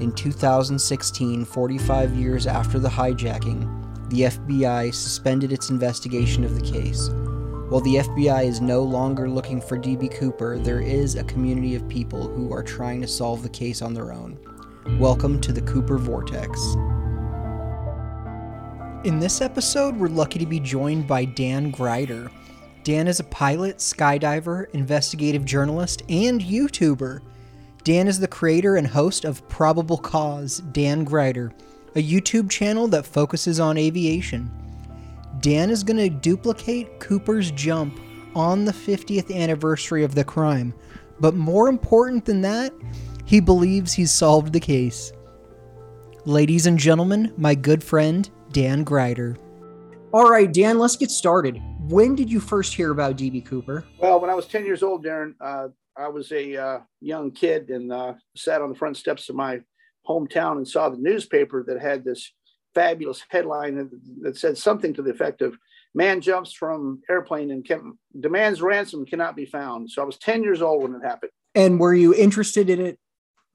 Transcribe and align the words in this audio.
In 0.00 0.12
2016, 0.12 1.44
45 1.44 2.14
years 2.14 2.46
after 2.46 2.78
the 2.78 2.88
hijacking, 2.88 4.10
the 4.10 4.20
FBI 4.20 4.94
suspended 4.94 5.52
its 5.52 5.70
investigation 5.70 6.44
of 6.44 6.54
the 6.54 6.64
case. 6.64 7.08
While 7.68 7.80
the 7.80 7.96
FBI 7.96 8.44
is 8.44 8.60
no 8.60 8.84
longer 8.84 9.28
looking 9.28 9.60
for 9.60 9.76
DB 9.76 10.14
Cooper, 10.16 10.56
there 10.56 10.80
is 10.80 11.16
a 11.16 11.24
community 11.24 11.74
of 11.74 11.88
people 11.88 12.28
who 12.28 12.52
are 12.52 12.62
trying 12.62 13.00
to 13.00 13.08
solve 13.08 13.42
the 13.42 13.48
case 13.48 13.82
on 13.82 13.92
their 13.92 14.12
own. 14.12 14.38
Welcome 15.00 15.40
to 15.40 15.52
the 15.52 15.62
Cooper 15.62 15.98
Vortex. 15.98 16.62
In 19.04 19.18
this 19.18 19.40
episode, 19.40 19.96
we're 19.96 20.06
lucky 20.06 20.38
to 20.38 20.46
be 20.46 20.60
joined 20.60 21.08
by 21.08 21.24
Dan 21.24 21.72
Gryder. 21.72 22.30
Dan 22.84 23.08
is 23.08 23.18
a 23.18 23.24
pilot, 23.24 23.78
skydiver, 23.78 24.72
investigative 24.74 25.44
journalist, 25.44 26.04
and 26.08 26.40
YouTuber. 26.40 27.20
Dan 27.84 28.08
is 28.08 28.20
the 28.20 28.28
creator 28.28 28.76
and 28.76 28.86
host 28.86 29.24
of 29.24 29.46
Probable 29.48 29.98
Cause, 29.98 30.58
Dan 30.72 31.04
Gryder, 31.04 31.52
a 31.94 32.02
YouTube 32.02 32.50
channel 32.50 32.88
that 32.88 33.06
focuses 33.06 33.60
on 33.60 33.78
aviation. 33.78 34.50
Dan 35.40 35.70
is 35.70 35.84
going 35.84 35.96
to 35.96 36.10
duplicate 36.10 37.00
Cooper's 37.00 37.50
jump 37.52 37.98
on 38.34 38.64
the 38.64 38.72
50th 38.72 39.34
anniversary 39.34 40.04
of 40.04 40.14
the 40.14 40.24
crime. 40.24 40.74
But 41.20 41.34
more 41.34 41.68
important 41.68 42.24
than 42.24 42.40
that, 42.42 42.72
he 43.24 43.40
believes 43.40 43.92
he's 43.92 44.12
solved 44.12 44.52
the 44.52 44.60
case. 44.60 45.12
Ladies 46.24 46.66
and 46.66 46.78
gentlemen, 46.78 47.32
my 47.36 47.54
good 47.54 47.82
friend, 47.82 48.28
Dan 48.52 48.84
Gryder. 48.84 49.36
All 50.12 50.28
right, 50.28 50.52
Dan, 50.52 50.78
let's 50.78 50.96
get 50.96 51.10
started. 51.10 51.60
When 51.88 52.14
did 52.14 52.30
you 52.30 52.40
first 52.40 52.74
hear 52.74 52.90
about 52.90 53.16
DB 53.16 53.44
Cooper? 53.44 53.84
Well, 53.98 54.20
when 54.20 54.30
I 54.30 54.34
was 54.34 54.46
10 54.46 54.64
years 54.64 54.82
old, 54.82 55.04
Darren, 55.04 55.34
uh, 55.40 55.68
I 55.98 56.08
was 56.08 56.30
a 56.30 56.56
uh, 56.56 56.78
young 57.00 57.32
kid 57.32 57.70
and 57.70 57.92
uh, 57.92 58.14
sat 58.36 58.62
on 58.62 58.70
the 58.70 58.78
front 58.78 58.96
steps 58.96 59.28
of 59.28 59.34
my 59.34 59.60
hometown 60.08 60.56
and 60.56 60.66
saw 60.66 60.88
the 60.88 60.96
newspaper 60.96 61.64
that 61.66 61.80
had 61.80 62.04
this 62.04 62.32
fabulous 62.74 63.22
headline 63.28 63.76
that, 63.76 63.90
that 64.22 64.36
said 64.36 64.56
something 64.56 64.94
to 64.94 65.02
the 65.02 65.10
effect 65.10 65.42
of 65.42 65.58
man 65.94 66.20
jumps 66.20 66.52
from 66.52 67.02
airplane 67.10 67.50
and 67.50 67.64
can, 67.64 67.98
demands 68.20 68.62
ransom 68.62 69.04
cannot 69.04 69.34
be 69.34 69.44
found. 69.44 69.90
So 69.90 70.00
I 70.00 70.04
was 70.04 70.18
10 70.18 70.44
years 70.44 70.62
old 70.62 70.82
when 70.82 70.94
it 70.94 71.04
happened. 71.04 71.32
And 71.54 71.80
were 71.80 71.94
you 71.94 72.14
interested 72.14 72.70
in 72.70 72.80
it 72.80 72.98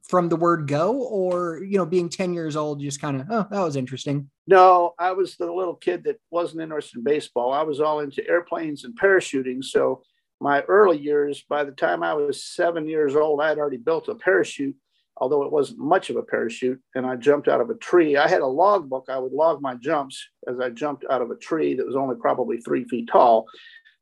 from 0.03 0.28
the 0.28 0.35
word 0.35 0.67
go 0.67 0.95
or, 0.95 1.63
you 1.63 1.78
know, 1.78 1.85
being 1.85 2.09
10 2.09 2.33
years 2.33 2.57
old, 2.57 2.81
just 2.81 3.00
kind 3.00 3.22
of, 3.22 3.28
oh, 3.30 3.47
that 3.50 3.61
was 3.61 3.78
interesting? 3.78 4.30
No, 4.47 4.94
I 5.00 5.13
was 5.13 5.38
the 5.38 5.50
little 5.50 5.75
kid 5.75 6.03
that 6.03 6.19
wasn't 6.30 6.61
interested 6.61 6.97
in 6.97 7.03
baseball. 7.05 7.53
I 7.53 7.61
was 7.61 7.80
all 7.80 8.02
into 8.02 8.28
airplanes 8.28 8.83
and 8.83 9.00
parachuting. 9.00 9.63
So 9.63 10.03
my 10.44 10.61
early 10.63 10.99
years, 10.99 11.44
by 11.49 11.63
the 11.63 11.72
time 11.72 12.03
I 12.03 12.13
was 12.13 12.44
seven 12.44 12.88
years 12.88 13.16
old, 13.16 13.41
I 13.41 13.49
had 13.49 13.58
already 13.58 13.77
built 13.77 14.09
a 14.09 14.16
parachute 14.16 14.75
although 15.17 15.44
it 15.44 15.52
wasn't 15.52 15.80
much 15.80 16.09
of 16.09 16.16
a 16.16 16.23
parachute, 16.23 16.79
and 16.95 17.06
I 17.06 17.16
jumped 17.16 17.47
out 17.47 17.62
of 17.62 17.69
a 17.69 17.75
tree. 17.75 18.17
I 18.17 18.28
had 18.28 18.41
a 18.41 18.47
log 18.47 18.90
book. 18.90 19.06
I 19.09 19.17
would 19.19 19.31
log 19.31 19.62
my 19.62 19.75
jumps 19.75 20.28
as 20.47 20.59
I 20.59 20.69
jumped 20.69 21.06
out 21.09 21.22
of 21.22 21.31
a 21.31 21.35
tree 21.35 21.75
that 21.75 21.85
was 21.85 21.95
only 21.95 22.16
probably 22.16 22.57
three 22.57 22.84
feet 22.85 23.09
tall. 23.12 23.45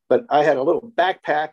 But 0.10 0.26
I 0.30 0.44
had 0.44 0.58
a 0.58 0.64
little 0.64 0.92
backpack 0.96 1.50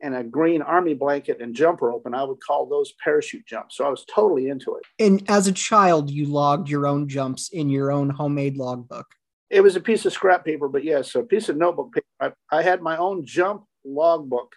and 0.00 0.14
a 0.14 0.24
green 0.24 0.62
army 0.62 0.94
blanket 0.94 1.40
and 1.40 1.54
jump 1.54 1.80
rope, 1.80 2.06
and 2.06 2.16
I 2.16 2.24
would 2.24 2.40
call 2.40 2.66
those 2.66 2.92
parachute 3.04 3.46
jumps. 3.46 3.76
So 3.76 3.84
I 3.84 3.88
was 3.88 4.04
totally 4.12 4.48
into 4.48 4.74
it. 4.76 4.82
And 4.98 5.22
as 5.30 5.46
a 5.46 5.52
child, 5.52 6.10
you 6.10 6.26
logged 6.26 6.68
your 6.68 6.86
own 6.86 7.08
jumps 7.08 7.50
in 7.50 7.68
your 7.68 7.92
own 7.92 8.10
homemade 8.10 8.56
logbook. 8.56 9.06
It 9.50 9.60
was 9.60 9.76
a 9.76 9.80
piece 9.80 10.06
of 10.06 10.12
scrap 10.12 10.44
paper, 10.44 10.68
but 10.68 10.82
yes, 10.82 11.14
a 11.14 11.22
piece 11.22 11.48
of 11.48 11.56
notebook 11.56 11.92
paper. 11.92 12.06
I, 12.50 12.58
I 12.58 12.62
had 12.62 12.80
my 12.80 12.96
own 12.96 13.24
jump 13.24 13.64
logbook 13.84 14.54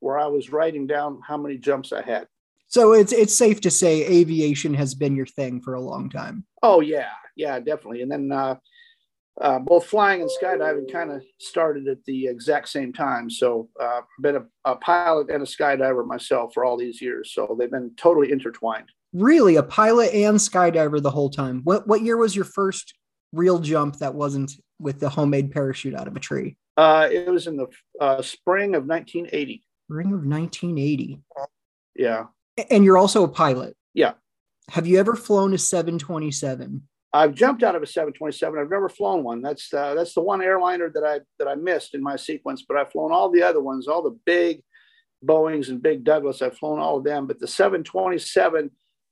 where 0.00 0.18
I 0.18 0.26
was 0.26 0.50
writing 0.50 0.86
down 0.86 1.20
how 1.26 1.36
many 1.36 1.56
jumps 1.58 1.92
I 1.92 2.02
had. 2.02 2.26
So 2.68 2.92
it's 2.92 3.12
it's 3.12 3.36
safe 3.36 3.60
to 3.62 3.70
say 3.70 4.06
aviation 4.06 4.74
has 4.74 4.94
been 4.94 5.16
your 5.16 5.26
thing 5.26 5.60
for 5.60 5.74
a 5.74 5.80
long 5.80 6.08
time. 6.08 6.44
Oh 6.62 6.80
yeah, 6.80 7.10
yeah, 7.36 7.58
definitely. 7.58 8.02
And 8.02 8.10
then 8.12 8.30
uh, 8.30 8.56
uh, 9.40 9.58
both 9.58 9.86
flying 9.86 10.20
and 10.20 10.30
skydiving 10.30 10.90
kind 10.90 11.10
of 11.10 11.22
started 11.40 11.88
at 11.88 12.04
the 12.04 12.26
exact 12.26 12.68
same 12.68 12.92
time. 12.92 13.28
So 13.28 13.68
uh, 13.80 14.02
been 14.20 14.36
a, 14.36 14.42
a, 14.64 14.76
pilot 14.76 15.30
and 15.30 15.42
a 15.42 15.46
skydiver 15.46 16.06
myself 16.06 16.52
for 16.52 16.64
all 16.64 16.76
these 16.76 17.00
years. 17.00 17.32
So 17.32 17.56
they've 17.58 17.70
been 17.70 17.92
totally 17.96 18.30
intertwined. 18.30 18.90
Really, 19.12 19.56
a 19.56 19.62
pilot 19.62 20.12
and 20.12 20.36
skydiver 20.36 21.02
the 21.02 21.10
whole 21.10 21.30
time. 21.30 21.62
What 21.64 21.88
what 21.88 22.02
year 22.02 22.16
was 22.16 22.36
your 22.36 22.44
first 22.44 22.94
real 23.32 23.58
jump 23.58 23.96
that 23.98 24.14
wasn't 24.14 24.52
with 24.78 25.00
the 25.00 25.08
homemade 25.08 25.50
parachute 25.50 25.94
out 25.94 26.06
of 26.06 26.14
a 26.14 26.20
tree? 26.20 26.56
Uh, 26.80 27.10
it 27.12 27.28
was 27.28 27.46
in 27.46 27.58
the 27.58 27.66
uh, 28.00 28.22
spring 28.22 28.74
of 28.74 28.86
1980. 28.86 29.62
Spring 29.84 30.06
of 30.06 30.24
1980. 30.24 31.20
Yeah. 31.94 32.24
And 32.70 32.86
you're 32.86 32.96
also 32.96 33.22
a 33.22 33.28
pilot. 33.28 33.76
Yeah. 33.92 34.12
Have 34.70 34.86
you 34.86 34.98
ever 34.98 35.14
flown 35.14 35.52
a 35.52 35.58
727? 35.58 36.82
I've 37.12 37.34
jumped 37.34 37.62
out 37.62 37.76
of 37.76 37.82
a 37.82 37.86
727. 37.86 38.58
I've 38.58 38.70
never 38.70 38.88
flown 38.88 39.22
one. 39.22 39.42
That's 39.42 39.74
uh, 39.74 39.92
that's 39.94 40.14
the 40.14 40.22
one 40.22 40.40
airliner 40.40 40.90
that 40.94 41.04
I 41.04 41.20
that 41.38 41.48
I 41.48 41.54
missed 41.54 41.94
in 41.94 42.02
my 42.02 42.16
sequence. 42.16 42.64
But 42.66 42.78
I've 42.78 42.90
flown 42.90 43.12
all 43.12 43.30
the 43.30 43.42
other 43.42 43.60
ones, 43.60 43.86
all 43.86 44.02
the 44.02 44.18
big 44.24 44.62
Boeing's 45.22 45.68
and 45.68 45.82
big 45.82 46.02
Douglas. 46.02 46.40
I've 46.40 46.56
flown 46.56 46.78
all 46.78 46.96
of 46.96 47.04
them. 47.04 47.26
But 47.26 47.40
the 47.40 47.46
727, 47.46 48.70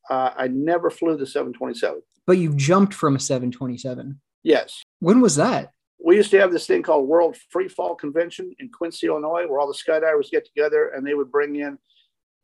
uh, 0.09 0.31
I 0.35 0.49
never 0.49 0.89
flew 0.89 1.19
the 1.19 1.27
727. 1.27 2.01
But 2.27 2.39
you've 2.39 2.57
jumped 2.57 2.95
from 2.95 3.15
a 3.15 3.21
727. 3.21 4.19
Yes. 4.43 4.83
When 5.01 5.21
was 5.21 5.37
that? 5.37 5.73
We 6.03 6.17
used 6.17 6.31
to 6.31 6.41
have 6.41 6.53
this 6.53 6.67
thing 6.67 6.83
called 6.83 7.09
World 7.09 7.37
Free 7.51 7.69
Fall 7.69 7.95
Convention 7.95 8.55
in 8.59 8.71
Quincy, 8.71 9.09
Illinois, 9.09 9.47
where 9.47 9.59
all 9.59 9.67
the 9.67 9.75
skydivers 9.75 10.31
get 10.31 10.45
together 10.45 10.89
and 10.89 11.07
they 11.07 11.15
would 11.15 11.31
bring 11.31 11.57
in 11.57 11.79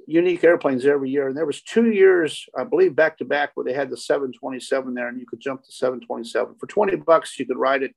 unique 0.06 0.42
airplanes 0.44 0.84
every 0.84 1.10
year. 1.10 1.28
And 1.28 1.36
there 1.36 1.46
was 1.46 1.62
two 1.62 1.90
years, 1.90 2.46
I 2.56 2.64
believe, 2.64 2.96
back 2.96 3.18
to 3.18 3.24
back 3.24 3.52
where 3.54 3.64
they 3.64 3.72
had 3.72 3.90
the 3.90 3.96
727 3.96 4.94
there, 4.94 5.08
and 5.08 5.18
you 5.18 5.26
could 5.26 5.40
jump 5.40 5.62
the 5.64 5.72
727 5.72 6.56
for 6.58 6.66
20 6.66 6.96
bucks. 6.96 7.38
You 7.38 7.46
could 7.46 7.56
ride 7.56 7.82
it 7.82 7.94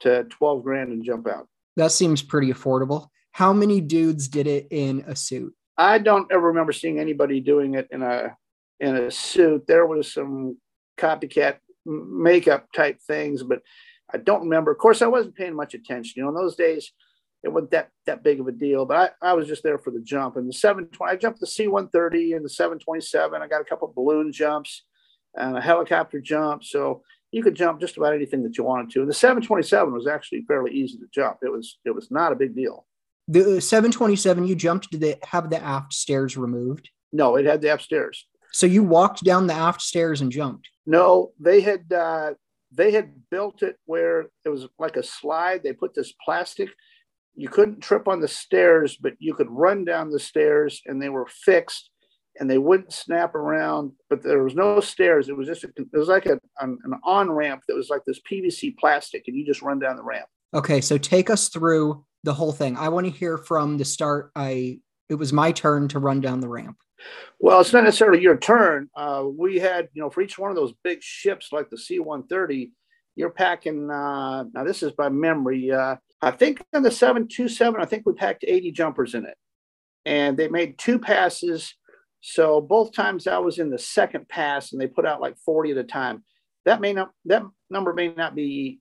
to 0.00 0.24
12 0.24 0.62
grand 0.62 0.90
and 0.90 1.04
jump 1.04 1.28
out. 1.28 1.48
That 1.76 1.92
seems 1.92 2.22
pretty 2.22 2.52
affordable. 2.52 3.08
How 3.32 3.52
many 3.52 3.80
dudes 3.80 4.28
did 4.28 4.46
it 4.46 4.66
in 4.70 5.04
a 5.06 5.14
suit? 5.14 5.54
I 5.76 5.98
don't 5.98 6.30
ever 6.32 6.48
remember 6.48 6.72
seeing 6.72 6.98
anybody 6.98 7.40
doing 7.40 7.74
it 7.74 7.86
in 7.92 8.02
a 8.02 8.36
in 8.80 8.96
a 8.96 9.10
suit. 9.10 9.66
There 9.66 9.86
was 9.86 10.12
some 10.12 10.58
copycat 10.98 11.58
makeup 11.86 12.66
type 12.74 12.98
things, 13.06 13.42
but 13.44 13.62
I 14.12 14.18
don't 14.18 14.42
remember. 14.42 14.70
Of 14.70 14.78
course, 14.78 15.02
I 15.02 15.06
wasn't 15.06 15.36
paying 15.36 15.54
much 15.54 15.74
attention. 15.74 16.14
You 16.16 16.22
know, 16.22 16.30
in 16.30 16.34
those 16.34 16.56
days, 16.56 16.92
it 17.42 17.50
wasn't 17.50 17.70
that 17.72 17.90
that 18.06 18.22
big 18.22 18.40
of 18.40 18.48
a 18.48 18.52
deal. 18.52 18.84
But 18.86 19.14
I, 19.22 19.30
I 19.30 19.32
was 19.34 19.46
just 19.46 19.62
there 19.62 19.78
for 19.78 19.90
the 19.90 20.00
jump. 20.00 20.36
And 20.36 20.48
the 20.48 20.52
720, 20.52 21.12
I 21.12 21.16
jumped 21.16 21.40
the 21.40 21.46
C-130 21.46 22.36
and 22.36 22.44
the 22.44 22.48
727. 22.48 23.40
I 23.40 23.46
got 23.46 23.60
a 23.60 23.64
couple 23.64 23.92
balloon 23.94 24.32
jumps 24.32 24.84
and 25.34 25.56
a 25.56 25.60
helicopter 25.60 26.20
jump. 26.20 26.64
So 26.64 27.02
you 27.30 27.42
could 27.42 27.54
jump 27.54 27.80
just 27.80 27.96
about 27.96 28.14
anything 28.14 28.42
that 28.42 28.56
you 28.56 28.64
wanted 28.64 28.90
to. 28.92 29.00
And 29.00 29.08
the 29.08 29.14
727 29.14 29.92
was 29.92 30.06
actually 30.06 30.44
fairly 30.48 30.72
easy 30.72 30.98
to 30.98 31.06
jump. 31.12 31.38
It 31.42 31.52
was 31.52 31.78
it 31.84 31.94
was 31.94 32.10
not 32.10 32.32
a 32.32 32.36
big 32.36 32.54
deal. 32.54 32.86
The 33.28 33.60
727 33.60 34.46
you 34.46 34.54
jumped, 34.54 34.90
did 34.90 35.02
it 35.02 35.22
have 35.24 35.50
the 35.50 35.62
aft 35.62 35.92
stairs 35.92 36.36
removed? 36.36 36.88
No, 37.12 37.36
it 37.36 37.44
had 37.44 37.60
the 37.60 37.70
aft 37.70 37.82
stairs. 37.82 38.26
So 38.52 38.66
you 38.66 38.82
walked 38.82 39.22
down 39.22 39.46
the 39.46 39.54
aft 39.54 39.82
stairs 39.82 40.22
and 40.22 40.32
jumped? 40.32 40.68
No, 40.86 41.32
they 41.38 41.60
had 41.60 41.92
uh, 41.92 42.32
they 42.70 42.92
had 42.92 43.12
built 43.30 43.62
it 43.62 43.76
where 43.86 44.26
it 44.44 44.48
was 44.48 44.66
like 44.78 44.96
a 44.96 45.02
slide. 45.02 45.62
They 45.62 45.72
put 45.72 45.94
this 45.94 46.12
plastic 46.24 46.70
you 47.38 47.48
couldn't 47.48 47.80
trip 47.80 48.08
on 48.08 48.20
the 48.20 48.26
stairs, 48.26 48.98
but 49.00 49.12
you 49.20 49.32
could 49.32 49.48
run 49.48 49.84
down 49.84 50.10
the 50.10 50.18
stairs 50.18 50.82
and 50.86 51.00
they 51.00 51.08
were 51.08 51.26
fixed 51.26 51.88
and 52.40 52.50
they 52.50 52.58
wouldn't 52.58 52.92
snap 52.92 53.36
around, 53.36 53.92
but 54.10 54.24
there 54.24 54.42
was 54.42 54.56
no 54.56 54.80
stairs. 54.80 55.28
It 55.28 55.36
was 55.36 55.46
just, 55.46 55.62
a, 55.62 55.68
it 55.76 55.96
was 55.96 56.08
like 56.08 56.26
a, 56.26 56.40
an, 56.58 56.76
an 56.82 56.94
on 57.04 57.30
ramp 57.30 57.62
that 57.68 57.76
was 57.76 57.90
like 57.90 58.02
this 58.04 58.20
PVC 58.28 58.76
plastic 58.76 59.22
and 59.28 59.36
you 59.36 59.46
just 59.46 59.62
run 59.62 59.78
down 59.78 59.96
the 59.96 60.02
ramp. 60.02 60.26
Okay. 60.52 60.80
So 60.80 60.98
take 60.98 61.30
us 61.30 61.48
through 61.48 62.04
the 62.24 62.34
whole 62.34 62.52
thing. 62.52 62.76
I 62.76 62.88
want 62.88 63.06
to 63.06 63.12
hear 63.12 63.38
from 63.38 63.78
the 63.78 63.84
start. 63.84 64.32
I, 64.34 64.80
it 65.08 65.14
was 65.14 65.32
my 65.32 65.52
turn 65.52 65.86
to 65.88 66.00
run 66.00 66.20
down 66.20 66.40
the 66.40 66.48
ramp. 66.48 66.76
Well, 67.38 67.60
it's 67.60 67.72
not 67.72 67.84
necessarily 67.84 68.22
your 68.22 68.36
turn. 68.36 68.90
Uh, 68.96 69.24
we 69.36 69.58
had, 69.58 69.88
you 69.92 70.02
know, 70.02 70.10
for 70.10 70.20
each 70.20 70.38
one 70.38 70.50
of 70.50 70.56
those 70.56 70.72
big 70.82 71.02
ships 71.02 71.52
like 71.52 71.70
the 71.70 71.78
C 71.78 71.98
130, 71.98 72.72
you're 73.14 73.30
packing, 73.30 73.90
uh, 73.90 74.44
now 74.52 74.64
this 74.64 74.82
is 74.82 74.92
by 74.92 75.08
memory, 75.08 75.70
uh, 75.70 75.96
I 76.20 76.30
think 76.32 76.64
on 76.74 76.82
the 76.82 76.90
727, 76.90 77.80
I 77.80 77.84
think 77.84 78.04
we 78.06 78.12
packed 78.12 78.44
80 78.46 78.72
jumpers 78.72 79.14
in 79.14 79.24
it. 79.24 79.36
And 80.04 80.36
they 80.36 80.48
made 80.48 80.78
two 80.78 80.98
passes 80.98 81.74
So 82.20 82.60
both 82.60 82.92
times 82.92 83.26
I 83.26 83.38
was 83.38 83.58
in 83.58 83.70
the 83.70 83.78
second 83.78 84.28
pass 84.28 84.72
and 84.72 84.80
they 84.80 84.86
put 84.86 85.06
out 85.06 85.20
like 85.20 85.36
40 85.38 85.72
at 85.72 85.78
a 85.78 85.84
time. 85.84 86.24
That 86.64 86.80
may 86.80 86.92
not, 86.92 87.10
that 87.26 87.42
number 87.70 87.92
may 87.94 88.12
not 88.12 88.34
be, 88.34 88.80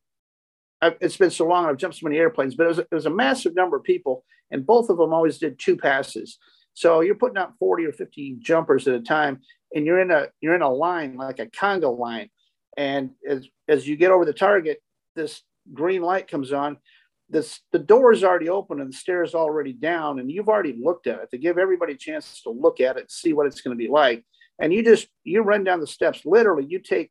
it's 0.82 1.18
been 1.18 1.32
so 1.32 1.46
long, 1.46 1.66
I've 1.66 1.78
jumped 1.78 1.98
so 1.98 2.06
many 2.06 2.18
airplanes, 2.18 2.56
but 2.56 2.66
it 2.66 2.70
was, 2.70 2.80
it 2.80 2.88
was 2.92 3.06
a 3.06 3.12
massive 3.12 3.56
number 3.56 3.78
of 3.78 3.84
people 3.84 4.24
and 4.52 4.66
both 4.66 4.90
of 4.90 4.98
them 4.98 5.14
always 5.14 5.38
did 5.38 5.60
two 5.60 5.78
passes. 5.78 6.38
So 6.78 7.02
you're 7.02 7.16
putting 7.16 7.40
out 7.40 7.54
40 7.58 7.86
or 7.86 7.92
50 7.92 8.38
jumpers 8.40 8.88
at 8.88 8.94
a 8.94 9.02
time 9.02 9.42
and 9.74 9.84
you're 9.84 10.00
in 10.00 10.12
a, 10.12 10.28
you're 10.42 10.54
in 10.54 10.62
a 10.62 10.72
line, 10.72 11.16
like 11.18 11.40
a 11.40 11.48
conga 11.48 11.90
line. 11.98 12.30
And 12.78 13.10
as, 13.28 13.48
as 13.68 13.88
you 13.88 13.96
get 13.96 14.12
over 14.12 14.26
the 14.26 14.32
target, 14.32 14.78
this 15.16 15.42
green 15.74 16.04
light 16.04 16.28
comes 16.28 16.54
on. 16.54 16.78
This 17.30 17.62
the 17.72 17.80
door 17.80 18.14
is 18.14 18.24
already 18.24 18.48
open 18.48 18.80
and 18.80 18.94
the 18.94 18.96
stairs 18.96 19.34
already 19.34 19.74
down 19.74 20.20
and 20.20 20.32
you've 20.32 20.50
already 20.50 20.78
looked 20.80 21.08
at 21.08 21.20
it 21.20 21.32
to 21.32 21.40
give 21.40 21.58
everybody 21.58 21.94
a 21.94 21.98
chance 21.98 22.44
to 22.44 22.52
look 22.52 22.80
at 22.80 22.96
it 22.98 23.02
and 23.02 23.12
see 23.12 23.34
what 23.34 23.48
it's 23.48 23.62
going 23.62 23.76
to 23.76 23.84
be 23.84 23.90
like. 23.90 24.24
And 24.62 24.72
you 24.72 24.84
just 24.84 25.08
you 25.24 25.42
run 25.42 25.64
down 25.64 25.80
the 25.80 25.88
steps. 25.88 26.22
Literally 26.26 26.68
you 26.70 26.78
take 26.78 27.10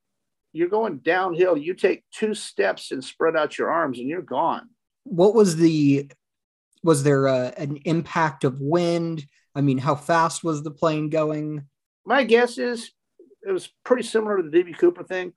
you're 0.53 0.69
going 0.69 0.99
downhill. 0.99 1.57
You 1.57 1.75
take 1.75 2.05
two 2.13 2.35
steps 2.35 2.93
and 2.93 3.03
spread 3.03 3.35
out 3.35 3.59
your 3.59 3.73
arms 3.73 3.99
and 3.99 4.09
you're 4.09 4.23
gone. 4.23 4.69
What 5.03 5.35
was 5.35 5.57
the 5.57 6.09
was 6.85 7.03
there 7.03 7.27
a, 7.27 7.53
an 7.57 7.79
impact 7.85 8.45
of 8.45 8.61
wind 8.61 9.27
i 9.57 9.61
mean 9.61 9.79
how 9.79 9.95
fast 9.95 10.45
was 10.45 10.63
the 10.63 10.71
plane 10.71 11.11
going 11.11 11.65
my 12.05 12.23
guess 12.23 12.59
is 12.59 12.93
it 13.43 13.51
was 13.51 13.69
pretty 13.85 14.05
similar 14.05 14.37
to 14.37 14.49
the 14.49 14.63
db 14.63 14.79
cooper 14.79 15.03
thing 15.03 15.33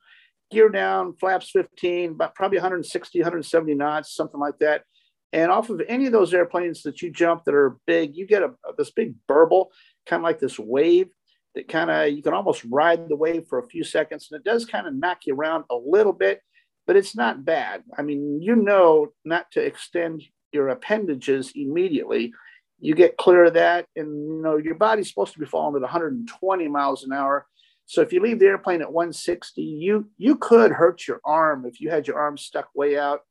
gear 0.52 0.70
down, 0.70 1.14
flaps 1.20 1.52
15, 1.52 2.16
but 2.16 2.36
probably 2.36 2.58
160, 2.58 3.20
170 3.20 3.74
knots, 3.76 4.16
something 4.16 4.40
like 4.40 4.58
that. 4.60 4.84
And 5.32 5.52
off 5.52 5.70
of 5.70 5.82
any 5.88 6.08
of 6.08 6.12
those 6.12 6.34
airplanes 6.34 6.82
that 6.84 7.02
you 7.02 7.12
jump 7.12 7.44
that 7.46 7.54
are 7.54 7.78
big, 7.86 8.16
you 8.16 8.26
get 8.26 8.42
a, 8.42 8.52
this 8.78 8.92
big 8.92 9.14
burble, 9.28 9.72
kind 10.08 10.22
of 10.22 10.24
like 10.24 10.40
this 10.40 10.58
wave 10.58 11.10
that 11.56 11.68
kind 11.68 11.90
of 11.90 12.10
you 12.10 12.22
can 12.24 12.34
almost 12.34 12.64
ride 12.66 13.08
the 13.10 13.16
wave 13.16 13.46
for 13.48 13.60
a 13.60 13.68
few 13.68 13.84
seconds. 13.84 14.30
And 14.32 14.40
it 14.40 14.44
does 14.44 14.66
kind 14.66 14.88
of 14.88 14.96
knock 14.96 15.20
you 15.26 15.36
around 15.36 15.66
a 15.70 15.76
little 15.76 16.14
bit, 16.14 16.42
but 16.88 16.96
it's 16.96 17.16
not 17.16 17.46
bad. 17.46 17.84
I 17.98 18.02
mean, 18.02 18.42
you 18.42 18.56
know 18.56 19.10
not 19.24 19.52
to 19.52 19.62
extend 19.62 20.24
your 20.52 20.70
appendages 20.70 21.52
immediately. 21.56 22.34
You 22.80 22.96
get 22.96 23.18
clear 23.18 23.46
of 23.46 23.54
that, 23.56 23.88
and 23.96 24.08
you 24.08 24.42
know 24.42 24.58
your 24.58 24.76
body's 24.76 25.10
supposed 25.10 25.34
to 25.34 25.40
be 25.40 25.46
falling 25.46 25.76
at 25.76 25.82
120 25.82 26.68
miles 26.68 27.04
an 27.04 27.14
hour 27.14 27.46
so 27.90 28.02
if 28.02 28.14
you 28.14 28.22
leave 28.22 28.38
the 28.38 28.46
airplane 28.46 28.84
at 28.84 28.94
160, 28.94 29.64
you 29.64 30.12
you 30.16 30.36
could 30.36 30.72
hurt 30.72 31.08
your 31.08 31.20
arm 31.26 31.66
if 31.66 31.82
you 31.82 31.90
had 31.90 32.08
your 32.08 32.20
arm 32.20 32.38
stuck 32.38 32.70
way 32.76 33.00
out 33.00 33.22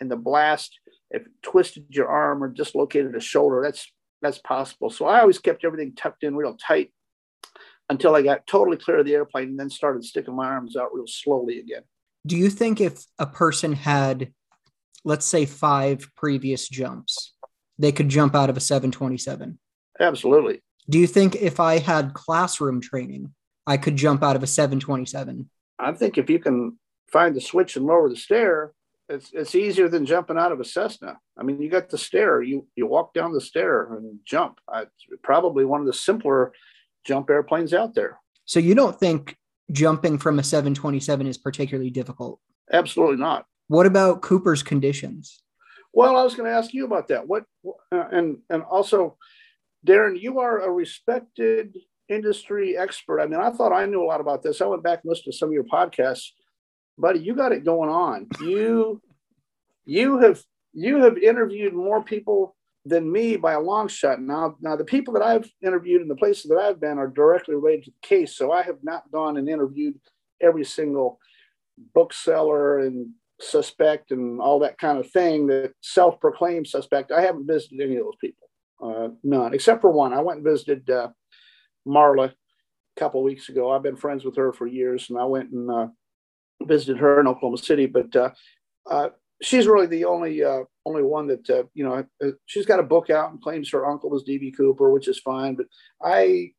and 0.00 0.10
the 0.10 0.16
blast 0.16 0.80
if 1.10 1.26
twisted 1.42 1.84
your 1.90 2.08
arm 2.08 2.42
or 2.42 2.48
dislocated 2.48 3.14
a 3.14 3.20
shoulder. 3.20 3.60
That's 3.62 3.86
that's 4.22 4.38
possible. 4.38 4.88
So 4.88 5.04
I 5.04 5.20
always 5.20 5.38
kept 5.38 5.66
everything 5.66 5.94
tucked 5.94 6.24
in 6.24 6.34
real 6.34 6.56
tight 6.56 6.94
until 7.90 8.16
I 8.16 8.22
got 8.22 8.46
totally 8.46 8.78
clear 8.78 9.00
of 9.00 9.04
the 9.04 9.12
airplane 9.12 9.48
and 9.48 9.60
then 9.60 9.68
started 9.68 10.02
sticking 10.02 10.34
my 10.34 10.46
arms 10.46 10.78
out 10.78 10.94
real 10.94 11.06
slowly 11.06 11.58
again. 11.58 11.82
Do 12.26 12.38
you 12.38 12.48
think 12.48 12.80
if 12.80 13.04
a 13.18 13.26
person 13.26 13.74
had, 13.74 14.32
let's 15.04 15.26
say, 15.26 15.44
five 15.44 16.08
previous 16.16 16.70
jumps, 16.70 17.34
they 17.78 17.92
could 17.92 18.08
jump 18.08 18.34
out 18.34 18.50
of 18.50 18.56
a 18.56 18.60
727? 18.60 19.58
Absolutely. 20.00 20.62
Do 20.88 20.98
you 20.98 21.06
think 21.06 21.36
if 21.36 21.58
I 21.60 21.78
had 21.78 22.14
classroom 22.14 22.80
training, 22.80 23.34
I 23.66 23.76
could 23.76 23.96
jump 23.96 24.22
out 24.22 24.36
of 24.36 24.42
a 24.42 24.46
727. 24.46 25.50
I 25.78 25.92
think 25.92 26.16
if 26.16 26.30
you 26.30 26.38
can 26.38 26.78
find 27.10 27.34
the 27.34 27.40
switch 27.40 27.76
and 27.76 27.86
lower 27.86 28.08
the 28.08 28.16
stair, 28.16 28.72
it's 29.08 29.30
it's 29.32 29.54
easier 29.54 29.88
than 29.88 30.06
jumping 30.06 30.38
out 30.38 30.52
of 30.52 30.60
a 30.60 30.64
Cessna. 30.64 31.18
I 31.38 31.42
mean, 31.42 31.60
you 31.60 31.68
got 31.68 31.90
the 31.90 31.98
stair. 31.98 32.42
You 32.42 32.66
you 32.74 32.86
walk 32.86 33.14
down 33.14 33.32
the 33.32 33.40
stair 33.40 33.92
and 33.94 34.18
jump. 34.24 34.58
It's 34.74 35.20
probably 35.22 35.64
one 35.64 35.80
of 35.80 35.86
the 35.86 35.92
simpler 35.92 36.52
jump 37.04 37.30
airplanes 37.30 37.72
out 37.72 37.94
there. 37.94 38.18
So 38.46 38.58
you 38.60 38.74
don't 38.74 38.98
think 38.98 39.36
jumping 39.70 40.18
from 40.18 40.38
a 40.38 40.42
727 40.42 41.26
is 41.26 41.38
particularly 41.38 41.90
difficult? 41.90 42.40
Absolutely 42.72 43.16
not. 43.16 43.46
What 43.68 43.86
about 43.86 44.22
Cooper's 44.22 44.62
conditions? 44.62 45.42
Well, 45.96 46.14
I 46.14 46.24
was 46.24 46.34
going 46.34 46.50
to 46.50 46.54
ask 46.54 46.74
you 46.74 46.84
about 46.84 47.08
that. 47.08 47.26
What 47.26 47.44
uh, 47.66 48.04
and 48.12 48.36
and 48.50 48.62
also, 48.64 49.16
Darren, 49.86 50.20
you 50.20 50.40
are 50.40 50.60
a 50.60 50.70
respected 50.70 51.74
industry 52.10 52.76
expert. 52.76 53.18
I 53.18 53.26
mean, 53.26 53.40
I 53.40 53.48
thought 53.48 53.72
I 53.72 53.86
knew 53.86 54.02
a 54.02 54.04
lot 54.04 54.20
about 54.20 54.42
this. 54.42 54.60
I 54.60 54.66
went 54.66 54.82
back 54.82 55.00
and 55.02 55.08
listened 55.08 55.32
to 55.32 55.38
some 55.38 55.48
of 55.48 55.54
your 55.54 55.64
podcasts, 55.64 56.32
buddy. 56.98 57.20
You 57.20 57.34
got 57.34 57.52
it 57.52 57.64
going 57.64 57.88
on. 57.88 58.26
You 58.42 59.00
you 59.86 60.18
have 60.18 60.42
you 60.74 60.98
have 60.98 61.16
interviewed 61.16 61.72
more 61.72 62.02
people 62.02 62.54
than 62.84 63.10
me 63.10 63.36
by 63.36 63.54
a 63.54 63.60
long 63.60 63.88
shot. 63.88 64.20
Now, 64.20 64.56
now 64.60 64.76
the 64.76 64.84
people 64.84 65.14
that 65.14 65.22
I've 65.22 65.50
interviewed 65.62 66.02
and 66.02 66.10
the 66.10 66.14
places 66.14 66.50
that 66.50 66.58
I've 66.58 66.78
been 66.78 66.98
are 66.98 67.08
directly 67.08 67.54
related 67.54 67.86
to 67.86 67.90
the 67.92 68.06
case. 68.06 68.36
So 68.36 68.52
I 68.52 68.60
have 68.64 68.80
not 68.82 69.10
gone 69.10 69.38
and 69.38 69.48
interviewed 69.48 69.98
every 70.42 70.66
single 70.66 71.18
bookseller 71.94 72.80
and 72.80 73.14
suspect 73.40 74.10
and 74.12 74.40
all 74.40 74.58
that 74.60 74.78
kind 74.78 74.98
of 74.98 75.10
thing 75.10 75.46
that 75.46 75.72
self-proclaimed 75.82 76.66
suspect. 76.66 77.12
I 77.12 77.20
haven't 77.20 77.46
visited 77.46 77.80
any 77.80 77.96
of 77.96 78.04
those 78.04 78.16
people, 78.20 78.48
uh, 78.82 79.08
none, 79.22 79.54
except 79.54 79.80
for 79.80 79.90
one. 79.90 80.12
I 80.12 80.20
went 80.20 80.38
and 80.38 80.46
visited 80.46 80.88
uh, 80.88 81.08
Marla 81.86 82.30
a 82.30 82.34
couple 83.00 83.22
weeks 83.22 83.48
ago. 83.48 83.70
I've 83.70 83.82
been 83.82 83.96
friends 83.96 84.24
with 84.24 84.36
her 84.36 84.52
for 84.52 84.66
years, 84.66 85.10
and 85.10 85.18
I 85.18 85.24
went 85.24 85.50
and 85.50 85.70
uh, 85.70 85.86
visited 86.62 86.98
her 86.98 87.20
in 87.20 87.26
Oklahoma 87.26 87.58
City. 87.58 87.86
But 87.86 88.14
uh, 88.16 88.30
uh, 88.90 89.10
she's 89.42 89.66
really 89.66 89.86
the 89.86 90.06
only 90.06 90.42
uh, 90.42 90.62
only 90.86 91.02
one 91.02 91.26
that 91.28 91.68
you 91.74 91.84
know. 91.84 92.04
She's 92.46 92.66
got 92.66 92.80
a 92.80 92.84
book 92.84 93.10
out 93.10 93.30
and 93.30 93.42
claims 93.42 93.70
her 93.70 93.86
uncle 93.86 94.10
was 94.10 94.24
DB 94.24 94.56
Cooper, 94.56 94.90
which 94.90 95.08
is 95.08 95.18
fine. 95.18 95.56
But 95.56 95.66
I, 96.02 96.52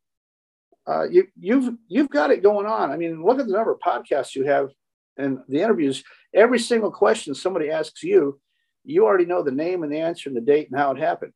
you 1.10 1.26
you've 1.38 1.74
you've 1.88 2.10
got 2.10 2.30
it 2.30 2.42
going 2.42 2.66
on. 2.66 2.92
I 2.92 2.96
mean, 2.96 3.24
look 3.24 3.40
at 3.40 3.46
the 3.46 3.52
number 3.52 3.72
of 3.72 3.80
podcasts 3.80 4.36
you 4.36 4.44
have 4.44 4.70
and 5.18 5.38
the 5.48 5.60
interviews. 5.60 6.04
Every 6.34 6.58
single 6.58 6.90
question 6.90 7.34
somebody 7.34 7.70
asks 7.70 8.02
you, 8.02 8.40
you 8.84 9.04
already 9.04 9.26
know 9.26 9.42
the 9.42 9.50
name 9.50 9.82
and 9.82 9.92
the 9.92 10.00
answer 10.00 10.28
and 10.28 10.36
the 10.36 10.40
date 10.40 10.68
and 10.70 10.78
how 10.78 10.92
it 10.92 10.98
happened. 10.98 11.32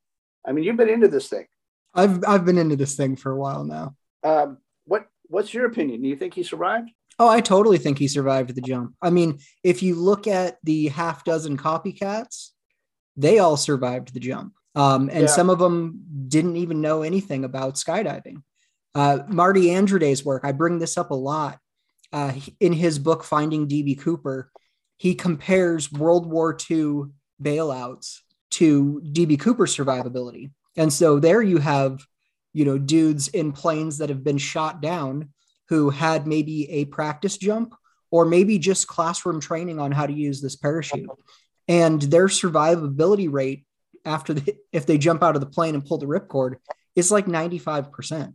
I 0.47 0.53
mean, 0.53 0.65
you've 0.65 0.77
been 0.77 0.89
into 0.89 1.09
this 1.09 1.29
thing. 1.29 1.47
I've 1.95 2.25
I've 2.27 2.45
been 2.45 2.59
into 2.59 2.77
this 2.77 2.95
thing 2.97 3.17
for 3.17 3.33
a 3.33 3.37
while 3.37 3.65
now. 3.65 3.95
Um, 4.23 4.59
what 4.85 5.07
what's 5.25 5.53
your 5.53 5.67
opinion? 5.67 6.03
Do 6.03 6.09
you 6.09 6.17
think 6.17 6.35
he 6.35 6.43
survived? 6.43 6.91
Oh, 7.19 7.29
I 7.29 7.41
totally 7.41 7.79
think 7.79 7.99
he 7.99 8.09
survived 8.09 8.55
the 8.55 8.63
jump. 8.63 8.95
I 9.03 9.11
mean, 9.11 9.39
if 9.63 9.83
you 9.83 9.95
look 9.95 10.27
at 10.27 10.59
the 10.63 10.89
half 10.89 11.25
dozen 11.25 11.59
copycats, 11.59 12.51
they 13.17 13.39
all 13.39 13.57
survived 13.57 14.15
the 14.15 14.21
jump. 14.21 14.55
Um, 14.75 15.11
and 15.11 15.23
yeah. 15.23 15.27
some 15.27 15.51
of 15.51 15.59
them 15.59 16.03
didn't 16.29 16.57
even 16.57 16.81
know 16.81 17.03
anything 17.03 17.45
about 17.45 17.75
skydiving. 17.75 18.43
Uh, 18.95 19.21
Marty 19.29 19.71
Andrade's 19.71 20.25
work, 20.25 20.43
I 20.45 20.53
bring 20.53 20.79
this 20.79 20.97
up 20.97 21.11
a 21.11 21.15
lot. 21.15 21.59
Uh, 22.13 22.33
in 22.61 22.73
his 22.73 22.99
book, 22.99 23.25
Finding 23.25 23.69
DB 23.69 23.99
Cooper, 23.99 24.51
he 24.99 25.15
compares 25.15 25.91
World 25.91 26.31
War 26.31 26.57
II 26.71 27.05
bailouts 27.43 28.19
to 28.51 29.03
DB 29.05 29.41
Cooper's 29.41 29.77
survivability. 29.77 30.51
And 30.77 30.93
so 30.93 31.19
there 31.19 31.43
you 31.43 31.59
have, 31.59 32.01
you 32.53 32.65
know, 32.65 32.79
dudes 32.79 33.29
in 33.29 33.53
planes 33.53 33.99
that 33.99 34.11
have 34.11 34.23
been 34.23 34.39
shot 34.39 34.81
down 34.81 35.31
who 35.69 35.91
had 35.91 36.27
maybe 36.27 36.71
a 36.71 36.85
practice 36.87 37.39
jump 37.39 37.75
or 38.11 38.27
maybe 38.27 38.59
just 38.59 38.87
classroom 38.87 39.41
training 39.41 39.81
on 39.81 39.91
how 39.91 40.07
to 40.07 40.13
use 40.13 40.41
this 40.41 40.55
parachute. 40.55 41.09
And 41.67 42.01
their 42.03 42.27
survivability 42.27 43.33
rate 43.33 43.65
after 44.05 44.35
the, 44.35 44.55
if 44.73 44.85
they 44.85 44.99
jump 44.99 45.23
out 45.23 45.35
of 45.35 45.41
the 45.41 45.47
plane 45.47 45.75
and 45.75 45.85
pull 45.85 45.99
the 45.99 46.07
ripcord 46.07 46.57
is 46.95 47.11
like 47.11 47.27
95%. 47.27 48.35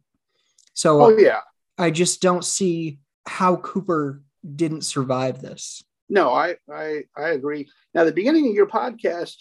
So 0.74 1.04
oh, 1.04 1.18
yeah. 1.18 1.42
I 1.78 1.92
just 1.92 2.22
don't 2.22 2.44
see 2.44 3.00
how 3.28 3.58
Cooper 3.58 4.22
didn't 4.56 4.84
survive 4.84 5.42
this. 5.42 5.84
No, 6.10 6.34
I, 6.34 6.56
I, 6.72 7.04
I 7.16 7.30
agree. 7.30 7.70
Now, 7.94 8.06
the 8.06 8.12
beginning 8.12 8.48
of 8.48 8.56
your 8.56 8.68
podcast, 8.68 9.36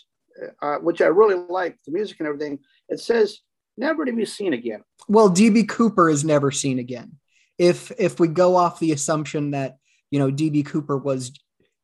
uh, 0.60 0.76
which 0.76 1.00
I 1.00 1.06
really 1.06 1.36
like, 1.48 1.78
the 1.86 1.92
music 1.92 2.18
and 2.18 2.26
everything, 2.26 2.58
it 2.88 3.00
says 3.00 3.38
never 3.76 4.04
to 4.04 4.12
be 4.12 4.24
seen 4.24 4.52
again. 4.52 4.82
Well, 5.08 5.30
DB 5.30 5.68
Cooper 5.68 6.08
is 6.08 6.24
never 6.24 6.50
seen 6.50 6.78
again. 6.78 7.18
If 7.58 7.90
if 7.98 8.20
we 8.20 8.28
go 8.28 8.56
off 8.56 8.80
the 8.80 8.92
assumption 8.92 9.52
that 9.52 9.78
you 10.10 10.18
know 10.18 10.30
DB 10.30 10.66
Cooper 10.66 10.98
was 10.98 11.32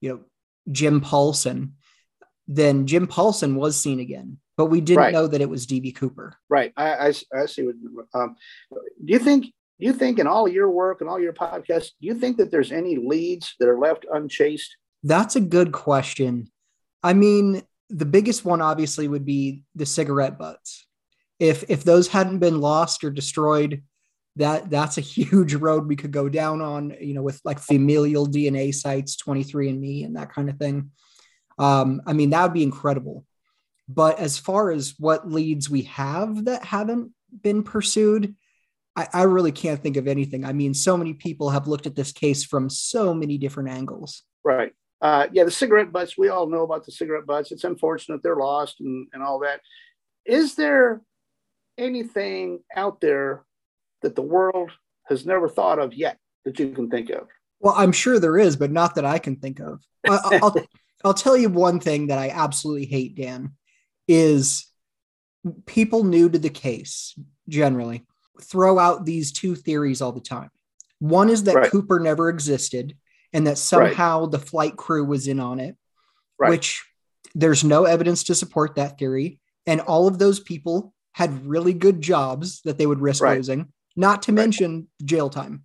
you 0.00 0.11
know 0.11 0.21
Jim 0.71 1.00
Paulson, 1.00 1.76
then 2.47 2.87
Jim 2.87 3.06
Paulson 3.06 3.54
was 3.56 3.76
seen 3.76 4.00
again, 4.00 4.38
but 4.56 4.66
we 4.66 4.80
didn't 4.80 4.99
right. 4.99 5.12
know 5.12 5.26
that 5.26 5.40
it 5.40 5.49
was 5.49 5.66
DB 5.66 5.94
Cooper. 5.94 6.37
Right. 6.49 6.73
I, 6.76 7.09
I, 7.09 7.12
I 7.35 7.47
see 7.47 7.62
what. 7.62 8.06
Um, 8.14 8.37
do 8.71 9.12
you 9.12 9.18
think? 9.18 9.47
You 9.82 9.92
think 9.92 10.20
in 10.20 10.28
all 10.28 10.46
your 10.48 10.70
work 10.70 11.00
and 11.00 11.10
all 11.10 11.18
your 11.18 11.32
podcasts, 11.32 11.90
do 12.00 12.06
you 12.06 12.14
think 12.14 12.36
that 12.36 12.52
there's 12.52 12.70
any 12.70 12.96
leads 12.96 13.54
that 13.58 13.68
are 13.68 13.78
left 13.78 14.06
unchased? 14.12 14.76
That's 15.02 15.34
a 15.34 15.40
good 15.40 15.72
question. 15.72 16.50
I 17.02 17.14
mean, 17.14 17.62
the 17.88 18.06
biggest 18.06 18.44
one 18.44 18.62
obviously 18.62 19.08
would 19.08 19.24
be 19.24 19.62
the 19.74 19.84
cigarette 19.84 20.38
butts 20.38 20.86
if 21.38 21.64
if 21.68 21.82
those 21.82 22.06
hadn't 22.06 22.38
been 22.38 22.60
lost 22.60 23.02
or 23.02 23.10
destroyed 23.10 23.82
that 24.36 24.70
that's 24.70 24.98
a 24.98 25.02
huge 25.02 25.54
road 25.54 25.88
we 25.88 25.96
could 25.96 26.12
go 26.12 26.28
down 26.28 26.60
on 26.62 26.94
you 27.00 27.12
know 27.12 27.22
with 27.22 27.40
like 27.44 27.58
familial 27.58 28.26
dna 28.26 28.72
sites 28.72 29.16
23andme 29.16 30.06
and 30.06 30.16
that 30.16 30.32
kind 30.32 30.48
of 30.48 30.56
thing 30.56 30.90
um, 31.58 32.00
i 32.06 32.12
mean 32.12 32.30
that 32.30 32.42
would 32.44 32.54
be 32.54 32.62
incredible 32.62 33.26
but 33.88 34.18
as 34.18 34.38
far 34.38 34.70
as 34.70 34.94
what 34.98 35.28
leads 35.28 35.68
we 35.68 35.82
have 35.82 36.44
that 36.44 36.64
haven't 36.64 37.10
been 37.42 37.62
pursued 37.62 38.34
I, 38.96 39.08
I 39.12 39.22
really 39.22 39.52
can't 39.52 39.82
think 39.82 39.96
of 39.96 40.06
anything. 40.06 40.44
I 40.44 40.52
mean, 40.52 40.75
so 40.75 40.96
many 40.96 41.14
people 41.14 41.50
have 41.50 41.66
looked 41.66 41.87
at 41.87 41.96
this 41.96 42.12
case 42.12 42.44
from 42.44 42.68
so 42.68 43.14
many 43.14 43.38
different 43.38 43.70
angles. 43.70 44.22
Right. 44.44 44.72
Uh, 45.00 45.26
yeah, 45.32 45.44
the 45.44 45.50
cigarette 45.50 45.92
butts, 45.92 46.16
we 46.16 46.28
all 46.28 46.46
know 46.46 46.62
about 46.62 46.84
the 46.84 46.92
cigarette 46.92 47.26
butts. 47.26 47.50
It's 47.50 47.64
unfortunate 47.64 48.22
they're 48.22 48.37
lost 48.37 48.76
and, 48.80 49.08
and 49.12 49.22
all 49.22 49.40
that. 49.40 49.61
Is 50.25 50.54
there 50.54 51.00
anything 51.78 52.61
out 52.76 53.00
there 53.00 53.44
that 54.02 54.14
the 54.14 54.22
world 54.22 54.70
has 55.06 55.26
never 55.26 55.49
thought 55.49 55.78
of 55.78 55.94
yet 55.94 56.18
that 56.44 56.58
you 56.58 56.68
can 56.70 56.88
think 56.88 57.11
of? 57.11 57.26
Well, 57.61 57.75
I'm 57.76 57.92
sure 57.92 58.18
there 58.18 58.38
is, 58.38 58.56
but 58.56 58.70
not 58.70 58.94
that 58.96 59.04
I 59.04 59.18
can 59.18 59.37
think 59.37 59.58
of. 59.61 59.80
I, 60.08 60.38
I'll, 60.42 60.54
I'll 61.04 61.14
tell 61.14 61.37
you 61.37 61.49
one 61.49 61.80
thing 61.80 62.08
that 62.08 62.18
I 62.18 62.28
absolutely 62.30 62.87
hate, 62.87 63.16
Dan, 63.16 63.52
is 64.06 64.68
people 65.66 66.04
new 66.04 66.28
to 66.28 66.38
the 66.38 66.50
case 66.50 67.18
generally 67.49 68.04
throw 68.40 68.78
out 68.78 69.04
these 69.04 69.32
two 69.32 69.54
theories 69.54 70.00
all 70.00 70.12
the 70.12 70.20
time. 70.20 70.50
One 70.98 71.28
is 71.28 71.44
that 71.44 71.54
right. 71.54 71.70
Cooper 71.70 71.98
never 71.98 72.28
existed 72.28 72.96
and 73.32 73.46
that 73.46 73.58
somehow 73.58 74.22
right. 74.22 74.30
the 74.30 74.38
flight 74.38 74.76
crew 74.76 75.04
was 75.04 75.26
in 75.26 75.40
on 75.40 75.58
it, 75.58 75.76
right. 76.38 76.50
which 76.50 76.84
there's 77.34 77.64
no 77.64 77.84
evidence 77.84 78.24
to 78.24 78.34
support 78.34 78.76
that 78.76 78.98
theory. 78.98 79.40
And 79.66 79.80
all 79.80 80.06
of 80.06 80.18
those 80.18 80.40
people 80.40 80.92
had 81.12 81.46
really 81.46 81.72
good 81.72 82.00
jobs 82.00 82.60
that 82.62 82.78
they 82.78 82.86
would 82.86 83.00
risk 83.00 83.22
losing, 83.22 83.72
not 83.96 84.22
to 84.22 84.32
mention 84.32 84.88
jail 85.04 85.28
time. 85.30 85.64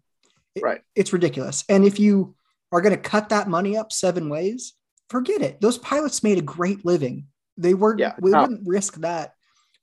It, 0.56 0.64
right. 0.64 0.82
It's 0.96 1.14
ridiculous. 1.14 1.64
And 1.70 1.86
if 1.86 2.00
you 2.00 2.36
are 2.72 2.82
going 2.82 2.96
to 2.96 3.02
cut 3.02 3.30
that 3.30 3.48
money 3.48 3.78
up 3.78 3.92
seven 3.92 4.30
ways, 4.30 4.74
forget 5.10 5.42
it. 5.42 5.62
Those 5.62 5.78
pilots 5.78 6.24
made 6.24 6.38
a 6.38 6.42
great 6.42 6.86
living. 6.86 7.28
They 7.58 7.74
weren't, 7.74 8.00
yeah. 8.00 8.14
we 8.20 8.32
wouldn't 8.32 8.68
risk 8.68 8.96
that 8.96 9.34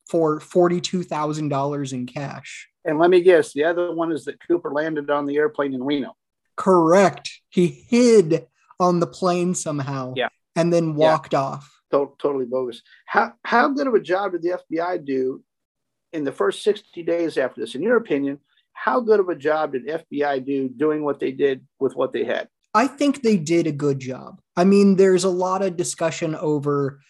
for 0.08 0.38
$42,000 0.40 1.92
in 1.92 2.06
cash. 2.06 2.68
And 2.84 2.98
let 2.98 3.10
me 3.10 3.22
guess, 3.22 3.52
the 3.52 3.64
other 3.64 3.94
one 3.94 4.12
is 4.12 4.24
that 4.24 4.46
Cooper 4.46 4.72
landed 4.72 5.10
on 5.10 5.26
the 5.26 5.36
airplane 5.36 5.74
in 5.74 5.82
Reno. 5.82 6.14
Correct. 6.56 7.30
He 7.48 7.66
hid 7.66 8.46
on 8.78 9.00
the 9.00 9.06
plane 9.06 9.54
somehow. 9.54 10.14
Yeah. 10.16 10.28
And 10.56 10.72
then 10.72 10.94
walked 10.94 11.32
yeah. 11.32 11.40
off. 11.40 11.70
To- 11.90 12.14
totally 12.18 12.44
bogus. 12.44 12.82
How 13.06 13.32
how 13.44 13.68
good 13.68 13.86
of 13.86 13.94
a 13.94 14.00
job 14.00 14.32
did 14.32 14.42
the 14.42 14.60
FBI 14.70 15.04
do 15.04 15.42
in 16.12 16.24
the 16.24 16.32
first 16.32 16.62
60 16.62 17.02
days 17.02 17.38
after 17.38 17.60
this? 17.60 17.74
In 17.74 17.82
your 17.82 17.96
opinion, 17.96 18.38
how 18.72 19.00
good 19.00 19.20
of 19.20 19.28
a 19.28 19.36
job 19.36 19.72
did 19.72 19.86
FBI 19.86 20.44
do 20.44 20.68
doing 20.68 21.04
what 21.04 21.20
they 21.20 21.32
did 21.32 21.64
with 21.80 21.96
what 21.96 22.12
they 22.12 22.24
had? 22.24 22.48
I 22.74 22.88
think 22.88 23.22
they 23.22 23.36
did 23.36 23.66
a 23.66 23.72
good 23.72 24.00
job. 24.00 24.40
I 24.56 24.64
mean, 24.64 24.96
there's 24.96 25.24
a 25.24 25.28
lot 25.28 25.62
of 25.62 25.76
discussion 25.76 26.34
over 26.34 27.00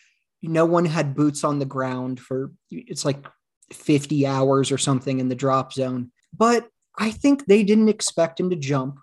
no 0.43 0.66
one 0.66 0.85
had 0.85 1.14
boots 1.14 1.43
on 1.43 1.59
the 1.59 1.64
ground 1.64 2.21
for 2.21 2.52
it's 2.71 3.04
like 3.04 3.26
50 3.73 4.26
hours 4.26 4.71
or 4.71 4.78
something 4.78 5.21
in 5.21 5.28
the 5.28 5.35
drop 5.35 5.73
zone. 5.73 6.11
But 6.37 6.68
I 6.99 7.11
think 7.11 7.47
they 7.47 7.62
didn't 7.62 7.88
expect 7.88 8.38
him 8.38 8.50
to 8.50 8.56
jump 8.56 8.99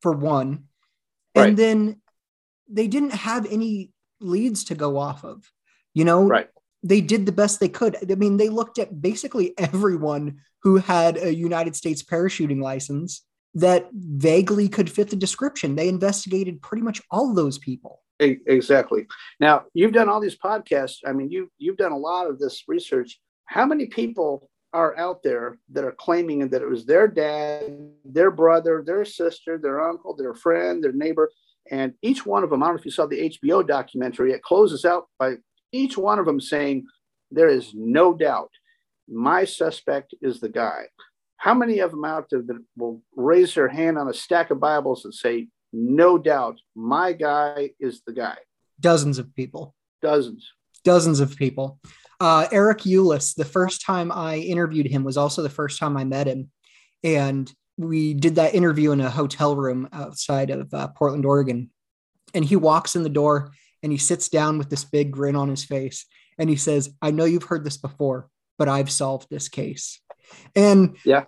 for 0.00 0.12
one. 0.12 0.64
And 1.34 1.56
then 1.56 2.00
they 2.68 2.88
didn't 2.88 3.12
have 3.12 3.46
any 3.46 3.92
leads 4.20 4.64
to 4.64 4.74
go 4.74 4.98
off 4.98 5.24
of. 5.24 5.50
You 5.94 6.04
know, 6.04 6.26
right. 6.26 6.48
they 6.82 7.00
did 7.00 7.26
the 7.26 7.32
best 7.32 7.60
they 7.60 7.68
could. 7.68 7.96
I 8.10 8.14
mean, 8.14 8.36
they 8.36 8.48
looked 8.48 8.78
at 8.78 9.00
basically 9.00 9.56
everyone 9.58 10.38
who 10.62 10.76
had 10.76 11.16
a 11.16 11.34
United 11.34 11.76
States 11.76 12.02
parachuting 12.02 12.60
license 12.60 13.24
that 13.54 13.88
vaguely 13.92 14.68
could 14.68 14.90
fit 14.90 15.10
the 15.10 15.16
description. 15.16 15.76
They 15.76 15.88
investigated 15.88 16.62
pretty 16.62 16.82
much 16.82 17.00
all 17.10 17.34
those 17.34 17.58
people. 17.58 18.02
Exactly. 18.20 19.06
Now 19.38 19.64
you've 19.74 19.92
done 19.92 20.08
all 20.08 20.20
these 20.20 20.36
podcasts. 20.36 20.98
I 21.06 21.12
mean, 21.12 21.30
you 21.30 21.50
you've 21.58 21.76
done 21.76 21.92
a 21.92 21.98
lot 21.98 22.28
of 22.28 22.38
this 22.38 22.64
research. 22.66 23.20
How 23.48 23.64
many 23.64 23.86
people 23.86 24.50
are 24.74 24.96
out 24.98 25.22
there 25.22 25.58
that 25.72 25.84
are 25.84 25.92
claiming 25.92 26.46
that 26.50 26.60
it 26.60 26.68
was 26.68 26.84
their 26.84 27.08
dad, 27.08 27.62
their 28.04 28.30
brother, 28.30 28.82
their 28.84 29.04
sister, 29.04 29.56
their 29.56 29.80
uncle, 29.88 30.14
their 30.14 30.34
friend, 30.34 30.84
their 30.84 30.92
neighbor, 30.92 31.30
and 31.70 31.94
each 32.02 32.26
one 32.26 32.44
of 32.44 32.50
them? 32.50 32.62
I 32.62 32.66
don't 32.66 32.74
know 32.74 32.80
if 32.80 32.84
you 32.84 32.90
saw 32.90 33.06
the 33.06 33.30
HBO 33.30 33.66
documentary. 33.66 34.32
It 34.32 34.42
closes 34.42 34.84
out 34.84 35.08
by 35.18 35.36
each 35.72 35.96
one 35.96 36.18
of 36.18 36.26
them 36.26 36.40
saying, 36.40 36.86
"There 37.30 37.48
is 37.48 37.72
no 37.74 38.12
doubt, 38.12 38.52
my 39.08 39.44
suspect 39.44 40.14
is 40.20 40.40
the 40.40 40.50
guy." 40.50 40.88
How 41.38 41.54
many 41.54 41.78
of 41.78 41.90
them 41.92 42.04
out 42.04 42.26
there 42.30 42.42
that 42.42 42.62
will 42.76 43.00
raise 43.16 43.54
their 43.54 43.68
hand 43.68 43.96
on 43.96 44.08
a 44.08 44.14
stack 44.14 44.50
of 44.50 44.60
Bibles 44.60 45.04
and 45.04 45.14
say, 45.14 45.48
no 45.72 46.18
doubt 46.18 46.60
my 46.74 47.12
guy 47.12 47.70
is 47.78 48.02
the 48.06 48.12
guy. 48.12 48.38
Dozens 48.80 49.18
of 49.18 49.34
people. 49.34 49.74
Dozens. 50.00 50.52
Dozens 50.84 51.20
of 51.20 51.36
people. 51.36 51.78
Uh, 52.20 52.48
Eric 52.50 52.80
Ulis, 52.80 53.34
the 53.34 53.44
first 53.44 53.82
time 53.82 54.10
I 54.10 54.36
interviewed 54.36 54.86
him 54.86 55.04
was 55.04 55.16
also 55.16 55.42
the 55.42 55.48
first 55.48 55.78
time 55.78 55.96
I 55.96 56.04
met 56.04 56.26
him. 56.26 56.50
And 57.04 57.50
we 57.76 58.14
did 58.14 58.36
that 58.36 58.54
interview 58.54 58.90
in 58.90 59.00
a 59.00 59.10
hotel 59.10 59.54
room 59.54 59.88
outside 59.92 60.50
of 60.50 60.72
uh, 60.74 60.88
Portland, 60.88 61.24
Oregon. 61.24 61.70
And 62.34 62.44
he 62.44 62.56
walks 62.56 62.96
in 62.96 63.04
the 63.04 63.08
door 63.08 63.52
and 63.82 63.92
he 63.92 63.98
sits 63.98 64.28
down 64.28 64.58
with 64.58 64.68
this 64.68 64.84
big 64.84 65.12
grin 65.12 65.36
on 65.36 65.48
his 65.48 65.64
face. 65.64 66.06
And 66.38 66.50
he 66.50 66.56
says, 66.56 66.90
I 67.00 67.12
know 67.12 67.24
you've 67.24 67.44
heard 67.44 67.64
this 67.64 67.76
before, 67.76 68.28
but 68.58 68.68
I've 68.68 68.90
solved 68.90 69.28
this 69.30 69.48
case. 69.48 70.00
And 70.56 70.96
yeah, 71.04 71.24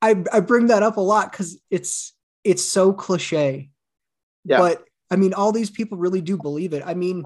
I, 0.00 0.22
I 0.32 0.40
bring 0.40 0.66
that 0.66 0.82
up 0.82 0.96
a 0.96 1.00
lot 1.00 1.32
because 1.32 1.58
it's 1.70 2.12
it's 2.44 2.62
so 2.62 2.92
cliche 2.92 3.70
yeah. 4.44 4.58
But 4.58 4.84
I 5.10 5.16
mean, 5.16 5.34
all 5.34 5.52
these 5.52 5.70
people 5.70 5.98
really 5.98 6.20
do 6.20 6.36
believe 6.36 6.72
it. 6.72 6.82
I 6.84 6.94
mean, 6.94 7.24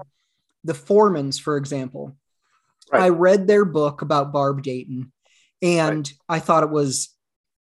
the 0.63 0.73
Formans, 0.73 1.39
for 1.39 1.57
example, 1.57 2.15
right. 2.91 3.03
I 3.03 3.09
read 3.09 3.47
their 3.47 3.65
book 3.65 4.01
about 4.01 4.33
Barb 4.33 4.63
Dayton 4.63 5.11
and 5.61 6.07
right. 6.07 6.13
I 6.27 6.39
thought 6.39 6.63
it 6.63 6.69
was 6.69 7.13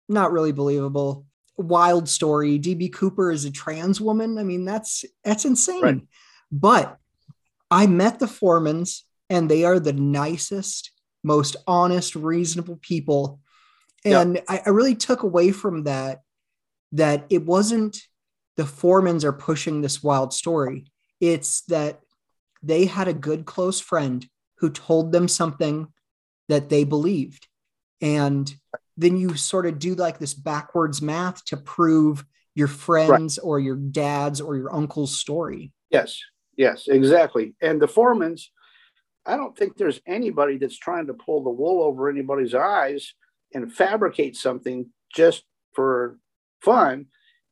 not 0.09 0.33
really 0.33 0.53
believable. 0.53 1.27
Wild 1.57 2.09
story. 2.09 2.59
DB 2.59 2.93
Cooper 2.93 3.31
is 3.31 3.45
a 3.45 3.51
trans 3.51 4.01
woman. 4.01 4.39
I 4.39 4.45
mean, 4.45 4.65
that's 4.65 5.05
that's 5.25 5.45
insane. 5.45 5.83
Right. 5.83 6.01
But 6.53 6.99
I 7.71 7.87
met 7.87 8.19
the 8.19 8.29
Formans 8.29 9.05
and 9.29 9.51
they 9.51 9.65
are 9.65 9.79
the 9.79 9.93
nicest, 9.93 10.93
most 11.23 11.57
honest, 11.67 12.15
reasonable 12.15 12.79
people. 12.81 13.41
And 14.05 14.37
yeah. 14.37 14.43
I, 14.49 14.63
I 14.67 14.69
really 14.71 14.95
took 14.95 15.23
away 15.23 15.51
from 15.51 15.85
that 15.85 16.21
that 16.93 17.27
it 17.29 17.45
wasn't 17.45 18.01
the 18.57 18.65
Formans 18.65 19.25
are 19.25 19.33
pushing 19.33 19.81
this 19.81 20.03
wild 20.03 20.33
story. 20.33 20.87
It's 21.21 21.63
that 21.63 22.01
they 22.63 22.87
had 22.87 23.09
a 23.09 23.13
good 23.13 23.45
close 23.45 23.81
friend 23.81 24.27
who 24.61 24.71
told 24.71 25.13
them 25.13 25.29
something 25.29 25.89
that 26.49 26.69
they 26.69 26.85
believed. 26.85 27.47
And 28.01 28.53
then 28.97 29.17
you 29.17 29.37
sort 29.37 29.67
of 29.67 29.79
do 29.79 29.95
like 29.95 30.19
this 30.19 30.35
backwards 30.35 31.03
math 31.03 31.45
to 31.47 31.57
prove 31.57 32.25
your 32.55 32.69
friends 32.69 33.39
right. 33.39 33.47
or 33.47 33.61
your 33.61 33.77
dad's 33.77 34.41
or 34.41 34.57
your 34.57 34.75
uncle's 34.75 35.19
story. 35.19 35.73
Yes, 35.91 36.21
yes, 36.57 36.89
exactly. 36.89 37.55
And 37.63 37.81
the 37.81 37.87
Formans, 37.87 38.51
I 39.25 39.37
don't 39.37 39.57
think 39.57 39.77
there's 39.77 40.01
anybody 40.07 40.59
that's 40.59 40.79
trying 40.79 41.07
to 41.07 41.15
pull 41.15 41.45
the 41.45 41.51
wool 41.51 41.83
over 41.83 42.09
anybody's 42.09 42.55
eyes 42.55 43.15
and 43.55 43.73
fabricate 43.73 44.37
something 44.37 44.91
just 45.15 45.45
for 45.75 46.19
fun 46.63 47.07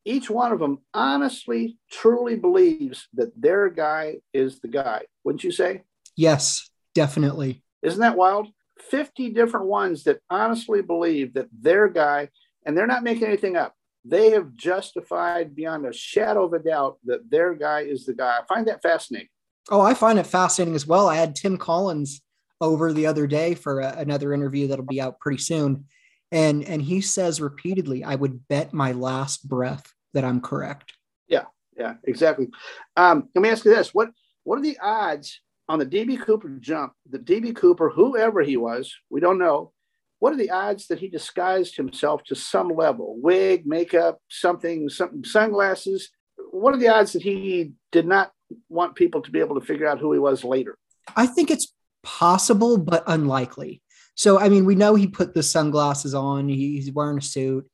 each 0.06 0.30
one 0.30 0.52
of 0.52 0.60
them 0.60 0.78
honestly, 0.94 1.76
truly 1.90 2.36
believes 2.36 3.08
that 3.14 3.38
their 3.38 3.68
guy 3.68 4.18
is 4.32 4.60
the 4.60 4.68
guy. 4.68 5.02
Wouldn't 5.24 5.44
you 5.44 5.50
say? 5.50 5.82
Yes, 6.16 6.70
definitely. 6.96 7.62
Isn't 7.82 8.00
that 8.00 8.16
wild? 8.16 8.48
50 8.90 9.30
different 9.30 9.66
ones 9.66 10.04
that 10.04 10.20
honestly 10.30 10.82
believe 10.82 11.34
that 11.34 11.48
their 11.52 11.88
guy, 11.88 12.30
and 12.64 12.76
they're 12.76 12.86
not 12.86 13.04
making 13.04 13.24
anything 13.24 13.56
up. 13.56 13.74
They 14.04 14.30
have 14.30 14.54
justified 14.54 15.54
beyond 15.54 15.84
a 15.84 15.92
shadow 15.92 16.44
of 16.44 16.52
a 16.54 16.58
doubt 16.58 16.98
that 17.04 17.30
their 17.30 17.54
guy 17.54 17.80
is 17.80 18.06
the 18.06 18.14
guy. 18.14 18.38
I 18.38 18.46
find 18.46 18.66
that 18.68 18.82
fascinating. 18.82 19.28
Oh, 19.70 19.80
I 19.80 19.94
find 19.94 20.18
it 20.18 20.26
fascinating 20.26 20.74
as 20.74 20.86
well. 20.86 21.08
I 21.08 21.16
had 21.16 21.36
Tim 21.36 21.58
Collins 21.58 22.22
over 22.60 22.92
the 22.92 23.06
other 23.06 23.26
day 23.26 23.54
for 23.54 23.80
a, 23.80 23.94
another 23.98 24.32
interview 24.32 24.68
that'll 24.68 24.84
be 24.86 25.00
out 25.00 25.20
pretty 25.20 25.38
soon. 25.38 25.84
And 26.32 26.64
and 26.64 26.80
he 26.80 27.00
says 27.00 27.40
repeatedly, 27.40 28.04
I 28.04 28.14
would 28.14 28.46
bet 28.48 28.72
my 28.72 28.92
last 28.92 29.48
breath 29.48 29.92
that 30.14 30.24
I'm 30.24 30.40
correct. 30.40 30.92
Yeah, 31.28 31.44
yeah, 31.76 31.94
exactly. 32.04 32.48
Um, 32.96 33.28
let 33.34 33.42
me 33.42 33.48
ask 33.48 33.64
you 33.64 33.74
this: 33.74 33.92
what 33.92 34.10
what 34.44 34.58
are 34.58 34.62
the 34.62 34.78
odds 34.80 35.40
on 35.68 35.78
the 35.78 35.86
DB 35.86 36.20
Cooper 36.20 36.48
jump? 36.60 36.92
The 37.08 37.18
DB 37.18 37.54
Cooper, 37.54 37.88
whoever 37.88 38.42
he 38.42 38.56
was, 38.56 38.94
we 39.10 39.20
don't 39.20 39.38
know. 39.38 39.72
What 40.18 40.32
are 40.32 40.36
the 40.36 40.50
odds 40.50 40.86
that 40.86 40.98
he 40.98 41.08
disguised 41.08 41.76
himself 41.76 42.24
to 42.24 42.34
some 42.34 42.68
level? 42.68 43.16
Wig, 43.20 43.66
makeup, 43.66 44.18
something, 44.28 44.88
something, 44.88 45.24
sunglasses. 45.24 46.10
What 46.50 46.74
are 46.74 46.78
the 46.78 46.88
odds 46.88 47.12
that 47.12 47.22
he 47.22 47.72
did 47.92 48.06
not 48.06 48.32
want 48.68 48.94
people 48.94 49.20
to 49.22 49.30
be 49.30 49.40
able 49.40 49.60
to 49.60 49.66
figure 49.66 49.86
out 49.86 49.98
who 49.98 50.12
he 50.12 50.18
was 50.18 50.42
later? 50.42 50.78
I 51.14 51.26
think 51.26 51.50
it's 51.50 51.72
possible, 52.02 52.78
but 52.78 53.04
unlikely. 53.06 53.82
So, 54.14 54.38
I 54.38 54.48
mean, 54.48 54.64
we 54.64 54.74
know 54.74 54.94
he 54.94 55.06
put 55.06 55.34
the 55.34 55.42
sunglasses 55.42 56.14
on, 56.14 56.48
he's 56.48 56.90
wearing 56.90 57.18
a 57.18 57.22
suit, 57.22 57.68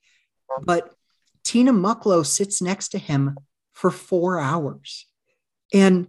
but 0.65 0.93
Tina 1.45 1.73
Mucklow 1.73 2.27
sits 2.27 2.61
next 2.61 2.89
to 2.89 2.99
him 2.99 3.37
for 3.73 3.91
four 3.91 4.41
hours. 4.41 5.07
And 5.73 6.09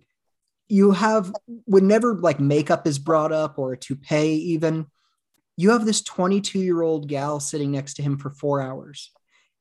you 0.67 0.91
have, 0.91 1.33
whenever 1.65 2.15
like 2.15 2.39
makeup 2.39 2.87
is 2.87 2.99
brought 2.99 3.31
up 3.31 3.57
or 3.57 3.73
a 3.73 3.77
toupee, 3.77 4.35
even, 4.53 4.87
you 5.55 5.71
have 5.71 5.85
this 5.85 6.01
22 6.01 6.59
year 6.59 6.81
old 6.81 7.07
gal 7.07 7.39
sitting 7.39 7.71
next 7.71 7.95
to 7.95 8.01
him 8.01 8.17
for 8.17 8.29
four 8.29 8.61
hours 8.61 9.11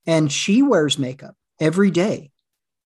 and 0.06 0.30
she 0.30 0.62
wears 0.62 0.98
makeup 0.98 1.34
every 1.60 1.90
day. 1.90 2.30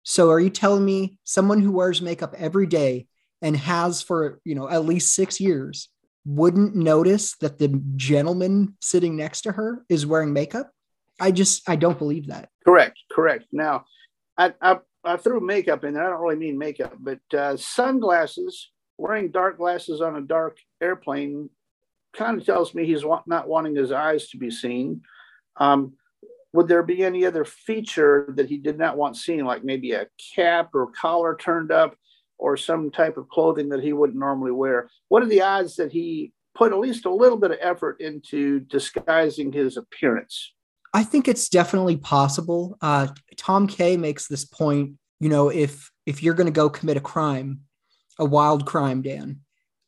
So 0.03 0.29
are 0.29 0.39
you 0.39 0.49
telling 0.49 0.85
me 0.85 1.19
someone 1.23 1.61
who 1.61 1.71
wears 1.71 2.01
makeup 2.01 2.33
every 2.37 2.67
day 2.67 3.07
and 3.41 3.55
has 3.57 4.01
for, 4.01 4.39
you 4.43 4.55
know, 4.55 4.69
at 4.69 4.85
least 4.85 5.13
six 5.13 5.39
years 5.39 5.89
wouldn't 6.25 6.75
notice 6.75 7.35
that 7.37 7.57
the 7.57 7.81
gentleman 7.95 8.75
sitting 8.79 9.15
next 9.15 9.41
to 9.41 9.51
her 9.51 9.83
is 9.89 10.05
wearing 10.05 10.33
makeup? 10.33 10.71
I 11.19 11.31
just, 11.31 11.67
I 11.69 11.75
don't 11.75 11.97
believe 11.97 12.27
that. 12.27 12.49
Correct. 12.65 12.97
Correct. 13.11 13.45
Now, 13.51 13.85
I, 14.37 14.53
I, 14.61 14.79
I 15.03 15.17
threw 15.17 15.39
makeup 15.39 15.83
in 15.83 15.93
there. 15.93 16.05
I 16.05 16.09
don't 16.09 16.21
really 16.21 16.35
mean 16.35 16.57
makeup, 16.57 16.93
but 16.99 17.19
uh, 17.33 17.57
sunglasses, 17.57 18.71
wearing 18.97 19.31
dark 19.31 19.57
glasses 19.57 20.01
on 20.01 20.15
a 20.15 20.21
dark 20.21 20.57
airplane 20.81 21.49
kind 22.13 22.37
of 22.37 22.45
tells 22.45 22.75
me 22.75 22.85
he's 22.85 23.05
wa- 23.05 23.23
not 23.25 23.47
wanting 23.47 23.75
his 23.75 23.91
eyes 23.91 24.29
to 24.29 24.37
be 24.37 24.51
seen. 24.51 25.01
Um, 25.57 25.93
would 26.53 26.67
there 26.67 26.83
be 26.83 27.03
any 27.03 27.25
other 27.25 27.45
feature 27.45 28.33
that 28.35 28.49
he 28.49 28.57
did 28.57 28.77
not 28.77 28.97
want 28.97 29.17
seen, 29.17 29.45
like 29.45 29.63
maybe 29.63 29.93
a 29.93 30.07
cap 30.35 30.69
or 30.73 30.91
collar 30.91 31.35
turned 31.35 31.71
up 31.71 31.95
or 32.37 32.57
some 32.57 32.91
type 32.91 33.17
of 33.17 33.29
clothing 33.29 33.69
that 33.69 33.81
he 33.81 33.93
wouldn't 33.93 34.19
normally 34.19 34.51
wear? 34.51 34.89
What 35.07 35.23
are 35.23 35.27
the 35.27 35.41
odds 35.41 35.77
that 35.77 35.91
he 35.91 36.33
put 36.53 36.73
at 36.73 36.79
least 36.79 37.05
a 37.05 37.13
little 37.13 37.37
bit 37.37 37.51
of 37.51 37.57
effort 37.61 38.01
into 38.01 38.59
disguising 38.59 39.51
his 39.51 39.77
appearance? 39.77 40.53
I 40.93 41.03
think 41.03 41.27
it's 41.27 41.49
definitely 41.49 41.97
possible. 41.97 42.77
Uh, 42.81 43.07
Tom 43.37 43.67
Kaye 43.67 43.97
makes 43.97 44.27
this 44.27 44.45
point. 44.45 44.93
You 45.19 45.29
know, 45.29 45.49
if 45.49 45.91
if 46.05 46.23
you're 46.23 46.33
going 46.33 46.47
to 46.47 46.51
go 46.51 46.69
commit 46.69 46.97
a 46.97 47.01
crime, 47.01 47.61
a 48.19 48.25
wild 48.25 48.65
crime, 48.65 49.01
Dan, 49.01 49.41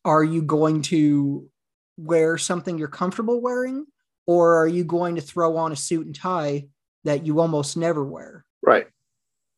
are 0.05 0.23
you 0.23 0.41
going 0.41 0.81
to 0.83 1.49
wear 1.97 2.37
something 2.37 2.77
you're 2.77 2.87
comfortable 2.87 3.41
wearing, 3.41 3.85
or 4.27 4.57
are 4.57 4.67
you 4.67 4.83
going 4.83 5.15
to 5.15 5.21
throw 5.21 5.57
on 5.57 5.71
a 5.71 5.75
suit 5.75 6.05
and 6.05 6.15
tie 6.15 6.67
that 7.03 7.25
you 7.25 7.39
almost 7.39 7.75
never 7.75 8.03
wear? 8.03 8.45
Right. 8.61 8.87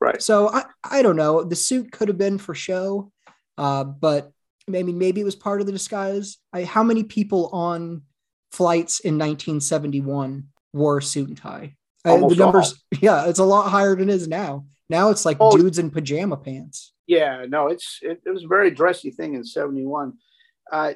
Right. 0.01 0.21
So 0.21 0.49
I, 0.49 0.65
I 0.83 1.01
don't 1.01 1.15
know. 1.15 1.43
The 1.43 1.55
suit 1.55 1.91
could 1.91 2.07
have 2.07 2.17
been 2.17 2.37
for 2.37 2.53
show, 2.53 3.11
uh, 3.57 3.83
but 3.83 4.31
maybe 4.67 4.91
maybe 4.91 5.21
it 5.21 5.25
was 5.25 5.35
part 5.35 5.61
of 5.61 5.67
the 5.67 5.73
disguise. 5.73 6.37
I, 6.51 6.63
how 6.63 6.83
many 6.83 7.03
people 7.03 7.47
on 7.47 8.03
flights 8.51 8.99
in 8.99 9.15
1971 9.15 10.47
wore 10.75 10.97
a 10.99 11.03
suit 11.03 11.29
and 11.29 11.37
tie? 11.37 11.75
Uh, 12.03 12.27
the 12.27 12.35
numbers, 12.35 12.71
all. 12.71 12.99
yeah, 13.01 13.27
it's 13.27 13.39
a 13.39 13.43
lot 13.43 13.69
higher 13.69 13.95
than 13.95 14.09
it 14.09 14.13
is 14.13 14.27
now. 14.27 14.65
Now 14.89 15.09
it's 15.09 15.25
like 15.25 15.37
oh, 15.39 15.55
dudes 15.55 15.79
in 15.79 15.89
pajama 15.89 16.37
pants. 16.37 16.93
Yeah, 17.07 17.45
no, 17.47 17.67
it's 17.67 17.99
it, 18.01 18.21
it 18.25 18.29
was 18.29 18.43
a 18.43 18.47
very 18.47 18.69
dressy 18.69 19.09
thing 19.09 19.33
in 19.33 19.43
71. 19.43 20.13
Uh, 20.71 20.93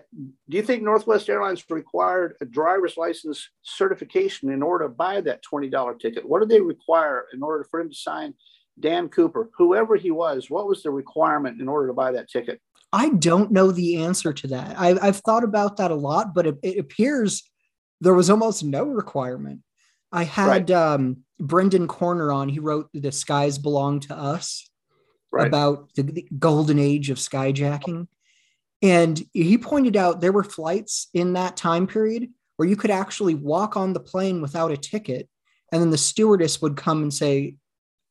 do 0.50 0.58
you 0.58 0.64
think 0.64 0.82
Northwest 0.82 1.30
Airlines 1.30 1.64
required 1.70 2.36
a 2.42 2.46
driver's 2.46 2.98
license 2.98 3.50
certification 3.62 4.50
in 4.50 4.64
order 4.64 4.86
to 4.86 4.90
buy 4.90 5.22
that 5.22 5.44
$20 5.44 6.00
ticket? 6.00 6.28
What 6.28 6.40
did 6.40 6.50
they 6.50 6.62
require 6.62 7.26
in 7.34 7.44
order 7.44 7.64
for 7.70 7.80
him 7.80 7.90
to 7.90 7.96
sign 7.96 8.34
Dan 8.80 9.10
Cooper, 9.10 9.50
whoever 9.58 9.96
he 9.96 10.10
was? 10.10 10.50
What 10.50 10.68
was 10.68 10.82
the 10.82 10.90
requirement 10.90 11.62
in 11.62 11.68
order 11.68 11.88
to 11.88 11.94
buy 11.94 12.12
that 12.14 12.30
ticket? 12.30 12.60
I 12.92 13.10
don't 13.10 13.52
know 13.52 13.72
the 13.72 13.98
answer 13.98 14.34
to 14.34 14.48
that. 14.48 14.80
I've, 14.80 14.98
I've 15.04 15.18
thought 15.18 15.44
about 15.44 15.78
that 15.78 15.92
a 15.92 15.96
lot, 15.96 16.34
but 16.34 16.48
it, 16.48 16.58
it 16.64 16.80
appears 16.80 17.44
there 18.02 18.16
was 18.16 18.32
almost 18.32 18.64
no 18.64 18.86
requirement. 18.86 19.62
I 20.12 20.24
had 20.24 20.70
right. 20.70 20.72
um, 20.72 21.18
Brendan 21.40 21.88
Koerner 21.88 22.34
on. 22.34 22.50
He 22.50 22.60
wrote 22.60 22.90
The 22.94 23.12
Skies 23.12 23.58
Belong 23.58 24.00
to 24.02 24.16
Us 24.16 24.70
right. 25.32 25.48
about 25.48 25.94
the, 25.96 26.04
the 26.04 26.28
golden 26.38 26.80
age 26.80 27.10
of 27.10 27.18
skyjacking 27.18 28.08
and 28.82 29.22
he 29.34 29.58
pointed 29.58 29.98
out 29.98 30.22
there 30.22 30.32
were 30.32 30.44
flights 30.44 31.10
in 31.14 31.34
that 31.34 31.58
time 31.58 31.88
period 31.88 32.30
where 32.56 32.68
you 32.68 32.76
could 32.76 32.92
actually 32.92 33.36
walk 33.36 33.76
on 33.76 33.94
the 33.94 34.00
plane 34.00 34.42
without 34.42 34.72
a 34.72 34.78
ticket. 34.78 35.28
And 35.72 35.82
then 35.82 35.90
the 35.90 35.98
stewardess 35.98 36.62
would 36.62 36.78
come 36.78 37.04
and 37.04 37.14
say, 37.14 37.56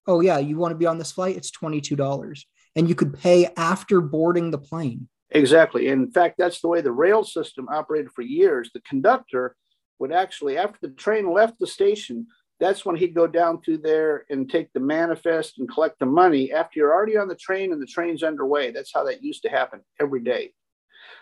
Oh, 0.06 0.20
yeah, 0.20 0.38
you 0.38 0.56
want 0.56 0.72
to 0.72 0.78
be 0.78 0.86
on 0.86 0.96
this 0.96 1.12
flight? 1.12 1.36
It's 1.36 1.50
$22. 1.50 2.44
And 2.76 2.88
you 2.88 2.94
could 2.94 3.18
pay 3.18 3.50
after 3.56 4.00
boarding 4.00 4.50
the 4.50 4.58
plane. 4.58 5.08
Exactly. 5.30 5.88
In 5.88 6.10
fact, 6.10 6.36
that's 6.38 6.62
the 6.62 6.68
way 6.68 6.80
the 6.80 6.92
rail 6.92 7.24
system 7.24 7.68
operated 7.68 8.10
for 8.12 8.22
years. 8.22 8.70
The 8.72 8.80
conductor 8.80 9.54
would 9.98 10.12
actually, 10.12 10.56
after 10.56 10.78
the 10.82 10.94
train 10.94 11.32
left 11.32 11.58
the 11.58 11.66
station, 11.66 12.26
that's 12.60 12.84
when 12.84 12.96
he'd 12.96 13.14
go 13.14 13.26
down 13.26 13.60
through 13.60 13.78
there 13.78 14.24
and 14.30 14.50
take 14.50 14.72
the 14.72 14.80
manifest 14.80 15.58
and 15.58 15.72
collect 15.72 15.98
the 15.98 16.06
money 16.06 16.52
after 16.52 16.78
you're 16.78 16.92
already 16.92 17.16
on 17.16 17.28
the 17.28 17.36
train 17.36 17.72
and 17.72 17.80
the 17.80 17.86
train's 17.86 18.22
underway. 18.22 18.70
That's 18.70 18.92
how 18.92 19.04
that 19.04 19.22
used 19.22 19.42
to 19.42 19.48
happen 19.48 19.80
every 20.00 20.20
day. 20.20 20.52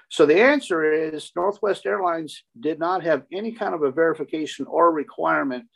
So 0.08 0.24
the 0.24 0.40
answer 0.40 0.92
is 0.92 1.32
Northwest 1.36 1.84
Airlines 1.84 2.42
did 2.58 2.78
not 2.78 3.02
have 3.02 3.24
any 3.32 3.52
kind 3.52 3.74
of 3.74 3.82
a 3.82 3.90
verification 3.90 4.66
or 4.66 4.92
requirement 4.92 5.66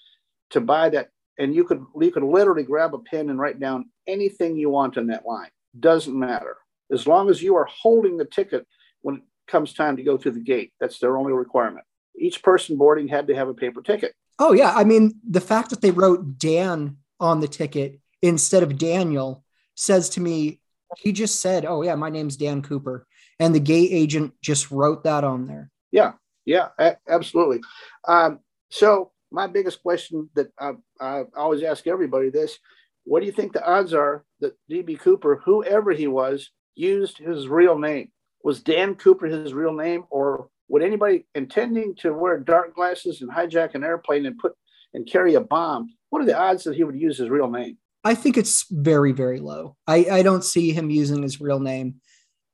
to 0.51 0.61
buy 0.61 0.89
that. 0.91 1.11
And 1.39 1.55
you 1.55 1.65
could 1.65 1.85
you 1.99 2.11
could 2.11 2.23
literally 2.23 2.63
grab 2.63 2.95
a 2.95 2.99
pen 2.99 3.31
and 3.31 3.39
write 3.39 3.61
down 3.61 3.91
anything 4.07 4.57
you 4.57 4.71
want 4.71 4.99
on 4.99 5.09
that 5.09 5.27
line. 5.27 5.51
Doesn't 5.79 6.19
matter. 6.19 6.57
As 6.93 7.07
long 7.07 7.31
as 7.31 7.43
you 7.43 7.57
are 7.57 7.67
holding 7.67 8.17
the 8.17 8.25
ticket 8.25 8.67
when 9.03 9.17
it 9.17 9.23
comes 9.49 9.73
time 9.73 9.97
to 9.97 10.03
go 10.03 10.17
through 10.17 10.33
the 10.33 10.41
gate. 10.41 10.73
That's 10.81 10.99
their 10.99 11.17
only 11.17 11.33
requirement. 11.33 11.85
Each 12.19 12.43
person 12.43 12.77
boarding 12.77 13.09
had 13.09 13.27
to 13.29 13.35
have 13.35 13.49
a 13.49 13.55
paper 13.55 13.83
ticket. 13.83 14.15
Oh 14.39 14.53
yeah. 14.53 14.73
I 14.75 14.85
mean, 14.85 15.15
the 15.29 15.41
fact 15.41 15.71
that 15.71 15.81
they 15.81 15.91
wrote 15.91 16.39
Dan 16.39 16.99
on 17.19 17.41
the 17.41 17.49
ticket 17.49 18.01
instead 18.23 18.63
of 18.63 18.79
Daniel 18.79 19.45
says 19.75 20.09
to 20.11 20.21
me, 20.21 20.61
he 20.99 21.13
just 21.13 21.41
said, 21.41 21.65
Oh 21.65 21.83
yeah, 21.83 21.95
my 21.95 22.11
name's 22.11 22.37
Dan 22.37 22.63
Cooper 22.63 23.07
and 23.41 23.55
the 23.55 23.61
gate 23.61 23.91
agent 23.91 24.35
just 24.43 24.71
wrote 24.71 25.03
that 25.05 25.25
on 25.25 25.47
there. 25.47 25.71
Yeah, 25.91 26.13
yeah, 26.45 26.69
a- 26.79 26.99
absolutely. 27.09 27.61
Um, 28.07 28.41
so 28.71 29.11
my 29.33 29.47
biggest 29.47 29.83
question 29.83 30.29
that 30.35 30.53
I, 30.61 30.73
I 31.01 31.25
always 31.37 31.63
ask 31.65 31.87
everybody 31.87 32.31
this: 32.31 32.59
What 33.05 33.21
do 33.21 33.27
you 33.27 33.33
think 33.33 33.53
the 33.53 33.67
odds 33.67 33.95
are 33.95 34.25
that 34.41 34.57
DB 34.71 35.01
Cooper, 35.01 35.41
whoever 35.45 35.91
he 35.93 36.07
was, 36.07 36.51
used 36.77 37.19
his 37.19 37.49
real 37.49 37.79
name? 37.79 38.13
Was 38.45 38.63
Dan 38.63 38.95
Cooper 38.95 39.27
his 39.27 39.53
real 39.55 39.73
name, 39.73 40.05
or 40.11 40.49
would 40.71 40.83
anybody 40.83 41.27
intending 41.35 41.95
to 41.97 42.13
wear 42.13 42.39
dark 42.39 42.75
glasses 42.75 43.21
and 43.21 43.31
hijack 43.31 43.75
an 43.75 43.85
airplane 43.85 44.25
and 44.27 44.39
put 44.39 44.53
and 44.95 45.07
carry 45.07 45.35
a 45.35 45.41
bomb? 45.41 45.89
What 46.09 46.23
are 46.23 46.27
the 46.27 46.39
odds 46.39 46.65
that 46.65 46.77
he 46.77 46.85
would 46.85 46.99
use 46.99 47.19
his 47.19 47.29
real 47.29 47.51
name? 47.51 47.77
I 48.03 48.15
think 48.15 48.39
it's 48.39 48.65
very, 48.71 49.13
very 49.13 49.41
low. 49.41 49.77
I, 49.87 50.07
I 50.11 50.23
don't 50.23 50.43
see 50.43 50.73
him 50.73 50.89
using 50.91 51.23
his 51.23 51.41
real 51.41 51.61
name 51.61 52.01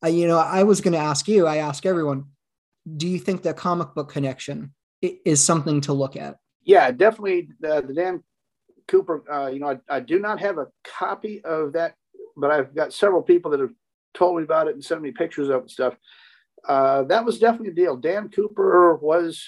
I 0.02 0.08
you 0.08 0.28
know, 0.28 0.38
I 0.38 0.62
was 0.62 0.80
going 0.80 0.92
to 0.92 0.98
ask 0.98 1.26
you, 1.28 1.46
I 1.46 1.56
ask 1.56 1.86
everyone, 1.86 2.26
do 2.96 3.08
you 3.08 3.18
think 3.18 3.42
the 3.42 3.54
comic 3.54 3.94
book 3.94 4.10
connection 4.10 4.72
is 5.02 5.42
something 5.44 5.80
to 5.82 5.92
look 5.92 6.16
at? 6.16 6.36
Yeah, 6.62 6.90
definitely. 6.90 7.48
The, 7.60 7.82
the 7.86 7.94
Dan 7.94 8.22
Cooper, 8.88 9.24
uh, 9.30 9.48
you 9.48 9.58
know, 9.58 9.68
I, 9.68 9.96
I, 9.96 10.00
do 10.00 10.18
not 10.18 10.40
have 10.40 10.58
a 10.58 10.68
copy 10.84 11.42
of 11.44 11.72
that, 11.72 11.94
but 12.36 12.50
I've 12.50 12.74
got 12.74 12.92
several 12.92 13.22
people 13.22 13.50
that 13.52 13.60
have 13.60 13.72
told 14.14 14.36
me 14.36 14.42
about 14.44 14.68
it 14.68 14.74
and 14.74 14.84
sent 14.84 15.02
me 15.02 15.10
pictures 15.10 15.48
of 15.48 15.56
it 15.56 15.60
and 15.62 15.70
stuff. 15.70 15.94
Uh, 16.66 17.04
that 17.04 17.24
was 17.24 17.38
definitely 17.38 17.70
a 17.70 17.74
deal. 17.74 17.96
Dan 17.96 18.28
Cooper 18.28 18.96
was 18.96 19.46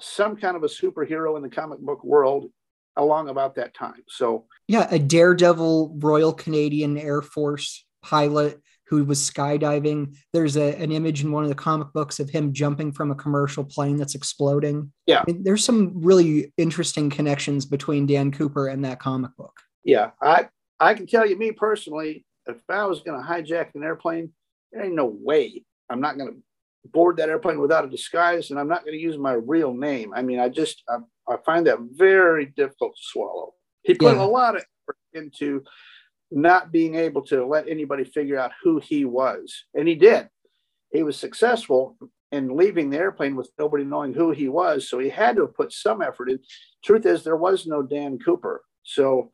some 0.00 0.36
kind 0.36 0.56
of 0.56 0.62
a 0.62 0.68
superhero 0.68 1.36
in 1.36 1.42
the 1.42 1.48
comic 1.48 1.78
book 1.78 2.02
world 2.04 2.50
along 2.96 3.28
about 3.28 3.56
that 3.56 3.74
time. 3.74 4.02
So, 4.08 4.46
yeah, 4.68 4.86
a 4.90 4.98
daredevil 4.98 5.96
Royal 5.98 6.32
Canadian 6.32 6.96
Air 6.96 7.22
Force 7.22 7.84
pilot 8.02 8.60
who 8.86 9.04
was 9.04 9.18
skydiving. 9.18 10.14
There's 10.32 10.56
a, 10.56 10.76
an 10.76 10.92
image 10.92 11.22
in 11.22 11.32
one 11.32 11.42
of 11.42 11.48
the 11.48 11.54
comic 11.54 11.88
books 11.92 12.20
of 12.20 12.30
him 12.30 12.52
jumping 12.52 12.92
from 12.92 13.10
a 13.10 13.14
commercial 13.14 13.64
plane 13.64 13.96
that's 13.96 14.14
exploding. 14.14 14.92
Yeah. 15.06 15.20
I 15.20 15.32
mean, 15.32 15.42
there's 15.42 15.64
some 15.64 15.92
really 15.94 16.52
interesting 16.56 17.10
connections 17.10 17.64
between 17.64 18.06
Dan 18.06 18.30
Cooper 18.30 18.68
and 18.68 18.84
that 18.84 19.00
comic 19.00 19.34
book. 19.36 19.58
Yeah. 19.84 20.10
I, 20.20 20.48
I 20.78 20.94
can 20.94 21.06
tell 21.06 21.26
you, 21.26 21.36
me 21.38 21.52
personally, 21.52 22.26
if 22.46 22.58
I 22.68 22.84
was 22.84 23.00
going 23.00 23.20
to 23.20 23.26
hijack 23.26 23.70
an 23.74 23.82
airplane, 23.82 24.32
there 24.70 24.84
ain't 24.84 24.94
no 24.94 25.06
way 25.06 25.64
I'm 25.88 26.00
not 26.00 26.18
going 26.18 26.30
to 26.30 26.36
board 26.92 27.16
that 27.16 27.28
airplane 27.28 27.60
without 27.60 27.84
a 27.84 27.90
disguise 27.90 28.50
and 28.50 28.58
I'm 28.58 28.68
not 28.68 28.84
going 28.84 28.96
to 28.96 29.02
use 29.02 29.18
my 29.18 29.32
real 29.32 29.72
name. 29.74 30.12
I 30.14 30.22
mean, 30.22 30.38
I 30.38 30.48
just, 30.48 30.82
I, 30.88 30.98
I 31.32 31.36
find 31.44 31.66
that 31.66 31.78
very 31.92 32.46
difficult 32.46 32.94
to 32.96 33.02
swallow. 33.02 33.54
He 33.82 33.94
put 33.94 34.16
yeah. 34.16 34.22
a 34.22 34.26
lot 34.26 34.56
of 34.56 34.62
effort 34.62 34.96
into 35.14 35.62
not 36.30 36.72
being 36.72 36.94
able 36.94 37.22
to 37.22 37.46
let 37.46 37.68
anybody 37.68 38.04
figure 38.04 38.38
out 38.38 38.52
who 38.62 38.80
he 38.80 39.04
was. 39.04 39.64
And 39.74 39.86
he 39.86 39.94
did. 39.94 40.28
He 40.90 41.02
was 41.02 41.16
successful 41.16 41.96
in 42.32 42.56
leaving 42.56 42.90
the 42.90 42.98
airplane 42.98 43.36
with 43.36 43.50
nobody 43.58 43.84
knowing 43.84 44.12
who 44.12 44.30
he 44.32 44.48
was. 44.48 44.88
So 44.88 44.98
he 44.98 45.08
had 45.08 45.36
to 45.36 45.42
have 45.42 45.54
put 45.54 45.72
some 45.72 46.02
effort 46.02 46.30
in. 46.30 46.40
Truth 46.84 47.06
is, 47.06 47.22
there 47.22 47.36
was 47.36 47.66
no 47.66 47.82
Dan 47.82 48.18
Cooper. 48.18 48.62
So 48.82 49.30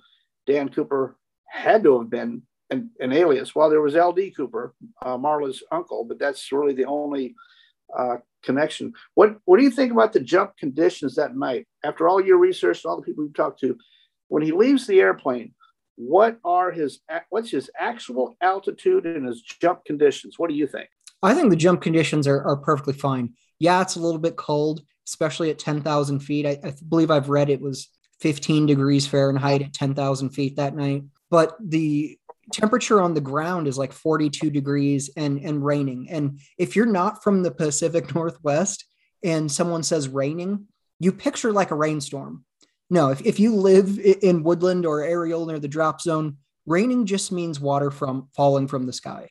Dan 0.47 0.69
Cooper 0.69 1.17
had 1.49 1.83
to 1.85 1.99
have 1.99 2.11
been 2.11 2.43
an, 2.71 2.91
an 3.01 3.13
alias. 3.13 3.55
Well, 3.55 3.71
there 3.71 3.81
was 3.81 3.97
L.D. 3.97 4.31
Cooper, 4.31 4.75
uh, 5.03 5.17
Marla's 5.17 5.63
uncle, 5.71 6.05
but 6.05 6.19
that's 6.19 6.53
really 6.53 6.75
the 6.75 6.87
only 6.87 7.35
uh, 7.97 8.17
connection. 8.43 8.93
What 9.15 9.39
What 9.45 9.59
do 9.59 9.65
you 9.65 9.71
think 9.71 9.93
about 9.93 10.13
the 10.13 10.21
jump 10.21 10.57
conditions 10.57 11.15
that 11.17 11.37
night? 11.37 11.67
After 11.85 12.09
all 12.09 12.21
your 12.21 12.39
research 12.39 12.85
and 12.85 12.91
all 12.91 12.97
the 12.97 13.03
people 13.03 13.25
you 13.25 13.33
talked 13.33 13.61
to, 13.61 13.77
when 14.29 14.43
he 14.43 14.53
leaves 14.53 14.87
the 14.87 15.01
airplane, 15.01 15.55
what 15.97 16.39
are 16.45 16.71
his 16.71 17.01
what's 17.29 17.51
his 17.51 17.71
actual 17.79 18.37
altitude 18.41 19.07
and 19.07 19.27
his 19.27 19.43
jump 19.43 19.85
conditions? 19.85 20.39
What 20.39 20.51
do 20.51 20.57
you 20.57 20.67
think? 20.67 20.89
I 21.23 21.35
think 21.35 21.51
the 21.51 21.57
jump 21.57 21.83
conditions 21.83 22.27
are, 22.27 22.43
are 22.43 22.57
perfectly 22.57 22.95
fine. 22.95 23.35
Yeah, 23.59 23.83
it's 23.83 23.97
a 23.97 24.01
little 24.01 24.21
bit 24.21 24.37
cold. 24.37 24.83
especially 25.07 25.51
at 25.51 25.59
10,000 25.59 26.21
feet. 26.21 26.47
I, 26.47 26.59
I 26.65 26.73
believe 26.89 27.11
I've 27.11 27.29
read 27.29 27.51
it 27.51 27.61
was 27.61 27.89
15 28.21 28.67
degrees 28.67 29.07
Fahrenheit 29.07 29.63
at 29.63 29.75
10,000 29.75 30.31
feet 30.31 30.57
that 30.57 30.75
night. 30.75 31.03
But 31.31 31.57
the 31.61 32.19
temperature 32.53 33.01
on 33.01 33.15
the 33.15 33.21
ground 33.21 33.69
is 33.69 33.79
like 33.79 33.93
42 33.93 34.51
degrees 34.51 35.11
and, 35.17 35.39
and 35.41 35.65
raining. 35.65 36.09
And 36.11 36.41
if 36.59 36.77
you're 36.77 36.87
not 36.87 37.23
from 37.23 37.43
the 37.43 37.51
Pacific 37.51 38.15
Northwest 38.15 38.85
and 39.23 39.51
someone 39.51 39.83
says 39.83 40.09
raining, 40.09 40.67
you 40.99 41.13
picture 41.13 41.53
like 41.53 41.71
a 41.71 41.77
rainstorm. 41.77 42.45
No, 42.91 43.11
if, 43.11 43.25
if 43.25 43.39
you 43.39 43.55
live 43.55 43.99
in 43.99 44.43
woodland 44.43 44.85
or 44.85 45.03
Ariel 45.03 45.47
near 45.47 45.59
the 45.59 45.69
drop 45.69 46.01
zone, 46.01 46.39
raining 46.67 47.07
just 47.07 47.33
means 47.33 47.61
water 47.61 47.91
from 47.91 48.29
falling 48.35 48.67
from 48.67 48.87
the 48.87 48.93
sky. 48.93 49.31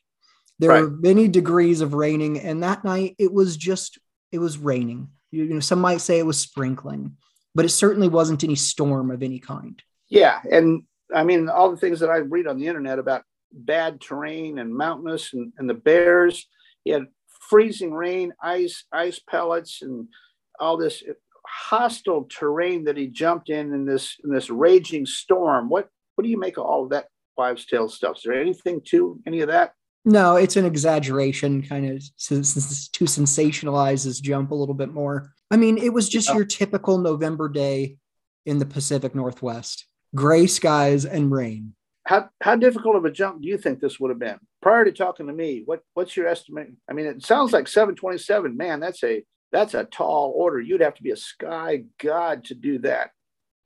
There 0.60 0.70
right. 0.70 0.84
are 0.84 0.90
many 0.90 1.28
degrees 1.28 1.82
of 1.82 1.94
raining, 1.94 2.40
and 2.40 2.64
that 2.64 2.84
night 2.84 3.16
it 3.18 3.32
was 3.32 3.56
just 3.56 3.98
it 4.32 4.40
was 4.40 4.58
raining. 4.58 5.10
You, 5.32 5.44
you 5.44 5.54
know, 5.54 5.60
some 5.62 5.80
might 5.80 6.02
say 6.02 6.20
it 6.20 6.26
was 6.26 6.38
sprinkling, 6.38 7.18
but 7.56 7.66
it 7.66 7.70
certainly 7.70 8.10
wasn't 8.10 8.44
any 8.44 8.56
storm 8.56 9.10
of 9.10 9.24
any 9.24 9.40
kind. 9.40 9.82
Yeah, 10.10 10.42
and 10.52 10.84
I 11.14 11.24
mean 11.24 11.50
all 11.50 11.72
the 11.72 11.78
things 11.78 12.00
that 12.00 12.10
I 12.10 12.18
read 12.18 12.48
on 12.48 12.60
the 12.60 12.68
internet 12.68 13.00
about 13.00 13.24
bad 13.52 14.00
terrain 14.00 14.60
and 14.60 14.74
mountainous 14.74 15.34
and, 15.34 15.54
and 15.58 15.70
the 15.70 15.74
bears. 15.74 16.48
He 16.84 16.92
had 16.92 17.08
freezing 17.50 17.94
rain, 17.94 18.34
ice, 18.42 18.86
ice 18.92 19.20
pellets, 19.20 19.82
and 19.82 20.08
all 20.60 20.78
this 20.78 21.04
hostile 21.46 22.26
terrain 22.30 22.84
that 22.86 22.98
he 22.98 23.08
jumped 23.08 23.50
in 23.50 23.74
in 23.74 23.86
this 23.86 24.16
in 24.24 24.32
this 24.32 24.50
raging 24.50 25.06
storm. 25.06 25.70
What 25.70 25.90
what 26.16 26.24
do 26.24 26.30
you 26.30 26.40
make 26.40 26.58
of 26.58 26.66
all 26.66 26.84
of 26.84 26.90
that 26.92 27.08
wives' 27.38 27.66
tale 27.66 27.90
stuff? 27.90 28.18
Is 28.18 28.24
there 28.24 28.40
anything 28.40 28.82
to 28.88 29.20
any 29.26 29.42
of 29.42 29.48
that? 29.48 29.74
No, 30.06 30.38
it's 30.38 30.56
an 30.56 30.66
exaggeration, 30.66 31.62
kind 31.62 31.86
of 31.86 32.02
to, 32.28 32.36
to 32.36 33.06
sensationalize 33.06 34.06
his 34.06 34.22
jump 34.22 34.52
a 34.52 34.56
little 34.56 34.74
bit 34.74 34.94
more. 34.94 35.34
I 35.52 35.58
mean, 35.58 35.78
it 35.78 35.94
was 35.94 36.08
just 36.08 36.34
your 36.34 36.46
typical 36.46 36.98
November 36.98 37.50
day 37.50 37.98
in 38.46 38.60
the 38.60 38.66
Pacific 38.66 39.14
Northwest 39.14 39.86
gray 40.16 40.48
skies 40.48 41.06
and 41.06 41.32
rain. 41.32 41.74
How, 42.06 42.30
how 42.42 42.56
difficult 42.56 42.96
of 42.96 43.06
a 43.06 43.12
jump 43.12 43.42
do 43.42 43.48
you 43.48 43.58
think 43.58 43.80
this 43.80 44.00
would 44.00 44.10
have 44.10 44.20
been 44.20 44.40
prior 44.62 44.84
to 44.86 44.92
talking 44.92 45.28
to 45.28 45.34
me? 45.34 45.64
What 45.66 45.82
what's 45.94 46.18
your 46.18 46.28
estimate? 46.28 46.70
I 46.90 46.94
mean, 46.94 47.06
it 47.06 47.24
sounds 47.24 47.54
like 47.54 47.68
727. 47.68 48.58
Man, 48.58 48.80
that's 48.80 49.04
a 49.04 49.24
that's 49.52 49.74
a 49.74 49.86
tall 49.86 50.34
order. 50.36 50.60
You'd 50.60 50.82
have 50.82 50.96
to 50.96 51.04
be 51.04 51.12
a 51.12 51.18
sky 51.18 51.84
god 52.02 52.46
to 52.46 52.56
do 52.56 52.80
that. 52.80 53.12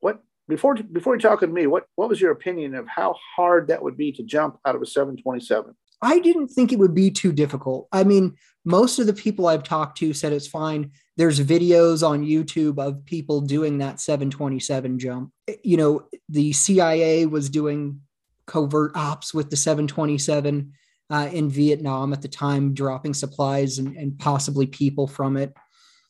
What 0.00 0.22
before 0.48 0.74
before 0.74 1.14
you 1.14 1.20
talking 1.20 1.48
to 1.48 1.54
me? 1.54 1.66
What 1.66 1.86
what 1.96 2.08
was 2.08 2.20
your 2.20 2.32
opinion 2.32 2.74
of 2.74 2.86
how 2.86 3.16
hard 3.36 3.68
that 3.68 3.82
would 3.82 3.96
be 3.96 4.12
to 4.12 4.22
jump 4.22 4.58
out 4.66 4.74
of 4.74 4.82
a 4.82 4.86
727? 4.86 5.74
I 6.02 6.18
didn't 6.18 6.48
think 6.48 6.70
it 6.70 6.78
would 6.78 6.94
be 6.94 7.10
too 7.10 7.32
difficult. 7.32 7.88
I 7.92 8.04
mean, 8.04 8.36
most 8.64 8.98
of 8.98 9.06
the 9.06 9.14
people 9.14 9.46
I've 9.46 9.62
talked 9.62 9.96
to 9.98 10.12
said 10.12 10.32
it's 10.32 10.46
fine. 10.46 10.90
There's 11.16 11.40
videos 11.40 12.06
on 12.06 12.24
YouTube 12.24 12.78
of 12.78 13.04
people 13.04 13.40
doing 13.40 13.78
that 13.78 14.00
727 14.00 14.98
jump. 14.98 15.30
You 15.62 15.76
know, 15.76 16.08
the 16.28 16.52
CIA 16.52 17.26
was 17.26 17.50
doing 17.50 18.00
covert 18.46 18.92
ops 18.96 19.32
with 19.32 19.50
the 19.50 19.56
727 19.56 20.72
uh, 21.10 21.28
in 21.32 21.48
Vietnam 21.48 22.12
at 22.12 22.22
the 22.22 22.28
time, 22.28 22.74
dropping 22.74 23.14
supplies 23.14 23.78
and, 23.78 23.96
and 23.96 24.18
possibly 24.18 24.66
people 24.66 25.06
from 25.06 25.36
it. 25.36 25.52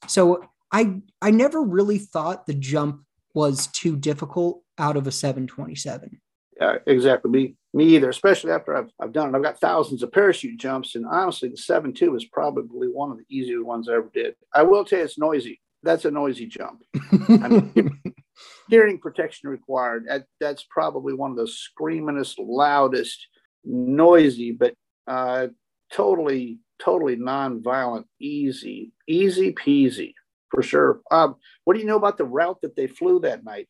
So 0.07 0.43
I 0.73 1.03
I 1.21 1.31
never 1.31 1.63
really 1.63 1.99
thought 1.99 2.47
the 2.47 2.55
jump 2.55 3.05
was 3.35 3.67
too 3.69 3.97
difficult 3.97 4.63
out 4.79 4.97
of 4.97 5.07
a 5.07 5.13
727. 5.13 6.21
Yeah, 6.61 6.77
exactly. 6.87 7.31
Me, 7.31 7.55
me 7.73 7.85
either, 7.97 8.09
especially 8.09 8.53
after 8.53 8.77
I've, 8.77 8.91
I've 9.01 9.13
done 9.13 9.29
it. 9.29 9.37
I've 9.37 9.43
got 9.43 9.59
thousands 9.59 10.03
of 10.03 10.13
parachute 10.13 10.59
jumps, 10.59 10.95
and 10.95 11.05
honestly, 11.07 11.49
the 11.49 11.57
7 11.57 11.93
2 11.93 12.15
is 12.15 12.25
probably 12.27 12.89
one 12.89 13.11
of 13.11 13.19
the 13.19 13.25
easiest 13.29 13.65
ones 13.65 13.89
I 13.89 13.95
ever 13.95 14.11
did. 14.13 14.35
I 14.55 14.63
will 14.63 14.85
tell 14.85 15.01
you, 15.01 15.05
it's 15.05 15.19
noisy. 15.19 15.61
That's 15.83 16.05
a 16.05 16.11
noisy 16.11 16.47
jump. 16.47 16.83
I 17.29 17.49
mean, 17.49 18.01
hearing 18.69 18.99
protection 18.99 19.51
required. 19.51 20.07
That, 20.09 20.25
that's 20.41 20.65
probably 20.71 21.15
one 21.15 21.33
of 21.33 21.37
the 21.37 21.49
screamingest, 21.49 22.39
loudest, 22.39 23.27
noisy, 23.65 24.53
but 24.53 24.75
uh, 25.07 25.49
totally, 25.93 26.61
totally 26.81 27.17
non-violent, 27.17 28.07
easy, 28.21 28.93
easy 29.09 29.53
peasy 29.53 30.15
for 30.55 30.63
sure. 30.63 31.01
Um, 31.11 31.37
what 31.65 31.75
do 31.75 31.81
you 31.81 31.87
know 31.87 31.97
about 31.97 32.17
the 32.17 32.25
route 32.25 32.61
that 32.63 32.77
they 32.77 32.87
flew 32.87 33.21
that 33.21 33.45
night? 33.45 33.69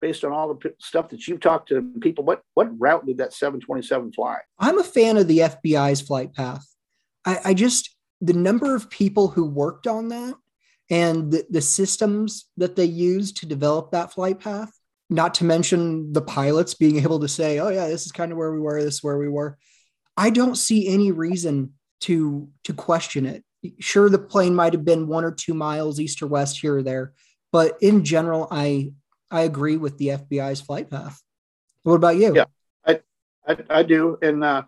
Based 0.00 0.24
on 0.24 0.32
all 0.32 0.48
the 0.48 0.54
p- 0.54 0.74
stuff 0.78 1.10
that 1.10 1.28
you've 1.28 1.40
talked 1.40 1.68
to 1.68 1.82
people, 2.00 2.24
what 2.24 2.42
what 2.54 2.68
route 2.78 3.06
did 3.06 3.18
that 3.18 3.32
727 3.32 4.12
fly? 4.12 4.38
I'm 4.58 4.78
a 4.78 4.84
fan 4.84 5.16
of 5.16 5.28
the 5.28 5.38
FBI's 5.38 6.00
flight 6.00 6.34
path. 6.34 6.66
I, 7.24 7.38
I 7.46 7.54
just 7.54 7.94
the 8.20 8.32
number 8.32 8.74
of 8.74 8.90
people 8.90 9.28
who 9.28 9.44
worked 9.44 9.86
on 9.86 10.08
that 10.08 10.34
and 10.90 11.30
the, 11.30 11.46
the 11.48 11.60
systems 11.60 12.46
that 12.56 12.76
they 12.76 12.84
used 12.84 13.38
to 13.38 13.46
develop 13.46 13.92
that 13.92 14.12
flight 14.12 14.40
path 14.40 14.72
not 15.08 15.34
to 15.34 15.44
mention 15.44 16.12
the 16.12 16.22
pilots 16.22 16.74
being 16.74 16.98
able 16.98 17.20
to 17.20 17.28
say 17.28 17.58
oh 17.58 17.68
yeah 17.68 17.88
this 17.88 18.06
is 18.06 18.12
kind 18.12 18.32
of 18.32 18.38
where 18.38 18.52
we 18.52 18.60
were 18.60 18.82
this 18.82 18.94
is 18.94 19.02
where 19.02 19.18
we 19.18 19.28
were 19.28 19.58
i 20.16 20.30
don't 20.30 20.56
see 20.56 20.88
any 20.88 21.10
reason 21.10 21.72
to 22.00 22.48
to 22.64 22.72
question 22.72 23.26
it 23.26 23.44
sure 23.78 24.08
the 24.08 24.18
plane 24.18 24.54
might 24.54 24.72
have 24.72 24.84
been 24.84 25.08
one 25.08 25.24
or 25.24 25.32
two 25.32 25.54
miles 25.54 26.00
east 26.00 26.22
or 26.22 26.26
west 26.26 26.60
here 26.60 26.78
or 26.78 26.82
there 26.82 27.12
but 27.52 27.76
in 27.80 28.04
general 28.04 28.48
i 28.50 28.90
i 29.30 29.42
agree 29.42 29.76
with 29.76 29.98
the 29.98 30.08
fbi's 30.08 30.60
flight 30.60 30.90
path 30.90 31.20
what 31.82 31.94
about 31.94 32.16
you 32.16 32.34
yeah 32.34 32.44
i 32.86 33.00
i, 33.46 33.56
I 33.70 33.82
do 33.82 34.18
and 34.22 34.42
uh 34.44 34.62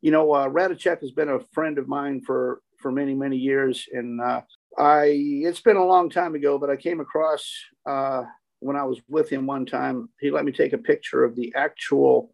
you 0.00 0.10
know 0.10 0.32
uh 0.32 0.48
Rataczak 0.48 1.00
has 1.00 1.10
been 1.10 1.28
a 1.28 1.40
friend 1.52 1.78
of 1.78 1.88
mine 1.88 2.20
for 2.20 2.60
for 2.78 2.92
many 2.92 3.14
many 3.14 3.36
years 3.36 3.86
and 3.92 4.20
uh 4.20 4.42
I 4.78 5.06
it's 5.42 5.60
been 5.60 5.76
a 5.76 5.84
long 5.84 6.10
time 6.10 6.34
ago, 6.34 6.58
but 6.58 6.70
I 6.70 6.76
came 6.76 7.00
across 7.00 7.50
uh, 7.86 8.24
when 8.60 8.76
I 8.76 8.84
was 8.84 9.00
with 9.08 9.28
him 9.28 9.46
one 9.46 9.64
time. 9.64 10.08
He 10.20 10.30
let 10.30 10.44
me 10.44 10.52
take 10.52 10.72
a 10.72 10.78
picture 10.78 11.24
of 11.24 11.34
the 11.34 11.54
actual 11.56 12.32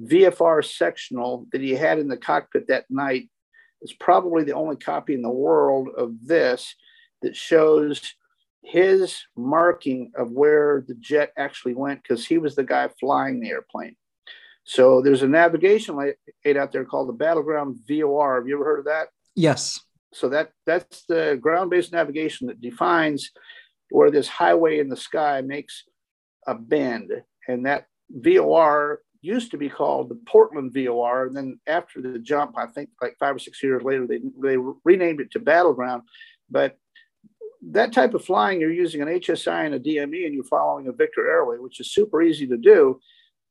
VFR 0.00 0.64
sectional 0.64 1.46
that 1.52 1.60
he 1.60 1.72
had 1.72 1.98
in 1.98 2.08
the 2.08 2.16
cockpit 2.16 2.68
that 2.68 2.86
night. 2.88 3.28
It's 3.82 3.92
probably 3.92 4.44
the 4.44 4.54
only 4.54 4.76
copy 4.76 5.12
in 5.14 5.22
the 5.22 5.30
world 5.30 5.88
of 5.96 6.14
this 6.22 6.74
that 7.20 7.36
shows 7.36 8.14
his 8.62 9.22
marking 9.36 10.12
of 10.16 10.30
where 10.30 10.84
the 10.86 10.94
jet 10.94 11.32
actually 11.36 11.74
went 11.74 12.02
because 12.02 12.26
he 12.26 12.38
was 12.38 12.54
the 12.54 12.64
guy 12.64 12.88
flying 13.00 13.40
the 13.40 13.50
airplane. 13.50 13.96
So 14.64 15.02
there's 15.02 15.22
a 15.22 15.28
navigation 15.28 16.14
aid 16.44 16.56
out 16.56 16.70
there 16.70 16.84
called 16.84 17.08
the 17.08 17.14
Battleground 17.14 17.78
VOR. 17.88 18.36
Have 18.36 18.46
you 18.46 18.54
ever 18.54 18.64
heard 18.64 18.78
of 18.78 18.84
that? 18.84 19.08
Yes 19.34 19.80
so 20.12 20.28
that 20.28 20.50
that's 20.66 21.04
the 21.08 21.38
ground-based 21.40 21.92
navigation 21.92 22.46
that 22.46 22.60
defines 22.60 23.30
where 23.90 24.10
this 24.10 24.28
highway 24.28 24.78
in 24.78 24.88
the 24.88 24.96
sky 24.96 25.40
makes 25.40 25.84
a 26.46 26.54
bend 26.54 27.10
and 27.48 27.66
that 27.66 27.86
vor 28.10 29.00
used 29.20 29.50
to 29.50 29.56
be 29.56 29.68
called 29.68 30.08
the 30.08 30.20
portland 30.26 30.72
vor 30.74 31.26
and 31.26 31.36
then 31.36 31.58
after 31.66 32.00
the 32.00 32.18
jump 32.18 32.56
i 32.58 32.66
think 32.66 32.90
like 33.00 33.16
five 33.18 33.36
or 33.36 33.38
six 33.38 33.62
years 33.62 33.82
later 33.82 34.06
they, 34.06 34.20
they 34.42 34.56
renamed 34.84 35.20
it 35.20 35.30
to 35.30 35.38
battleground 35.38 36.02
but 36.50 36.76
that 37.70 37.92
type 37.92 38.14
of 38.14 38.24
flying 38.24 38.60
you're 38.60 38.72
using 38.72 39.02
an 39.02 39.20
hsi 39.22 39.46
and 39.48 39.74
a 39.74 39.80
dme 39.80 40.24
and 40.24 40.34
you're 40.34 40.44
following 40.44 40.88
a 40.88 40.92
victor 40.92 41.28
airway 41.28 41.58
which 41.58 41.80
is 41.80 41.92
super 41.92 42.22
easy 42.22 42.46
to 42.46 42.56
do 42.56 42.98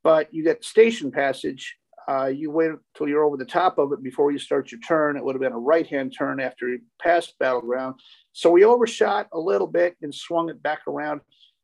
but 0.03 0.33
you 0.33 0.43
get 0.43 0.63
station 0.63 1.11
passage 1.11 1.77
uh, 2.07 2.25
you 2.25 2.51
wait 2.51 2.71
until 2.71 3.07
you're 3.07 3.23
over 3.23 3.37
the 3.37 3.45
top 3.45 3.77
of 3.77 3.91
it 3.93 4.03
before 4.03 4.31
you 4.31 4.39
start 4.39 4.71
your 4.71 4.81
turn. 4.81 5.17
It 5.17 5.23
would 5.23 5.35
have 5.35 5.41
been 5.41 5.53
a 5.53 5.59
right 5.59 5.87
hand 5.87 6.13
turn 6.17 6.39
after 6.39 6.67
he 6.67 6.77
passed 7.01 7.37
Battleground. 7.39 7.95
So 8.33 8.49
we 8.49 8.65
overshot 8.65 9.27
a 9.33 9.39
little 9.39 9.67
bit 9.67 9.95
and 10.01 10.13
swung 10.13 10.49
it 10.49 10.61
back 10.63 10.81
around. 10.87 11.21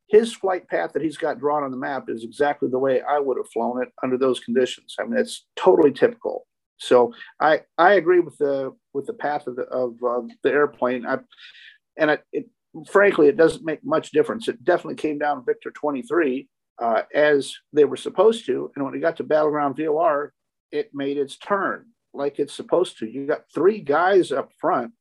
His 0.10 0.33
flight 0.33 0.67
path 0.69 0.93
that 0.93 1.01
he's 1.01 1.17
got 1.17 1.39
drawn 1.39 1.63
on 1.63 1.71
the 1.71 1.77
map 1.77 2.05
is 2.07 2.23
exactly 2.23 2.69
the 2.69 2.79
way 2.79 3.01
I 3.01 3.19
would 3.19 3.38
have 3.38 3.49
flown 3.49 3.81
it 3.81 3.89
under 4.03 4.17
those 4.17 4.39
conditions. 4.39 4.95
I 4.99 5.03
mean, 5.03 5.17
it's 5.17 5.45
totally 5.57 5.91
typical. 5.91 6.47
So 6.77 7.13
I 7.41 7.62
I 7.77 7.93
agree 7.93 8.19
with 8.19 8.38
the 8.38 8.73
with 8.93 9.07
the 9.07 9.13
path 9.13 9.47
of 9.47 9.55
the 9.55 9.63
of 9.63 9.95
uh, 10.07 10.21
the 10.43 10.51
airplane. 10.51 11.05
I, 11.05 11.17
and 11.97 12.12
it, 12.12 12.23
it 12.31 12.45
frankly 12.89 13.27
it 13.27 13.38
doesn't 13.38 13.65
make 13.65 13.83
much 13.83 14.12
difference. 14.12 14.47
It 14.47 14.63
definitely 14.63 14.95
came 14.95 15.17
down 15.17 15.45
Victor 15.45 15.71
23 15.71 16.47
uh, 16.79 17.01
as 17.13 17.55
they 17.73 17.86
were 17.86 17.97
supposed 17.97 18.45
to. 18.45 18.71
And 18.75 18.86
when 18.86 18.93
it 18.93 18.99
got 18.99 19.17
to 19.17 19.23
Battleground 19.23 19.77
VOR, 19.77 20.33
it 20.71 20.91
made 20.93 21.17
its 21.17 21.38
turn 21.38 21.88
like 22.13 22.39
it's 22.39 22.53
supposed 22.53 22.99
to. 22.99 23.10
You 23.10 23.27
got 23.27 23.51
three 23.53 23.79
guys 23.79 24.31
up 24.31 24.51
front 24.60 24.91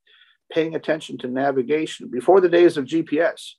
paying 0.51 0.75
attention 0.75 1.19
to 1.19 1.29
navigation 1.29 2.09
before 2.11 2.41
the 2.41 2.49
days 2.49 2.77
of 2.77 2.85
GPS. 2.85 3.53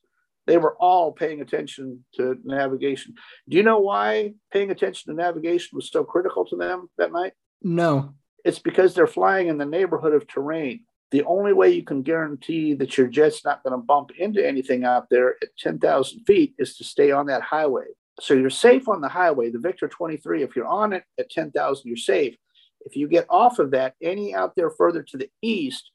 They 0.45 0.57
were 0.57 0.77
all 0.77 1.11
paying 1.11 1.41
attention 1.41 2.05
to 2.15 2.37
navigation. 2.45 3.15
Do 3.49 3.57
you 3.57 3.63
know 3.63 3.79
why 3.79 4.33
paying 4.51 4.71
attention 4.71 5.11
to 5.13 5.21
navigation 5.21 5.75
was 5.75 5.91
so 5.91 6.05
critical 6.05 6.45
to 6.45 6.55
them 6.55 6.89
that 6.97 7.11
night? 7.11 7.33
No. 7.61 8.13
It's 8.45 8.59
because 8.59 8.93
they're 8.93 9.07
flying 9.07 9.47
in 9.47 9.57
the 9.57 9.65
neighborhood 9.65 10.13
of 10.13 10.25
terrain. 10.25 10.85
The 11.11 11.23
only 11.23 11.53
way 11.53 11.69
you 11.71 11.83
can 11.83 12.01
guarantee 12.01 12.73
that 12.75 12.97
your 12.97 13.07
jet's 13.07 13.45
not 13.45 13.63
going 13.63 13.71
to 13.71 13.85
bump 13.85 14.11
into 14.17 14.45
anything 14.45 14.83
out 14.83 15.07
there 15.09 15.35
at 15.41 15.55
10,000 15.57 16.25
feet 16.25 16.53
is 16.59 16.75
to 16.77 16.83
stay 16.83 17.11
on 17.11 17.27
that 17.27 17.41
highway. 17.41 17.85
So 18.19 18.33
you're 18.33 18.49
safe 18.49 18.89
on 18.89 18.99
the 18.99 19.07
highway, 19.07 19.49
the 19.49 19.59
Victor 19.59 19.87
23. 19.87 20.43
If 20.43 20.55
you're 20.55 20.67
on 20.67 20.91
it 20.91 21.03
at 21.17 21.29
10,000, 21.29 21.83
you're 21.85 21.97
safe. 21.97 22.35
If 22.81 22.95
you 22.95 23.07
get 23.07 23.25
off 23.29 23.59
of 23.59 23.71
that, 23.71 23.95
any 24.01 24.33
out 24.33 24.55
there 24.55 24.69
further 24.69 25.03
to 25.03 25.17
the 25.17 25.29
east, 25.41 25.91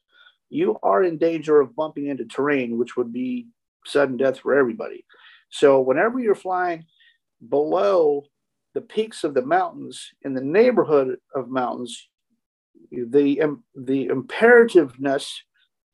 you 0.49 0.77
are 0.83 1.03
in 1.03 1.17
danger 1.17 1.59
of 1.59 1.75
bumping 1.75 2.07
into 2.07 2.25
terrain, 2.25 2.77
which 2.77 2.95
would 2.95 3.11
be 3.11 3.47
sudden 3.85 4.17
death 4.17 4.39
for 4.39 4.55
everybody. 4.55 5.05
So 5.49 5.81
whenever 5.81 6.19
you're 6.19 6.35
flying 6.35 6.85
below 7.47 8.23
the 8.73 8.81
peaks 8.81 9.23
of 9.23 9.33
the 9.33 9.45
mountains 9.45 10.11
in 10.23 10.33
the 10.33 10.41
neighborhood 10.41 11.17
of 11.35 11.49
mountains, 11.49 12.07
the 12.93 13.57
the 13.75 14.07
imperativeness 14.07 15.31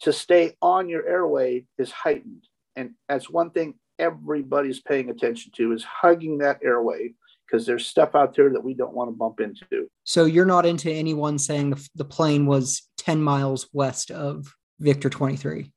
to 0.02 0.14
stay 0.14 0.56
on 0.62 0.90
your 0.90 1.08
airway 1.08 1.66
is 1.78 1.92
heightened, 1.92 2.48
and 2.76 2.92
that's 3.08 3.30
one 3.30 3.52
thing 3.52 3.76
everybody's 3.98 4.80
paying 4.80 5.10
attention 5.10 5.52
to 5.56 5.74
is 5.74 5.84
hugging 5.84 6.38
that 6.38 6.60
airway 6.64 7.14
because 7.46 7.66
there's 7.66 7.86
stuff 7.86 8.16
out 8.16 8.36
there 8.36 8.50
that 8.52 8.64
we 8.64 8.74
don't 8.74 8.94
want 8.94 9.10
to 9.10 9.16
bump 9.16 9.40
into. 9.40 9.90
So 10.04 10.26
you're 10.26 10.46
not 10.46 10.66
into 10.66 10.92
anyone 10.92 11.38
saying 11.38 11.72
the, 11.72 11.90
the 11.96 12.06
plane 12.06 12.46
was 12.46 12.88
10 12.98 13.22
miles 13.22 13.68
west 13.74 14.12
of 14.12 14.54
Victor 14.80 15.10
23? 15.10 15.72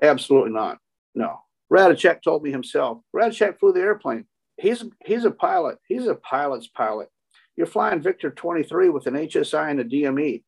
Absolutely 0.00 0.52
not. 0.52 0.78
No. 1.14 1.40
Rataczak 1.72 2.22
told 2.22 2.42
me 2.42 2.50
himself. 2.50 2.98
Rataczak 3.14 3.58
flew 3.58 3.72
the 3.72 3.80
airplane. 3.80 4.24
He's 4.56 4.84
he's 5.04 5.24
a 5.24 5.30
pilot. 5.30 5.78
He's 5.86 6.06
a 6.06 6.14
pilot's 6.14 6.68
pilot. 6.68 7.08
You're 7.56 7.66
flying 7.66 8.00
Victor 8.00 8.30
23 8.30 8.88
with 8.88 9.06
an 9.06 9.14
HSI 9.14 9.70
and 9.70 9.80
a 9.80 9.84
DME. 9.84 10.42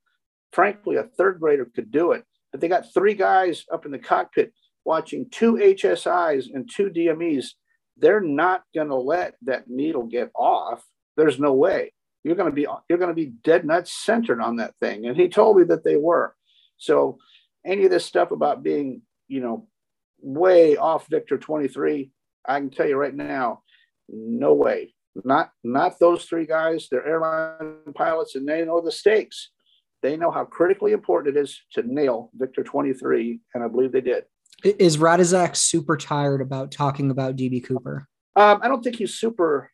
Frankly, 0.54 0.96
a 0.96 1.04
third 1.04 1.40
grader 1.40 1.66
could 1.66 1.90
do 1.90 2.12
it. 2.12 2.24
But 2.52 2.60
they 2.60 2.68
got 2.68 2.94
three 2.94 3.14
guys 3.14 3.64
up 3.72 3.84
in 3.84 3.92
the 3.92 3.98
cockpit 3.98 4.52
watching 4.84 5.28
two 5.30 5.54
HSIs 5.54 6.46
and 6.54 6.70
two 6.70 6.90
DMEs 6.90 7.48
they're 7.96 8.20
not 8.20 8.62
going 8.74 8.88
to 8.88 8.96
let 8.96 9.34
that 9.42 9.68
needle 9.68 10.04
get 10.04 10.30
off. 10.34 10.84
There's 11.16 11.38
no 11.38 11.52
way. 11.52 11.92
You're 12.22 12.36
going 12.36 12.50
to 12.50 12.54
be 12.54 12.66
you're 12.88 12.98
going 12.98 13.10
to 13.10 13.14
be 13.14 13.32
dead 13.44 13.64
nuts 13.64 13.92
centered 13.92 14.40
on 14.40 14.56
that 14.56 14.74
thing. 14.80 15.06
And 15.06 15.16
he 15.16 15.28
told 15.28 15.58
me 15.58 15.64
that 15.64 15.84
they 15.84 15.96
were. 15.96 16.34
So 16.78 17.18
any 17.64 17.84
of 17.84 17.90
this 17.90 18.04
stuff 18.04 18.30
about 18.30 18.62
being, 18.62 19.02
you 19.28 19.40
know, 19.40 19.68
way 20.20 20.76
off 20.76 21.06
Victor 21.08 21.38
23, 21.38 22.10
I 22.46 22.58
can 22.58 22.70
tell 22.70 22.88
you 22.88 22.96
right 22.96 23.14
now, 23.14 23.62
no 24.08 24.54
way. 24.54 24.94
Not 25.22 25.50
not 25.62 25.98
those 26.00 26.24
three 26.24 26.46
guys. 26.46 26.88
They're 26.90 27.06
airline 27.06 27.76
pilots 27.94 28.34
and 28.34 28.48
they 28.48 28.64
know 28.64 28.80
the 28.80 28.90
stakes. 28.90 29.50
They 30.04 30.18
know 30.18 30.30
how 30.30 30.44
critically 30.44 30.92
important 30.92 31.34
it 31.34 31.40
is 31.40 31.62
to 31.72 31.82
nail 31.82 32.28
Victor 32.34 32.62
23, 32.62 33.40
and 33.54 33.64
I 33.64 33.68
believe 33.68 33.90
they 33.90 34.02
did. 34.02 34.24
Is 34.62 34.98
Rataczak 34.98 35.56
super 35.56 35.96
tired 35.96 36.42
about 36.42 36.70
talking 36.70 37.10
about 37.10 37.36
DB 37.36 37.64
Cooper? 37.64 38.06
Um, 38.36 38.60
I 38.62 38.68
don't 38.68 38.84
think 38.84 38.96
he's 38.96 39.14
super 39.14 39.70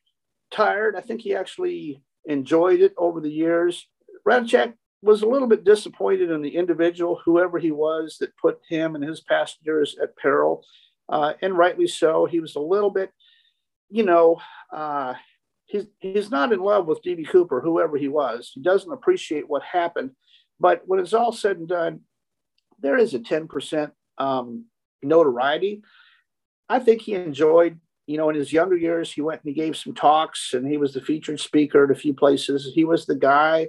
tired. 0.52 0.94
I 0.94 1.00
think 1.00 1.20
he 1.20 1.34
actually 1.34 2.04
enjoyed 2.26 2.78
it 2.78 2.94
over 2.96 3.20
the 3.20 3.28
years. 3.28 3.88
Rataczak 4.24 4.74
was 5.02 5.22
a 5.22 5.26
little 5.26 5.48
bit 5.48 5.64
disappointed 5.64 6.30
in 6.30 6.42
the 6.42 6.54
individual, 6.54 7.20
whoever 7.24 7.58
he 7.58 7.72
was, 7.72 8.16
that 8.20 8.36
put 8.36 8.60
him 8.68 8.94
and 8.94 9.02
his 9.02 9.20
passengers 9.22 9.96
at 10.00 10.16
peril, 10.16 10.64
uh, 11.08 11.32
and 11.42 11.58
rightly 11.58 11.88
so. 11.88 12.26
He 12.26 12.38
was 12.38 12.54
a 12.54 12.60
little 12.60 12.90
bit, 12.90 13.10
you 13.88 14.04
know, 14.04 14.40
uh, 14.72 15.14
he's 15.70 15.86
he's 16.00 16.30
not 16.30 16.52
in 16.52 16.60
love 16.60 16.86
with 16.86 17.02
DB 17.02 17.28
Cooper, 17.28 17.60
whoever 17.60 17.96
he 17.96 18.08
was. 18.08 18.50
He 18.54 18.60
doesn't 18.60 18.92
appreciate 18.92 19.48
what 19.48 19.62
happened. 19.62 20.10
But 20.58 20.82
when 20.86 21.00
it's 21.00 21.14
all 21.14 21.32
said 21.32 21.58
and 21.58 21.68
done, 21.68 22.00
there 22.80 22.98
is 22.98 23.14
a 23.14 23.20
ten 23.20 23.48
percent 23.48 23.92
um, 24.18 24.66
notoriety. 25.02 25.82
I 26.68 26.78
think 26.78 27.02
he 27.02 27.14
enjoyed, 27.14 27.80
you 28.06 28.16
know, 28.16 28.28
in 28.28 28.36
his 28.36 28.52
younger 28.52 28.76
years, 28.76 29.12
he 29.12 29.22
went 29.22 29.42
and 29.42 29.54
he 29.54 29.60
gave 29.60 29.76
some 29.76 29.94
talks 29.94 30.54
and 30.54 30.66
he 30.66 30.76
was 30.76 30.94
the 30.94 31.00
featured 31.00 31.40
speaker 31.40 31.84
at 31.84 31.90
a 31.90 32.00
few 32.00 32.14
places. 32.14 32.70
He 32.74 32.84
was 32.84 33.06
the 33.06 33.16
guy. 33.16 33.68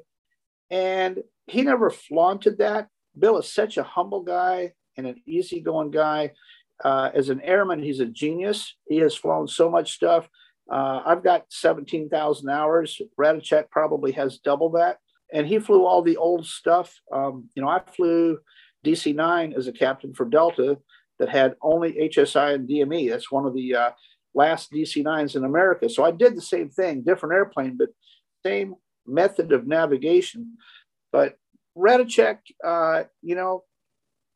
And 0.70 1.24
he 1.48 1.64
never 1.64 1.90
flaunted 1.90 2.60
that. 2.60 2.88
Bill 3.18 3.38
is 3.40 3.52
such 3.52 3.78
a 3.78 3.84
humble 3.84 4.22
guy 4.22 4.74
and 4.98 5.08
an 5.08 5.22
easygoing 5.26 5.92
guy. 5.92 6.32
Uh, 6.84 7.10
as 7.14 7.30
an 7.30 7.42
airman, 7.42 7.82
he's 7.82 8.00
a 8.00 8.06
genius. 8.06 8.76
He 8.88 8.98
has 8.98 9.16
flown 9.16 9.48
so 9.48 9.70
much 9.70 9.94
stuff. 9.94 10.30
Uh, 10.72 11.02
I've 11.06 11.24
got 11.24 11.46
17,000 11.50 12.50
hours. 12.50 13.02
Rataczak 13.20 13.70
probably 13.70 14.14
has 14.14 14.38
double 14.38 14.72
that. 14.72 14.98
And 15.34 15.46
he 15.46 15.60
flew 15.60 15.86
all 15.86 16.02
the 16.02 16.18
old 16.18 16.46
stuff. 16.46 16.94
Um, 17.12 17.50
you 17.56 17.62
know, 17.62 17.70
I 17.70 17.82
flew 17.96 18.40
DC 18.86 19.14
9 19.14 19.54
as 19.56 19.68
a 19.68 19.74
captain 19.74 20.14
for 20.14 20.26
Delta 20.26 20.78
that 21.20 21.30
had 21.30 21.56
only 21.62 21.94
HSI 21.94 22.56
and 22.56 22.68
DME. 22.68 23.10
That's 23.10 23.32
one 23.32 23.46
of 23.46 23.54
the 23.54 23.76
uh, 23.76 23.92
last 24.34 24.72
DC 24.72 25.04
9s 25.04 25.36
in 25.36 25.44
America. 25.44 25.90
So 25.90 26.04
I 26.04 26.12
did 26.12 26.36
the 26.36 26.42
same 26.42 26.70
thing, 26.70 27.04
different 27.04 27.36
airplane, 27.36 27.78
but 27.78 27.90
same 28.46 28.76
method 29.06 29.52
of 29.52 29.68
navigation. 29.68 30.58
But 31.12 31.36
Rataczak, 31.78 32.38
uh, 32.64 33.04
you 33.22 33.36
know, 33.36 33.64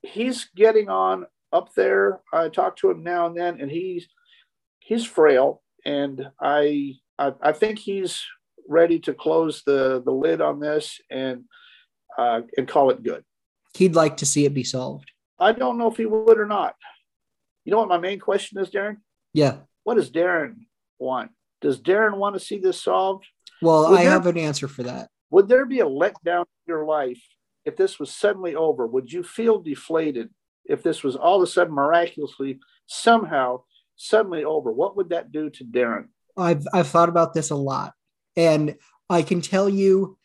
he's 0.02 0.50
getting 0.56 0.90
on 0.90 1.26
up 1.52 1.74
there. 1.76 2.22
I 2.32 2.50
talk 2.50 2.78
to 2.78 2.92
him 2.92 3.04
now 3.04 3.28
and 3.28 3.38
then, 3.38 3.60
and 3.62 3.72
he's 3.72 4.08
he's 4.80 5.06
frail, 5.06 5.64
and 5.86 6.28
I 6.42 6.96
I, 7.18 7.34
I 7.42 7.52
think 7.52 7.80
he's 7.80 8.24
ready 8.68 9.00
to 9.00 9.14
close 9.14 9.64
the 9.66 10.02
the 10.04 10.12
lid 10.12 10.42
on 10.42 10.60
this 10.60 11.00
and 11.10 11.44
uh, 12.18 12.42
and 12.58 12.68
call 12.68 12.90
it 12.90 13.04
good. 13.04 13.24
He'd 13.76 13.96
like 13.96 14.18
to 14.18 14.26
see 14.26 14.46
it 14.46 14.54
be 14.54 14.64
solved. 14.64 15.12
I 15.40 15.52
don't 15.52 15.78
know 15.78 15.90
if 15.90 15.98
he 15.98 16.06
would 16.06 16.40
or 16.40 16.46
not. 16.46 16.76
You 17.66 17.72
know 17.72 17.80
what 17.80 17.90
my 17.90 17.98
main 17.98 18.20
question 18.20 18.58
is, 18.60 18.70
Darren? 18.70 18.98
Yeah. 19.34 19.58
What 19.84 19.96
does 19.96 20.10
Darren 20.10 20.56
want? 20.98 21.32
Does 21.62 21.82
Darren 21.82 22.18
want 22.18 22.36
to 22.36 22.40
see 22.40 22.58
this 22.58 22.82
solved? 22.82 23.26
Well, 23.62 23.90
would 23.90 24.00
I 24.00 24.04
there, 24.04 24.12
have 24.12 24.28
an 24.28 24.38
answer 24.38 24.68
for 24.68 24.84
that. 24.84 25.10
Would 25.32 25.48
there 25.48 25.66
be 25.66 25.80
a 25.80 25.86
letdown 25.86 26.42
in 26.42 26.68
your 26.68 26.86
life 26.86 27.22
if 27.66 27.76
this 27.76 28.00
was 28.00 28.12
suddenly 28.12 28.56
over? 28.56 28.88
Would 28.88 29.12
you 29.12 29.24
feel 29.24 29.60
deflated 29.60 30.30
if 30.66 30.84
this 30.84 31.04
was 31.04 31.16
all 31.16 31.38
of 31.38 31.44
a 31.44 31.52
sudden 31.52 31.74
miraculously 31.74 32.60
somehow 32.86 33.64
suddenly 33.96 34.44
over? 34.44 34.72
What 34.72 34.98
would 34.98 35.10
that 35.10 35.32
do 35.32 35.50
to 35.52 35.64
Darren? 35.64 36.08
I've 36.38 36.66
I've 36.74 36.88
thought 36.88 37.10
about 37.10 37.34
this 37.34 37.50
a 37.50 37.56
lot, 37.56 37.94
and 38.36 38.76
I 39.10 39.22
can 39.22 39.42
tell 39.42 39.70
you 39.70 40.18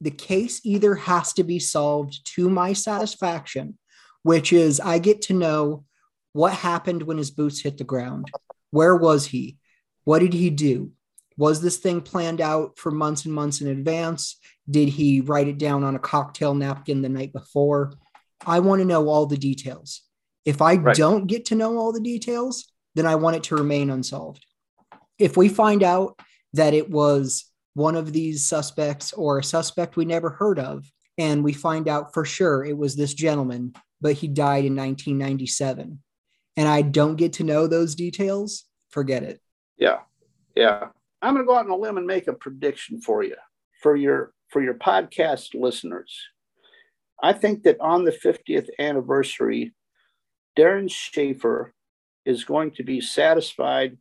the 0.00 0.10
case 0.10 0.60
either 0.64 0.96
has 0.96 1.32
to 1.34 1.44
be 1.44 1.60
solved 1.60 2.26
to 2.34 2.50
my 2.50 2.72
satisfaction 2.72 3.78
which 4.22 4.52
is 4.52 4.80
I 4.80 4.98
get 4.98 5.22
to 5.22 5.34
know 5.34 5.84
what 6.32 6.52
happened 6.52 7.02
when 7.02 7.18
his 7.18 7.30
boots 7.30 7.60
hit 7.60 7.78
the 7.78 7.84
ground. 7.84 8.30
Where 8.70 8.96
was 8.96 9.26
he? 9.26 9.58
What 10.04 10.20
did 10.20 10.32
he 10.32 10.50
do? 10.50 10.92
Was 11.36 11.60
this 11.60 11.78
thing 11.78 12.00
planned 12.00 12.40
out 12.40 12.78
for 12.78 12.90
months 12.90 13.24
and 13.24 13.34
months 13.34 13.60
in 13.60 13.68
advance? 13.68 14.36
Did 14.68 14.88
he 14.88 15.20
write 15.20 15.48
it 15.48 15.58
down 15.58 15.84
on 15.84 15.96
a 15.96 16.00
cocktail 16.00 16.54
napkin 16.54 17.02
the 17.02 17.08
night 17.08 17.32
before? 17.32 17.94
I 18.46 18.60
want 18.60 18.80
to 18.80 18.84
know 18.84 19.08
all 19.08 19.26
the 19.26 19.36
details. 19.36 20.02
If 20.44 20.60
I 20.60 20.74
right. 20.74 20.96
don't 20.96 21.26
get 21.26 21.46
to 21.46 21.54
know 21.54 21.78
all 21.78 21.92
the 21.92 22.00
details, 22.00 22.71
then 22.94 23.06
I 23.06 23.14
want 23.14 23.36
it 23.36 23.44
to 23.44 23.56
remain 23.56 23.90
unsolved. 23.90 24.44
If 25.18 25.36
we 25.36 25.48
find 25.48 25.82
out 25.82 26.18
that 26.52 26.74
it 26.74 26.90
was 26.90 27.46
one 27.74 27.96
of 27.96 28.12
these 28.12 28.46
suspects 28.46 29.12
or 29.12 29.38
a 29.38 29.44
suspect 29.44 29.96
we 29.96 30.04
never 30.04 30.30
heard 30.30 30.58
of, 30.58 30.90
and 31.18 31.44
we 31.44 31.52
find 31.52 31.88
out 31.88 32.14
for 32.14 32.24
sure 32.24 32.64
it 32.64 32.76
was 32.76 32.96
this 32.96 33.12
gentleman 33.12 33.74
but 34.02 34.14
he 34.14 34.28
died 34.28 34.64
in 34.64 34.76
1997 34.76 36.02
and 36.56 36.68
I 36.68 36.82
don't 36.82 37.16
get 37.16 37.34
to 37.34 37.44
know 37.44 37.66
those 37.66 37.94
details, 37.94 38.64
forget 38.90 39.22
it. 39.22 39.40
Yeah. 39.78 40.00
Yeah. 40.54 40.88
I'm 41.22 41.34
going 41.34 41.46
to 41.46 41.48
go 41.48 41.56
out 41.56 41.64
on 41.64 41.70
a 41.70 41.76
limb 41.76 41.96
and 41.96 42.06
make 42.06 42.26
a 42.26 42.34
prediction 42.34 43.00
for 43.00 43.22
you, 43.22 43.36
for 43.80 43.96
your 43.96 44.34
for 44.50 44.60
your 44.60 44.74
podcast 44.74 45.54
listeners. 45.54 46.14
I 47.22 47.32
think 47.32 47.62
that 47.62 47.80
on 47.80 48.04
the 48.04 48.10
50th 48.10 48.68
anniversary, 48.78 49.72
Darren 50.58 50.90
Schaefer 50.90 51.72
is 52.24 52.44
going 52.44 52.70
to 52.72 52.82
be 52.82 53.00
satisfied 53.00 53.96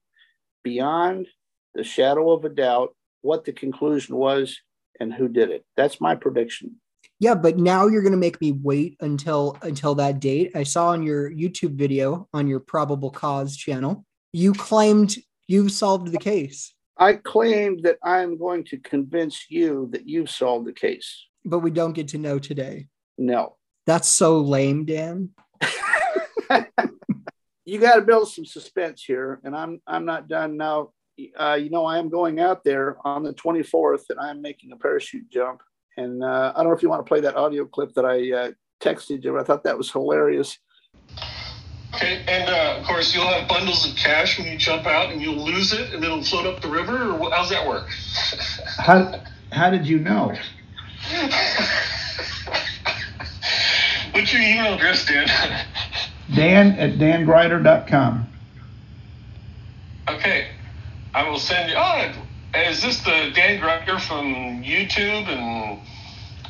beyond 0.64 1.28
the 1.74 1.84
shadow 1.84 2.32
of 2.32 2.46
a 2.46 2.50
doubt 2.50 2.96
what 3.22 3.46
the 3.46 3.54
conclusion 3.54 4.16
was 4.16 4.60
and 5.00 5.14
who 5.14 5.28
did 5.28 5.50
it. 5.50 5.66
That's 5.78 6.02
my 6.02 6.16
prediction. 6.16 6.76
Yeah 7.20 7.36
but 7.36 7.58
now 7.58 7.88
you're 7.88 8.02
going 8.02 8.12
to 8.14 8.18
make 8.18 8.42
me 8.42 8.52
wait 8.52 8.98
until 9.00 9.58
until 9.62 9.96
that 9.96 10.20
date. 10.20 10.52
I 10.56 10.64
saw 10.64 10.90
on 10.90 11.04
your 11.04 11.32
youtube 11.32 11.76
video 11.76 12.28
on 12.34 12.48
your 12.48 12.60
probable 12.60 13.12
cause 13.12 13.56
channel 13.56 14.06
you 14.34 14.54
claimed 14.54 15.18
you've 15.48 15.72
solved 15.72 16.12
the 16.12 16.18
case. 16.18 16.74
I 16.98 17.14
claimed 17.14 17.84
that 17.84 17.98
i'm 18.04 18.38
going 18.38 18.64
to 18.66 18.78
convince 18.78 19.50
you 19.50 19.90
that 19.92 20.08
you've 20.08 20.30
solved 20.30 20.68
the 20.68 20.74
case. 20.74 21.28
But 21.46 21.60
we 21.60 21.72
don't 21.72 21.94
get 21.94 22.10
to 22.10 22.18
know 22.18 22.40
today. 22.40 22.88
No. 23.18 23.58
That's 23.86 24.08
so 24.08 24.40
lame 24.42 24.86
dan 24.86 25.30
you 27.66 27.80
got 27.80 27.96
to 27.96 28.02
build 28.02 28.30
some 28.30 28.46
suspense 28.46 29.04
here 29.04 29.40
and 29.44 29.56
i'm 29.56 29.82
i'm 29.88 30.06
not 30.06 30.28
done 30.28 30.58
now 30.58 30.90
uh, 31.40 31.54
you 31.54 31.70
know 31.70 31.86
i 31.86 31.98
am 31.98 32.10
going 32.10 32.40
out 32.40 32.64
there 32.64 32.98
on 33.06 33.24
the 33.24 33.34
24th 33.34 34.04
and 34.10 34.20
i'm 34.20 34.42
making 34.42 34.72
a 34.72 34.78
parachute 34.78 35.30
jump 35.30 35.62
and 35.98 36.24
uh, 36.24 36.54
I 36.56 36.60
don't 36.60 36.72
know 36.72 36.76
if 36.76 36.82
you 36.82 36.90
want 36.90 37.06
to 37.06 37.10
play 37.10 37.20
that 37.22 37.36
audio 37.36 37.66
clip 37.66 37.94
that 37.96 38.06
I 38.06 38.32
uh, 38.32 38.52
texted 38.82 39.24
you. 39.24 39.34
but 39.34 39.42
I 39.42 39.44
thought 39.44 39.64
that 39.64 39.78
was 39.78 39.92
hilarious. 39.92 40.58
Okay, 41.94 42.24
and 42.28 42.50
uh, 42.50 42.80
of 42.80 42.86
course 42.86 43.14
you'll 43.14 43.28
have 43.28 43.50
bundles 43.50 43.90
of 43.90 43.96
cash 43.98 44.40
when 44.40 44.48
you 44.48 44.58
jump 44.58 44.86
out, 44.88 45.12
and 45.12 45.22
you'll 45.22 45.44
lose 45.44 45.74
it, 45.74 45.94
and 45.94 46.04
it'll 46.04 46.24
float 46.24 46.46
up 46.46 46.62
the 46.62 46.70
river. 46.70 47.12
Or 47.12 47.32
how's 47.32 47.50
that 47.50 47.68
work? 47.68 47.90
how 48.78 49.22
How 49.52 49.70
did 49.70 49.86
you 49.86 50.00
know? 50.00 50.34
What's 54.14 54.34
your 54.34 54.42
email 54.42 54.74
address, 54.74 55.06
Dan? 55.06 55.28
Dan 56.36 56.74
at 56.80 56.94
dangryder.com. 56.94 58.28
Okay. 60.10 60.48
I 61.14 61.28
will 61.30 61.40
send 61.40 61.70
you. 61.70 61.76
Oh, 61.78 62.12
is 62.56 62.82
this 62.82 63.00
the 63.00 63.32
Dan 63.34 63.60
Gryder 63.60 64.00
from 64.00 64.64
YouTube 64.64 65.28
and 65.28 65.80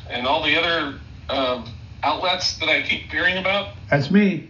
and 0.08 0.26
all 0.26 0.42
the 0.42 0.56
other 0.56 0.98
uh, 1.28 1.66
outlets 2.02 2.58
that 2.58 2.68
I 2.68 2.82
keep 2.82 3.10
hearing 3.10 3.38
about? 3.38 3.74
That's 3.90 4.10
me. 4.10 4.48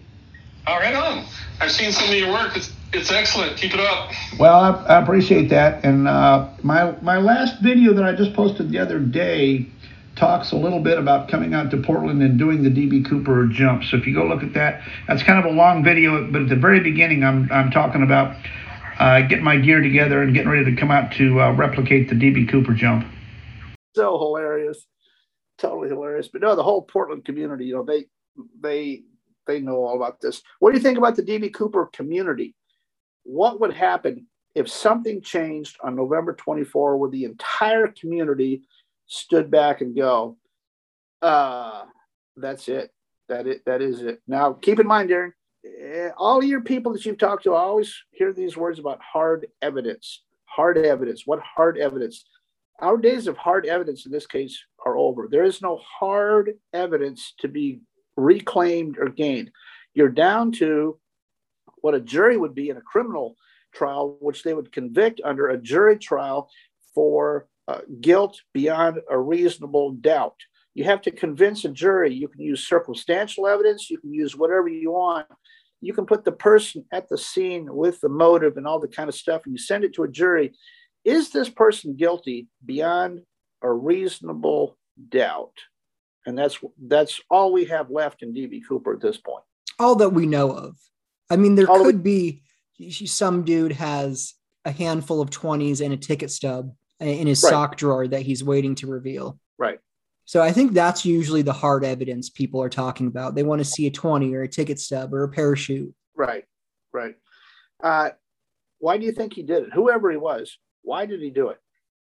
All 0.66 0.78
right, 0.78 0.94
on. 0.94 1.24
I've 1.60 1.72
seen 1.72 1.92
some 1.92 2.08
of 2.08 2.14
your 2.14 2.30
work. 2.30 2.56
It's 2.56 2.72
it's 2.92 3.10
excellent. 3.10 3.56
Keep 3.56 3.74
it 3.74 3.80
up. 3.80 4.12
Well, 4.38 4.54
I, 4.54 4.70
I 4.94 5.02
appreciate 5.02 5.48
that. 5.48 5.84
And 5.84 6.06
uh, 6.06 6.48
my 6.62 6.92
my 7.00 7.18
last 7.18 7.60
video 7.62 7.94
that 7.94 8.04
I 8.04 8.12
just 8.12 8.34
posted 8.34 8.70
the 8.70 8.78
other 8.78 8.98
day 8.98 9.66
talks 10.16 10.52
a 10.52 10.56
little 10.56 10.80
bit 10.80 10.98
about 10.98 11.28
coming 11.28 11.54
out 11.54 11.70
to 11.70 11.76
Portland 11.76 12.22
and 12.22 12.38
doing 12.38 12.62
the 12.62 12.70
DB 12.70 13.04
Cooper 13.08 13.46
jump. 13.46 13.84
So 13.84 13.96
if 13.96 14.06
you 14.06 14.14
go 14.14 14.26
look 14.26 14.42
at 14.42 14.52
that, 14.54 14.82
that's 15.08 15.22
kind 15.22 15.38
of 15.38 15.50
a 15.50 15.54
long 15.54 15.82
video, 15.82 16.30
but 16.30 16.42
at 16.42 16.48
the 16.48 16.56
very 16.56 16.80
beginning, 16.80 17.24
I'm 17.24 17.50
I'm 17.50 17.70
talking 17.70 18.02
about 18.02 18.36
uh, 18.98 19.22
getting 19.22 19.44
my 19.44 19.56
gear 19.56 19.80
together 19.80 20.22
and 20.22 20.34
getting 20.34 20.50
ready 20.50 20.64
to 20.64 20.76
come 20.76 20.90
out 20.90 21.12
to 21.12 21.40
uh, 21.40 21.52
replicate 21.52 22.08
the 22.08 22.14
DB 22.14 22.48
Cooper 22.48 22.74
jump. 22.74 23.06
So 23.94 24.18
hilarious, 24.18 24.86
totally 25.58 25.88
hilarious. 25.88 26.28
But 26.28 26.42
no, 26.42 26.54
the 26.56 26.62
whole 26.62 26.82
Portland 26.82 27.24
community, 27.24 27.66
you 27.66 27.76
know, 27.76 27.84
they 27.84 28.06
they 28.60 29.02
they 29.46 29.60
know 29.60 29.84
all 29.84 29.96
about 29.96 30.20
this. 30.20 30.42
What 30.60 30.70
do 30.70 30.76
you 30.76 30.82
think 30.82 30.98
about 30.98 31.16
the 31.16 31.22
DB 31.22 31.52
Cooper 31.52 31.90
community? 31.92 32.54
what 33.24 33.60
would 33.60 33.72
happen 33.72 34.26
if 34.54 34.68
something 34.68 35.22
changed 35.22 35.78
on 35.82 35.96
November 35.96 36.34
24 36.34 36.96
where 36.96 37.10
the 37.10 37.24
entire 37.24 37.88
community 37.88 38.62
stood 39.06 39.50
back 39.50 39.80
and 39.80 39.96
go, 39.96 40.36
uh, 41.20 41.84
that's 42.36 42.68
it. 42.68 42.90
That 43.28 43.46
it 43.46 43.62
that 43.66 43.80
is 43.80 44.02
it. 44.02 44.20
Now 44.26 44.52
keep 44.52 44.80
in 44.80 44.86
mind, 44.86 45.10
Darren, 45.10 45.32
eh, 45.64 46.10
all 46.16 46.42
your 46.42 46.60
people 46.60 46.92
that 46.92 47.06
you've 47.06 47.18
talked 47.18 47.44
to 47.44 47.54
I 47.54 47.60
always 47.60 47.94
hear 48.10 48.32
these 48.32 48.56
words 48.56 48.78
about 48.78 49.00
hard 49.00 49.46
evidence. 49.62 50.22
Hard 50.46 50.76
evidence. 50.78 51.22
What 51.26 51.40
hard 51.40 51.78
evidence? 51.78 52.24
Our 52.80 52.96
days 52.96 53.28
of 53.28 53.36
hard 53.36 53.64
evidence 53.64 54.06
in 54.06 54.12
this 54.12 54.26
case 54.26 54.62
are 54.84 54.96
over. 54.96 55.28
There 55.30 55.44
is 55.44 55.62
no 55.62 55.80
hard 55.98 56.54
evidence 56.72 57.34
to 57.38 57.48
be 57.48 57.80
reclaimed 58.16 58.98
or 58.98 59.08
gained. 59.08 59.50
You're 59.94 60.08
down 60.08 60.52
to 60.52 60.98
what 61.80 61.94
a 61.94 62.00
jury 62.00 62.36
would 62.36 62.54
be 62.54 62.70
in 62.70 62.76
a 62.76 62.82
criminal 62.82 63.36
trial, 63.72 64.16
which 64.20 64.42
they 64.42 64.54
would 64.54 64.72
convict 64.72 65.20
under 65.24 65.48
a 65.48 65.58
jury 65.58 65.98
trial 65.98 66.50
for 66.94 67.46
uh, 67.72 67.80
guilt 68.00 68.40
beyond 68.52 68.98
a 69.10 69.18
reasonable 69.18 69.92
doubt. 69.92 70.36
You 70.74 70.84
have 70.84 71.02
to 71.02 71.10
convince 71.10 71.64
a 71.64 71.68
jury. 71.68 72.14
You 72.14 72.28
can 72.28 72.40
use 72.40 72.66
circumstantial 72.66 73.46
evidence, 73.46 73.90
you 73.90 73.98
can 73.98 74.12
use 74.12 74.36
whatever 74.36 74.68
you 74.68 74.92
want. 74.92 75.26
You 75.80 75.92
can 75.92 76.06
put 76.06 76.24
the 76.24 76.32
person 76.32 76.84
at 76.92 77.08
the 77.08 77.18
scene 77.18 77.66
with 77.74 78.00
the 78.00 78.08
motive 78.08 78.56
and 78.56 78.66
all 78.66 78.78
the 78.78 78.88
kind 78.88 79.08
of 79.08 79.16
stuff, 79.16 79.42
and 79.44 79.52
you 79.52 79.58
send 79.58 79.84
it 79.84 79.94
to 79.94 80.04
a 80.04 80.08
jury. 80.08 80.52
Is 81.04 81.30
this 81.30 81.48
person 81.48 81.96
guilty 81.96 82.46
beyond 82.64 83.22
a 83.62 83.72
reasonable 83.72 84.78
doubt? 85.08 85.54
And 86.24 86.38
that's 86.38 86.58
that's 86.86 87.20
all 87.28 87.52
we 87.52 87.64
have 87.64 87.90
left 87.90 88.22
in 88.22 88.32
DB 88.32 88.60
Cooper 88.68 88.92
at 88.94 89.00
this 89.00 89.16
point. 89.16 89.42
All 89.80 89.96
that 89.96 90.10
we 90.10 90.26
know 90.26 90.52
of. 90.52 90.76
I 91.28 91.36
mean, 91.36 91.56
there 91.56 91.68
All 91.68 91.82
could 91.82 92.04
be 92.04 92.42
some 92.90 93.42
dude 93.42 93.72
has 93.72 94.34
a 94.64 94.70
handful 94.70 95.20
of 95.20 95.30
20s 95.30 95.84
and 95.84 95.92
a 95.92 95.96
ticket 95.96 96.30
stub 96.30 96.72
in 97.02 97.26
his 97.26 97.42
right. 97.42 97.50
sock 97.50 97.76
drawer 97.76 98.06
that 98.08 98.22
he's 98.22 98.42
waiting 98.44 98.74
to 98.76 98.86
reveal. 98.86 99.38
Right. 99.58 99.78
So 100.24 100.40
I 100.40 100.52
think 100.52 100.72
that's 100.72 101.04
usually 101.04 101.42
the 101.42 101.52
hard 101.52 101.84
evidence 101.84 102.30
people 102.30 102.62
are 102.62 102.68
talking 102.68 103.06
about. 103.06 103.34
They 103.34 103.42
want 103.42 103.60
to 103.60 103.64
see 103.64 103.86
a 103.86 103.90
20 103.90 104.34
or 104.34 104.42
a 104.42 104.48
ticket 104.48 104.78
stub 104.78 105.12
or 105.12 105.24
a 105.24 105.28
parachute. 105.28 105.94
Right. 106.14 106.44
Right. 106.92 107.16
Uh, 107.82 108.10
why 108.78 108.98
do 108.98 109.04
you 109.04 109.12
think 109.12 109.34
he 109.34 109.42
did 109.42 109.64
it? 109.64 109.72
Whoever 109.72 110.10
he 110.10 110.16
was, 110.16 110.58
why 110.82 111.06
did 111.06 111.20
he 111.20 111.30
do 111.30 111.48
it? 111.48 111.58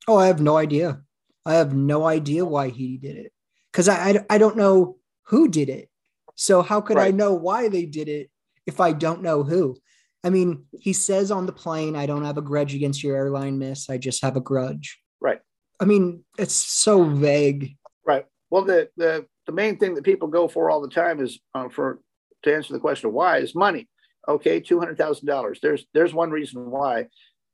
Oh, 0.09 0.17
I 0.17 0.27
have 0.27 0.41
no 0.41 0.57
idea. 0.57 1.03
I 1.45 1.55
have 1.55 1.75
no 1.75 2.07
idea 2.07 2.45
why 2.45 2.69
he 2.69 2.97
did 2.97 3.17
it 3.17 3.33
because 3.71 3.89
I, 3.89 4.11
I, 4.11 4.27
I 4.31 4.39
don't 4.39 4.57
know 4.57 4.97
who 5.25 5.49
did 5.49 5.69
it. 5.69 5.89
So 6.35 6.63
how 6.63 6.81
could 6.81 6.97
right. 6.97 7.09
I 7.09 7.17
know 7.17 7.35
why 7.35 7.69
they 7.69 7.87
did 7.87 8.09
it 8.09 8.31
if 8.67 8.81
I 8.81 8.93
don't 8.93 9.23
know 9.23 9.43
who? 9.43 9.77
I 10.25 10.31
mean, 10.31 10.65
he 10.81 10.93
says 10.93 11.31
on 11.31 11.47
the 11.47 11.53
plane, 11.53 11.97
I 11.97 12.07
don't 12.07 12.25
have 12.25 12.39
a 12.39 12.43
grudge 12.43 12.75
against 12.75 13.03
your 13.03 13.17
airline, 13.17 13.59
miss. 13.59 13.91
I 13.91 13.99
just 13.99 14.23
have 14.23 14.37
a 14.37 14.41
grudge. 14.41 14.99
Right. 15.21 15.41
I 15.81 15.85
mean, 15.85 16.25
it's 16.39 16.55
so 16.55 17.05
vague. 17.05 17.77
Right. 18.07 18.27
Well, 18.51 18.63
the 18.63 18.89
the, 18.97 19.27
the 19.47 19.53
main 19.53 19.79
thing 19.79 19.95
that 19.95 20.05
people 20.05 20.29
go 20.29 20.47
for 20.47 20.71
all 20.71 20.81
the 20.81 20.89
time 20.89 21.21
is 21.21 21.41
uh, 21.55 21.69
for 21.69 22.01
to 22.45 22.55
answer 22.55 22.73
the 22.73 22.79
question 22.79 23.09
of 23.09 23.15
why 23.15 23.39
is 23.39 23.55
money. 23.55 23.89
Okay, 24.29 24.61
two 24.61 24.79
hundred 24.79 24.97
thousand 24.97 25.27
dollars. 25.27 25.59
There's 25.61 25.85
there's 25.93 26.15
one 26.15 26.31
reason 26.31 26.71
why. 26.71 27.09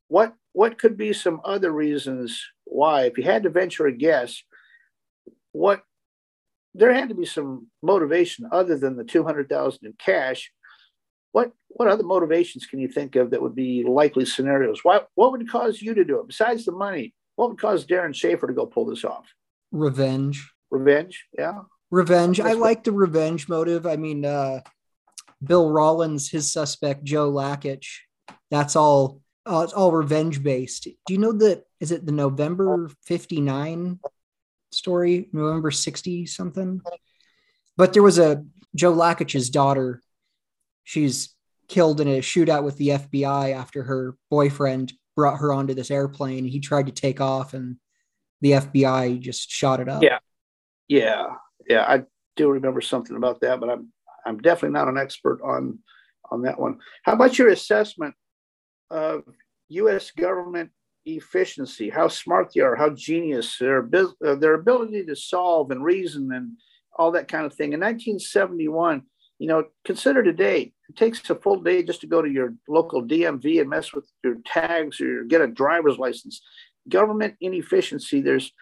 What 0.09 0.35
what 0.53 0.79
could 0.79 0.99
be 0.99 1.13
some 1.15 1.41
other 1.45 1.71
reasons 1.73 2.45
why? 2.65 3.05
If 3.05 3.17
you 3.17 3.25
had 3.25 3.45
to 3.45 3.51
venture 3.51 3.87
a 3.87 3.93
guess, 3.93 4.43
what 5.53 5.83
there 6.75 6.93
had 6.93 7.09
to 7.09 7.15
be 7.15 7.25
some 7.25 7.69
motivation 7.83 8.49
other 8.53 8.77
than 8.77 8.97
the 8.97 9.05
two 9.05 9.25
hundred 9.25 9.49
thousand 9.49 9.87
in 9.87 9.95
cash 9.99 10.51
what 11.39 11.53
what 11.69 11.89
other 11.89 12.03
motivations 12.03 12.67
can 12.67 12.81
you 12.81 12.89
think 12.89 13.15
of 13.15 13.31
that 13.31 13.41
would 13.41 13.55
be 13.55 13.85
likely 13.85 14.25
scenarios? 14.25 14.81
What 14.83 15.09
what 15.15 15.31
would 15.31 15.49
cause 15.49 15.81
you 15.81 15.95
to 15.95 16.05
do 16.05 16.19
it 16.19 16.27
besides 16.27 16.65
the 16.65 16.73
money? 16.73 17.15
What 17.37 17.51
would 17.51 17.61
cause 17.61 17.87
Darren 17.87 18.13
Schaefer 18.13 18.49
to 18.49 18.53
go 18.53 18.67
pull 18.67 18.87
this 18.87 19.05
off? 19.05 19.27
Revenge. 19.71 20.53
Revenge. 20.71 21.27
Yeah. 21.39 21.61
Revenge. 21.93 22.41
I 22.41 22.55
like 22.55 22.83
the 22.83 22.91
revenge 22.91 23.49
motive. 23.49 23.87
I 23.87 23.95
mean, 23.95 24.25
uh, 24.25 24.61
Bill 25.43 25.71
Rollins, 25.71 26.29
his 26.29 26.51
suspect 26.51 27.05
Joe 27.05 27.31
Lakich. 27.31 27.87
That's 28.51 28.75
all. 28.75 29.21
Uh, 29.47 29.63
it's 29.63 29.73
all 29.73 29.93
revenge 29.93 30.43
based. 30.43 30.89
Do 31.07 31.15
you 31.15 31.19
know 31.19 31.33
that? 31.33 31.63
Is 31.79 31.93
it 31.93 32.05
the 32.05 32.13
November 32.13 32.91
'59 33.07 34.01
story? 34.73 35.29
November 35.33 35.71
'60 35.71 36.27
something? 36.27 36.81
But 37.77 37.93
there 37.93 38.03
was 38.03 38.19
a 38.19 38.45
Joe 38.75 38.93
Lakich's 38.93 39.51
daughter 39.51 40.03
she's 40.89 41.35
killed 41.69 42.01
in 42.01 42.09
a 42.09 42.21
shootout 42.21 42.65
with 42.65 42.79
the 42.79 42.89
FBI 42.89 43.55
after 43.55 43.83
her 43.83 44.17
boyfriend 44.31 44.95
brought 45.15 45.37
her 45.37 45.53
onto 45.53 45.75
this 45.75 45.91
airplane. 45.91 46.47
He 46.47 46.61
tried 46.61 46.87
to 46.87 46.93
take 46.93 47.21
off 47.21 47.53
and 47.53 47.77
the 48.41 48.53
FBI 48.53 49.21
just 49.21 49.51
shot 49.51 49.81
it 49.81 49.89
up. 49.89 50.03
Yeah. 50.03 50.19
Yeah. 50.89 51.27
Yeah. 51.69 51.85
I 51.87 52.05
do 52.37 52.49
remember 52.49 52.81
something 52.81 53.17
about 53.17 53.43
that, 53.43 53.61
but 53.61 53.69
I'm 53.69 53.93
I'm 54.25 54.39
definitely 54.39 54.79
not 54.79 54.89
an 54.89 54.97
expert 54.97 55.43
on 55.45 55.81
on 56.31 56.41
that 56.43 56.59
one. 56.59 56.79
How 57.03 57.13
about 57.13 57.39
your 57.39 57.49
assessment 57.49 58.15
of 58.91 59.25
US 59.69 60.11
government 60.13 60.71
efficiency, 61.05 61.91
how 61.91 62.09
smart 62.09 62.53
they 62.55 62.63
are, 62.63 62.77
how 62.77 62.89
genius 62.91 63.59
their 63.59 63.87
uh, 64.25 64.37
their 64.37 64.55
ability 64.55 65.05
to 65.05 65.17
solve 65.17 65.71
and 65.71 65.85
reason 65.85 66.33
and 66.33 66.53
all 66.97 67.13
that 67.13 67.29
kind 67.29 67.45
of 67.45 67.53
thing. 67.53 67.75
In 67.75 67.81
1971, 67.81 69.03
you 69.39 69.49
know, 69.49 69.65
consider 69.85 70.23
today, 70.23 70.73
it 70.89 70.97
takes 70.97 71.29
a 71.29 71.35
full 71.35 71.61
day 71.61 71.83
just 71.83 72.01
to 72.01 72.07
go 72.07 72.23
to 72.23 72.31
your 72.31 72.55
local 72.69 73.03
DMV 73.03 73.61
and 73.61 73.71
mess 73.71 73.93
with 73.93 74.11
your 74.25 74.37
tags 74.47 75.01
or 75.01 75.25
get 75.25 75.41
a 75.41 75.47
driver's 75.47 75.99
license. 75.99 76.41
Government 76.89 77.35
inefficiency, 77.41 78.23
there's 78.23 78.53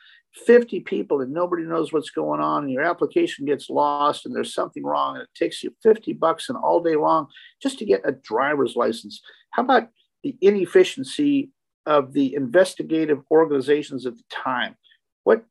50 0.44 0.80
people 0.80 1.20
and 1.20 1.32
nobody 1.32 1.62
knows 1.62 1.92
what's 1.92 2.10
going 2.10 2.40
on, 2.40 2.64
and 2.64 2.72
your 2.72 2.82
application 2.82 3.46
gets 3.46 3.70
lost 3.70 4.26
and 4.26 4.34
there's 4.34 4.52
something 4.52 4.84
wrong, 4.84 5.14
and 5.14 5.22
it 5.22 5.30
takes 5.34 5.62
you 5.62 5.74
50 5.82 6.12
bucks 6.14 6.48
and 6.48 6.58
all 6.58 6.82
day 6.82 6.96
long 6.96 7.28
just 7.62 7.78
to 7.78 7.84
get 7.84 8.02
a 8.04 8.12
driver's 8.12 8.76
license. 8.76 9.22
How 9.50 9.62
about 9.62 9.88
the 10.22 10.36
inefficiency 10.40 11.50
of 11.86 12.12
the 12.12 12.34
investigative 12.34 13.20
organizations 13.30 14.04
at 14.04 14.16
the 14.16 14.24
time? 14.30 14.76
What 15.24 15.44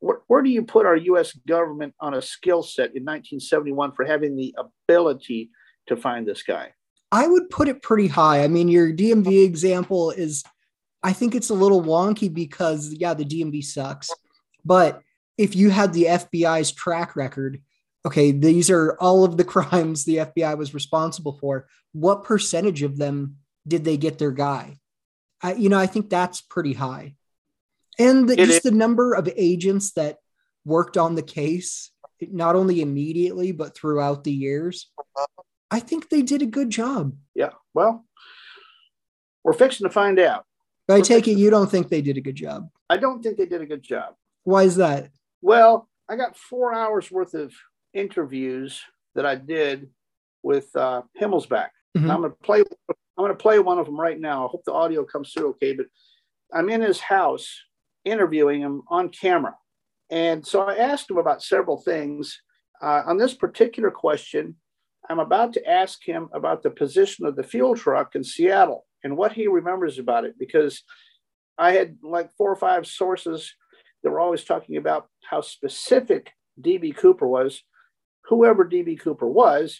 where, 0.00 0.20
where 0.26 0.42
do 0.42 0.50
you 0.50 0.64
put 0.64 0.86
our 0.86 0.96
US 0.96 1.32
government 1.46 1.94
on 2.00 2.14
a 2.14 2.22
skill 2.22 2.62
set 2.62 2.96
in 2.96 3.04
1971 3.04 3.92
for 3.92 4.04
having 4.04 4.36
the 4.36 4.54
ability 4.58 5.50
to 5.86 5.96
find 5.96 6.26
this 6.26 6.42
guy? 6.42 6.72
I 7.12 7.26
would 7.26 7.50
put 7.50 7.68
it 7.68 7.82
pretty 7.82 8.08
high. 8.08 8.42
I 8.42 8.48
mean, 8.48 8.68
your 8.68 8.92
DMV 8.92 9.44
example 9.44 10.10
is, 10.10 10.42
I 11.02 11.12
think 11.12 11.34
it's 11.34 11.50
a 11.50 11.54
little 11.54 11.82
wonky 11.82 12.32
because, 12.32 12.92
yeah, 12.92 13.14
the 13.14 13.24
DMV 13.24 13.64
sucks. 13.64 14.10
But 14.64 15.00
if 15.38 15.54
you 15.54 15.70
had 15.70 15.92
the 15.92 16.04
FBI's 16.04 16.72
track 16.72 17.14
record, 17.14 17.62
okay, 18.06 18.32
these 18.32 18.70
are 18.70 18.96
all 19.00 19.24
of 19.24 19.36
the 19.36 19.44
crimes 19.54 20.04
the 20.04 20.16
FBI 20.16 20.56
was 20.58 20.74
responsible 20.74 21.38
for. 21.40 21.66
What 21.92 22.24
percentage 22.24 22.82
of 22.82 22.96
them 22.96 23.36
did 23.66 23.84
they 23.84 23.96
get 23.96 24.18
their 24.18 24.32
guy? 24.32 24.78
I, 25.42 25.54
you 25.54 25.68
know, 25.68 25.78
I 25.78 25.86
think 25.86 26.10
that's 26.10 26.40
pretty 26.40 26.72
high 26.72 27.14
and 27.98 28.28
the, 28.28 28.36
just 28.36 28.50
is. 28.56 28.62
the 28.62 28.70
number 28.70 29.14
of 29.14 29.28
agents 29.36 29.92
that 29.92 30.18
worked 30.64 30.96
on 30.96 31.14
the 31.14 31.22
case 31.22 31.90
not 32.20 32.56
only 32.56 32.80
immediately 32.80 33.52
but 33.52 33.76
throughout 33.76 34.24
the 34.24 34.32
years 34.32 34.90
i 35.74 35.80
think 35.80 36.08
they 36.08 36.22
did 36.22 36.42
a 36.42 36.46
good 36.46 36.70
job 36.70 37.14
yeah 37.34 37.50
well 37.74 38.04
we're 39.42 39.52
fixing 39.52 39.86
to 39.86 39.92
find 39.92 40.18
out 40.18 40.44
but 40.86 40.94
i 40.94 41.00
take 41.00 41.28
it 41.28 41.32
you 41.32 41.50
don't 41.50 41.70
think 41.70 41.88
they 41.88 42.02
did 42.02 42.16
a 42.16 42.20
good 42.20 42.36
job 42.36 42.68
i 42.88 42.96
don't 42.96 43.22
think 43.22 43.36
they 43.36 43.46
did 43.46 43.60
a 43.60 43.66
good 43.66 43.82
job 43.82 44.14
why 44.44 44.62
is 44.62 44.76
that 44.76 45.10
well 45.42 45.88
i 46.08 46.16
got 46.16 46.36
four 46.36 46.74
hours 46.74 47.10
worth 47.10 47.34
of 47.34 47.52
interviews 47.92 48.80
that 49.14 49.26
i 49.26 49.34
did 49.34 49.88
with 50.42 50.68
uh, 50.76 51.02
himmelsbach 51.20 51.68
mm-hmm. 51.96 52.10
i'm 52.10 52.20
going 52.20 52.30
to 52.30 52.36
play 52.42 52.62
I'm 53.16 53.24
going 53.24 53.36
to 53.36 53.42
play 53.42 53.58
one 53.58 53.78
of 53.78 53.86
them 53.86 53.98
right 53.98 54.18
now. 54.18 54.46
I 54.46 54.50
hope 54.50 54.64
the 54.64 54.72
audio 54.72 55.04
comes 55.04 55.32
through 55.32 55.50
okay. 55.50 55.74
But 55.74 55.86
I'm 56.52 56.68
in 56.68 56.80
his 56.80 57.00
house 57.00 57.48
interviewing 58.04 58.60
him 58.60 58.82
on 58.88 59.08
camera. 59.08 59.54
And 60.10 60.46
so 60.46 60.62
I 60.62 60.76
asked 60.76 61.10
him 61.10 61.18
about 61.18 61.42
several 61.42 61.80
things. 61.80 62.40
Uh, 62.82 63.02
on 63.06 63.16
this 63.16 63.34
particular 63.34 63.90
question, 63.90 64.56
I'm 65.08 65.18
about 65.18 65.52
to 65.54 65.68
ask 65.68 66.02
him 66.02 66.28
about 66.32 66.62
the 66.62 66.70
position 66.70 67.26
of 67.26 67.36
the 67.36 67.42
fuel 67.42 67.74
truck 67.74 68.14
in 68.14 68.24
Seattle 68.24 68.86
and 69.02 69.16
what 69.16 69.32
he 69.32 69.46
remembers 69.46 69.98
about 69.98 70.24
it 70.24 70.34
because 70.38 70.82
I 71.58 71.72
had 71.72 71.98
like 72.02 72.30
four 72.36 72.50
or 72.50 72.56
five 72.56 72.86
sources 72.86 73.54
that 74.02 74.10
were 74.10 74.20
always 74.20 74.44
talking 74.44 74.76
about 74.76 75.08
how 75.28 75.40
specific 75.40 76.32
DB 76.60 76.96
Cooper 76.96 77.26
was, 77.26 77.62
whoever 78.24 78.64
DB 78.64 78.98
Cooper 78.98 79.28
was, 79.28 79.78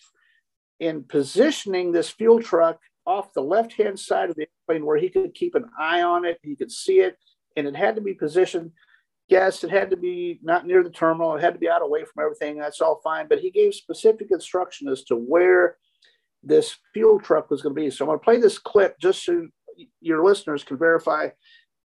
in 0.80 1.04
positioning 1.04 1.92
this 1.92 2.10
fuel 2.10 2.42
truck 2.42 2.78
off 3.06 3.32
the 3.32 3.42
left 3.42 3.74
hand 3.74 3.98
side 3.98 4.30
of 4.30 4.36
the 4.36 4.46
airplane 4.68 4.86
where 4.86 4.96
he 4.96 5.08
could 5.08 5.34
keep 5.34 5.54
an 5.54 5.66
eye 5.78 6.02
on 6.02 6.24
it, 6.24 6.38
he 6.42 6.56
could 6.56 6.70
see 6.70 7.00
it, 7.00 7.16
and 7.56 7.66
it 7.66 7.76
had 7.76 7.94
to 7.96 8.00
be 8.00 8.14
positioned. 8.14 8.72
Yes, 9.28 9.64
it 9.64 9.70
had 9.70 9.90
to 9.90 9.96
be 9.96 10.38
not 10.42 10.66
near 10.66 10.82
the 10.82 10.90
terminal, 10.90 11.34
it 11.34 11.40
had 11.40 11.54
to 11.54 11.58
be 11.58 11.68
out 11.68 11.82
away 11.82 12.04
from 12.04 12.22
everything. 12.22 12.58
That's 12.58 12.80
all 12.80 13.00
fine. 13.02 13.26
But 13.28 13.40
he 13.40 13.50
gave 13.50 13.74
specific 13.74 14.28
instruction 14.30 14.88
as 14.88 15.02
to 15.04 15.16
where 15.16 15.78
this 16.42 16.76
fuel 16.92 17.18
truck 17.18 17.50
was 17.50 17.62
going 17.62 17.74
to 17.74 17.80
be. 17.80 17.90
So 17.90 18.04
I'm 18.04 18.08
going 18.08 18.18
to 18.18 18.24
play 18.24 18.36
this 18.38 18.58
clip 18.58 18.98
just 19.00 19.24
so 19.24 19.48
your 20.00 20.24
listeners 20.24 20.62
can 20.62 20.76
verify. 20.76 21.28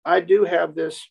I 0.04 0.20
do 0.20 0.44
have 0.44 0.74
this 0.74 1.06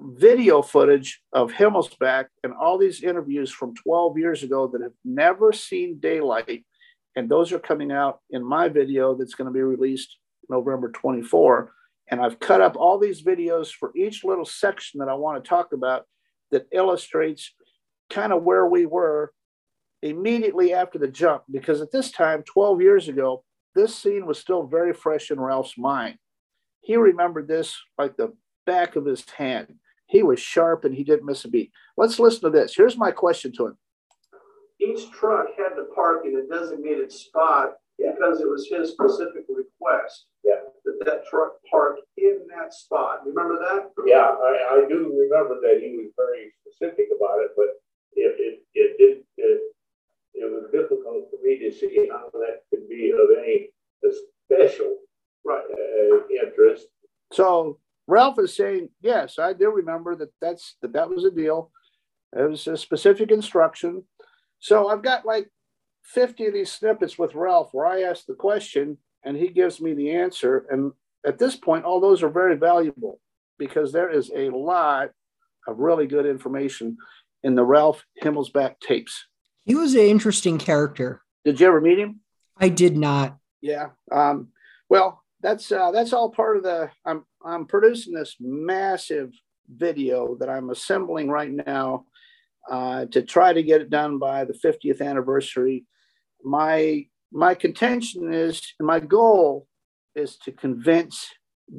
video 0.00 0.62
footage 0.62 1.20
of 1.32 1.52
Himmelsbach 1.52 2.26
and 2.44 2.52
all 2.52 2.78
these 2.78 3.02
interviews 3.02 3.50
from 3.50 3.74
12 3.74 4.18
years 4.18 4.42
ago 4.42 4.68
that 4.68 4.82
have 4.82 4.92
never 5.04 5.52
seen 5.52 5.98
daylight. 5.98 6.64
And 7.16 7.28
those 7.28 7.52
are 7.52 7.58
coming 7.58 7.92
out 7.92 8.20
in 8.30 8.44
my 8.44 8.68
video 8.68 9.14
that's 9.14 9.34
going 9.34 9.46
to 9.46 9.52
be 9.52 9.62
released 9.62 10.16
November 10.48 10.90
24. 10.90 11.72
And 12.12 12.20
I've 12.20 12.38
cut 12.38 12.60
up 12.60 12.76
all 12.76 12.98
these 12.98 13.22
videos 13.22 13.72
for 13.72 13.90
each 13.96 14.22
little 14.22 14.44
section 14.44 15.00
that 15.00 15.08
I 15.08 15.14
want 15.14 15.42
to 15.42 15.48
talk 15.48 15.72
about 15.72 16.04
that 16.50 16.66
illustrates 16.70 17.54
kind 18.10 18.34
of 18.34 18.42
where 18.42 18.66
we 18.66 18.84
were 18.84 19.32
immediately 20.02 20.74
after 20.74 20.98
the 20.98 21.08
jump. 21.08 21.44
Because 21.50 21.80
at 21.80 21.90
this 21.90 22.12
time, 22.12 22.42
12 22.42 22.82
years 22.82 23.08
ago, 23.08 23.44
this 23.74 23.96
scene 23.96 24.26
was 24.26 24.38
still 24.38 24.64
very 24.64 24.92
fresh 24.92 25.30
in 25.30 25.40
Ralph's 25.40 25.78
mind. 25.78 26.18
He 26.82 26.96
remembered 26.96 27.48
this 27.48 27.80
like 27.96 28.18
the 28.18 28.34
back 28.66 28.94
of 28.94 29.06
his 29.06 29.24
hand. 29.30 29.76
He 30.04 30.22
was 30.22 30.38
sharp 30.38 30.84
and 30.84 30.94
he 30.94 31.04
didn't 31.04 31.24
miss 31.24 31.46
a 31.46 31.48
beat. 31.48 31.72
Let's 31.96 32.18
listen 32.18 32.42
to 32.42 32.50
this. 32.50 32.74
Here's 32.76 32.98
my 32.98 33.10
question 33.10 33.52
to 33.52 33.68
him. 33.68 33.78
Each 34.78 35.10
truck 35.12 35.46
had 35.56 35.76
to 35.76 35.86
park 35.94 36.26
in 36.26 36.36
a 36.36 36.54
designated 36.54 37.10
spot 37.10 37.76
yeah. 37.98 38.12
because 38.12 38.40
it 38.40 38.48
was 38.48 38.68
his 38.70 38.90
specific 38.92 39.44
request 39.48 40.26
yeah. 40.44 40.60
that 40.84 41.04
that 41.04 41.26
truck 41.26 41.52
park 41.70 41.96
in 42.16 42.46
that 42.54 42.72
spot. 42.72 43.26
Remember 43.26 43.58
that? 43.58 43.90
Yeah, 44.06 44.28
I, 44.28 44.82
I 44.82 44.88
do 44.88 45.12
remember 45.12 45.60
that 45.60 45.80
he 45.80 45.96
was 45.96 46.12
very 46.16 46.52
specific 46.60 47.08
about 47.16 47.40
it, 47.40 47.50
but 47.56 47.66
it, 48.14 48.36
it, 48.38 48.62
it 48.74 48.98
did 48.98 49.24
it, 49.36 49.60
it 50.34 50.50
was 50.50 50.70
difficult 50.72 51.30
for 51.30 51.38
me 51.42 51.58
to 51.58 51.72
see 51.72 52.08
how 52.10 52.30
that 52.32 52.62
could 52.70 52.88
be 52.88 53.12
of 53.12 53.38
any 53.38 53.68
special 54.50 54.96
right. 55.44 55.64
uh, 55.70 56.44
interest. 56.44 56.86
So 57.32 57.78
Ralph 58.06 58.38
is 58.38 58.54
saying, 58.56 58.88
yes, 59.00 59.38
I 59.38 59.52
do 59.52 59.70
remember 59.70 60.16
that 60.16 60.30
that's 60.40 60.76
that 60.82 60.92
that 60.92 61.08
was 61.08 61.24
a 61.24 61.30
deal. 61.30 61.70
It 62.36 62.48
was 62.48 62.66
a 62.66 62.76
specific 62.76 63.30
instruction. 63.30 64.04
So 64.60 64.88
I've 64.88 65.02
got 65.02 65.26
like 65.26 65.50
50 66.04 66.46
of 66.46 66.54
these 66.54 66.72
snippets 66.72 67.18
with 67.18 67.34
Ralph 67.34 67.70
where 67.72 67.86
I 67.86 68.02
ask 68.02 68.26
the 68.26 68.34
question 68.34 68.98
and 69.24 69.36
he 69.36 69.48
gives 69.48 69.80
me 69.80 69.94
the 69.94 70.10
answer. 70.12 70.66
And 70.70 70.92
at 71.24 71.38
this 71.38 71.56
point, 71.56 71.84
all 71.84 72.00
those 72.00 72.22
are 72.22 72.28
very 72.28 72.56
valuable 72.56 73.20
because 73.58 73.92
there 73.92 74.10
is 74.10 74.30
a 74.34 74.50
lot 74.50 75.10
of 75.68 75.78
really 75.78 76.06
good 76.06 76.26
information 76.26 76.96
in 77.42 77.54
the 77.54 77.64
Ralph 77.64 78.04
Himmelsbach 78.22 78.80
tapes. 78.80 79.26
He 79.64 79.74
was 79.74 79.94
an 79.94 80.00
interesting 80.00 80.58
character. 80.58 81.22
Did 81.44 81.60
you 81.60 81.68
ever 81.68 81.80
meet 81.80 81.98
him? 81.98 82.20
I 82.56 82.68
did 82.68 82.96
not. 82.96 83.36
Yeah. 83.60 83.90
Um, 84.10 84.48
well, 84.88 85.22
that's 85.40 85.70
uh, 85.70 85.90
that's 85.92 86.12
all 86.12 86.30
part 86.30 86.56
of 86.56 86.62
the. 86.62 86.90
I'm 87.04 87.24
I'm 87.44 87.66
producing 87.66 88.14
this 88.14 88.36
massive 88.40 89.32
video 89.68 90.36
that 90.36 90.48
I'm 90.48 90.70
assembling 90.70 91.28
right 91.28 91.50
now 91.50 92.06
uh, 92.70 93.06
to 93.06 93.22
try 93.22 93.52
to 93.52 93.62
get 93.62 93.80
it 93.80 93.90
done 93.90 94.18
by 94.18 94.44
the 94.44 94.54
50th 94.54 95.00
anniversary. 95.00 95.84
My 96.44 97.06
my 97.32 97.54
contention 97.54 98.32
is, 98.32 98.74
my 98.78 99.00
goal 99.00 99.66
is 100.14 100.36
to 100.44 100.52
convince 100.52 101.26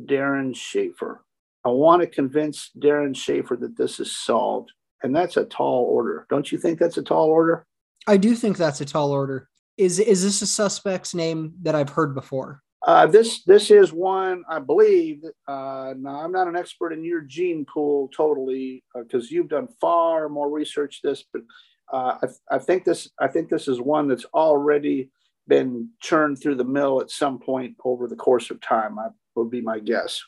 Darren 0.06 0.56
Schaefer. 0.56 1.24
I 1.64 1.70
want 1.70 2.02
to 2.02 2.08
convince 2.08 2.72
Darren 2.78 3.16
Schaefer 3.16 3.56
that 3.58 3.78
this 3.78 4.00
is 4.00 4.18
solved, 4.18 4.72
and 5.04 5.16
that's 5.16 5.38
a 5.38 5.46
tall 5.46 5.86
order. 5.86 6.26
Don't 6.30 6.52
you 6.52 6.58
think 6.58 6.80
that's 6.80 6.98
a 6.98 7.04
tall 7.04 7.30
order? 7.30 7.66
I 8.08 8.18
do 8.18 8.36
think 8.36 8.58
that's 8.58 8.82
a 8.82 8.86
tall 8.86 9.12
order. 9.12 9.48
Is 9.78 10.00
is 10.00 10.24
this 10.24 10.42
a 10.42 10.48
suspect's 10.48 11.14
name 11.16 11.54
that 11.62 11.76
I've 11.76 11.90
heard 11.90 12.16
before? 12.16 12.62
Uh, 12.86 13.08
this 13.08 13.44
this 13.46 13.72
is 13.72 13.94
one 13.94 14.44
I 14.50 14.60
believe. 14.60 15.24
Uh, 15.48 15.94
now 15.98 16.22
I'm 16.22 16.34
not 16.34 16.48
an 16.48 16.58
expert 16.58 16.92
in 16.92 17.06
your 17.06 17.22
gene 17.22 17.66
pool 17.66 18.10
totally 18.16 18.84
because 18.94 19.26
uh, 19.26 19.28
you've 19.30 19.48
done 19.48 19.70
far 19.80 20.28
more 20.28 20.50
research 20.50 21.00
this, 21.02 21.24
but 21.32 21.44
uh, 21.92 22.18
I, 22.22 22.56
I, 22.56 22.60
think 22.60 22.84
this 22.84 23.10
I 23.20 23.28
think 23.28 23.50
this 23.50 23.70
is 23.70 23.80
one 23.80 24.10
that's 24.10 24.26
already 24.34 25.12
been 25.48 25.90
churned 26.02 26.42
through 26.42 26.56
the 26.56 26.66
mill 26.66 27.00
at 27.00 27.10
some 27.10 27.40
point 27.40 27.76
over 27.86 28.08
the 28.08 28.16
course 28.18 28.52
of 28.52 28.60
time. 28.60 29.00
I 29.00 29.08
would 29.36 29.50
be 29.50 29.62
my 29.62 29.80
guess. 29.80 30.22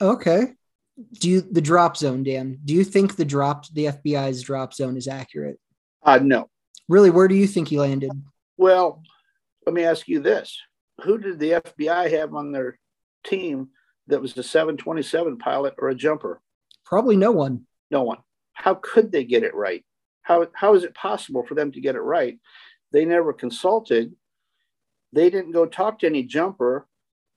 Okay. 0.00 0.52
Do 1.20 1.30
you 1.30 1.40
the 1.40 1.62
drop 1.62 1.96
zone, 1.96 2.22
Dan? 2.24 2.58
Do 2.62 2.74
you 2.74 2.84
think 2.84 3.16
the 3.16 3.24
drop 3.24 3.66
the 3.68 3.86
FBI's 3.86 4.42
drop 4.42 4.74
zone 4.74 4.98
is 4.98 5.08
accurate? 5.08 5.58
Uh, 6.02 6.18
no. 6.18 6.50
Really, 6.90 7.08
where 7.08 7.28
do 7.28 7.34
you 7.34 7.46
think 7.46 7.68
he 7.68 7.78
landed? 7.78 8.10
Well, 8.58 9.02
let 9.64 9.74
me 9.74 9.84
ask 9.84 10.08
you 10.08 10.20
this 10.20 10.58
who 11.02 11.18
did 11.18 11.38
the 11.38 11.52
FBI 11.52 12.10
have 12.10 12.34
on 12.34 12.52
their 12.52 12.78
team 13.24 13.68
that 14.08 14.20
was 14.20 14.36
a 14.36 14.42
727 14.42 15.38
pilot 15.38 15.74
or 15.78 15.88
a 15.88 15.94
jumper? 15.94 16.40
Probably 16.84 17.16
no 17.16 17.32
one. 17.32 17.66
No 17.90 18.02
one. 18.02 18.18
How 18.52 18.74
could 18.74 19.12
they 19.12 19.24
get 19.24 19.42
it 19.42 19.54
right? 19.54 19.84
How, 20.22 20.46
how 20.54 20.74
is 20.74 20.84
it 20.84 20.94
possible 20.94 21.44
for 21.44 21.54
them 21.54 21.72
to 21.72 21.80
get 21.80 21.96
it 21.96 22.00
right? 22.00 22.38
They 22.92 23.04
never 23.04 23.32
consulted. 23.32 24.14
They 25.12 25.30
didn't 25.30 25.52
go 25.52 25.66
talk 25.66 26.00
to 26.00 26.06
any 26.06 26.22
jumper 26.22 26.86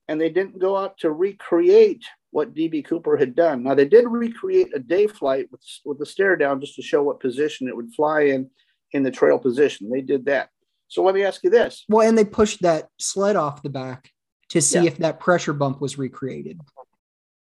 and 0.08 0.20
they 0.20 0.30
didn't 0.30 0.60
go 0.60 0.78
out 0.78 1.00
to 1.00 1.12
recreate 1.12 2.04
what 2.32 2.54
DB 2.54 2.86
Cooper 2.86 3.18
had 3.18 3.34
done. 3.36 3.64
Now, 3.64 3.76
they 3.76 3.86
did 3.86 4.06
recreate 4.08 4.76
a 4.76 4.80
day 4.80 5.08
flight 5.08 5.48
with, 5.52 5.62
with 5.86 6.00
the 6.00 6.06
stare 6.06 6.36
down 6.36 6.60
just 6.60 6.76
to 6.76 6.82
show 6.82 7.02
what 7.02 7.20
position 7.20 7.68
it 7.68 7.76
would 7.76 7.94
fly 7.94 8.22
in 8.24 8.50
in 8.92 9.04
the 9.04 9.12
trail 9.12 9.40
position. 9.40 9.90
They 9.90 10.02
did 10.02 10.26
that. 10.26 10.50
So 10.88 11.04
let 11.04 11.16
me 11.16 11.24
ask 11.24 11.44
you 11.44 11.50
this. 11.50 11.86
Well, 11.90 12.08
and 12.08 12.18
they 12.18 12.26
pushed 12.26 12.62
that 12.62 12.90
sled 13.00 13.36
off 13.36 13.64
the 13.64 13.70
back 13.70 14.12
to 14.50 14.62
see 14.62 14.82
yeah. 14.82 14.88
if 14.88 14.98
that 14.98 15.20
pressure 15.20 15.54
bump 15.54 15.82
was 15.82 15.98
recreated. 15.98 16.62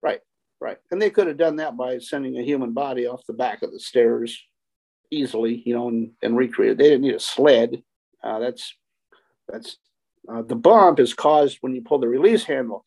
Right, 0.01 0.21
right. 0.59 0.77
And 0.91 1.01
they 1.01 1.09
could 1.09 1.27
have 1.27 1.37
done 1.37 1.57
that 1.57 1.77
by 1.77 1.99
sending 1.99 2.37
a 2.37 2.43
human 2.43 2.73
body 2.73 3.07
off 3.07 3.25
the 3.27 3.33
back 3.33 3.61
of 3.61 3.71
the 3.71 3.79
stairs 3.79 4.39
easily, 5.11 5.61
you 5.65 5.75
know, 5.75 5.87
and, 5.87 6.11
and 6.21 6.35
recreate. 6.35 6.77
They 6.77 6.85
didn't 6.85 7.01
need 7.01 7.15
a 7.15 7.19
sled. 7.19 7.83
Uh, 8.23 8.39
that's 8.39 8.73
that's 9.47 9.77
uh, 10.27 10.41
the 10.41 10.55
bump 10.55 10.99
is 10.99 11.13
caused 11.13 11.59
when 11.61 11.75
you 11.75 11.81
pull 11.81 11.99
the 11.99 12.07
release 12.07 12.43
handle. 12.43 12.85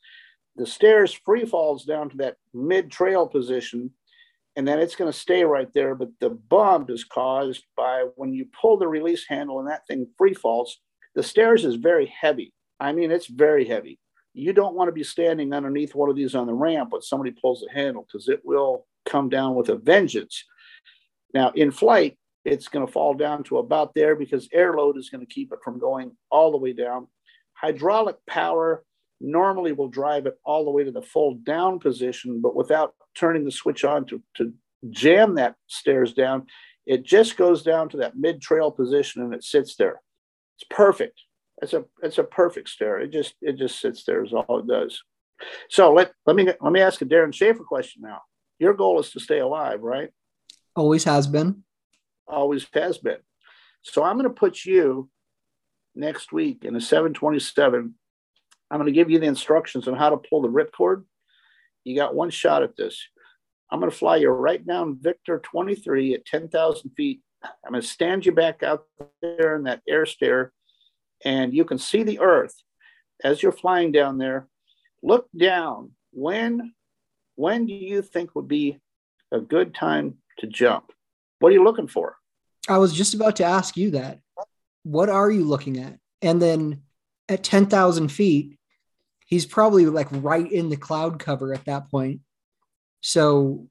The 0.57 0.67
stairs 0.67 1.13
free 1.13 1.45
falls 1.45 1.85
down 1.85 2.11
to 2.11 2.17
that 2.19 2.37
mid 2.53 2.91
trail 2.91 3.29
position 3.29 3.93
and 4.57 4.67
then 4.67 4.79
it's 4.79 4.97
going 4.97 5.11
to 5.11 5.19
stay 5.19 5.45
right 5.45 5.73
there. 5.75 5.95
But 5.95 6.11
the 6.21 6.31
bump 6.31 6.91
is 6.91 7.05
caused 7.05 7.65
by 7.77 8.07
when 8.17 8.33
you 8.33 8.47
pull 8.61 8.77
the 8.77 8.89
release 8.89 9.25
handle 9.29 9.61
and 9.61 9.69
that 9.69 9.87
thing 9.87 10.07
free 10.17 10.35
falls. 10.35 10.79
The 11.15 11.23
stairs 11.23 11.65
is 11.65 11.77
very 11.77 12.07
heavy. 12.07 12.53
I 12.81 12.93
mean, 12.93 13.11
it's 13.11 13.27
very 13.27 13.65
heavy. 13.65 13.99
You 14.35 14.53
don't 14.53 14.75
want 14.75 14.89
to 14.89 14.93
be 14.93 15.05
standing 15.05 15.53
underneath 15.53 15.95
one 15.95 16.11
of 16.11 16.17
these 16.17 16.35
on 16.35 16.47
the 16.47 16.55
ramp 16.55 16.93
when 16.93 17.03
somebody 17.03 17.33
pulls 17.33 17.61
the 17.61 17.73
handle 17.73 18.07
because 18.07 18.29
it 18.29 18.41
will 18.45 18.87
come 19.05 19.29
down 19.29 19.55
with 19.55 19.69
a 19.69 19.77
vengeance. 19.77 20.45
Now, 21.35 21.51
in 21.51 21.71
flight, 21.71 22.19
it's 22.45 22.69
going 22.69 22.87
to 22.87 22.93
fall 22.93 23.15
down 23.15 23.43
to 23.45 23.59
about 23.59 23.95
there 23.95 24.17
because 24.17 24.49
air 24.53 24.75
load 24.75 24.97
is 24.97 25.11
going 25.11 25.25
to 25.25 25.33
keep 25.33 25.53
it 25.53 25.59
from 25.65 25.79
going 25.79 26.13
all 26.31 26.53
the 26.53 26.59
way 26.59 26.73
down. 26.73 27.09
Hydraulic 27.55 28.17
power 28.27 28.85
normally 29.21 29.73
will 29.73 29.89
drive 29.89 30.27
it 30.27 30.39
all 30.45 30.65
the 30.65 30.71
way 30.71 30.85
to 30.85 30.93
the 30.93 31.03
full 31.03 31.35
down 31.35 31.81
position, 31.81 32.41
but 32.41 32.55
without 32.55 32.95
turning 33.19 33.45
the 33.45 33.51
switch 33.51 33.85
on 33.85 34.07
to, 34.07 34.23
to 34.37 34.53
jam 34.91 35.35
that 35.35 35.57
stairs 35.67 36.13
down, 36.13 36.47
it 36.87 37.05
just 37.05 37.37
goes 37.37 37.63
down 37.63 37.89
to 37.91 37.99
that 37.99 38.17
mid 38.17 38.41
trail 38.41 38.71
position 38.71 39.23
and 39.23 39.35
it 39.35 39.45
sits 39.45 39.77
there. 39.77 40.01
It's 40.57 40.67
perfect. 40.71 41.21
It's 41.61 41.73
a 41.73 41.85
it's 42.03 42.19
a 42.19 42.25
perfect 42.25 42.69
stair. 42.69 42.99
It 42.99 43.11
just 43.11 43.35
it 43.43 43.57
just 43.57 43.81
sits 43.81 44.05
there 44.05 44.25
is 44.25 44.33
all 44.33 44.61
it 44.61 44.67
does. 44.67 45.03
So 45.71 45.93
let 45.93 46.13
let 46.27 46.37
me 46.37 46.49
let 46.61 46.73
me 46.73 46.81
ask 46.81 47.03
a 47.03 47.05
Darren 47.05 47.35
Schaefer 47.35 47.65
question 47.65 48.03
now. 48.03 48.21
Your 48.59 48.75
goal 48.75 49.01
is 49.01 49.11
to 49.13 49.21
stay 49.21 49.39
alive, 49.39 49.83
right? 49.83 50.11
Always 50.75 51.05
has 51.05 51.27
been. 51.27 51.65
Always 52.27 52.67
has 52.75 52.99
been. 52.99 53.19
So 53.83 54.03
I'm 54.03 54.17
going 54.17 54.29
to 54.29 54.35
put 54.35 54.65
you 54.65 55.09
next 55.95 56.33
week 56.33 56.65
in 56.65 56.77
a 56.77 56.81
727 56.81 57.95
I'm 58.71 58.79
going 58.79 58.93
to 58.93 58.93
give 58.93 59.11
you 59.11 59.19
the 59.19 59.27
instructions 59.27 59.89
on 59.89 59.95
how 59.95 60.11
to 60.11 60.17
pull 60.17 60.43
the 60.43 60.49
ripcord. 60.49 61.05
You 61.89 61.97
got 61.97 62.15
one 62.15 62.29
shot 62.29 62.63
at 62.63 62.77
this. 62.77 63.03
I'm 63.71 63.81
going 63.81 63.91
to 63.91 63.97
fly 63.97 64.17
you 64.17 64.29
right 64.29 64.65
down 64.65 64.99
Victor 65.01 65.39
23 65.39 66.15
at 66.15 66.27
10,000 66.27 66.91
feet. 66.91 67.23
I'm 67.43 67.73
going 67.73 67.81
to 67.81 67.87
stand 67.87 68.27
you 68.27 68.33
back 68.33 68.63
out 68.63 68.85
there 69.23 69.57
in 69.57 69.65
that 69.65 69.81
air 69.89 70.05
stair, 70.05 70.53
and 71.25 71.55
you 71.55 71.65
can 71.65 71.79
see 71.79 72.03
the 72.03 72.21
Earth 72.21 72.55
as 73.25 73.43
you're 73.43 73.53
flying 73.53 73.91
down 73.91 74.19
there. 74.19 74.49
Look 75.03 75.29
down. 75.37 75.93
When, 76.13 76.75
when 77.37 77.65
do 77.65 77.73
you 77.73 78.03
think 78.03 78.35
would 78.35 78.49
be 78.49 78.79
a 79.33 79.41
good 79.41 79.75
time 79.75 80.19
to 80.41 80.47
jump? 80.47 80.93
What 81.39 81.51
are 81.51 81.55
you 81.55 81.65
looking 81.65 81.89
for? 81.89 82.17
I 82.69 82.77
was 82.77 82.93
just 82.93 83.15
about 83.15 83.37
to 83.37 83.45
ask 83.45 83.79
you 83.79 83.93
that. 83.93 84.21
What 84.83 85.09
are 85.09 85.31
you 85.31 85.45
looking 85.45 85.79
at? 85.79 85.99
And 86.21 86.43
then 86.43 86.83
at 87.31 87.45
10,000 87.45 88.09
feet, 88.09 88.58
he's 89.29 89.47
probably 89.47 89.87
like 89.87 90.09
right 90.11 90.51
in 90.51 90.71
the 90.71 90.77
cloud 90.77 91.19
cover 91.19 91.55
at 91.55 91.65
that 91.67 91.91
point. 91.91 92.21
So, 93.01 93.69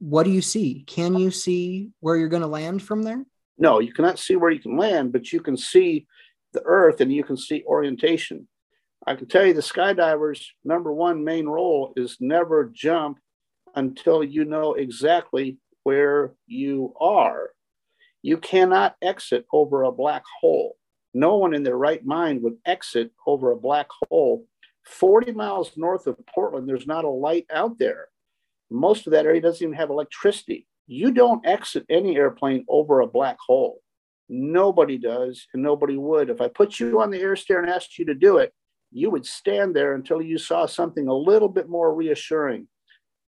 what 0.00 0.24
do 0.24 0.30
you 0.30 0.42
see? 0.42 0.84
Can 0.86 1.14
you 1.14 1.30
see 1.30 1.90
where 2.00 2.16
you're 2.16 2.28
going 2.28 2.42
to 2.42 2.48
land 2.48 2.82
from 2.82 3.02
there? 3.02 3.24
No, 3.56 3.80
you 3.80 3.92
cannot 3.92 4.18
see 4.18 4.36
where 4.36 4.50
you 4.50 4.60
can 4.60 4.76
land, 4.76 5.12
but 5.12 5.32
you 5.32 5.40
can 5.40 5.56
see 5.56 6.06
the 6.52 6.62
earth 6.64 7.00
and 7.00 7.12
you 7.12 7.24
can 7.24 7.36
see 7.36 7.64
orientation. 7.66 8.46
I 9.06 9.14
can 9.14 9.26
tell 9.26 9.46
you 9.46 9.54
the 9.54 9.60
skydiver's 9.60 10.52
number 10.64 10.92
one 10.92 11.24
main 11.24 11.46
role 11.46 11.92
is 11.96 12.18
never 12.20 12.70
jump 12.72 13.18
until 13.74 14.22
you 14.22 14.44
know 14.44 14.74
exactly 14.74 15.58
where 15.82 16.34
you 16.46 16.94
are. 17.00 17.50
You 18.22 18.38
cannot 18.38 18.96
exit 19.00 19.46
over 19.52 19.84
a 19.84 19.92
black 19.92 20.24
hole. 20.40 20.76
No 21.14 21.36
one 21.36 21.54
in 21.54 21.62
their 21.62 21.76
right 21.76 22.04
mind 22.04 22.42
would 22.42 22.58
exit 22.66 23.12
over 23.26 23.50
a 23.50 23.56
black 23.56 23.88
hole. 24.08 24.44
40 24.88 25.32
miles 25.32 25.72
north 25.76 26.06
of 26.06 26.18
Portland, 26.26 26.68
there's 26.68 26.86
not 26.86 27.04
a 27.04 27.10
light 27.10 27.46
out 27.52 27.78
there. 27.78 28.08
Most 28.70 29.06
of 29.06 29.12
that 29.12 29.26
area 29.26 29.40
doesn't 29.40 29.62
even 29.62 29.76
have 29.76 29.90
electricity. 29.90 30.66
You 30.86 31.12
don't 31.12 31.46
exit 31.46 31.84
any 31.88 32.16
airplane 32.16 32.64
over 32.68 33.00
a 33.00 33.06
black 33.06 33.36
hole. 33.46 33.80
Nobody 34.28 34.98
does, 34.98 35.46
and 35.54 35.62
nobody 35.62 35.96
would. 35.96 36.30
If 36.30 36.40
I 36.40 36.48
put 36.48 36.80
you 36.80 37.00
on 37.00 37.10
the 37.10 37.20
air 37.20 37.36
stair 37.36 37.60
and 37.60 37.70
asked 37.70 37.98
you 37.98 38.06
to 38.06 38.14
do 38.14 38.38
it, 38.38 38.52
you 38.90 39.10
would 39.10 39.26
stand 39.26 39.76
there 39.76 39.94
until 39.94 40.20
you 40.22 40.38
saw 40.38 40.66
something 40.66 41.08
a 41.08 41.14
little 41.14 41.48
bit 41.48 41.68
more 41.68 41.94
reassuring. 41.94 42.68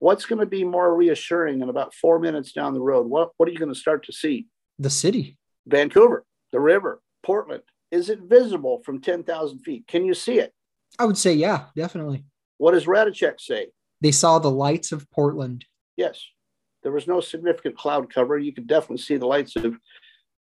What's 0.00 0.26
going 0.26 0.40
to 0.40 0.46
be 0.46 0.64
more 0.64 0.94
reassuring 0.94 1.62
in 1.62 1.68
about 1.68 1.94
four 1.94 2.18
minutes 2.18 2.52
down 2.52 2.74
the 2.74 2.80
road? 2.80 3.06
What, 3.06 3.30
what 3.36 3.48
are 3.48 3.52
you 3.52 3.58
going 3.58 3.72
to 3.72 3.78
start 3.78 4.04
to 4.06 4.12
see? 4.12 4.48
The 4.78 4.90
city. 4.90 5.38
Vancouver, 5.66 6.24
the 6.52 6.60
river, 6.60 7.00
Portland. 7.22 7.62
Is 7.90 8.10
it 8.10 8.20
visible 8.20 8.82
from 8.84 9.00
10,000 9.00 9.60
feet? 9.60 9.86
Can 9.86 10.04
you 10.04 10.14
see 10.14 10.40
it? 10.40 10.52
I 10.98 11.04
would 11.04 11.18
say, 11.18 11.34
yeah, 11.34 11.66
definitely. 11.76 12.24
What 12.58 12.72
does 12.72 12.86
Rataczak 12.86 13.40
say? 13.40 13.68
They 14.00 14.12
saw 14.12 14.38
the 14.38 14.50
lights 14.50 14.92
of 14.92 15.10
Portland. 15.10 15.64
Yes. 15.96 16.24
There 16.82 16.92
was 16.92 17.06
no 17.06 17.20
significant 17.20 17.76
cloud 17.76 18.12
cover. 18.12 18.38
You 18.38 18.52
could 18.52 18.66
definitely 18.66 18.98
see 18.98 19.16
the 19.16 19.26
lights 19.26 19.56
of 19.56 19.74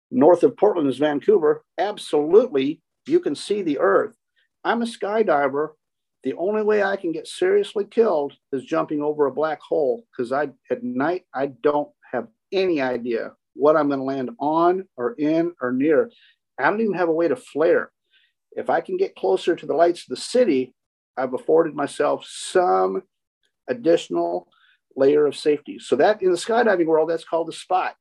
north 0.10 0.44
of 0.44 0.58
Portland 0.58 0.90
is 0.90 0.98
Vancouver. 0.98 1.64
Absolutely, 1.78 2.82
you 3.08 3.20
can 3.20 3.36
see 3.36 3.62
the 3.62 3.80
earth. 3.80 4.16
I'm 4.64 4.82
a 4.82 4.86
skydiver. 4.86 5.70
The 6.24 6.34
only 6.34 6.62
way 6.62 6.84
I 6.84 6.98
can 6.98 7.12
get 7.12 7.28
seriously 7.28 7.86
killed 7.86 8.34
is 8.52 8.64
jumping 8.64 9.02
over 9.02 9.26
a 9.26 9.32
black 9.32 9.60
hole 9.62 10.06
because 10.12 10.32
I 10.32 10.50
at 10.70 10.84
night 10.84 11.26
I 11.34 11.48
don't 11.48 11.90
have 12.12 12.28
any 12.52 12.82
idea 12.82 13.32
what 13.56 13.76
I'm 13.76 13.88
going 13.88 14.00
to 14.00 14.06
land 14.06 14.32
on 14.40 14.88
or 14.98 15.14
in 15.14 15.54
or 15.62 15.72
near. 15.72 16.12
I 16.60 16.70
don't 16.70 16.82
even 16.82 16.94
have 16.94 17.10
a 17.10 17.14
way 17.14 17.28
to 17.28 17.36
flare. 17.36 17.92
If 18.54 18.70
I 18.70 18.82
can 18.82 18.98
get 18.98 19.16
closer 19.16 19.56
to 19.56 19.66
the 19.66 19.74
lights 19.74 20.02
of 20.02 20.10
the 20.10 20.22
city, 20.22 20.74
I've 21.18 21.34
afforded 21.34 21.76
myself 21.76 22.26
some 22.28 23.04
additional 23.70 24.48
layer 24.96 25.26
of 25.26 25.36
safety. 25.36 25.80
So 25.80 25.96
that 25.98 26.22
in 26.22 26.32
the 26.32 26.38
skydiving 26.38 26.86
world, 26.86 27.10
that's 27.10 27.24
called 27.24 27.50
a 27.50 27.54
spot. 27.54 27.96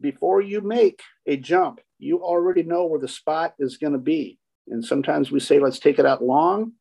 Before 0.00 0.40
you 0.40 0.60
make 0.60 1.00
a 1.26 1.36
jump, 1.36 1.80
you 1.98 2.22
already 2.22 2.62
know 2.62 2.86
where 2.86 3.00
the 3.00 3.08
spot 3.08 3.54
is 3.58 3.78
going 3.78 3.94
to 3.94 3.98
be. 3.98 4.38
And 4.68 4.84
sometimes 4.84 5.30
we 5.30 5.40
say, 5.40 5.58
let's 5.58 5.80
take 5.80 5.98
it 5.98 6.06
out 6.06 6.22
long. 6.22 6.72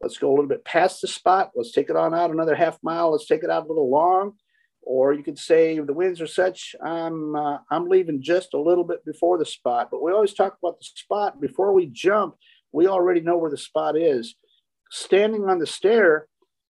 Let's 0.00 0.16
go 0.16 0.28
a 0.28 0.34
little 0.34 0.46
bit 0.46 0.64
past 0.64 1.02
the 1.02 1.08
spot. 1.08 1.50
Let's 1.54 1.72
take 1.72 1.90
it 1.90 1.96
on 1.96 2.14
out 2.14 2.30
another 2.30 2.54
half 2.54 2.78
mile. 2.82 3.10
Let's 3.10 3.26
take 3.26 3.42
it 3.42 3.50
out 3.50 3.64
a 3.64 3.68
little 3.68 3.90
long. 3.90 4.34
Or 4.90 5.12
you 5.12 5.22
could 5.22 5.38
say 5.38 5.78
the 5.78 5.92
winds 5.92 6.18
are 6.22 6.26
such, 6.26 6.74
I'm 6.82 7.36
uh, 7.36 7.58
I'm 7.70 7.90
leaving 7.90 8.22
just 8.22 8.54
a 8.54 8.58
little 8.58 8.84
bit 8.84 9.04
before 9.04 9.36
the 9.36 9.44
spot. 9.44 9.88
But 9.90 10.02
we 10.02 10.12
always 10.12 10.32
talk 10.32 10.56
about 10.62 10.78
the 10.78 10.86
spot 10.86 11.42
before 11.42 11.74
we 11.74 11.84
jump. 11.84 12.36
We 12.72 12.86
already 12.86 13.20
know 13.20 13.36
where 13.36 13.50
the 13.50 13.58
spot 13.58 13.98
is. 13.98 14.34
Standing 14.90 15.44
on 15.44 15.58
the 15.58 15.66
stair, 15.66 16.26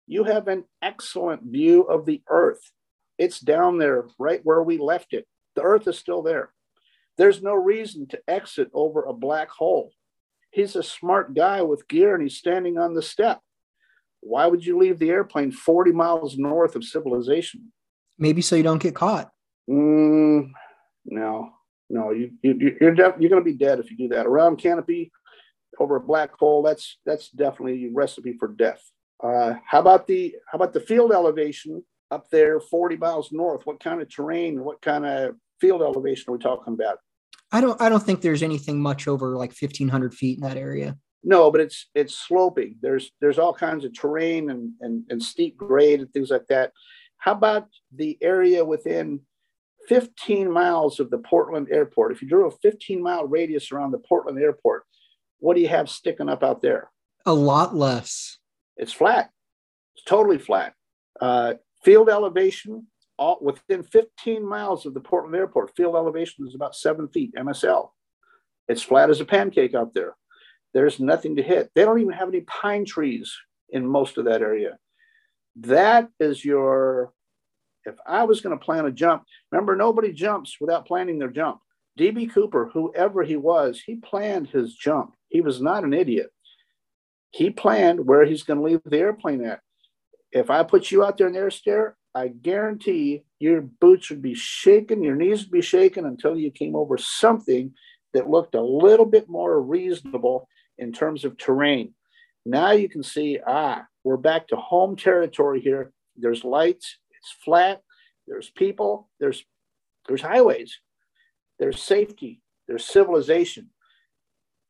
you 0.06 0.24
have 0.24 0.48
an 0.48 0.64
excellent 0.80 1.42
view 1.42 1.82
of 1.82 2.06
the 2.06 2.22
Earth. 2.30 2.62
It's 3.18 3.40
down 3.40 3.76
there, 3.76 4.06
right 4.18 4.40
where 4.42 4.62
we 4.62 4.78
left 4.78 5.12
it. 5.12 5.26
The 5.54 5.60
Earth 5.60 5.86
is 5.86 5.98
still 5.98 6.22
there. 6.22 6.50
There's 7.18 7.42
no 7.42 7.52
reason 7.52 8.06
to 8.06 8.20
exit 8.26 8.70
over 8.72 9.02
a 9.02 9.12
black 9.12 9.50
hole. 9.50 9.92
He's 10.50 10.76
a 10.76 10.82
smart 10.82 11.34
guy 11.34 11.60
with 11.60 11.86
gear 11.88 12.14
and 12.14 12.22
he's 12.22 12.38
standing 12.38 12.78
on 12.78 12.94
the 12.94 13.02
step. 13.02 13.42
Why 14.20 14.46
would 14.46 14.64
you 14.64 14.78
leave 14.78 14.98
the 14.98 15.10
airplane 15.10 15.52
40 15.52 15.92
miles 15.92 16.38
north 16.38 16.74
of 16.74 16.84
civilization? 16.84 17.70
Maybe 18.18 18.42
so 18.42 18.56
you 18.56 18.62
don't 18.62 18.82
get 18.82 18.94
caught. 18.94 19.30
Mm, 19.70 20.50
no, 21.04 21.50
no, 21.90 22.10
you, 22.10 22.32
you 22.42 22.76
you're 22.80 22.94
def- 22.94 23.16
you're 23.18 23.30
going 23.30 23.44
to 23.44 23.50
be 23.50 23.56
dead 23.56 23.78
if 23.78 23.90
you 23.90 23.96
do 23.96 24.08
that 24.08 24.26
around 24.26 24.56
canopy 24.56 25.12
over 25.78 25.96
a 25.96 26.00
black 26.00 26.32
hole. 26.38 26.62
That's 26.62 26.98
that's 27.06 27.30
definitely 27.30 27.86
a 27.86 27.90
recipe 27.92 28.34
for 28.38 28.48
death. 28.48 28.82
Uh, 29.22 29.54
how 29.66 29.80
about 29.80 30.06
the 30.06 30.34
how 30.50 30.56
about 30.56 30.72
the 30.72 30.80
field 30.80 31.12
elevation 31.12 31.82
up 32.10 32.28
there, 32.30 32.60
40 32.60 32.96
miles 32.96 33.30
north? 33.32 33.66
What 33.66 33.80
kind 33.80 34.00
of 34.00 34.08
terrain? 34.08 34.64
What 34.64 34.80
kind 34.80 35.04
of 35.04 35.36
field 35.60 35.82
elevation 35.82 36.24
are 36.28 36.32
we 36.32 36.38
talking 36.38 36.74
about? 36.74 36.98
I 37.50 37.60
don't 37.60 37.80
I 37.80 37.88
don't 37.88 38.02
think 38.02 38.20
there's 38.20 38.42
anything 38.42 38.80
much 38.80 39.08
over 39.08 39.36
like 39.36 39.50
1500 39.50 40.14
feet 40.14 40.38
in 40.38 40.44
that 40.44 40.56
area. 40.56 40.96
No, 41.24 41.50
but 41.50 41.60
it's 41.60 41.88
it's 41.94 42.14
sloping. 42.14 42.76
There's 42.80 43.10
there's 43.20 43.38
all 43.38 43.52
kinds 43.52 43.84
of 43.84 43.98
terrain 43.98 44.50
and 44.50 44.72
and, 44.80 45.04
and 45.10 45.22
steep 45.22 45.56
grade 45.56 46.00
and 46.00 46.12
things 46.12 46.30
like 46.30 46.46
that. 46.48 46.72
How 47.18 47.32
about 47.32 47.68
the 47.94 48.16
area 48.20 48.64
within 48.64 49.20
15 49.88 50.50
miles 50.50 51.00
of 51.00 51.10
the 51.10 51.18
Portland 51.18 51.68
airport? 51.70 52.12
If 52.12 52.22
you 52.22 52.28
drew 52.28 52.46
a 52.46 52.50
15 52.50 53.02
mile 53.02 53.26
radius 53.26 53.72
around 53.72 53.90
the 53.90 53.98
Portland 53.98 54.38
airport, 54.38 54.84
what 55.38 55.54
do 55.54 55.60
you 55.60 55.68
have 55.68 55.90
sticking 55.90 56.28
up 56.28 56.42
out 56.42 56.62
there? 56.62 56.90
A 57.26 57.32
lot 57.32 57.74
less. 57.74 58.38
It's 58.76 58.92
flat. 58.92 59.30
It's 59.96 60.04
totally 60.04 60.38
flat. 60.38 60.74
Uh, 61.20 61.54
field 61.84 62.08
elevation, 62.08 62.86
all, 63.18 63.38
within 63.40 63.82
15 63.82 64.48
miles 64.48 64.86
of 64.86 64.94
the 64.94 65.00
Portland 65.00 65.34
airport, 65.34 65.74
field 65.76 65.96
elevation 65.96 66.46
is 66.46 66.54
about 66.54 66.76
seven 66.76 67.08
feet 67.08 67.34
MSL. 67.36 67.90
It's 68.68 68.82
flat 68.82 69.10
as 69.10 69.20
a 69.20 69.24
pancake 69.24 69.74
out 69.74 69.94
there. 69.94 70.14
There's 70.74 71.00
nothing 71.00 71.36
to 71.36 71.42
hit. 71.42 71.70
They 71.74 71.84
don't 71.84 72.00
even 72.00 72.12
have 72.12 72.28
any 72.28 72.42
pine 72.42 72.84
trees 72.84 73.34
in 73.70 73.86
most 73.86 74.18
of 74.18 74.26
that 74.26 74.42
area. 74.42 74.78
That 75.60 76.08
is 76.20 76.44
your, 76.44 77.12
if 77.84 77.94
I 78.06 78.24
was 78.24 78.40
going 78.40 78.56
to 78.56 78.64
plan 78.64 78.86
a 78.86 78.92
jump, 78.92 79.24
remember, 79.50 79.74
nobody 79.76 80.12
jumps 80.12 80.56
without 80.60 80.86
planning 80.86 81.18
their 81.18 81.30
jump. 81.30 81.60
DB 81.98 82.30
Cooper, 82.32 82.70
whoever 82.72 83.24
he 83.24 83.36
was, 83.36 83.80
he 83.84 83.96
planned 83.96 84.48
his 84.48 84.74
jump. 84.74 85.14
He 85.28 85.40
was 85.40 85.60
not 85.60 85.84
an 85.84 85.92
idiot. 85.92 86.30
He 87.30 87.50
planned 87.50 88.06
where 88.06 88.24
he's 88.24 88.44
going 88.44 88.58
to 88.58 88.64
leave 88.64 88.80
the 88.84 88.98
airplane 88.98 89.44
at. 89.44 89.60
If 90.30 90.50
I 90.50 90.62
put 90.62 90.90
you 90.90 91.04
out 91.04 91.18
there 91.18 91.26
in 91.26 91.32
the 91.32 91.40
air 91.40 91.50
stair, 91.50 91.96
I 92.14 92.28
guarantee 92.28 93.24
your 93.38 93.60
boots 93.62 94.10
would 94.10 94.22
be 94.22 94.34
shaking, 94.34 95.02
your 95.02 95.16
knees 95.16 95.42
would 95.42 95.50
be 95.50 95.60
shaking 95.60 96.04
until 96.04 96.36
you 96.36 96.50
came 96.50 96.76
over 96.76 96.96
something 96.98 97.74
that 98.14 98.30
looked 98.30 98.54
a 98.54 98.62
little 98.62 99.06
bit 99.06 99.28
more 99.28 99.60
reasonable 99.60 100.48
in 100.78 100.92
terms 100.92 101.24
of 101.24 101.36
terrain. 101.36 101.94
Now 102.46 102.70
you 102.72 102.88
can 102.88 103.02
see, 103.02 103.38
ah, 103.46 103.84
we're 104.08 104.16
back 104.16 104.48
to 104.48 104.56
home 104.56 104.96
territory 104.96 105.60
here. 105.60 105.92
There's 106.16 106.42
lights, 106.42 106.96
it's 107.10 107.34
flat, 107.44 107.82
there's 108.26 108.48
people, 108.48 109.10
there's 109.20 109.44
there's 110.06 110.22
highways, 110.22 110.80
there's 111.58 111.82
safety, 111.82 112.40
there's 112.66 112.86
civilization. 112.86 113.68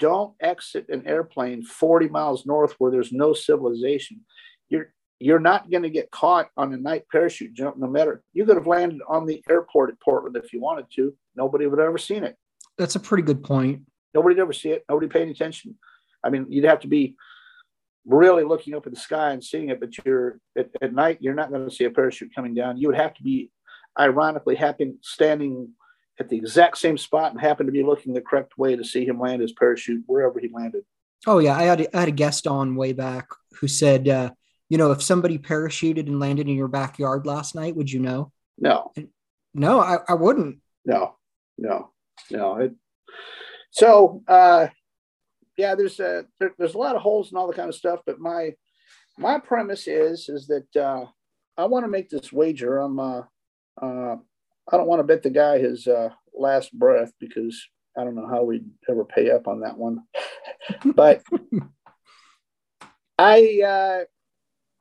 Don't 0.01 0.35
exit 0.41 0.89
an 0.89 1.07
airplane 1.07 1.63
40 1.63 2.09
miles 2.09 2.47
north 2.47 2.75
where 2.79 2.91
there's 2.91 3.13
no 3.13 3.33
civilization. 3.33 4.23
You're 4.71 4.93
you're 5.21 5.39
not 5.39 5.71
going 5.71 5.85
to 5.85 5.91
get 5.91 6.11
caught 6.11 6.49
on 6.57 6.73
a 6.75 6.77
night 6.77 7.05
parachute 7.13 7.55
jump 7.55 7.77
no 7.77 7.87
matter 7.89 8.23
you 8.33 8.45
could 8.45 8.57
have 8.57 8.67
landed 8.67 9.01
on 9.09 9.27
the 9.27 9.43
airport 9.51 9.91
at 9.91 10.01
portland 10.01 10.37
if 10.37 10.53
you 10.53 10.61
wanted 10.61 10.87
to 10.95 11.13
nobody 11.35 11.67
would 11.67 11.81
have 11.81 11.89
ever 11.89 11.99
seen 11.99 12.23
it 12.23 12.37
That's 12.77 12.95
a 12.95 13.01
pretty 13.01 13.25
good 13.25 13.43
point. 13.43 13.83
nobody'd 14.15 14.39
ever 14.39 14.53
see 14.53 14.71
it 14.71 14.85
nobody 14.89 15.09
paying 15.09 15.29
attention 15.29 15.75
i 16.23 16.31
mean 16.31 16.47
you'd 16.49 16.71
have 16.73 16.79
to 16.81 16.87
be 16.87 17.17
really 18.09 18.43
looking 18.43 18.75
up 18.75 18.87
at 18.87 18.93
the 18.93 18.99
sky 18.99 19.31
and 19.33 19.45
seeing 19.45 19.69
it 19.69 19.79
but 19.79 19.91
you're 20.05 20.41
at, 20.57 20.71
at 20.83 20.93
night 20.93 21.19
you're 21.21 21.35
not 21.35 21.51
going 21.51 21.69
to 21.69 21.75
see 21.75 21.85
a 21.85 21.91
parachute 21.91 22.35
coming 22.35 22.55
down 22.55 22.77
you 22.77 22.89
would 22.89 22.97
have 22.97 23.15
to 23.15 23.23
be 23.23 23.51
ironically 23.99 24.57
happen 24.57 24.99
standing 25.03 25.69
at 26.19 26.29
the 26.29 26.37
exact 26.37 26.77
same 26.79 26.99
spot 26.99 27.31
and 27.33 27.41
happen 27.41 27.67
to 27.67 27.73
be 27.73 27.85
looking 27.85 28.13
the 28.13 28.21
correct 28.21 28.59
way 28.59 28.75
to 28.75 28.85
see 28.85 29.05
him 29.05 29.21
land 29.21 29.41
his 29.43 29.53
parachute 29.53 30.03
wherever 30.07 30.41
he 30.41 30.49
landed 30.53 30.83
Oh 31.27 31.41
yeah, 31.41 31.57
I 31.57 31.65
had 31.65 31.81
a, 31.81 31.97
I 31.97 32.01
had 32.01 32.09
a 32.09 32.13
guest 32.13 32.47
on 32.47 32.77
way 32.77 32.93
back 32.93 33.27
who 33.55 33.67
said, 33.67 34.09
uh, 34.09 34.31
you 34.69 34.79
know, 34.79 34.93
if 34.93 35.03
somebody 35.03 35.37
parachuted 35.37 36.07
and 36.07 36.21
landed 36.21 36.49
in 36.49 36.55
your 36.55 36.69
backyard 36.69 37.27
last 37.27 37.55
night, 37.57 37.75
would 37.75 37.91
you 37.91 37.99
know? 38.01 38.31
No, 38.57 38.93
No, 39.53 39.81
I, 39.81 39.99
I 40.09 40.15
wouldn't. 40.15 40.59
no, 40.85 41.17
no, 41.59 41.91
no. 42.31 42.57
It, 42.59 42.73
so, 43.73 44.23
uh, 44.29 44.69
yeah, 45.59 45.75
there's 45.75 45.99
a, 46.01 46.25
there, 46.39 46.53
there's 46.57 46.75
a 46.75 46.79
lot 46.79 46.97
of 46.97 47.03
holes 47.03 47.29
and 47.29 47.39
all 47.39 47.49
the 47.49 47.53
kind 47.53 47.69
of 47.69 47.75
stuff, 47.75 48.01
but 48.07 48.21
my 48.21 48.55
my 49.19 49.39
premise 49.39 49.89
is 49.89 50.29
is 50.29 50.47
that 50.47 50.77
uh, 50.81 51.05
I 51.57 51.65
want 51.65 51.85
to 51.85 51.91
make 51.91 52.09
this 52.09 52.33
wager. 52.33 52.79
I'm 52.79 52.99
uh, 53.01 53.23
uh, 53.83 54.17
I 54.71 54.77
don't 54.77 54.87
want 54.87 55.01
to 55.01 55.05
bet 55.05 55.25
the 55.25 55.31
guy 55.31 55.59
his 55.59 55.89
uh, 55.89 56.11
last 56.33 56.73
breath 56.73 57.13
because 57.19 57.61
I 57.99 58.05
don't 58.05 58.15
know 58.15 58.29
how 58.29 58.45
we'd 58.45 58.71
ever 58.89 59.05
pay 59.05 59.31
up 59.33 59.49
on 59.49 59.61
that 59.61 59.77
one. 59.77 60.05
but 60.85 61.23
I, 63.19 63.61
uh, 63.65 64.05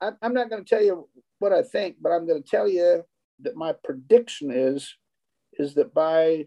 I 0.05 0.11
I'm 0.21 0.33
not 0.35 0.51
going 0.51 0.63
to 0.63 0.69
tell 0.69 0.83
you 0.83 1.09
what 1.39 1.53
I 1.53 1.63
think, 1.63 1.97
but 1.99 2.11
I'm 2.11 2.27
going 2.27 2.41
to 2.41 2.49
tell 2.49 2.69
you 2.69 3.03
that 3.41 3.55
my 3.55 3.73
prediction 3.83 4.51
is 4.51 4.95
is 5.53 5.73
that 5.73 5.93
by 5.95 6.45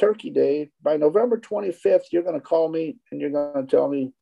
Turkey 0.00 0.30
Day, 0.30 0.70
by 0.82 0.96
November 0.96 1.38
25th, 1.38 2.04
you're 2.10 2.22
going 2.22 2.34
to 2.34 2.40
call 2.40 2.70
me 2.70 2.96
and 3.12 3.20
you're 3.20 3.30
going 3.30 3.66
to 3.66 3.70
tell 3.70 3.86
me, 3.86 4.12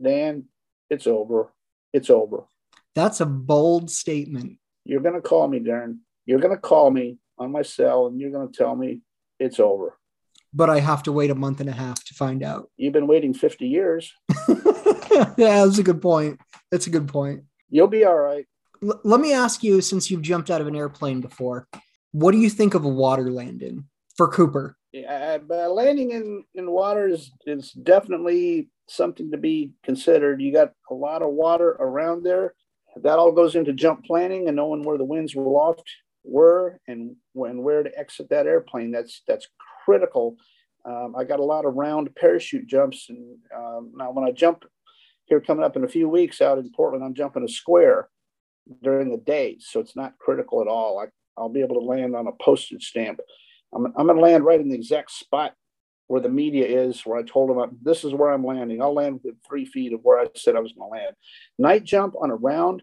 Dan, 0.00 0.44
it's 0.88 1.08
over. 1.08 1.52
It's 1.92 2.10
over. 2.10 2.44
That's 2.94 3.20
a 3.20 3.26
bold 3.26 3.90
statement. 3.90 4.58
You're 4.84 5.00
going 5.00 5.16
to 5.16 5.20
call 5.20 5.48
me, 5.48 5.58
Darren. 5.58 5.98
You're 6.26 6.38
going 6.38 6.54
to 6.54 6.60
call 6.60 6.92
me 6.92 7.18
on 7.38 7.50
my 7.50 7.62
cell 7.62 8.06
and 8.06 8.20
you're 8.20 8.30
going 8.30 8.52
to 8.52 8.56
tell 8.56 8.76
me 8.76 9.00
it's 9.40 9.58
over. 9.58 9.98
But 10.54 10.70
I 10.70 10.78
have 10.78 11.02
to 11.02 11.12
wait 11.12 11.30
a 11.30 11.34
month 11.34 11.58
and 11.58 11.68
a 11.68 11.72
half 11.72 12.04
to 12.04 12.14
find 12.14 12.44
out. 12.44 12.70
You've 12.76 12.92
been 12.92 13.08
waiting 13.08 13.34
50 13.34 13.66
years. 13.66 14.12
yeah, 14.48 15.34
that's 15.36 15.78
a 15.78 15.82
good 15.82 16.00
point. 16.00 16.40
That's 16.70 16.86
a 16.86 16.90
good 16.90 17.08
point. 17.08 17.42
You'll 17.68 17.88
be 17.88 18.04
all 18.04 18.16
right. 18.16 18.46
L- 18.80 19.00
let 19.02 19.20
me 19.20 19.32
ask 19.32 19.64
you, 19.64 19.80
since 19.80 20.08
you've 20.08 20.22
jumped 20.22 20.50
out 20.52 20.60
of 20.60 20.68
an 20.68 20.76
airplane 20.76 21.20
before, 21.20 21.66
what 22.12 22.30
do 22.30 22.38
you 22.38 22.48
think 22.48 22.74
of 22.74 22.84
a 22.84 22.88
water 22.88 23.28
landing 23.32 23.88
for 24.16 24.28
Cooper? 24.28 24.76
Yeah, 24.96 25.36
but 25.36 25.72
landing 25.72 26.12
in, 26.12 26.44
in 26.54 26.70
water 26.70 27.06
is, 27.06 27.30
is 27.44 27.72
definitely 27.72 28.70
something 28.88 29.30
to 29.30 29.36
be 29.36 29.72
considered. 29.82 30.40
You 30.40 30.54
got 30.54 30.72
a 30.90 30.94
lot 30.94 31.20
of 31.20 31.34
water 31.34 31.72
around 31.72 32.22
there. 32.22 32.54
That 33.02 33.18
all 33.18 33.30
goes 33.30 33.56
into 33.56 33.74
jump 33.74 34.06
planning 34.06 34.48
and 34.48 34.56
knowing 34.56 34.84
where 34.84 34.96
the 34.96 35.04
winds 35.04 35.36
will 35.36 35.54
oft 35.56 35.84
were 36.24 36.80
and 36.88 37.14
when 37.34 37.62
where 37.62 37.82
to 37.82 37.98
exit 37.98 38.30
that 38.30 38.46
airplane. 38.46 38.90
That's 38.90 39.20
that's 39.28 39.48
critical. 39.84 40.36
Um, 40.86 41.14
I 41.14 41.24
got 41.24 41.40
a 41.40 41.44
lot 41.44 41.66
of 41.66 41.74
round 41.74 42.14
parachute 42.16 42.66
jumps, 42.66 43.10
and 43.10 43.36
um, 43.54 43.92
now 43.96 44.12
when 44.12 44.24
I 44.24 44.32
jump 44.32 44.64
here 45.26 45.42
coming 45.42 45.64
up 45.64 45.76
in 45.76 45.84
a 45.84 45.88
few 45.88 46.08
weeks 46.08 46.40
out 46.40 46.56
in 46.56 46.70
Portland, 46.74 47.04
I'm 47.04 47.12
jumping 47.12 47.44
a 47.44 47.48
square 47.48 48.08
during 48.82 49.10
the 49.10 49.18
day, 49.18 49.58
so 49.60 49.78
it's 49.78 49.94
not 49.94 50.18
critical 50.18 50.62
at 50.62 50.68
all. 50.68 51.00
I, 51.00 51.06
I'll 51.36 51.50
be 51.50 51.60
able 51.60 51.78
to 51.78 51.86
land 51.86 52.16
on 52.16 52.28
a 52.28 52.32
postage 52.42 52.88
stamp. 52.88 53.20
I'm, 53.76 53.86
I'm 53.96 54.06
going 54.06 54.16
to 54.16 54.22
land 54.22 54.44
right 54.44 54.60
in 54.60 54.68
the 54.68 54.74
exact 54.74 55.10
spot 55.10 55.54
where 56.08 56.20
the 56.20 56.28
media 56.28 56.66
is, 56.66 57.04
where 57.04 57.18
I 57.18 57.22
told 57.22 57.50
them 57.50 57.78
this 57.82 58.04
is 58.04 58.14
where 58.14 58.32
I'm 58.32 58.44
landing. 58.44 58.80
I'll 58.80 58.94
land 58.94 59.14
within 59.14 59.36
three 59.46 59.66
feet 59.66 59.92
of 59.92 60.00
where 60.02 60.20
I 60.20 60.28
said 60.34 60.56
I 60.56 60.60
was 60.60 60.72
going 60.72 60.90
to 60.90 60.92
land. 60.92 61.16
Night 61.58 61.84
jump 61.84 62.14
on 62.20 62.30
a 62.30 62.36
round, 62.36 62.82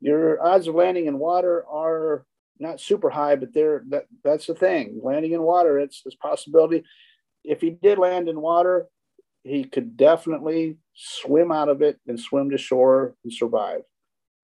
your 0.00 0.42
odds 0.44 0.68
of 0.68 0.74
landing 0.74 1.06
in 1.06 1.18
water 1.18 1.64
are 1.66 2.24
not 2.58 2.80
super 2.80 3.10
high, 3.10 3.36
but 3.36 3.54
they're 3.54 3.84
that 3.90 4.06
that's 4.24 4.46
the 4.46 4.54
thing. 4.54 5.00
Landing 5.02 5.32
in 5.32 5.42
water, 5.42 5.78
it's 5.78 6.02
this 6.02 6.16
possibility. 6.16 6.82
If 7.44 7.60
he 7.60 7.70
did 7.70 7.98
land 7.98 8.28
in 8.28 8.40
water, 8.40 8.86
he 9.44 9.64
could 9.64 9.96
definitely 9.96 10.78
swim 10.94 11.52
out 11.52 11.68
of 11.68 11.82
it 11.82 11.98
and 12.06 12.18
swim 12.18 12.50
to 12.50 12.58
shore 12.58 13.14
and 13.22 13.32
survive. 13.32 13.82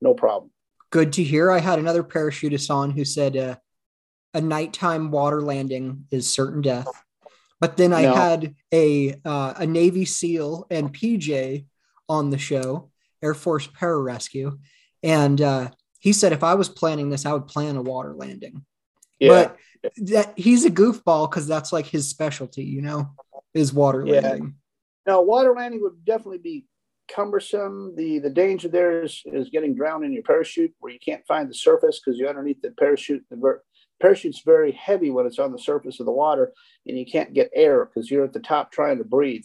No 0.01 0.15
problem. 0.15 0.51
Good 0.91 1.13
to 1.15 1.25
hear. 1.25 1.51
I 1.51 1.59
had 1.59 1.81
another 1.81 2.05
parachutist 2.05 2.71
on 2.71 2.91
who 2.91 3.05
said 3.05 3.37
uh, 3.37 3.57
a 4.35 4.41
nighttime 4.41 5.11
water 5.11 5.41
landing 5.41 6.07
is 6.11 6.33
certain 6.33 6.61
death. 6.61 6.89
But 7.61 7.77
then 7.77 7.93
I 7.93 8.03
No. 8.03 8.15
had 8.15 8.55
a 8.73 9.15
uh, 9.25 9.55
a 9.57 9.67
Navy 9.67 10.05
SEAL 10.05 10.67
and 10.71 10.93
PJ 10.93 11.65
on 12.09 12.31
the 12.31 12.37
show, 12.39 12.91
Air 13.23 13.33
Force 13.33 13.67
Pararescue, 13.69 14.59
and 15.03 15.41
uh, 15.41 15.71
he 16.01 16.13
said 16.13 16.33
if 16.33 16.43
I 16.43 16.55
was 16.55 16.69
planning 16.69 17.09
this, 17.09 17.25
I 17.25 17.33
would 17.33 17.47
plan 17.47 17.77
a 17.77 17.83
water 17.83 18.13
landing. 18.15 18.65
Yeah. 19.21 19.29
But 19.29 19.57
that 20.09 20.33
he's 20.37 20.65
a 20.65 20.71
goofball 20.71 21.31
because 21.31 21.47
that's 21.47 21.73
like 21.73 21.87
his 21.87 22.09
specialty, 22.09 22.65
you 22.65 22.83
know, 22.83 23.11
is 23.55 23.73
water 23.73 24.05
Yeah. 24.05 24.21
landing. 24.21 24.57
No, 25.07 25.23
water 25.23 25.55
landing 25.55 25.81
would 25.83 26.05
definitely 26.05 26.39
be 26.39 26.67
cumbersome. 27.09 27.95
The 27.97 28.19
the 28.19 28.31
danger 28.31 28.69
there 28.69 29.05
is 29.05 29.23
is 29.27 29.49
getting 29.51 29.75
drowned 29.75 30.05
in 30.05 30.13
your 30.13 30.23
parachute 30.25 30.75
where 30.81 30.93
you 30.93 30.99
can't 30.99 31.25
find 31.27 31.49
the 31.49 31.55
surface 31.55 32.01
because 32.01 32.19
you're 32.19 32.29
underneath 32.29 32.61
the 32.63 32.73
parachute. 32.73 33.25
The 33.31 33.37
ver- 33.37 33.63
parachute's 34.03 34.43
very 34.45 34.73
heavy 34.73 35.11
when 35.11 35.27
it's 35.27 35.39
on 35.39 35.53
the 35.53 35.59
surface 35.59 36.01
of 36.01 36.07
the 36.07 36.13
water, 36.13 36.53
and 36.87 36.99
you 36.99 37.07
can't 37.07 37.35
get 37.35 37.51
air 37.55 37.85
because 37.87 38.11
you're 38.11 38.25
at 38.25 38.33
the 38.33 38.41
top 38.41 38.73
trying 38.73 38.99
to 38.99 39.05
breathe. 39.05 39.45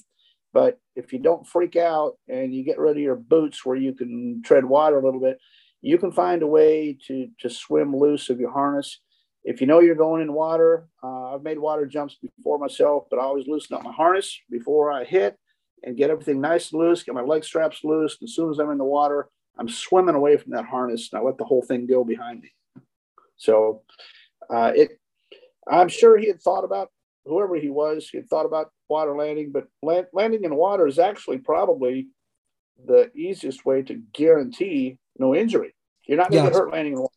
But 0.54 0.80
if 0.96 1.14
you 1.14 1.20
don't 1.20 1.48
freak 1.48 1.76
out 1.76 2.14
and 2.28 2.54
you 2.54 2.64
get 2.64 2.80
rid 2.80 2.98
of 2.98 3.04
your 3.04 3.16
boots 3.16 3.66
where 3.66 3.78
you 3.78 3.94
can 3.94 4.42
tread 4.44 4.66
water 4.66 4.98
a 4.98 5.06
little 5.06 5.20
bit, 5.20 5.38
you 5.82 5.98
can 5.98 6.12
find 6.12 6.42
a 6.42 6.48
way 6.48 6.98
to 7.08 7.28
to 7.40 7.50
swim 7.50 7.96
loose 7.96 8.30
of 8.30 8.40
your 8.40 8.52
harness. 8.52 9.00
If 9.44 9.62
you 9.62 9.68
know 9.68 9.80
you're 9.80 9.96
going 9.96 10.22
in 10.22 10.34
water, 10.34 10.88
uh, 11.02 11.34
I've 11.34 11.44
made 11.44 11.60
water 11.60 11.86
jumps 11.86 12.18
before 12.22 12.58
myself, 12.58 13.06
but 13.10 13.20
I 13.20 13.24
always 13.24 13.48
loosen 13.48 13.76
up 13.76 13.84
my 13.84 13.92
harness 13.94 14.38
before 14.50 14.92
I 14.92 15.06
hit 15.06 15.38
and 15.84 15.96
get 15.96 16.10
everything 16.10 16.42
nice 16.42 16.72
and 16.72 16.82
loose, 16.82 17.04
get 17.04 17.16
my 17.16 17.22
leg 17.22 17.46
straps 17.46 17.84
loose. 17.84 18.18
and 18.20 18.28
As 18.28 18.36
soon 18.36 18.50
as 18.50 18.60
I'm 18.60 18.72
in 18.72 18.78
the 18.78 18.84
water, 18.84 19.30
I'm 19.58 19.70
swimming 19.70 20.16
away 20.16 20.36
from 20.36 20.52
that 20.52 20.66
harness 20.66 21.10
and 21.12 21.20
I 21.20 21.24
let 21.24 21.38
the 21.38 21.46
whole 21.46 21.62
thing 21.62 21.88
go 21.88 22.04
behind 22.04 22.42
me. 22.42 22.52
So 23.38 23.84
uh, 24.50 24.72
it, 24.76 25.00
I'm 25.68 25.90
sure 25.90 26.18
he 26.18 26.28
had 26.28 26.42
thought 26.42 26.64
about 26.64 26.90
whoever 27.26 27.56
he 27.56 27.70
was, 27.70 28.10
he 28.10 28.18
had 28.18 28.28
thought 28.28 28.46
about 28.46 28.72
water 28.88 29.16
landing, 29.16 29.52
but 29.52 29.68
land, 29.84 30.08
landing 30.14 30.44
in 30.44 30.56
water 30.56 30.88
is 30.88 31.00
actually 31.00 31.38
probably 31.38 32.08
the 32.86 33.12
easiest 33.16 33.66
way 33.66 33.82
to 33.84 34.02
guarantee 34.14 34.98
no 35.18 35.36
injury. 35.36 35.76
You're 36.08 36.18
not 36.18 36.32
going 36.32 36.46
to 36.46 36.50
get 36.50 36.58
hurt 36.58 36.72
landing 36.72 36.94
in 36.94 37.00
water. 37.00 37.14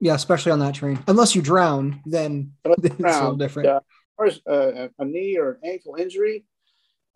Yeah, 0.00 0.14
especially 0.14 0.52
on 0.52 0.60
that 0.60 0.74
train. 0.74 1.00
Unless 1.08 1.34
you 1.34 1.42
drown, 1.42 2.00
then 2.06 2.52
Unless 2.64 2.78
it's 2.84 2.98
you 3.00 3.06
a 3.06 3.10
little 3.10 3.36
different. 3.36 3.68
Uh, 3.68 3.80
as 3.80 3.82
far 4.16 4.26
as 4.26 4.40
uh, 4.46 4.88
a 4.98 5.04
knee 5.04 5.36
or 5.38 5.52
an 5.62 5.70
ankle 5.70 5.96
injury, 5.96 6.44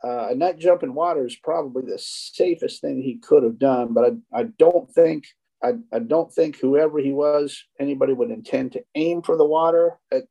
uh, 0.03 0.29
a 0.31 0.35
nut 0.35 0.59
jump 0.59 0.83
in 0.83 0.95
water 0.95 1.25
is 1.25 1.37
probably 1.37 1.85
the 1.85 1.99
safest 1.99 2.81
thing 2.81 3.01
he 3.01 3.19
could 3.19 3.45
have 3.45 3.59
done. 3.59 3.93
But 3.93 4.15
I, 4.33 4.41
I 4.41 4.43
don't 4.59 4.91
think 4.93 5.27
I, 5.63 5.75
I 5.93 6.01
don't 6.01 6.33
think 6.33 6.59
whoever 6.59 6.99
he 6.99 7.13
was, 7.13 7.65
anybody 7.79 8.13
would 8.13 8.31
intend 8.31 8.73
to 8.73 8.85
aim 8.95 9.23
for 9.23 9.37
the 9.37 9.45
water. 9.45 9.99
It, 10.11 10.29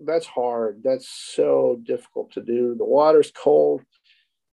that's 0.00 0.26
hard. 0.26 0.80
That's 0.82 1.08
so 1.08 1.80
difficult 1.82 2.32
to 2.32 2.42
do. 2.42 2.74
The 2.76 2.84
water's 2.84 3.30
cold. 3.30 3.82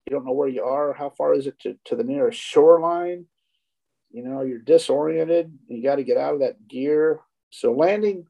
You 0.07 0.15
don't 0.15 0.25
know 0.25 0.33
where 0.33 0.47
you 0.47 0.63
are. 0.63 0.93
How 0.93 1.09
far 1.09 1.33
is 1.33 1.47
it 1.47 1.59
to, 1.61 1.77
to 1.85 1.95
the 1.95 2.03
nearest 2.03 2.39
shoreline? 2.39 3.25
You 4.11 4.23
know, 4.23 4.41
you're 4.41 4.59
disoriented. 4.59 5.51
You 5.67 5.83
got 5.83 5.95
to 5.95 6.03
get 6.03 6.17
out 6.17 6.33
of 6.33 6.39
that 6.41 6.67
gear. 6.67 7.19
So 7.49 7.73
landing, 7.73 8.25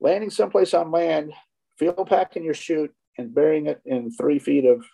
landing 0.00 0.30
someplace 0.30 0.74
on 0.74 0.90
land, 0.90 1.32
fuel 1.78 2.04
packing 2.04 2.44
your 2.44 2.54
chute 2.54 2.92
and 3.18 3.34
burying 3.34 3.66
it 3.66 3.80
in 3.84 4.10
three 4.10 4.38
feet 4.38 4.64
of 4.64 4.84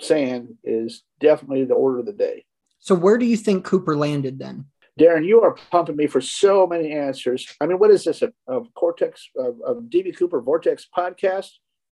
sand 0.00 0.54
is 0.64 1.02
definitely 1.20 1.64
the 1.64 1.74
order 1.74 2.00
of 2.00 2.06
the 2.06 2.12
day. 2.12 2.44
So 2.80 2.94
where 2.94 3.18
do 3.18 3.26
you 3.26 3.36
think 3.36 3.64
Cooper 3.64 3.96
landed 3.96 4.38
then? 4.38 4.66
Darren, 5.00 5.26
you 5.26 5.40
are 5.40 5.56
pumping 5.70 5.96
me 5.96 6.06
for 6.06 6.20
so 6.20 6.66
many 6.66 6.92
answers. 6.92 7.46
I 7.60 7.66
mean, 7.66 7.78
what 7.78 7.90
is 7.90 8.04
this? 8.04 8.22
A, 8.22 8.32
a 8.46 8.60
Cortex, 8.74 9.28
a, 9.36 9.42
a 9.42 9.74
DB 9.76 10.16
Cooper 10.16 10.40
Vortex 10.40 10.86
podcast? 10.96 11.48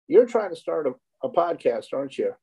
You're 0.07 0.27
trying 0.27 0.51
to 0.51 0.57
start 0.57 0.87
a, 0.87 0.93
a 1.27 1.31
podcast, 1.31 1.87
aren't 1.93 2.19
you? 2.19 2.35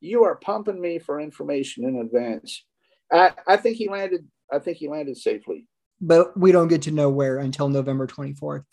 You 0.00 0.24
are 0.24 0.36
pumping 0.36 0.80
me 0.80 0.98
for 0.98 1.20
information 1.20 1.84
in 1.84 1.96
advance. 1.96 2.64
I, 3.12 3.32
I 3.46 3.56
think 3.56 3.76
he 3.76 3.88
landed. 3.88 4.26
I 4.52 4.58
think 4.58 4.78
he 4.78 4.88
landed 4.88 5.16
safely. 5.16 5.68
But 6.00 6.36
we 6.36 6.50
don't 6.50 6.68
get 6.68 6.82
to 6.82 6.90
know 6.90 7.10
where 7.10 7.38
until 7.38 7.68
November 7.68 8.06
24th. 8.06 8.64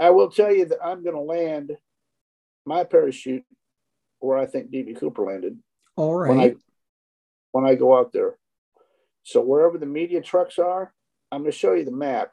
I 0.00 0.10
will 0.10 0.30
tell 0.30 0.52
you 0.52 0.64
that 0.64 0.82
I'm 0.82 1.04
going 1.04 1.14
to 1.14 1.20
land 1.20 1.76
my 2.64 2.84
parachute 2.84 3.44
where 4.18 4.38
I 4.38 4.46
think 4.46 4.70
DB 4.70 4.98
Cooper 4.98 5.24
landed 5.24 5.58
All 5.96 6.16
right. 6.16 6.30
when 6.30 6.40
I 6.40 6.54
when 7.52 7.66
I 7.66 7.74
go 7.74 7.98
out 7.98 8.12
there. 8.12 8.36
So 9.30 9.40
wherever 9.40 9.78
the 9.78 9.86
media 9.86 10.20
trucks 10.20 10.58
are, 10.58 10.92
I'm 11.30 11.42
going 11.42 11.52
to 11.52 11.56
show 11.56 11.74
you 11.74 11.84
the 11.84 11.92
map. 11.92 12.32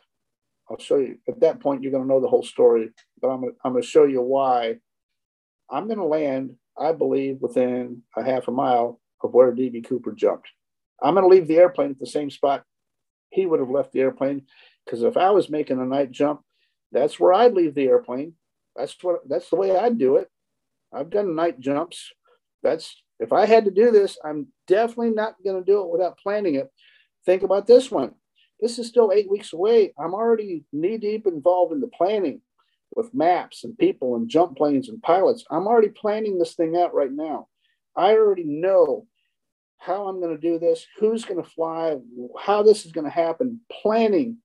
I'll 0.67 0.79
show 0.79 0.97
you 0.97 1.19
at 1.27 1.39
that 1.41 1.59
point. 1.59 1.83
You're 1.83 1.91
going 1.91 2.03
to 2.03 2.09
know 2.09 2.19
the 2.19 2.27
whole 2.27 2.41
story, 2.41 2.89
but 3.21 3.27
I'm 3.27 3.41
going 3.41 3.53
to, 3.53 3.57
I'm 3.63 3.73
going 3.73 3.83
to 3.83 3.87
show 3.87 4.05
you 4.05 4.19
why. 4.23 4.77
I'm 5.69 5.85
going 5.85 5.99
to 5.99 6.05
land, 6.05 6.55
I 6.75 6.93
believe, 6.93 7.37
within 7.39 8.01
a 8.15 8.23
half 8.23 8.47
a 8.47 8.51
mile 8.51 8.99
of 9.21 9.31
where 9.31 9.51
DB 9.51 9.87
Cooper 9.87 10.11
jumped. 10.11 10.47
I'm 10.99 11.13
going 11.13 11.23
to 11.23 11.29
leave 11.29 11.47
the 11.47 11.57
airplane 11.57 11.91
at 11.91 11.99
the 11.99 12.07
same 12.07 12.31
spot 12.31 12.63
he 13.29 13.45
would 13.45 13.59
have 13.59 13.69
left 13.69 13.91
the 13.91 13.99
airplane 13.99 14.47
because 14.85 15.03
if 15.03 15.17
I 15.17 15.29
was 15.29 15.49
making 15.49 15.79
a 15.79 15.85
night 15.85 16.09
jump, 16.09 16.41
that's 16.91 17.19
where 17.19 17.33
I'd 17.33 17.53
leave 17.53 17.75
the 17.75 17.85
airplane. 17.85 18.33
That's 18.75 18.95
what 19.03 19.27
that's 19.29 19.49
the 19.51 19.55
way 19.55 19.75
I'd 19.75 19.99
do 19.99 20.15
it. 20.15 20.29
I've 20.91 21.11
done 21.11 21.35
night 21.35 21.59
jumps. 21.59 22.11
That's 22.63 22.95
If 23.19 23.33
I 23.33 23.45
had 23.45 23.65
to 23.65 23.71
do 23.71 23.91
this, 23.91 24.17
I'm 24.23 24.47
definitely 24.67 25.11
not 25.11 25.35
going 25.43 25.63
to 25.63 25.65
do 25.65 25.81
it 25.81 25.91
without 25.91 26.17
planning 26.17 26.55
it. 26.55 26.71
Think 27.27 27.43
about 27.43 27.67
this 27.67 27.91
one. 27.91 28.13
This 28.61 28.79
is 28.79 28.87
still 28.87 29.11
eight 29.13 29.29
weeks 29.29 29.51
away. 29.51 29.93
I'm 29.99 30.13
already 30.13 30.63
knee 30.71 30.97
deep 30.97 31.27
involved 31.27 31.73
in 31.73 31.81
the 31.81 31.89
planning 31.89 32.41
with 32.95 33.13
maps 33.13 33.65
and 33.65 33.77
people 33.77 34.15
and 34.15 34.29
jump 34.29 34.55
planes 34.55 34.87
and 34.87 35.03
pilots. 35.03 35.43
I'm 35.51 35.67
already 35.67 35.89
planning 35.89 36.39
this 36.39 36.55
thing 36.55 36.77
out 36.77 36.95
right 36.95 37.11
now. 37.11 37.49
I 37.97 38.13
already 38.13 38.45
know 38.45 39.07
how 39.77 40.07
I'm 40.07 40.21
going 40.21 40.35
to 40.35 40.41
do 40.41 40.57
this, 40.57 40.85
who's 40.99 41.25
going 41.25 41.43
to 41.43 41.49
fly, 41.49 41.97
how 42.39 42.63
this 42.63 42.85
is 42.85 42.93
going 42.93 43.03
to 43.03 43.11
happen. 43.11 43.59
Planning 43.81 44.37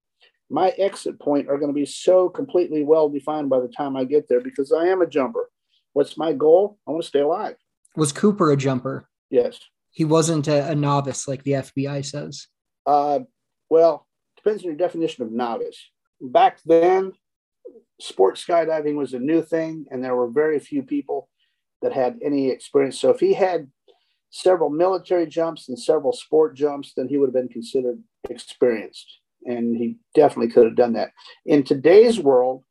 my 0.51 0.71
exit 0.71 1.21
point 1.21 1.49
are 1.49 1.59
going 1.59 1.71
to 1.71 1.81
be 1.81 1.87
so 1.87 2.29
completely 2.29 2.83
well 2.83 3.09
defined 3.09 3.49
by 3.49 3.61
the 3.61 3.69
time 3.69 3.97
I 3.97 4.03
get 4.03 4.29
there 4.29 4.41
because 4.41 4.73
I 4.73 4.87
am 4.87 5.03
a 5.03 5.07
jumper. 5.07 5.49
What's 5.93 6.19
my 6.19 6.33
goal? 6.33 6.79
I 6.89 6.91
want 6.91 7.05
to 7.05 7.09
stay 7.09 7.21
alive. 7.21 7.55
Was 7.95 8.11
Cooper 8.11 8.51
a 8.51 8.57
jumper? 8.57 9.09
Yes. 9.31 9.61
He 9.93 10.05
wasn't 10.05 10.49
a, 10.49 10.71
a 10.71 10.75
novice 10.75 11.29
like 11.29 11.45
the 11.45 11.53
FBI 11.53 12.05
says. 12.05 12.49
Uh, 12.87 13.21
well, 13.69 14.07
depends 14.37 14.63
on 14.63 14.69
your 14.69 14.77
definition 14.77 15.25
of 15.25 15.33
novice. 15.33 15.91
Back 16.21 16.61
then, 16.65 17.13
sports 18.01 18.45
skydiving 18.45 18.97
was 18.97 19.15
a 19.15 19.19
new 19.19 19.43
thing, 19.43 19.87
and 19.91 20.03
there 20.03 20.17
were 20.17 20.29
very 20.29 20.59
few 20.59 20.83
people 20.83 21.29
that 21.83 21.93
had 21.93 22.19
any 22.25 22.49
experience. 22.49 22.99
So 22.99 23.11
if 23.11 23.21
he 23.21 23.35
had 23.35 23.69
several 24.31 24.71
military 24.71 25.27
jumps 25.27 25.69
and 25.69 25.79
several 25.79 26.13
sport 26.13 26.55
jumps, 26.57 26.93
then 26.97 27.09
he 27.09 27.19
would 27.19 27.29
have 27.29 27.35
been 27.35 27.49
considered 27.49 28.03
experienced. 28.29 29.21
And 29.45 29.77
he 29.77 29.97
definitely 30.15 30.53
could 30.53 30.67
have 30.67 30.77
done 30.77 30.93
that. 30.95 31.11
In 31.45 31.65
today's 31.65 32.19
world, 32.19 32.65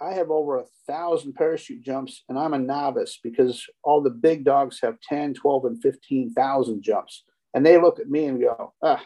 I 0.00 0.12
have 0.14 0.30
over 0.30 0.58
a 0.58 0.64
thousand 0.86 1.34
parachute 1.34 1.82
jumps, 1.82 2.22
and 2.28 2.38
I'm 2.38 2.54
a 2.54 2.58
novice 2.58 3.18
because 3.22 3.66
all 3.82 4.02
the 4.02 4.10
big 4.10 4.44
dogs 4.44 4.78
have 4.82 5.00
10, 5.00 5.34
12, 5.34 5.64
and 5.64 5.82
15,000 5.82 6.82
jumps. 6.82 7.24
And 7.52 7.66
they 7.66 7.78
look 7.78 7.98
at 7.98 8.08
me 8.08 8.26
and 8.26 8.40
go, 8.40 8.72
ah, 8.82 9.02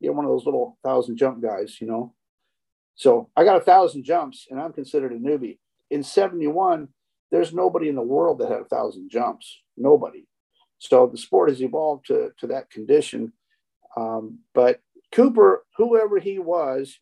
you're 0.00 0.14
one 0.14 0.24
of 0.24 0.30
those 0.30 0.46
little 0.46 0.78
thousand 0.82 1.16
jump 1.16 1.42
guys, 1.42 1.80
you 1.80 1.86
know? 1.86 2.14
So 2.94 3.30
I 3.36 3.44
got 3.44 3.56
a 3.56 3.64
thousand 3.64 4.04
jumps 4.04 4.46
and 4.50 4.60
I'm 4.60 4.72
considered 4.72 5.12
a 5.12 5.18
newbie. 5.18 5.58
In 5.90 6.02
71, 6.02 6.88
there's 7.30 7.54
nobody 7.54 7.88
in 7.88 7.94
the 7.94 8.02
world 8.02 8.38
that 8.38 8.50
had 8.50 8.60
a 8.60 8.64
thousand 8.64 9.10
jumps. 9.10 9.60
Nobody. 9.76 10.26
So 10.78 11.06
the 11.06 11.18
sport 11.18 11.50
has 11.50 11.62
evolved 11.62 12.06
to, 12.06 12.30
to 12.38 12.46
that 12.48 12.70
condition. 12.70 13.32
Um, 13.96 14.40
but 14.54 14.80
Cooper, 15.12 15.64
whoever 15.76 16.18
he 16.18 16.38
was, 16.38 16.98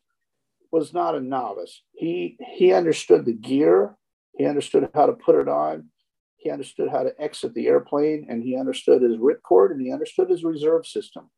was 0.70 0.92
not 0.92 1.14
a 1.14 1.20
novice. 1.20 1.82
He 1.92 2.36
he 2.57 2.72
understood 2.72 3.24
the 3.24 3.32
gear, 3.32 3.96
he 4.36 4.44
understood 4.44 4.88
how 4.94 5.07
to 5.07 5.12
put 5.12 5.36
it 5.36 5.49
on, 5.49 5.88
he 6.36 6.51
understood 6.51 6.90
how 6.90 7.03
to 7.03 7.14
exit 7.18 7.55
the 7.55 7.66
airplane, 7.66 8.26
and 8.28 8.42
he 8.42 8.57
understood 8.57 9.03
his 9.03 9.16
ripcord 9.16 9.70
and 9.70 9.80
he 9.80 9.92
understood 9.92 10.28
his 10.28 10.44
reserve 10.44 10.86
system. 10.86 11.30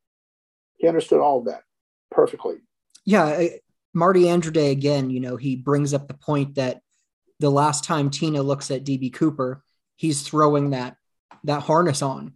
He 0.81 0.89
understood 0.89 1.21
all 1.21 1.39
of 1.39 1.45
that 1.45 1.63
perfectly. 2.11 2.57
Yeah, 3.05 3.47
Marty 3.93 4.29
Andrade 4.29 4.73
again, 4.73 5.11
you 5.11 5.21
know, 5.21 5.37
he 5.37 5.57
brings 5.57 5.95
up 5.95 6.09
the 6.09 6.15
point 6.15 6.55
that 6.55 6.81
the 7.39 7.51
last 7.51 7.85
time 7.85 8.11
Tina 8.11 8.43
looks 8.43 8.71
at 8.71 8.85
DB 8.85 9.13
Cooper, 9.13 9.63
he's 9.97 10.23
throwing 10.23 10.71
that 10.71 10.97
that 11.45 11.63
harness 11.63 12.03
on. 12.03 12.35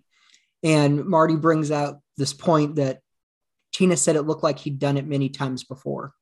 And 0.63 1.05
Marty 1.05 1.37
brings 1.37 1.71
out 1.71 2.01
this 2.17 2.33
point 2.33 2.77
that 2.77 3.01
Tina 3.73 3.97
said 3.97 4.17
it 4.17 4.23
looked 4.23 4.43
like 4.43 4.59
he'd 4.59 4.79
done 4.79 4.97
it 4.97 5.07
many 5.07 5.29
times 5.29 5.65
before. 5.65 6.15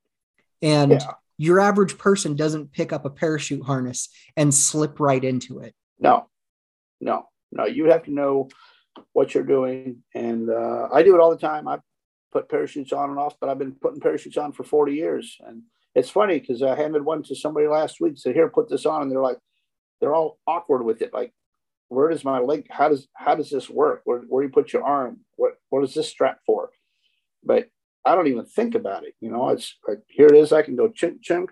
And 0.63 0.93
yeah. 0.93 1.13
your 1.39 1.61
average 1.61 1.99
person 1.99 2.35
doesn't 2.35 2.73
pick 2.73 2.93
up 2.93 3.05
a 3.05 3.11
parachute 3.11 3.65
harness 3.65 4.09
and 4.37 4.53
slip 4.53 4.99
right 4.99 5.23
into 5.23 5.61
it. 5.61 5.75
No, 6.01 6.29
no, 7.01 7.29
no. 7.53 7.67
You 7.67 7.87
have 7.87 8.05
to 8.05 8.11
know 8.11 8.49
what 9.13 9.35
you're 9.35 9.45
doing. 9.45 10.03
And 10.15 10.51
uh, 10.51 10.89
I 10.93 11.03
do 11.03 11.15
it 11.15 11.21
all 11.21 11.31
the 11.31 11.37
time. 11.37 11.69
I 11.69 11.79
put 12.33 12.49
parachutes 12.49 12.93
on 12.93 13.11
and 13.11 13.19
off, 13.19 13.37
but 13.41 13.49
I've 13.49 13.59
been 13.59 13.73
putting 13.73 14.01
parachutes 14.01 14.37
on 14.37 14.53
for 14.53 14.65
40 14.65 14.95
years. 14.95 15.37
And 15.47 15.63
it's 15.95 16.11
funny 16.11 16.41
because 16.41 16.63
I 16.63 16.75
handed 16.75 17.05
one 17.05 17.23
to 17.25 17.37
somebody 17.37 17.67
last 17.67 18.01
week, 18.01 18.15
said, 18.17 18.35
Here, 18.35 18.49
put 18.49 18.69
this 18.69 18.87
on. 18.87 19.03
And 19.03 19.11
they're 19.11 19.21
like, 19.21 19.39
they're 20.01 20.15
all 20.15 20.39
awkward 20.47 20.83
with 20.85 21.03
it. 21.03 21.13
Like, 21.13 21.33
where 21.89 22.09
does 22.09 22.25
my 22.25 22.39
leg, 22.39 22.67
how 22.71 22.89
does, 22.89 23.07
how 23.15 23.35
does 23.35 23.51
this 23.51 23.69
work? 23.69 24.01
Where, 24.05 24.21
where 24.21 24.43
do 24.43 24.49
you 24.49 24.53
put 24.53 24.73
your 24.73 24.83
arm? 24.83 25.21
What, 25.37 25.59
what 25.69 25.85
is 25.85 25.95
this 25.95 26.09
strap 26.09 26.39
for? 26.47 26.71
But 27.45 27.69
I 28.05 28.15
don't 28.15 28.29
even 28.29 28.47
think 28.47 28.75
about 28.75 29.05
it. 29.05 29.15
You 29.21 29.31
know, 29.31 29.51
it's 29.51 29.77
like, 29.87 29.99
here 30.09 30.27
it 30.27 30.35
is. 30.35 30.53
I 30.53 30.63
can 30.63 30.75
go 30.75 30.89
chink, 30.89 31.21
chink. 31.23 31.49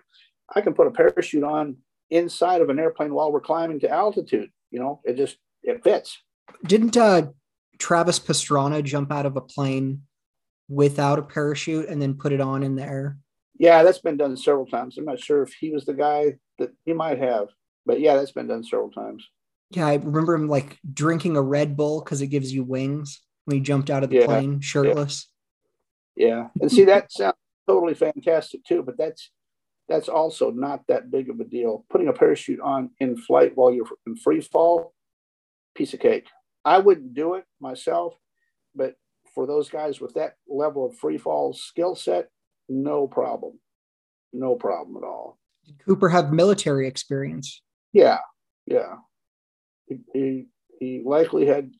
I 0.53 0.61
can 0.61 0.73
put 0.73 0.87
a 0.87 0.91
parachute 0.91 1.43
on 1.43 1.77
inside 2.09 2.61
of 2.61 2.69
an 2.69 2.79
airplane 2.79 3.13
while 3.13 3.31
we're 3.31 3.39
climbing 3.39 3.79
to 3.81 3.89
altitude. 3.89 4.49
You 4.71 4.79
know, 4.79 5.01
it 5.05 5.15
just, 5.15 5.37
it 5.63 5.83
fits. 5.83 6.17
Didn't 6.65 6.97
uh, 6.97 7.27
Travis 7.77 8.19
Pastrana 8.19 8.83
jump 8.83 9.11
out 9.11 9.25
of 9.25 9.37
a 9.37 9.41
plane 9.41 10.01
without 10.71 11.19
a 11.19 11.23
parachute 11.23 11.89
and 11.89 12.01
then 12.01 12.13
put 12.13 12.31
it 12.31 12.41
on 12.41 12.63
in 12.63 12.75
the 12.75 12.83
air? 12.83 13.17
Yeah, 13.59 13.83
that's 13.83 13.99
been 13.99 14.17
done 14.17 14.37
several 14.37 14.65
times. 14.65 14.97
I'm 14.97 15.05
not 15.05 15.19
sure 15.19 15.43
if 15.43 15.53
he 15.53 15.69
was 15.69 15.85
the 15.85 15.93
guy 15.93 16.37
that 16.57 16.71
he 16.85 16.93
might 16.93 17.19
have, 17.19 17.49
but 17.85 17.99
yeah, 17.99 18.15
that's 18.15 18.31
been 18.31 18.47
done 18.47 18.63
several 18.63 18.89
times. 18.89 19.27
Yeah, 19.71 19.87
I 19.87 19.95
remember 19.95 20.33
him 20.33 20.47
like 20.47 20.79
drinking 20.93 21.37
a 21.37 21.41
Red 21.41 21.77
Bull 21.77 22.01
because 22.01 22.21
it 22.21 22.27
gives 22.27 22.53
you 22.53 22.63
wings 22.63 23.21
when 23.45 23.57
he 23.57 23.61
jumped 23.61 23.89
out 23.89 24.03
of 24.03 24.09
the 24.09 24.19
yeah, 24.19 24.25
plane 24.25 24.61
shirtless. 24.61 25.29
Yeah. 26.15 26.27
yeah. 26.27 26.47
And 26.61 26.71
see, 26.71 26.85
that 26.85 27.11
sounds 27.11 27.35
totally 27.67 27.93
fantastic 27.93 28.63
too, 28.63 28.83
but 28.83 28.97
that's 28.97 29.29
that's 29.87 30.09
also 30.09 30.51
not 30.51 30.87
that 30.87 31.11
big 31.11 31.29
of 31.29 31.39
a 31.39 31.43
deal. 31.43 31.85
Putting 31.89 32.07
a 32.07 32.13
parachute 32.13 32.61
on 32.61 32.91
in 32.99 33.17
flight 33.17 33.51
while 33.55 33.73
you're 33.73 33.87
in 34.07 34.15
free 34.15 34.41
fall, 34.41 34.93
piece 35.75 35.93
of 35.93 35.99
cake. 35.99 36.27
I 36.63 36.79
wouldn't 36.79 37.13
do 37.13 37.35
it 37.35 37.45
myself, 37.59 38.15
but 38.75 38.95
for 39.33 39.47
those 39.47 39.69
guys 39.69 39.99
with 39.99 40.13
that 40.15 40.35
level 40.47 40.85
of 40.85 40.97
free 40.97 41.17
fall 41.17 41.53
skill 41.53 41.95
set, 41.95 42.29
no 42.69 43.07
problem. 43.07 43.59
No 44.33 44.55
problem 44.55 44.97
at 44.97 45.05
all. 45.05 45.37
Did 45.65 45.75
Cooper 45.85 46.09
have 46.09 46.31
military 46.31 46.87
experience? 46.87 47.61
Yeah, 47.93 48.19
yeah. 48.65 48.95
He, 49.87 49.99
he, 50.13 50.45
he 50.79 51.01
likely 51.05 51.45
had 51.45 51.71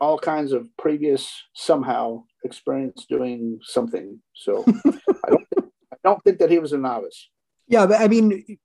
all 0.00 0.18
kinds 0.18 0.52
of 0.52 0.68
previous 0.76 1.30
somehow 1.54 2.24
experience 2.44 3.06
doing 3.08 3.60
something. 3.62 4.20
So 4.34 4.64
I 5.24 5.30
don't 5.30 5.48
think, 5.54 5.72
I 5.92 5.96
don't 6.02 6.24
think 6.24 6.38
that 6.38 6.50
he 6.50 6.58
was 6.58 6.72
a 6.72 6.78
novice. 6.78 7.28
Yeah, 7.68 7.86
but 7.86 8.00
I 8.00 8.08
mean, 8.08 8.58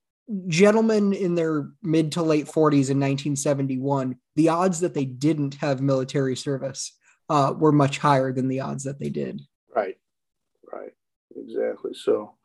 gentlemen 0.48 1.14
in 1.14 1.36
their 1.36 1.70
mid 1.84 2.12
to 2.14 2.24
late 2.24 2.48
40s 2.48 2.90
in 2.90 3.00
1971, 3.00 4.16
the 4.36 4.50
odds 4.50 4.80
that 4.80 4.94
they 4.94 5.06
didn't 5.06 5.56
have 5.56 5.82
military 5.82 6.36
service 6.36 6.94
uh, 7.30 7.54
were 7.58 7.72
much 7.72 7.98
higher 8.00 8.32
than 8.32 8.48
the 8.48 8.62
odds 8.62 8.84
that 8.84 9.00
they 9.00 9.10
did. 9.10 9.42
Right, 9.76 9.98
right, 10.72 10.92
exactly. 11.36 11.94
So 11.94 12.36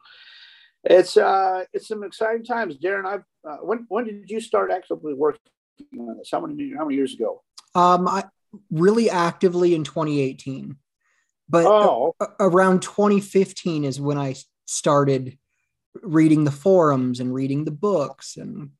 it's 0.85 1.17
uh, 1.17 1.65
it's 1.73 1.89
some 1.89 2.03
exciting 2.03 2.45
times, 2.45 2.79
Darren. 2.79 3.07
I've 3.07 3.25
uh, 3.49 3.59
when 3.59 3.87
when 3.89 4.05
did 4.05 4.31
you 4.31 4.41
start 4.41 4.71
actively 4.71 5.15
working 5.15 5.41
on 5.99 6.19
this? 6.19 6.31
How 6.31 6.41
many 6.41 6.73
how 6.77 6.85
many 6.85 6.97
years 6.97 7.15
ago? 7.15 7.43
Um, 7.75 8.09
I 8.09 8.25
really 8.71 9.11
actively 9.11 9.75
in 9.75 9.85
2018, 9.85 10.77
but 11.49 11.67
oh. 11.67 12.15
a- 12.21 12.29
around 12.41 12.83
2015 12.83 13.85
is 13.85 14.01
when 14.01 14.19
I 14.19 14.35
started 14.67 15.39
reading 16.03 16.45
the 16.45 16.51
forums 16.51 17.21
and 17.21 17.35
reading 17.35 17.65
the 17.65 17.71
books 17.71 18.37
and 18.37 18.71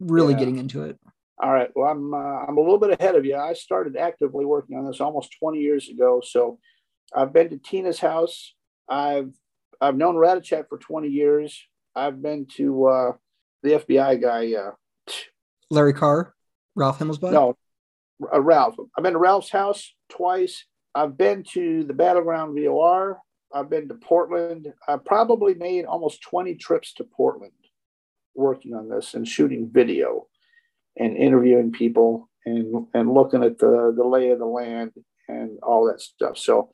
really 0.00 0.32
yeah. 0.32 0.38
getting 0.38 0.56
into 0.58 0.84
it. 0.84 0.98
All 1.40 1.52
right. 1.52 1.70
Well, 1.74 1.90
I'm 1.90 2.12
uh, 2.14 2.44
I'm 2.46 2.56
a 2.56 2.60
little 2.60 2.78
bit 2.78 2.98
ahead 3.00 3.16
of 3.16 3.24
you. 3.24 3.36
I 3.36 3.52
started 3.54 3.96
actively 3.96 4.44
working 4.44 4.76
on 4.76 4.86
this 4.86 5.00
almost 5.00 5.36
20 5.40 5.58
years 5.58 5.88
ago. 5.88 6.22
So 6.24 6.58
I've 7.14 7.32
been 7.32 7.50
to 7.50 7.58
Tina's 7.58 7.98
house. 7.98 8.54
I've 8.88 9.32
I've 9.80 9.96
known 9.96 10.14
Rataczak 10.14 10.68
for 10.68 10.78
20 10.78 11.08
years. 11.08 11.60
I've 11.94 12.22
been 12.22 12.46
to 12.56 12.86
uh, 12.86 13.12
the 13.62 13.70
FBI 13.70 14.20
guy, 14.20 14.54
uh, 14.54 14.72
Larry 15.70 15.92
Carr, 15.92 16.34
Ralph 16.74 16.98
Himmelsbach. 16.98 17.32
No, 17.32 17.56
uh, 18.32 18.40
Ralph. 18.40 18.76
I've 18.96 19.02
been 19.02 19.14
to 19.14 19.18
Ralph's 19.18 19.50
house 19.50 19.94
twice. 20.08 20.64
I've 20.94 21.16
been 21.16 21.42
to 21.52 21.84
the 21.84 21.94
Battleground 21.94 22.56
VOR. 22.56 23.18
I've 23.54 23.68
been 23.68 23.88
to 23.88 23.94
Portland. 23.94 24.72
I 24.88 24.96
probably 24.96 25.54
made 25.54 25.84
almost 25.84 26.22
20 26.22 26.54
trips 26.56 26.94
to 26.94 27.04
Portland 27.04 27.52
working 28.34 28.74
on 28.74 28.88
this 28.88 29.14
and 29.14 29.28
shooting 29.28 29.68
video 29.70 30.26
and 30.96 31.16
interviewing 31.16 31.72
people 31.72 32.28
and 32.44 32.86
and 32.94 33.12
looking 33.12 33.42
at 33.42 33.58
the 33.58 33.92
the 33.96 34.04
lay 34.04 34.30
of 34.30 34.38
the 34.38 34.46
land 34.46 34.92
and 35.28 35.58
all 35.62 35.86
that 35.86 36.00
stuff. 36.00 36.36
So 36.36 36.70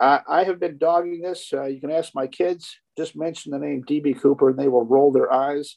I, 0.00 0.20
I 0.28 0.44
have 0.44 0.60
been 0.60 0.78
dogging 0.78 1.20
this. 1.20 1.52
Uh, 1.52 1.64
you 1.64 1.80
can 1.80 1.90
ask 1.90 2.14
my 2.14 2.26
kids. 2.26 2.76
Just 2.96 3.16
mention 3.16 3.52
the 3.52 3.58
name 3.58 3.84
DB 3.84 4.20
Cooper, 4.20 4.50
and 4.50 4.58
they 4.58 4.68
will 4.68 4.84
roll 4.84 5.12
their 5.12 5.32
eyes. 5.32 5.76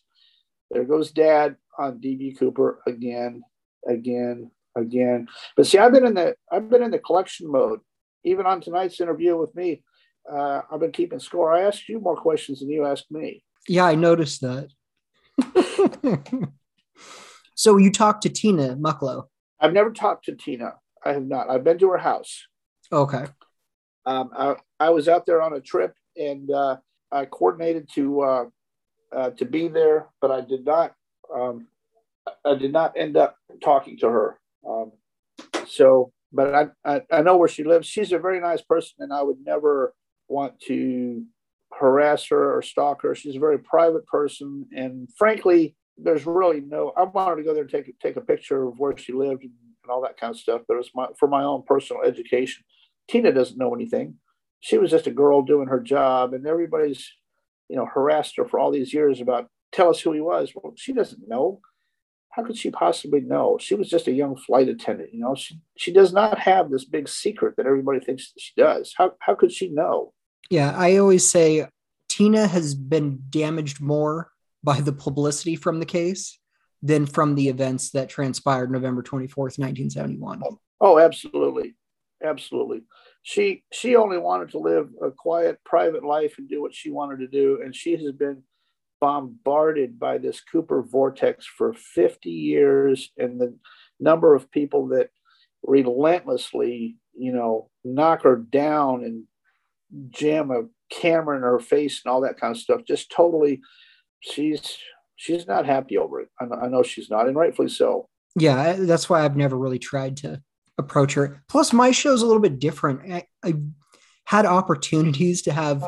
There 0.69 0.85
goes 0.85 1.11
Dad 1.11 1.55
on 1.77 1.99
DB 1.99 2.37
Cooper 2.37 2.81
again, 2.87 3.43
again, 3.87 4.51
again. 4.75 5.27
But 5.55 5.67
see, 5.67 5.77
I've 5.77 5.91
been 5.91 6.05
in 6.05 6.13
the 6.13 6.35
I've 6.51 6.69
been 6.69 6.83
in 6.83 6.91
the 6.91 6.99
collection 6.99 7.51
mode. 7.51 7.79
Even 8.23 8.45
on 8.45 8.61
tonight's 8.61 9.01
interview 9.01 9.35
with 9.35 9.55
me, 9.55 9.83
uh, 10.31 10.61
I've 10.71 10.79
been 10.79 10.91
keeping 10.91 11.19
score. 11.19 11.53
I 11.53 11.63
asked 11.63 11.89
you 11.89 11.99
more 11.99 12.15
questions 12.15 12.59
than 12.59 12.69
you 12.69 12.85
asked 12.85 13.11
me. 13.11 13.43
Yeah, 13.67 13.85
I 13.85 13.95
noticed 13.95 14.41
that. 14.41 14.69
So 17.55 17.77
you 17.77 17.91
talked 17.91 18.23
to 18.23 18.29
Tina 18.29 18.75
Mucklow. 18.75 19.25
I've 19.59 19.73
never 19.73 19.91
talked 19.91 20.25
to 20.25 20.35
Tina. 20.35 20.73
I 21.03 21.13
have 21.13 21.25
not. 21.25 21.49
I've 21.49 21.63
been 21.63 21.77
to 21.79 21.89
her 21.89 21.97
house. 21.97 22.45
Okay. 22.91 23.25
Um, 24.05 24.31
I, 24.35 24.55
I 24.79 24.89
was 24.89 25.07
out 25.07 25.25
there 25.25 25.41
on 25.41 25.53
a 25.53 25.61
trip 25.61 25.95
and 26.17 26.49
uh, 26.51 26.77
I 27.11 27.25
coordinated 27.25 27.89
to 27.93 28.21
uh, 28.21 28.45
uh, 29.15 29.29
to 29.31 29.45
be 29.45 29.67
there, 29.67 30.07
but 30.21 30.31
I 30.31 30.41
did 30.41 30.65
not. 30.65 30.93
Um, 31.33 31.67
I 32.45 32.55
did 32.55 32.71
not 32.71 32.93
end 32.97 33.17
up 33.17 33.35
talking 33.63 33.97
to 33.99 34.07
her. 34.07 34.39
Um, 34.67 34.91
so, 35.67 36.11
but 36.31 36.53
I, 36.53 36.67
I, 36.85 37.01
I 37.11 37.21
know 37.21 37.37
where 37.37 37.49
she 37.49 37.63
lives. 37.63 37.87
She's 37.87 38.11
a 38.11 38.19
very 38.19 38.39
nice 38.39 38.61
person, 38.61 38.95
and 38.99 39.13
I 39.13 39.21
would 39.21 39.43
never 39.43 39.93
want 40.27 40.59
to 40.67 41.25
harass 41.73 42.27
her 42.27 42.57
or 42.57 42.61
stalk 42.61 43.01
her. 43.01 43.15
She's 43.15 43.35
a 43.35 43.39
very 43.39 43.59
private 43.59 44.05
person, 44.07 44.67
and 44.75 45.09
frankly, 45.17 45.75
there's 46.03 46.25
really 46.25 46.61
no. 46.61 46.91
I 46.95 47.03
wanted 47.03 47.37
to 47.37 47.43
go 47.43 47.53
there 47.53 47.63
and 47.63 47.71
take 47.71 47.99
take 47.99 48.15
a 48.15 48.21
picture 48.21 48.67
of 48.67 48.79
where 48.79 48.97
she 48.97 49.13
lived 49.13 49.43
and, 49.43 49.51
and 49.83 49.91
all 49.91 50.01
that 50.01 50.19
kind 50.19 50.31
of 50.31 50.39
stuff, 50.39 50.61
but 50.67 50.75
it 50.75 50.77
was 50.77 50.91
my, 50.95 51.07
for 51.19 51.27
my 51.27 51.43
own 51.43 51.63
personal 51.63 52.03
education. 52.03 52.63
Tina 53.09 53.31
doesn't 53.31 53.57
know 53.57 53.73
anything. 53.73 54.15
She 54.59 54.77
was 54.77 54.91
just 54.91 55.07
a 55.07 55.11
girl 55.11 55.41
doing 55.41 55.67
her 55.67 55.79
job, 55.79 56.33
and 56.33 56.45
everybody's, 56.45 57.11
you 57.67 57.75
know, 57.75 57.85
harassed 57.85 58.37
her 58.37 58.45
for 58.45 58.59
all 58.59 58.71
these 58.71 58.93
years 58.93 59.21
about 59.21 59.47
tell 59.71 59.89
us 59.89 59.99
who 59.99 60.11
he 60.11 60.21
was. 60.21 60.51
Well, 60.55 60.73
she 60.75 60.93
doesn't 60.93 61.27
know. 61.27 61.61
How 62.29 62.43
could 62.43 62.57
she 62.57 62.71
possibly 62.71 63.19
know? 63.21 63.57
She 63.59 63.75
was 63.75 63.89
just 63.89 64.07
a 64.07 64.13
young 64.13 64.37
flight 64.37 64.69
attendant. 64.69 65.13
You 65.13 65.21
know, 65.21 65.35
she 65.35 65.59
she 65.77 65.91
does 65.91 66.13
not 66.13 66.39
have 66.39 66.69
this 66.69 66.85
big 66.85 67.09
secret 67.09 67.55
that 67.57 67.65
everybody 67.65 67.99
thinks 67.99 68.33
she 68.37 68.53
does. 68.55 68.93
How 68.97 69.13
how 69.19 69.35
could 69.35 69.51
she 69.51 69.69
know? 69.69 70.13
Yeah, 70.49 70.73
I 70.75 70.97
always 70.97 71.29
say 71.29 71.67
Tina 72.07 72.47
has 72.47 72.75
been 72.75 73.23
damaged 73.29 73.81
more 73.81 74.31
by 74.63 74.79
the 74.79 74.93
publicity 74.93 75.55
from 75.55 75.79
the 75.79 75.85
case 75.85 76.39
than 76.81 77.05
from 77.05 77.35
the 77.35 77.47
events 77.47 77.91
that 77.91 78.09
transpired 78.09 78.71
November 78.71 79.03
24th, 79.03 79.57
1971. 79.59 80.41
Oh, 80.79 80.99
absolutely. 80.99 81.75
Absolutely. 82.23 82.81
She 83.23 83.63
she 83.71 83.95
only 83.95 84.17
wanted 84.17 84.49
to 84.51 84.59
live 84.59 84.89
a 85.01 85.11
quiet 85.11 85.59
private 85.63 86.03
life 86.03 86.35
and 86.37 86.49
do 86.49 86.61
what 86.61 86.73
she 86.73 86.91
wanted 86.91 87.19
to 87.19 87.27
do 87.27 87.61
and 87.63 87.75
she 87.75 87.95
has 87.97 88.11
been 88.13 88.43
bombarded 88.99 89.99
by 89.99 90.19
this 90.19 90.41
Cooper 90.41 90.83
vortex 90.83 91.45
for 91.45 91.73
50 91.73 92.29
years 92.29 93.11
and 93.17 93.41
the 93.41 93.57
number 93.99 94.35
of 94.35 94.51
people 94.51 94.89
that 94.89 95.09
relentlessly, 95.63 96.97
you 97.17 97.33
know, 97.33 97.69
knock 97.83 98.23
her 98.23 98.35
down 98.35 99.03
and 99.03 99.23
jam 100.11 100.51
a 100.51 100.63
camera 100.91 101.35
in 101.35 101.43
her 101.43 101.59
face 101.59 102.01
and 102.03 102.11
all 102.11 102.21
that 102.21 102.39
kind 102.39 102.55
of 102.55 102.61
stuff 102.61 102.81
just 102.87 103.11
totally 103.11 103.61
she's 104.21 104.77
she's 105.15 105.45
not 105.45 105.65
happy 105.65 105.97
over 105.97 106.21
it. 106.21 106.29
I 106.39 106.45
know, 106.45 106.55
I 106.55 106.67
know 106.67 106.83
she's 106.83 107.09
not, 107.09 107.27
and 107.27 107.35
rightfully 107.35 107.69
so. 107.69 108.07
Yeah, 108.35 108.73
that's 108.79 109.09
why 109.09 109.23
I've 109.23 109.35
never 109.35 109.57
really 109.57 109.79
tried 109.79 110.17
to 110.17 110.41
approach 110.77 111.15
her. 111.15 111.43
Plus, 111.49 111.73
my 111.73 111.91
show's 111.91 112.21
a 112.21 112.25
little 112.25 112.41
bit 112.41 112.59
different. 112.59 113.11
I, 113.11 113.23
I 113.43 113.55
had 114.23 114.45
opportunities 114.45 115.41
to 115.43 115.51
have 115.51 115.83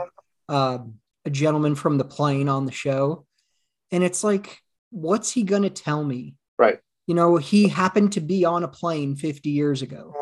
uh, 0.50 0.80
a 1.26 1.30
gentleman 1.30 1.76
from 1.76 1.98
the 1.98 2.04
plane 2.04 2.50
on 2.50 2.66
the 2.66 2.72
show, 2.72 3.26
and 3.92 4.04
it's 4.04 4.24
like, 4.24 4.60
what's 4.90 5.32
he 5.32 5.44
going 5.44 5.64
to 5.64 5.70
tell 5.70 6.04
me? 6.04 6.36
Right. 6.58 6.80
You 7.08 7.16
know, 7.16 7.38
he 7.38 7.68
happened 7.68 8.14
to 8.14 8.22
be 8.22 8.46
on 8.46 8.64
a 8.64 8.68
plane 8.68 9.16
50 9.16 9.50
years 9.50 9.82
ago. 9.82 10.14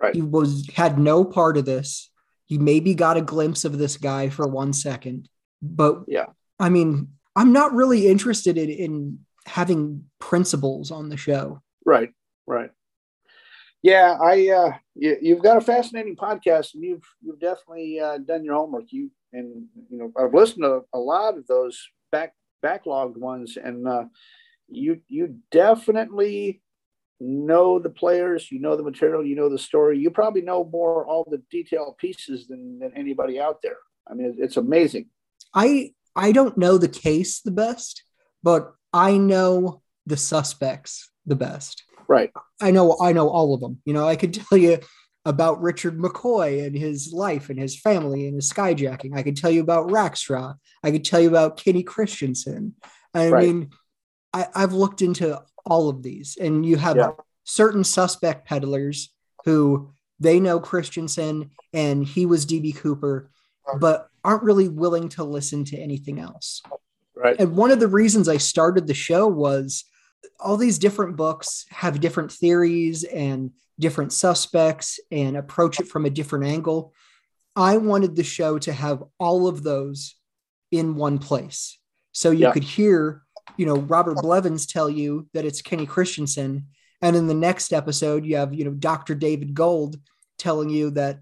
Right. 0.00 0.14
He 0.14 0.22
was 0.22 0.68
had 0.74 0.98
no 0.98 1.24
part 1.24 1.56
of 1.56 1.64
this. 1.64 2.10
He 2.44 2.58
maybe 2.58 2.94
got 2.94 3.16
a 3.16 3.22
glimpse 3.22 3.64
of 3.64 3.78
this 3.78 3.96
guy 3.96 4.28
for 4.28 4.46
one 4.46 4.72
second, 4.72 5.28
but 5.62 6.04
yeah, 6.06 6.26
I 6.60 6.68
mean, 6.68 7.08
I'm 7.36 7.52
not 7.52 7.74
really 7.74 8.08
interested 8.08 8.56
in, 8.56 8.70
in 8.70 9.18
having 9.44 10.04
principles 10.18 10.90
on 10.90 11.10
the 11.10 11.16
show. 11.16 11.62
Right, 11.84 12.10
right. 12.46 12.70
Yeah, 13.82 14.18
I 14.20 14.48
uh, 14.48 14.72
you, 14.96 15.34
have 15.34 15.44
got 15.44 15.58
a 15.58 15.60
fascinating 15.60 16.16
podcast, 16.16 16.74
and 16.74 16.82
you've 16.82 17.04
you've 17.20 17.38
definitely 17.38 18.00
uh, 18.00 18.18
done 18.18 18.42
your 18.42 18.54
homework. 18.54 18.86
You 18.88 19.12
and 19.32 19.66
you 19.88 19.98
know 19.98 20.12
I've 20.18 20.34
listened 20.34 20.64
to 20.64 20.80
a 20.92 20.98
lot 20.98 21.38
of 21.38 21.46
those 21.46 21.80
back 22.10 22.32
backlogged 22.64 23.16
ones, 23.16 23.56
and 23.56 23.86
uh, 23.86 24.04
you 24.68 25.02
you 25.06 25.36
definitely 25.52 26.62
know 27.20 27.78
the 27.78 27.90
players, 27.90 28.50
you 28.50 28.58
know 28.58 28.76
the 28.76 28.82
material, 28.82 29.24
you 29.24 29.36
know 29.36 29.48
the 29.48 29.58
story. 29.58 29.98
You 29.98 30.10
probably 30.10 30.42
know 30.42 30.64
more 30.64 31.06
all 31.06 31.24
the 31.30 31.42
detailed 31.50 31.98
pieces 31.98 32.48
than 32.48 32.80
than 32.80 32.92
anybody 32.96 33.38
out 33.38 33.62
there. 33.62 33.78
I 34.10 34.14
mean, 34.14 34.36
it's 34.38 34.56
amazing. 34.56 35.10
I 35.54 35.92
I 36.16 36.32
don't 36.32 36.56
know 36.56 36.78
the 36.78 36.88
case 36.88 37.40
the 37.40 37.50
best, 37.50 38.02
but 38.42 38.72
I 38.92 39.18
know 39.18 39.82
the 40.06 40.16
suspects 40.16 41.10
the 41.26 41.36
best. 41.36 41.84
Right. 42.08 42.30
I 42.60 42.70
know 42.70 42.96
I 43.00 43.12
know 43.12 43.28
all 43.28 43.54
of 43.54 43.60
them. 43.60 43.80
You 43.84 43.92
know, 43.92 44.08
I 44.08 44.16
could 44.16 44.34
tell 44.48 44.58
you 44.58 44.78
about 45.24 45.60
Richard 45.60 45.98
McCoy 45.98 46.64
and 46.64 46.76
his 46.76 47.12
life 47.12 47.50
and 47.50 47.58
his 47.58 47.78
family 47.78 48.26
and 48.26 48.36
his 48.36 48.50
skyjacking. 48.50 49.16
I 49.16 49.22
could 49.22 49.36
tell 49.36 49.50
you 49.50 49.60
about 49.60 49.88
Rackstraw. 49.88 50.54
I 50.82 50.90
could 50.92 51.04
tell 51.04 51.20
you 51.20 51.28
about 51.28 51.56
Kenny 51.56 51.82
Christensen. 51.82 52.74
I 53.12 53.30
right. 53.30 53.44
mean, 53.44 53.70
I, 54.32 54.46
have 54.54 54.72
looked 54.72 55.02
into 55.02 55.42
all 55.64 55.88
of 55.88 56.02
these, 56.02 56.38
and 56.40 56.64
you 56.64 56.76
have 56.76 56.96
yeah. 56.96 57.10
certain 57.42 57.82
suspect 57.82 58.46
peddlers 58.46 59.12
who 59.44 59.90
they 60.20 60.38
know 60.38 60.60
Christensen 60.60 61.50
and 61.72 62.06
he 62.06 62.24
was 62.24 62.46
DB 62.46 62.74
Cooper, 62.74 63.30
but 63.80 64.08
aren't 64.26 64.42
really 64.42 64.68
willing 64.68 65.08
to 65.10 65.22
listen 65.22 65.64
to 65.66 65.78
anything 65.78 66.18
else. 66.18 66.60
Right. 67.14 67.36
And 67.38 67.56
one 67.56 67.70
of 67.70 67.78
the 67.78 67.86
reasons 67.86 68.28
I 68.28 68.38
started 68.38 68.86
the 68.86 68.92
show 68.92 69.28
was 69.28 69.84
all 70.40 70.56
these 70.56 70.80
different 70.80 71.16
books 71.16 71.64
have 71.70 72.00
different 72.00 72.32
theories 72.32 73.04
and 73.04 73.52
different 73.78 74.12
suspects 74.12 74.98
and 75.12 75.36
approach 75.36 75.78
it 75.78 75.86
from 75.86 76.06
a 76.06 76.10
different 76.10 76.44
angle. 76.44 76.92
I 77.54 77.76
wanted 77.76 78.16
the 78.16 78.24
show 78.24 78.58
to 78.58 78.72
have 78.72 79.04
all 79.20 79.46
of 79.46 79.62
those 79.62 80.16
in 80.72 80.96
one 80.96 81.18
place. 81.18 81.78
So 82.10 82.32
you 82.32 82.46
yeah. 82.46 82.52
could 82.52 82.64
hear, 82.64 83.22
you 83.56 83.64
know, 83.64 83.76
Robert 83.76 84.16
Blevins 84.16 84.66
tell 84.66 84.90
you 84.90 85.28
that 85.34 85.44
it's 85.44 85.62
Kenny 85.62 85.86
Christensen. 85.86 86.66
And 87.00 87.14
in 87.14 87.28
the 87.28 87.34
next 87.34 87.72
episode, 87.72 88.26
you 88.26 88.36
have, 88.36 88.52
you 88.52 88.64
know, 88.64 88.72
Dr. 88.72 89.14
David 89.14 89.54
Gold 89.54 90.00
telling 90.36 90.68
you 90.68 90.90
that 90.90 91.20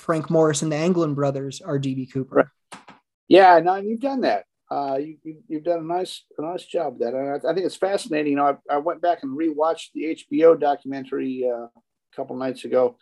Frank 0.00 0.30
Morris 0.30 0.62
and 0.62 0.72
the 0.72 0.76
Anglin 0.76 1.14
brothers 1.14 1.60
are 1.60 1.78
DB 1.78 2.10
Cooper. 2.12 2.34
Right. 2.34 2.46
Yeah, 3.28 3.60
no, 3.60 3.76
you've 3.76 4.00
done 4.00 4.22
that. 4.22 4.44
Uh, 4.70 4.98
you, 5.00 5.16
you, 5.24 5.56
have 5.56 5.64
done 5.64 5.78
a 5.80 5.82
nice, 5.82 6.24
a 6.38 6.42
nice 6.42 6.64
job 6.64 6.98
that. 7.00 7.14
And 7.14 7.28
I, 7.28 7.50
I, 7.50 7.54
think 7.54 7.66
it's 7.66 7.76
fascinating. 7.76 8.32
You 8.32 8.36
know, 8.36 8.58
I, 8.70 8.74
I, 8.74 8.78
went 8.78 9.00
back 9.00 9.22
and 9.22 9.36
rewatched 9.36 9.88
the 9.94 10.16
HBO 10.30 10.58
documentary 10.58 11.44
uh, 11.48 11.64
a 11.64 11.70
couple 12.14 12.36
nights 12.36 12.64
ago. 12.64 12.96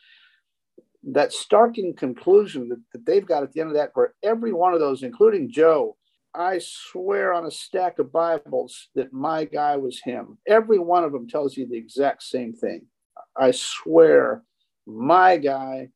That 1.13 1.33
starking 1.33 1.95
conclusion 1.97 2.71
that, 2.71 2.81
that 2.93 3.07
they've 3.07 3.25
got 3.25 3.43
at 3.43 3.53
the 3.53 3.61
end 3.61 3.71
of 3.71 3.77
that, 3.77 3.91
where 3.95 4.15
every 4.23 4.53
one 4.53 4.73
of 4.73 4.81
those, 4.81 5.03
including 5.03 5.51
Joe, 5.51 5.97
I 6.35 6.59
swear 6.63 7.35
on 7.35 7.47
a 7.47 7.51
stack 7.51 7.99
of 7.99 8.13
Bibles 8.13 8.89
that 8.95 9.13
my 9.13 9.45
guy 9.45 9.77
was 9.77 10.01
him. 10.01 10.39
Every 10.47 10.79
one 10.79 11.05
of 11.05 11.13
them 11.13 11.29
tells 11.29 11.57
you 11.57 11.69
the 11.69 11.77
exact 11.77 12.23
same 12.23 12.55
thing. 12.55 12.87
I 13.37 13.51
swear, 13.51 14.43
my 14.87 15.37
guy 15.37 15.89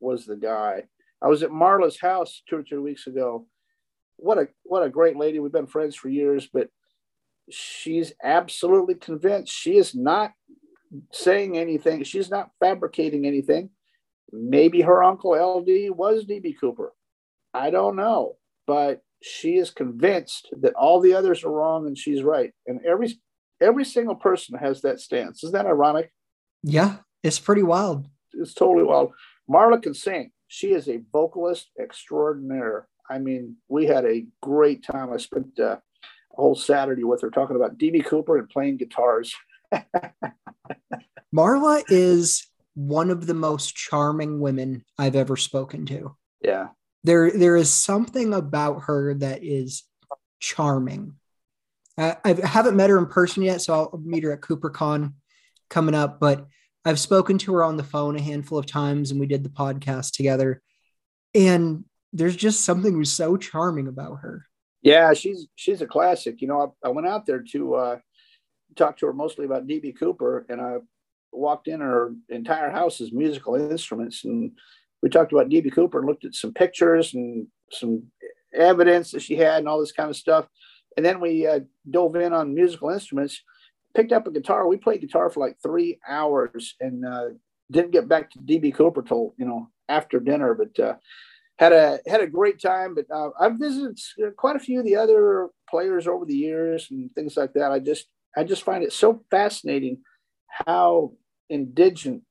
was 0.00 0.26
the 0.26 0.36
guy. 0.36 0.84
I 1.22 1.28
was 1.28 1.42
at 1.42 1.50
Marla's 1.50 1.98
house 2.00 2.42
two 2.48 2.56
or 2.56 2.62
three 2.62 2.78
weeks 2.78 3.06
ago. 3.06 3.46
What 4.16 4.38
a 4.38 4.48
what 4.64 4.82
a 4.82 4.90
great 4.90 5.16
lady. 5.16 5.38
We've 5.38 5.52
been 5.52 5.66
friends 5.66 5.96
for 5.96 6.08
years, 6.08 6.48
but 6.52 6.68
she's 7.50 8.12
absolutely 8.22 8.94
convinced 8.94 9.52
she 9.52 9.76
is 9.76 9.94
not 9.94 10.32
saying 11.12 11.56
anything. 11.56 12.02
She's 12.02 12.30
not 12.30 12.50
fabricating 12.60 13.26
anything. 13.26 13.70
Maybe 14.32 14.82
her 14.82 15.02
uncle 15.02 15.32
LD 15.32 15.96
was 15.96 16.24
DB 16.24 16.54
Cooper. 16.58 16.92
I 17.54 17.70
don't 17.70 17.96
know, 17.96 18.36
but 18.66 19.02
she 19.22 19.56
is 19.56 19.70
convinced 19.70 20.48
that 20.60 20.74
all 20.74 21.00
the 21.00 21.14
others 21.14 21.44
are 21.44 21.50
wrong 21.50 21.86
and 21.86 21.96
she's 21.96 22.22
right. 22.22 22.52
And 22.66 22.80
every 22.86 23.18
every 23.60 23.84
single 23.84 24.14
person 24.14 24.58
has 24.58 24.82
that 24.82 25.00
stance. 25.00 25.42
Isn't 25.42 25.54
that 25.54 25.66
ironic? 25.66 26.12
Yeah, 26.62 26.96
it's 27.22 27.38
pretty 27.38 27.62
wild. 27.62 28.06
It's 28.32 28.54
totally 28.54 28.84
wild. 28.84 29.12
Marla 29.50 29.82
can 29.82 29.94
sing. 29.94 30.30
She 30.46 30.72
is 30.72 30.88
a 30.88 31.00
vocalist 31.12 31.70
extraordinaire. 31.80 32.88
I 33.08 33.18
mean, 33.18 33.56
we 33.68 33.86
had 33.86 34.04
a 34.04 34.26
great 34.42 34.84
time. 34.84 35.12
I 35.12 35.16
spent 35.16 35.58
uh, 35.58 35.76
a 35.76 35.80
whole 36.36 36.54
Saturday 36.54 37.04
with 37.04 37.22
her 37.22 37.30
talking 37.30 37.56
about 37.56 37.78
DB 37.78 38.04
Cooper 38.04 38.38
and 38.38 38.48
playing 38.48 38.76
guitars. 38.76 39.34
Marla 41.34 41.82
is 41.88 42.46
one 42.74 43.10
of 43.10 43.26
the 43.26 43.34
most 43.34 43.74
charming 43.74 44.40
women 44.40 44.84
I've 44.98 45.16
ever 45.16 45.36
spoken 45.36 45.86
to. 45.86 46.16
Yeah. 46.42 46.68
There, 47.04 47.30
there 47.30 47.56
is 47.56 47.72
something 47.72 48.34
about 48.34 48.82
her 48.84 49.14
that 49.14 49.42
is 49.42 49.84
charming. 50.40 51.14
I, 51.96 52.16
I 52.24 52.34
haven't 52.44 52.76
met 52.76 52.90
her 52.90 52.98
in 52.98 53.06
person 53.06 53.42
yet, 53.42 53.62
so 53.62 53.74
I'll 53.74 54.00
meet 54.04 54.24
her 54.24 54.32
at 54.32 54.40
CooperCon 54.40 55.14
coming 55.68 55.94
up. 55.94 56.20
But 56.20 56.46
I've 56.88 56.98
spoken 56.98 57.36
to 57.38 57.52
her 57.52 57.64
on 57.64 57.76
the 57.76 57.84
phone 57.84 58.16
a 58.16 58.20
handful 58.20 58.56
of 58.56 58.64
times 58.64 59.10
and 59.10 59.20
we 59.20 59.26
did 59.26 59.44
the 59.44 59.50
podcast 59.50 60.12
together. 60.12 60.62
And 61.34 61.84
there's 62.14 62.36
just 62.36 62.64
something 62.64 63.04
so 63.04 63.36
charming 63.36 63.88
about 63.88 64.20
her. 64.20 64.46
Yeah, 64.80 65.12
she's 65.12 65.48
she's 65.54 65.82
a 65.82 65.86
classic. 65.86 66.40
You 66.40 66.48
know, 66.48 66.74
I, 66.82 66.88
I 66.88 66.90
went 66.90 67.06
out 67.06 67.26
there 67.26 67.44
to 67.52 67.74
uh, 67.74 67.98
talk 68.74 68.96
to 68.98 69.06
her 69.06 69.12
mostly 69.12 69.44
about 69.44 69.66
DB 69.66 69.98
Cooper, 69.98 70.46
and 70.48 70.60
I 70.60 70.76
walked 71.30 71.68
in, 71.68 71.80
her 71.80 72.14
entire 72.30 72.70
house 72.70 73.00
is 73.02 73.12
musical 73.12 73.56
instruments, 73.56 74.24
and 74.24 74.52
we 75.02 75.10
talked 75.10 75.32
about 75.32 75.50
DB 75.50 75.70
Cooper 75.70 75.98
and 75.98 76.08
looked 76.08 76.24
at 76.24 76.34
some 76.34 76.54
pictures 76.54 77.12
and 77.12 77.48
some 77.70 78.04
evidence 78.54 79.10
that 79.10 79.20
she 79.20 79.36
had 79.36 79.58
and 79.58 79.68
all 79.68 79.80
this 79.80 79.92
kind 79.92 80.08
of 80.08 80.16
stuff. 80.16 80.46
And 80.96 81.04
then 81.04 81.20
we 81.20 81.46
uh, 81.46 81.60
dove 81.90 82.16
in 82.16 82.32
on 82.32 82.54
musical 82.54 82.88
instruments, 82.88 83.42
picked 83.98 84.12
up 84.12 84.28
a 84.28 84.30
guitar. 84.30 84.68
We 84.68 84.76
played 84.76 85.00
guitar 85.00 85.28
for 85.28 85.40
like 85.40 85.56
three 85.60 85.98
hours 86.08 86.76
and 86.80 87.04
uh, 87.04 87.30
didn't 87.72 87.90
get 87.90 88.08
back 88.08 88.30
to 88.30 88.38
DB 88.38 88.72
Cooper 88.72 89.02
till 89.02 89.34
you 89.36 89.44
know 89.44 89.70
after 89.88 90.20
dinner, 90.20 90.54
but 90.54 90.78
uh, 90.78 90.94
had 91.58 91.72
a 91.72 91.98
had 92.06 92.20
a 92.20 92.28
great 92.28 92.60
time. 92.62 92.94
But 92.94 93.06
uh, 93.12 93.30
I've 93.40 93.58
visited 93.58 93.98
quite 94.36 94.54
a 94.54 94.60
few 94.60 94.78
of 94.78 94.84
the 94.84 94.94
other 94.94 95.48
players 95.68 96.06
over 96.06 96.24
the 96.24 96.36
years 96.36 96.86
and 96.92 97.12
things 97.16 97.36
like 97.36 97.54
that. 97.54 97.72
I 97.72 97.80
just 97.80 98.06
I 98.36 98.44
just 98.44 98.62
find 98.62 98.84
it 98.84 98.92
so 98.92 99.24
fascinating 99.32 99.98
how 100.46 101.14
indigent 101.48 102.22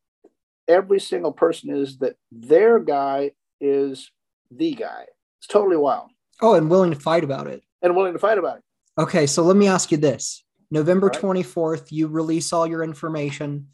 every 0.70 1.01
single 1.01 1.34
person 1.34 1.76
is 1.76 1.97
that 1.97 2.15
their 2.32 2.80
guy 2.80 3.32
is 3.59 4.09
the 4.49 4.74
guy. 4.74 5.03
It's 5.39 5.47
totally 5.47 5.76
wild. 5.76 6.11
Oh, 6.41 6.53
and 6.53 6.70
willing 6.70 6.91
to 6.91 6.99
fight 6.99 7.26
about 7.26 7.47
it. 7.47 7.61
And 7.82 7.93
willing 7.93 8.13
to 8.13 8.20
fight 8.20 8.38
about 8.38 8.59
it. 8.59 8.63
Okay, 8.97 9.28
so 9.28 9.43
let 9.43 9.57
me 9.57 9.68
ask 9.68 9.91
you 9.91 9.97
this. 9.97 10.43
November 10.70 11.07
right. 11.07 11.18
24th, 11.18 11.91
you 11.91 12.07
release 12.07 12.51
all 12.51 12.68
your 12.68 12.84
information 12.84 13.68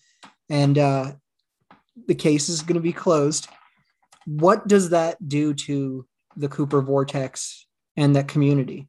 and 0.50 0.78
uh, 0.78 1.14
the 2.08 2.16
case 2.16 2.50
is 2.50 2.62
going 2.62 2.76
to 2.76 2.82
be 2.82 2.94
closed. 2.94 3.48
What 4.26 4.68
does 4.68 4.90
that 4.90 5.28
do 5.28 5.54
to 5.54 6.06
the 6.36 6.48
Cooper 6.48 6.82
Vortex 6.82 7.68
and 7.98 8.16
that 8.16 8.28
community? 8.28 8.88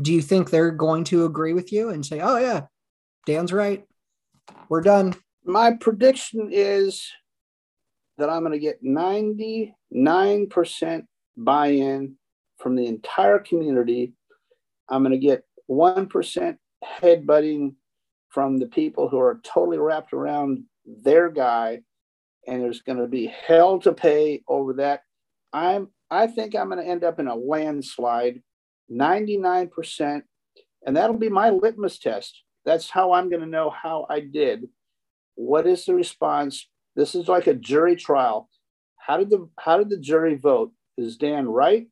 Do 0.00 0.12
you 0.12 0.22
think 0.22 0.50
they're 0.50 0.70
going 0.70 1.04
to 1.04 1.24
agree 1.24 1.52
with 1.52 1.72
you 1.72 1.90
and 1.90 2.04
say, 2.04 2.20
oh, 2.20 2.38
yeah, 2.38 2.62
Dan's 3.26 3.52
right? 3.52 3.84
We're 4.68 4.80
done. 4.80 5.14
My 5.44 5.72
prediction 5.74 6.48
is 6.50 7.10
that 8.18 8.30
I'm 8.30 8.40
going 8.40 8.52
to 8.52 8.58
get 8.58 8.84
99% 8.84 9.72
buy 11.36 11.66
in 11.68 12.16
from 12.58 12.76
the 12.76 12.86
entire 12.86 13.38
community. 13.38 14.12
I'm 14.88 15.02
going 15.02 15.12
to 15.12 15.18
get 15.18 15.44
1% 15.70 16.56
headbutting 16.84 17.74
from 18.28 18.58
the 18.58 18.66
people 18.66 19.08
who 19.08 19.18
are 19.18 19.40
totally 19.42 19.78
wrapped 19.78 20.12
around 20.12 20.64
their 20.84 21.28
guy. 21.28 21.80
And 22.46 22.62
there's 22.62 22.82
going 22.82 22.98
to 22.98 23.06
be 23.06 23.26
hell 23.26 23.80
to 23.80 23.92
pay 23.92 24.42
over 24.48 24.74
that. 24.74 25.02
I'm, 25.52 25.88
I 26.10 26.26
think 26.26 26.54
I'm 26.54 26.70
going 26.70 26.82
to 26.82 26.90
end 26.90 27.04
up 27.04 27.20
in 27.20 27.26
a 27.28 27.34
landslide, 27.34 28.42
99%. 28.90 30.22
And 30.86 30.96
that'll 30.96 31.18
be 31.18 31.28
my 31.28 31.50
litmus 31.50 31.98
test. 31.98 32.42
That's 32.64 32.88
how 32.88 33.12
I'm 33.12 33.28
going 33.28 33.42
to 33.42 33.46
know 33.46 33.70
how 33.70 34.06
I 34.08 34.20
did. 34.20 34.68
What 35.34 35.66
is 35.66 35.84
the 35.84 35.94
response? 35.94 36.66
This 36.96 37.14
is 37.14 37.28
like 37.28 37.46
a 37.46 37.54
jury 37.54 37.96
trial. 37.96 38.48
How 38.96 39.16
did 39.16 39.30
the 39.30 39.48
how 39.58 39.78
did 39.78 39.90
the 39.90 39.98
jury 39.98 40.36
vote? 40.36 40.72
Is 40.96 41.16
Dan 41.16 41.48
right 41.48 41.88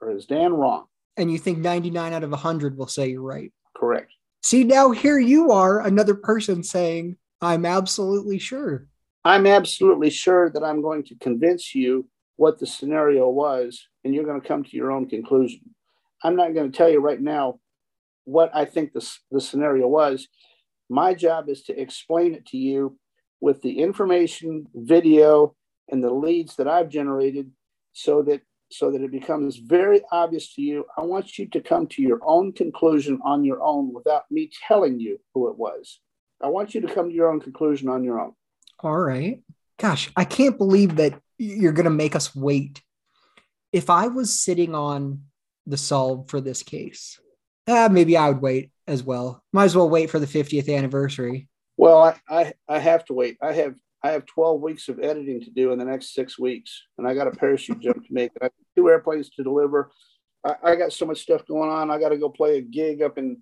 or 0.00 0.10
is 0.10 0.26
Dan 0.26 0.52
wrong? 0.52 0.86
And 1.16 1.30
you 1.30 1.38
think 1.38 1.58
99 1.58 2.12
out 2.12 2.24
of 2.24 2.30
100 2.30 2.76
will 2.76 2.86
say 2.86 3.08
you're 3.08 3.22
right. 3.22 3.52
See, 4.42 4.64
now 4.64 4.90
here 4.90 5.18
you 5.18 5.52
are, 5.52 5.80
another 5.80 6.14
person 6.14 6.62
saying, 6.64 7.16
I'm 7.40 7.64
absolutely 7.64 8.38
sure. 8.38 8.86
I'm 9.24 9.46
absolutely 9.46 10.10
sure 10.10 10.50
that 10.50 10.64
I'm 10.64 10.82
going 10.82 11.04
to 11.04 11.14
convince 11.16 11.74
you 11.74 12.08
what 12.36 12.58
the 12.58 12.66
scenario 12.66 13.28
was, 13.28 13.86
and 14.04 14.12
you're 14.12 14.24
going 14.24 14.40
to 14.40 14.46
come 14.46 14.64
to 14.64 14.76
your 14.76 14.90
own 14.90 15.08
conclusion. 15.08 15.60
I'm 16.24 16.34
not 16.34 16.54
going 16.54 16.72
to 16.72 16.76
tell 16.76 16.90
you 16.90 17.00
right 17.00 17.20
now 17.20 17.60
what 18.24 18.50
I 18.54 18.64
think 18.64 18.92
the, 18.92 19.08
the 19.30 19.40
scenario 19.40 19.86
was. 19.86 20.26
My 20.90 21.14
job 21.14 21.48
is 21.48 21.62
to 21.64 21.80
explain 21.80 22.34
it 22.34 22.46
to 22.46 22.56
you 22.56 22.98
with 23.40 23.62
the 23.62 23.78
information, 23.78 24.66
video, 24.74 25.54
and 25.88 26.02
the 26.02 26.12
leads 26.12 26.56
that 26.56 26.68
I've 26.68 26.88
generated 26.88 27.50
so 27.92 28.22
that 28.22 28.42
so 28.72 28.90
that 28.90 29.02
it 29.02 29.10
becomes 29.10 29.56
very 29.56 30.00
obvious 30.10 30.54
to 30.54 30.62
you. 30.62 30.84
I 30.96 31.02
want 31.02 31.38
you 31.38 31.46
to 31.48 31.60
come 31.60 31.86
to 31.88 32.02
your 32.02 32.20
own 32.22 32.52
conclusion 32.52 33.20
on 33.24 33.44
your 33.44 33.62
own 33.62 33.92
without 33.92 34.30
me 34.30 34.50
telling 34.66 34.98
you 34.98 35.20
who 35.34 35.50
it 35.50 35.58
was. 35.58 36.00
I 36.42 36.48
want 36.48 36.74
you 36.74 36.80
to 36.80 36.92
come 36.92 37.08
to 37.08 37.14
your 37.14 37.30
own 37.30 37.40
conclusion 37.40 37.88
on 37.88 38.02
your 38.02 38.20
own. 38.20 38.32
All 38.80 38.98
right. 38.98 39.42
Gosh, 39.78 40.10
I 40.16 40.24
can't 40.24 40.58
believe 40.58 40.96
that 40.96 41.20
you're 41.38 41.72
going 41.72 41.84
to 41.84 41.90
make 41.90 42.16
us 42.16 42.34
wait. 42.34 42.82
If 43.72 43.90
I 43.90 44.08
was 44.08 44.38
sitting 44.38 44.74
on 44.74 45.22
the 45.66 45.76
solve 45.76 46.28
for 46.28 46.40
this 46.40 46.62
case, 46.62 47.20
uh, 47.66 47.88
maybe 47.90 48.16
I 48.16 48.30
would 48.30 48.42
wait 48.42 48.70
as 48.86 49.02
well. 49.02 49.42
Might 49.52 49.64
as 49.64 49.76
well 49.76 49.88
wait 49.88 50.10
for 50.10 50.18
the 50.18 50.26
50th 50.26 50.74
anniversary. 50.74 51.48
Well, 51.76 51.98
I, 51.98 52.14
I, 52.28 52.52
I 52.68 52.78
have 52.78 53.04
to 53.06 53.14
wait. 53.14 53.38
I 53.40 53.52
have 53.52 53.76
I 54.04 54.10
have 54.10 54.26
12 54.26 54.60
weeks 54.60 54.88
of 54.88 54.98
editing 54.98 55.40
to 55.42 55.50
do 55.50 55.72
in 55.72 55.78
the 55.78 55.84
next 55.84 56.14
six 56.14 56.38
weeks, 56.38 56.82
and 56.98 57.06
I 57.06 57.14
got 57.14 57.28
a 57.28 57.30
parachute 57.30 57.80
jump 57.80 58.04
to 58.04 58.12
make. 58.12 58.32
I 58.40 58.46
have 58.46 58.52
two 58.76 58.88
airplanes 58.88 59.30
to 59.30 59.44
deliver. 59.44 59.92
I, 60.44 60.54
I 60.64 60.76
got 60.76 60.92
so 60.92 61.06
much 61.06 61.20
stuff 61.20 61.46
going 61.46 61.70
on. 61.70 61.90
I 61.90 61.98
got 61.98 62.08
to 62.08 62.18
go 62.18 62.28
play 62.28 62.58
a 62.58 62.62
gig 62.62 63.02
up 63.02 63.16
in. 63.18 63.38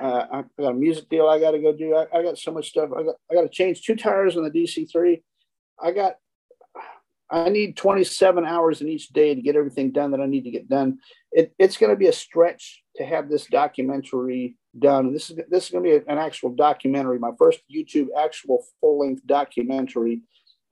Uh, 0.00 0.26
I 0.32 0.44
got 0.58 0.70
a 0.70 0.74
music 0.74 1.08
deal 1.08 1.26
I 1.28 1.40
got 1.40 1.50
to 1.50 1.58
go 1.58 1.76
do. 1.76 1.94
I, 1.96 2.06
I, 2.16 2.22
got 2.22 2.38
so 2.38 2.52
much 2.52 2.68
stuff. 2.68 2.90
I 2.96 3.02
got 3.02 3.16
I 3.30 3.34
got 3.34 3.42
to 3.42 3.48
change 3.48 3.82
two 3.82 3.96
tires 3.96 4.36
on 4.36 4.44
the 4.44 4.50
DC 4.50 4.90
three. 4.90 5.22
I 5.82 5.90
got. 5.92 6.16
I 7.32 7.48
need 7.48 7.76
27 7.76 8.44
hours 8.44 8.80
in 8.80 8.88
each 8.88 9.08
day 9.08 9.36
to 9.36 9.40
get 9.40 9.54
everything 9.54 9.92
done 9.92 10.10
that 10.10 10.20
I 10.20 10.26
need 10.26 10.42
to 10.44 10.50
get 10.50 10.68
done. 10.68 10.98
It, 11.30 11.52
it's 11.60 11.76
going 11.76 11.90
to 11.90 11.96
be 11.96 12.08
a 12.08 12.12
stretch 12.12 12.82
to 12.96 13.04
have 13.04 13.28
this 13.28 13.46
documentary 13.46 14.56
done. 14.78 15.12
This 15.12 15.30
is 15.30 15.38
this 15.48 15.64
is 15.64 15.70
going 15.70 15.84
to 15.84 15.90
be 15.90 16.04
an 16.10 16.18
actual 16.18 16.50
documentary, 16.50 17.18
my 17.18 17.32
first 17.38 17.60
YouTube 17.74 18.08
actual 18.18 18.64
full 18.80 19.00
length 19.00 19.26
documentary 19.26 20.22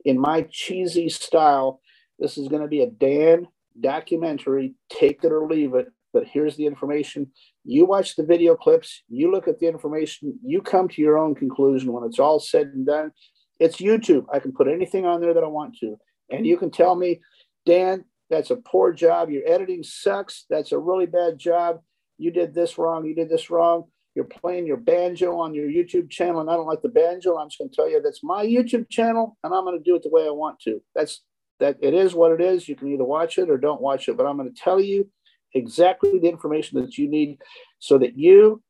in 0.05 0.19
my 0.19 0.47
cheesy 0.49 1.09
style. 1.09 1.81
This 2.17 2.37
is 2.37 2.47
going 2.47 2.61
to 2.61 2.67
be 2.67 2.81
a 2.81 2.89
Dan 2.89 3.47
documentary, 3.79 4.75
take 4.89 5.23
it 5.23 5.31
or 5.31 5.47
leave 5.47 5.73
it. 5.75 5.87
But 6.11 6.25
here's 6.25 6.55
the 6.55 6.65
information. 6.65 7.27
You 7.63 7.85
watch 7.85 8.15
the 8.15 8.25
video 8.25 8.55
clips, 8.55 9.03
you 9.09 9.31
look 9.31 9.47
at 9.47 9.59
the 9.59 9.67
information, 9.67 10.39
you 10.43 10.61
come 10.61 10.87
to 10.89 11.01
your 11.01 11.17
own 11.17 11.35
conclusion 11.35 11.93
when 11.93 12.03
it's 12.03 12.19
all 12.19 12.39
said 12.39 12.67
and 12.67 12.85
done. 12.85 13.11
It's 13.59 13.77
YouTube. 13.77 14.25
I 14.33 14.39
can 14.39 14.53
put 14.53 14.67
anything 14.67 15.05
on 15.05 15.21
there 15.21 15.33
that 15.33 15.43
I 15.43 15.47
want 15.47 15.77
to. 15.81 15.97
And 16.31 16.47
you 16.47 16.57
can 16.57 16.71
tell 16.71 16.95
me, 16.95 17.19
Dan, 17.65 18.05
that's 18.29 18.49
a 18.49 18.55
poor 18.55 18.91
job. 18.91 19.29
Your 19.29 19.43
editing 19.45 19.83
sucks. 19.83 20.45
That's 20.49 20.71
a 20.71 20.79
really 20.79 21.05
bad 21.05 21.37
job 21.37 21.81
you 22.19 22.31
did 22.31 22.53
this 22.53 22.77
wrong, 22.77 23.05
you 23.05 23.15
did 23.15 23.29
this 23.29 23.49
wrong. 23.49 23.85
You're 24.15 24.25
playing 24.25 24.67
your 24.67 24.77
banjo 24.77 25.39
on 25.39 25.53
your 25.53 25.67
YouTube 25.67 26.09
channel, 26.09 26.41
and 26.41 26.49
I 26.49 26.53
don't 26.53 26.67
like 26.67 26.81
the 26.81 26.89
banjo. 26.89 27.37
I'm 27.37 27.47
just 27.47 27.59
going 27.59 27.69
to 27.69 27.75
tell 27.75 27.89
you 27.89 28.01
that's 28.01 28.23
my 28.23 28.45
YouTube 28.45 28.89
channel, 28.89 29.37
and 29.43 29.53
I'm 29.53 29.63
going 29.63 29.77
to 29.77 29.83
do 29.83 29.95
it 29.95 30.03
the 30.03 30.09
way 30.09 30.25
I 30.25 30.31
want 30.31 30.59
to. 30.61 30.81
That's 30.93 31.21
that. 31.59 31.77
It 31.81 31.93
is 31.93 32.13
what 32.13 32.31
it 32.31 32.41
is. 32.41 32.67
You 32.67 32.75
can 32.75 32.89
either 32.89 33.03
watch 33.03 33.37
it 33.37 33.49
or 33.49 33.57
don't 33.57 33.81
watch 33.81 34.09
it, 34.09 34.17
but 34.17 34.25
I'm 34.25 34.37
going 34.37 34.53
to 34.53 34.61
tell 34.61 34.79
you 34.79 35.09
exactly 35.53 36.19
the 36.19 36.27
information 36.27 36.81
that 36.81 36.97
you 36.97 37.07
need, 37.07 37.39
so 37.77 37.97
that 37.99 38.17
you, 38.17 38.61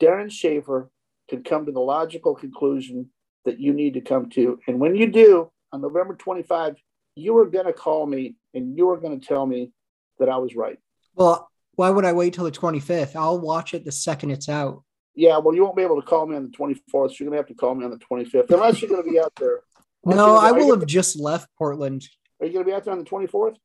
Darren 0.00 0.32
Schaefer, 0.32 0.90
can 1.28 1.44
come 1.44 1.66
to 1.66 1.72
the 1.72 1.80
logical 1.80 2.34
conclusion 2.34 3.10
that 3.44 3.60
you 3.60 3.72
need 3.72 3.94
to 3.94 4.00
come 4.00 4.30
to. 4.30 4.58
And 4.66 4.80
when 4.80 4.96
you 4.96 5.06
do, 5.06 5.50
on 5.72 5.80
November 5.80 6.14
25, 6.14 6.76
you 7.14 7.36
are 7.38 7.46
going 7.46 7.66
to 7.66 7.72
call 7.72 8.06
me 8.06 8.36
and 8.54 8.76
you 8.76 8.88
are 8.90 8.98
going 8.98 9.18
to 9.18 9.26
tell 9.26 9.46
me 9.46 9.70
that 10.18 10.28
I 10.28 10.38
was 10.38 10.54
right. 10.54 10.78
Well, 11.14 11.50
why 11.82 11.90
would 11.90 12.04
I 12.04 12.12
wait 12.12 12.32
till 12.32 12.44
the 12.44 12.52
25th? 12.52 13.16
I'll 13.16 13.40
watch 13.40 13.74
it 13.74 13.84
the 13.84 13.90
second 13.90 14.30
it's 14.30 14.48
out. 14.48 14.84
Yeah, 15.16 15.38
well, 15.38 15.52
you 15.52 15.64
won't 15.64 15.74
be 15.74 15.82
able 15.82 16.00
to 16.00 16.06
call 16.06 16.28
me 16.28 16.36
on 16.36 16.44
the 16.44 16.56
24th. 16.56 16.76
So 16.86 17.16
you're 17.18 17.28
going 17.28 17.32
to 17.32 17.36
have 17.38 17.48
to 17.48 17.54
call 17.54 17.74
me 17.74 17.84
on 17.84 17.90
the 17.90 17.96
25th, 17.96 18.48
unless 18.50 18.80
you're 18.80 18.88
going 18.88 19.02
to 19.02 19.10
be 19.10 19.18
out 19.18 19.32
there. 19.34 19.62
no, 20.04 20.36
I 20.36 20.52
will 20.52 20.70
have 20.70 20.86
just 20.86 21.18
left 21.18 21.48
Portland. 21.58 22.06
Are 22.38 22.46
you 22.46 22.52
going 22.52 22.64
to 22.64 22.70
be 22.70 22.72
out 22.72 22.84
there 22.84 22.92
on 22.92 23.00
the 23.00 23.04
24th? 23.04 23.56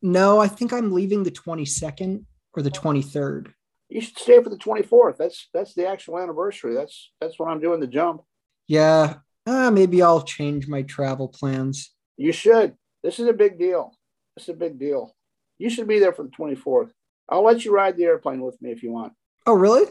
No, 0.00 0.38
I 0.38 0.48
think 0.48 0.72
I'm 0.72 0.90
leaving 0.90 1.22
the 1.22 1.30
22nd 1.30 2.24
or 2.54 2.62
the 2.62 2.70
23rd. 2.70 3.52
You 3.90 4.00
should 4.00 4.18
stay 4.18 4.42
for 4.42 4.48
the 4.48 4.56
24th. 4.56 5.18
That's 5.18 5.50
that's 5.52 5.74
the 5.74 5.86
actual 5.86 6.18
anniversary. 6.18 6.74
That's 6.74 7.12
that's 7.20 7.38
when 7.38 7.50
I'm 7.50 7.60
doing 7.60 7.80
the 7.80 7.86
jump. 7.86 8.22
Yeah, 8.66 9.16
uh, 9.44 9.70
maybe 9.70 10.02
I'll 10.02 10.22
change 10.22 10.66
my 10.66 10.80
travel 10.80 11.28
plans. 11.28 11.92
You 12.16 12.32
should. 12.32 12.74
This 13.02 13.20
is 13.20 13.28
a 13.28 13.34
big 13.34 13.58
deal. 13.58 13.92
This 14.34 14.44
is 14.44 14.54
a 14.54 14.58
big 14.58 14.78
deal. 14.78 15.14
You 15.58 15.68
should 15.68 15.86
be 15.86 15.98
there 15.98 16.14
for 16.14 16.22
the 16.22 16.30
24th. 16.30 16.90
I'll 17.28 17.44
let 17.44 17.64
you 17.64 17.72
ride 17.72 17.96
the 17.96 18.04
airplane 18.04 18.40
with 18.40 18.60
me 18.62 18.70
if 18.70 18.82
you 18.82 18.92
want. 18.92 19.12
Oh, 19.46 19.54
really? 19.54 19.86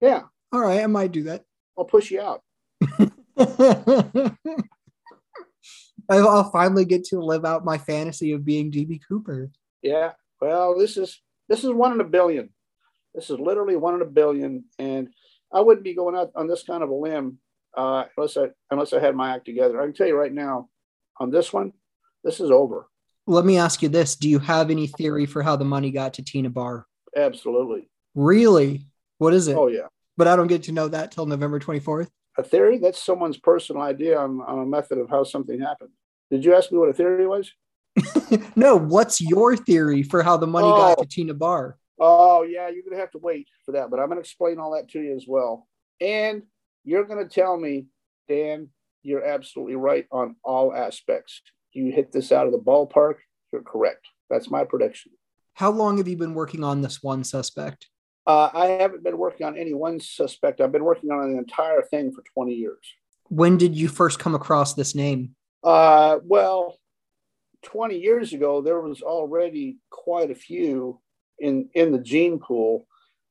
Yeah. 0.00 0.22
All 0.52 0.60
right, 0.60 0.82
I 0.82 0.86
might 0.86 1.12
do 1.12 1.24
that. 1.24 1.44
I'll 1.78 1.84
push 1.84 2.10
you 2.10 2.20
out. 2.20 2.42
I'll 6.08 6.50
finally 6.50 6.84
get 6.84 7.04
to 7.04 7.20
live 7.20 7.44
out 7.44 7.64
my 7.64 7.78
fantasy 7.78 8.32
of 8.32 8.44
being 8.44 8.72
DB 8.72 9.00
Cooper. 9.06 9.50
Yeah. 9.82 10.12
Well, 10.40 10.76
this 10.78 10.96
is 10.96 11.20
this 11.48 11.62
is 11.62 11.70
one 11.70 11.92
in 11.92 12.00
a 12.00 12.04
billion. 12.04 12.50
This 13.14 13.30
is 13.30 13.38
literally 13.38 13.76
one 13.76 13.94
in 13.94 14.02
a 14.02 14.06
billion, 14.06 14.64
and 14.78 15.08
I 15.52 15.60
wouldn't 15.60 15.84
be 15.84 15.94
going 15.94 16.16
out 16.16 16.30
on 16.34 16.48
this 16.48 16.62
kind 16.62 16.82
of 16.82 16.90
a 16.90 16.94
limb 16.94 17.38
uh, 17.76 18.04
unless 18.16 18.36
I 18.36 18.48
unless 18.70 18.92
I 18.92 19.00
had 19.00 19.14
my 19.14 19.34
act 19.34 19.46
together. 19.46 19.80
I 19.80 19.84
can 19.84 19.94
tell 19.94 20.08
you 20.08 20.16
right 20.16 20.32
now, 20.32 20.68
on 21.18 21.30
this 21.30 21.52
one, 21.52 21.72
this 22.24 22.40
is 22.40 22.50
over 22.50 22.89
let 23.30 23.44
me 23.44 23.56
ask 23.56 23.82
you 23.82 23.88
this 23.88 24.16
do 24.16 24.28
you 24.28 24.38
have 24.38 24.70
any 24.70 24.86
theory 24.86 25.26
for 25.26 25.42
how 25.42 25.56
the 25.56 25.64
money 25.64 25.90
got 25.90 26.14
to 26.14 26.22
Tena 26.22 26.52
Bar 26.52 26.86
absolutely 27.16 27.88
really 28.14 28.86
what 29.18 29.32
is 29.34 29.48
it 29.48 29.56
oh 29.56 29.68
yeah 29.68 29.86
but 30.16 30.26
i 30.26 30.36
don't 30.36 30.48
get 30.48 30.64
to 30.64 30.72
know 30.72 30.88
that 30.88 31.12
till 31.12 31.26
november 31.26 31.58
24th 31.58 32.08
A 32.38 32.42
theory? 32.42 32.78
That's 32.78 33.02
someone's 33.02 33.38
personal 33.38 33.82
idea 33.82 34.18
on, 34.18 34.40
on 34.40 34.60
a 34.60 34.66
method 34.66 34.98
of 34.98 35.10
how 35.10 35.24
something 35.24 35.60
happened. 35.60 35.90
Did 36.30 36.44
you 36.44 36.54
ask 36.54 36.70
me 36.70 36.78
what 36.78 36.88
a 36.88 36.92
theory 36.92 37.26
was? 37.26 37.52
no, 38.56 38.76
what's 38.76 39.20
your 39.20 39.56
theory 39.56 40.02
for 40.02 40.22
how 40.22 40.36
the 40.36 40.46
money 40.46 40.68
oh. 40.68 40.76
got 40.76 40.98
to 40.98 41.06
Tena 41.06 41.36
Bar? 41.36 41.76
Oh, 41.98 42.42
yeah, 42.42 42.68
you're 42.68 42.82
going 42.82 42.94
to 42.94 43.00
have 43.00 43.10
to 43.10 43.18
wait 43.18 43.48
for 43.66 43.72
that, 43.72 43.90
but 43.90 44.00
I'm 44.00 44.06
going 44.06 44.16
to 44.16 44.20
explain 44.20 44.58
all 44.58 44.74
that 44.74 44.88
to 44.90 45.00
you 45.00 45.14
as 45.14 45.26
well. 45.28 45.68
And 46.00 46.42
you're 46.84 47.04
going 47.04 47.22
to 47.22 47.32
tell 47.32 47.58
me, 47.58 47.86
Dan, 48.28 48.68
you're 49.02 49.24
absolutely 49.24 49.76
right 49.76 50.06
on 50.10 50.36
all 50.42 50.74
aspects. 50.74 51.42
You 51.72 51.92
hit 51.92 52.12
this 52.12 52.32
out 52.32 52.46
of 52.46 52.52
the 52.52 52.58
ballpark. 52.58 53.16
You're 53.52 53.62
correct. 53.62 54.06
That's 54.28 54.50
my 54.50 54.64
prediction. 54.64 55.12
How 55.54 55.70
long 55.70 55.98
have 55.98 56.08
you 56.08 56.16
been 56.16 56.34
working 56.34 56.64
on 56.64 56.80
this 56.80 57.02
one 57.02 57.24
suspect? 57.24 57.88
Uh, 58.26 58.50
I 58.52 58.66
haven't 58.66 59.02
been 59.02 59.18
working 59.18 59.46
on 59.46 59.56
any 59.56 59.74
one 59.74 59.98
suspect. 59.98 60.60
I've 60.60 60.72
been 60.72 60.84
working 60.84 61.10
on 61.10 61.32
the 61.32 61.38
entire 61.38 61.82
thing 61.82 62.12
for 62.12 62.22
20 62.34 62.52
years. 62.52 62.78
When 63.28 63.56
did 63.56 63.76
you 63.76 63.88
first 63.88 64.18
come 64.18 64.34
across 64.34 64.74
this 64.74 64.94
name? 64.94 65.34
Uh, 65.62 66.18
well, 66.24 66.78
20 67.62 67.98
years 67.98 68.32
ago, 68.32 68.62
there 68.62 68.80
was 68.80 69.02
already 69.02 69.78
quite 69.90 70.30
a 70.30 70.34
few 70.34 71.00
in 71.38 71.68
in 71.74 71.92
the 71.92 71.98
gene 71.98 72.38
pool 72.38 72.86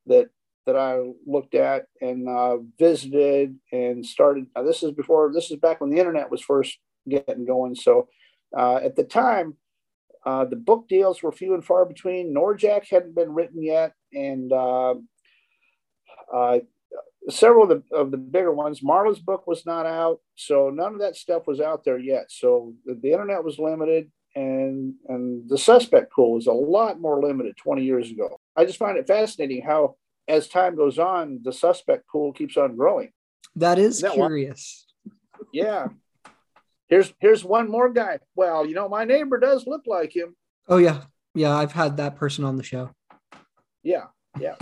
that 0.06 0.30
that 0.66 0.76
I 0.76 1.00
looked 1.26 1.56
at 1.56 1.86
and 2.02 2.28
uh, 2.30 2.58
visited 2.78 3.56
and 3.72 4.06
started. 4.06 4.46
Now, 4.56 4.64
this 4.64 4.84
is 4.84 4.92
before. 4.92 5.32
This 5.34 5.50
is 5.50 5.58
back 5.58 5.82
when 5.82 5.90
the 5.90 5.98
internet 5.98 6.30
was 6.30 6.42
first 6.42 6.78
getting 7.08 7.46
going. 7.46 7.76
So 7.76 8.08
uh, 8.58 8.76
at 8.76 8.96
the 8.96 9.04
time, 9.04 9.56
uh, 10.26 10.46
the 10.46 10.56
book 10.56 10.88
deals 10.90 11.24
were 11.24 11.32
few 11.32 11.54
and 11.54 11.64
far 11.64 11.86
between. 11.86 12.34
Norjak 12.34 12.88
hadn't 12.90 13.16
been 13.16 13.34
written 13.34 13.64
yet, 13.64 13.94
and 14.14 14.52
uh, 14.52 14.96
uh, 16.34 16.60
several 17.30 17.72
of 17.72 17.84
the, 17.90 17.96
of 17.96 18.12
the 18.12 18.18
bigger 18.18 18.52
ones. 18.52 18.84
Marla's 18.84 19.20
book 19.20 19.48
was 19.48 19.66
not 19.66 19.86
out, 19.86 20.20
so 20.36 20.70
none 20.70 20.94
of 20.94 21.00
that 21.00 21.16
stuff 21.16 21.48
was 21.48 21.62
out 21.62 21.84
there 21.84 21.98
yet. 21.98 22.26
So 22.30 22.74
the, 22.86 22.96
the 22.96 23.12
internet 23.12 23.44
was 23.44 23.60
limited, 23.60 24.12
and 24.36 24.94
and 25.08 25.50
the 25.50 25.58
suspect 25.58 26.12
pool 26.12 26.34
was 26.34 26.48
a 26.48 26.54
lot 26.54 27.00
more 27.00 27.22
limited 27.22 27.56
20 27.58 27.84
years 27.84 28.12
ago. 28.12 28.40
I 28.56 28.66
just 28.66 28.78
find 28.78 28.98
it 28.98 29.08
fascinating 29.08 29.62
how, 29.62 29.96
as 30.28 30.48
time 30.48 30.76
goes 30.76 31.00
on, 31.00 31.40
the 31.44 31.54
suspect 31.54 32.08
pool 32.10 32.34
keeps 32.34 32.58
on 32.58 32.76
growing. 32.76 33.12
That 33.56 33.80
is 33.80 34.02
that 34.02 34.14
curious. 34.14 34.86
One? 35.04 35.48
Yeah. 35.54 35.88
Here's 36.90 37.14
here's 37.20 37.46
one 37.46 37.70
more 37.70 37.90
guy. 37.90 38.20
Well, 38.36 38.66
you 38.66 38.74
know, 38.74 38.90
my 38.90 39.06
neighbor 39.06 39.40
does 39.40 39.68
look 39.68 39.84
like 39.86 40.16
him. 40.16 40.36
Oh 40.68 40.78
yeah, 40.78 41.04
yeah. 41.36 41.56
I've 41.56 41.72
had 41.72 41.98
that 41.98 42.16
person 42.16 42.44
on 42.44 42.58
the 42.58 42.64
show. 42.64 42.90
Yeah, 43.84 44.06
yeah. 44.40 44.56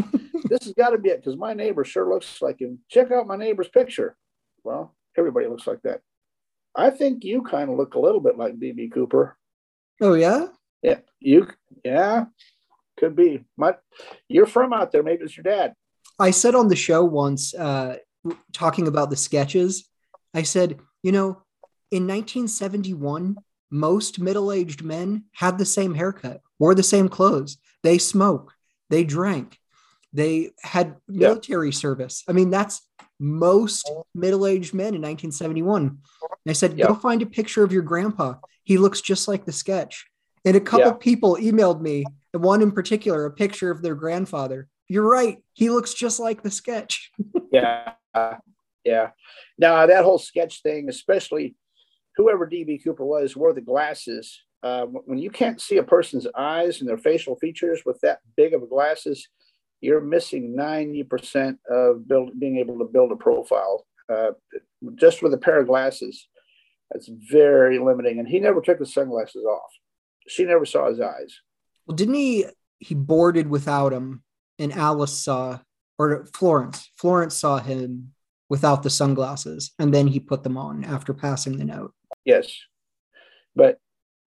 this 0.45 0.65
has 0.65 0.73
got 0.73 0.89
to 0.89 0.97
be 0.97 1.09
it 1.09 1.23
because 1.23 1.38
my 1.38 1.53
neighbor 1.53 1.84
sure 1.84 2.09
looks 2.09 2.41
like 2.41 2.59
him. 2.59 2.80
Check 2.89 3.11
out 3.11 3.28
my 3.28 3.38
neighbor's 3.38 3.69
picture. 3.69 4.17
Well, 4.63 4.93
everybody 5.17 5.47
looks 5.47 5.65
like 5.65 5.82
that. 5.84 6.01
I 6.75 6.89
think 6.89 7.23
you 7.23 7.41
kind 7.41 7.69
of 7.69 7.78
look 7.78 7.95
a 7.95 7.99
little 7.99 8.19
bit 8.19 8.38
like 8.38 8.59
DB 8.59 8.91
Cooper. 8.91 9.38
Oh 10.01 10.13
yeah. 10.13 10.47
Yeah, 10.84 10.99
you. 11.19 11.47
Yeah, 11.84 12.25
could 12.97 13.15
be. 13.15 13.43
My, 13.55 13.75
you're 14.28 14.45
from 14.45 14.73
out 14.73 14.91
there. 14.91 15.03
Maybe 15.03 15.23
it's 15.23 15.38
your 15.38 15.43
dad. 15.43 15.73
I 16.19 16.32
said 16.32 16.55
on 16.55 16.67
the 16.67 16.75
show 16.75 17.03
once, 17.03 17.53
uh, 17.53 17.97
talking 18.53 18.88
about 18.88 19.09
the 19.09 19.15
sketches. 19.15 19.89
I 20.34 20.43
said, 20.43 20.80
you 21.03 21.11
know, 21.11 21.41
in 21.91 22.07
1971, 22.07 23.38
most 23.69 24.19
middle-aged 24.19 24.83
men 24.83 25.25
had 25.33 25.57
the 25.57 25.65
same 25.65 25.95
haircut, 25.95 26.41
wore 26.59 26.75
the 26.75 26.83
same 26.83 27.09
clothes. 27.09 27.57
They 27.83 27.97
smoked. 27.97 28.53
They 28.89 29.03
drank. 29.03 29.57
They 30.13 30.51
had 30.61 30.95
military 31.07 31.71
service. 31.71 32.23
I 32.27 32.31
mean, 32.31 32.49
that's 32.49 32.81
most 33.19 33.91
middle-aged 34.15 34.73
men 34.73 34.95
in 34.95 35.01
1971. 35.01 35.83
And 35.83 35.99
I 36.47 36.53
said, 36.53 36.77
go 36.77 36.95
find 36.95 37.21
a 37.21 37.25
picture 37.25 37.63
of 37.63 37.73
your 37.73 37.81
grandpa. 37.81 38.35
He 38.63 38.77
looks 38.77 39.01
just 39.01 39.27
like 39.27 39.45
the 39.45 39.51
sketch. 39.51 40.07
And 40.45 40.55
a 40.55 40.61
couple 40.61 40.93
people 40.93 41.38
emailed 41.38 41.81
me, 41.81 42.05
and 42.33 42.43
one 42.43 42.61
in 42.61 42.71
particular, 42.71 43.25
a 43.25 43.31
picture 43.31 43.69
of 43.69 43.81
their 43.81 43.95
grandfather. 43.95 44.67
You're 44.88 45.09
right. 45.09 45.43
He 45.53 45.69
looks 45.69 45.93
just 45.93 46.19
like 46.19 46.41
the 46.41 46.51
sketch. 46.51 47.11
yeah. 47.51 47.93
Yeah. 48.85 49.09
Now, 49.57 49.85
that 49.85 50.05
whole 50.05 50.19
sketch 50.19 50.61
thing, 50.61 50.88
especially 50.88 51.55
whoever 52.18 52.47
DB 52.47 52.84
Cooper 52.84 53.05
was, 53.05 53.36
wore 53.36 53.53
the 53.53 53.61
glasses. 53.61 54.41
Uh, 54.63 54.86
when 54.86 55.20
you 55.20 55.30
can't 55.30 55.61
see 55.61 55.78
a 55.78 55.84
person's 55.84 56.28
eyes 56.36 56.80
and 56.80 56.89
their 56.89 56.97
facial 56.97 57.36
features 57.38 57.84
with 57.86 57.99
that 58.01 58.20
big 58.36 58.53
of 58.53 58.68
glasses, 58.70 59.30
you're 59.80 60.01
missing 60.01 60.55
90% 60.57 61.57
of 61.70 62.07
build, 62.07 62.38
being 62.39 62.57
able 62.57 62.80
to 62.80 62.86
build 62.86 63.11
a 63.11 63.15
profile 63.15 63.86
uh, 64.11 64.32
just 64.95 65.22
with 65.22 65.34
a 65.34 65.38
pair 65.38 65.59
of 65.59 65.68
glasses. 65.68 66.28
That's 66.91 67.07
very 67.07 67.78
limiting. 67.78 68.20
And 68.20 68.28
he 68.28 68.39
never 68.39 68.61
took 68.61 68.80
his 68.80 68.93
sunglasses 68.93 69.43
off. 69.45 69.72
She 70.28 70.43
never 70.43 70.65
saw 70.65 70.89
his 70.89 70.99
eyes. 70.99 71.39
Well, 71.86 71.95
didn't 71.95 72.15
he? 72.15 72.45
He 72.80 72.95
boarded 72.95 73.49
without 73.49 73.93
him, 73.93 74.24
and 74.59 74.72
Alice 74.74 75.18
saw, 75.18 75.59
or 75.97 76.28
Florence. 76.34 76.91
Florence 76.95 77.36
saw 77.36 77.59
him 77.59 78.13
without 78.49 78.83
the 78.83 78.89
sunglasses, 78.89 79.73
and 79.79 79.93
then 79.93 80.07
he 80.07 80.19
put 80.19 80.43
them 80.43 80.57
on 80.57 80.83
after 80.83 81.13
passing 81.13 81.57
the 81.57 81.65
note. 81.65 81.93
Yes, 82.25 82.53
but 83.55 83.79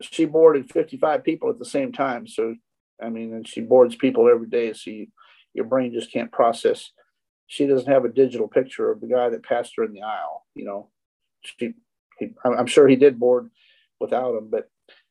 she 0.03 0.25
boarded 0.25 0.71
55 0.73 1.25
people 1.25 1.51
at 1.51 1.59
the 1.59 1.65
same 1.65 1.93
time. 1.93 2.27
So, 2.27 2.55
I 3.03 3.09
mean, 3.11 3.35
and 3.35 3.47
she 3.47 3.61
boards 3.61 3.97
people 3.97 4.29
every 4.29 4.49
day. 4.49 4.73
So 4.73 4.91
you, 4.91 5.07
your 5.55 5.67
brain 5.67 5.93
just 5.93 6.13
can't 6.13 6.33
process. 6.33 6.91
She 7.47 7.67
doesn't 7.67 7.91
have 7.91 8.05
a 8.05 8.11
digital 8.13 8.49
picture 8.49 8.91
of 8.91 9.01
the 9.01 9.09
guy 9.09 9.29
that 9.29 9.45
passed 9.45 9.75
her 9.77 9.85
in 9.85 9.93
the 9.93 10.03
aisle. 10.03 10.47
You 10.55 10.65
know, 10.65 10.91
she, 11.43 11.75
he, 12.19 12.33
I'm 12.45 12.67
sure 12.67 12.89
he 12.89 12.97
did 12.97 13.19
board 13.19 13.51
without 13.99 14.37
him, 14.37 14.49
but 14.51 14.71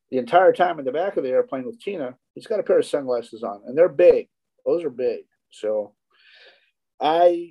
the 0.09 0.17
entire 0.17 0.53
time 0.53 0.79
in 0.79 0.85
the 0.85 0.91
back 0.91 1.17
of 1.17 1.23
the 1.23 1.29
airplane 1.29 1.65
with 1.65 1.79
Tina, 1.79 2.15
he's 2.33 2.47
got 2.47 2.59
a 2.59 2.63
pair 2.63 2.79
of 2.79 2.85
sunglasses 2.85 3.43
on, 3.43 3.61
and 3.65 3.77
they're 3.77 3.89
big. 3.89 4.27
Those 4.65 4.83
are 4.83 4.89
big. 4.89 5.21
So, 5.51 5.93
I, 6.99 7.49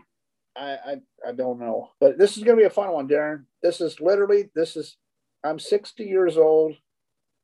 I, 0.58 0.72
I, 0.72 0.96
I 1.28 1.32
don't 1.32 1.60
know, 1.60 1.90
but 2.00 2.18
this 2.18 2.36
is 2.36 2.42
going 2.42 2.56
to 2.56 2.62
be 2.62 2.66
a 2.66 2.70
fun 2.70 2.92
one, 2.92 3.08
Darren. 3.08 3.44
This 3.62 3.80
is 3.80 4.00
literally 4.00 4.50
this 4.54 4.76
is 4.76 4.96
I'm 5.44 5.58
60 5.58 6.04
years 6.04 6.36
old. 6.36 6.74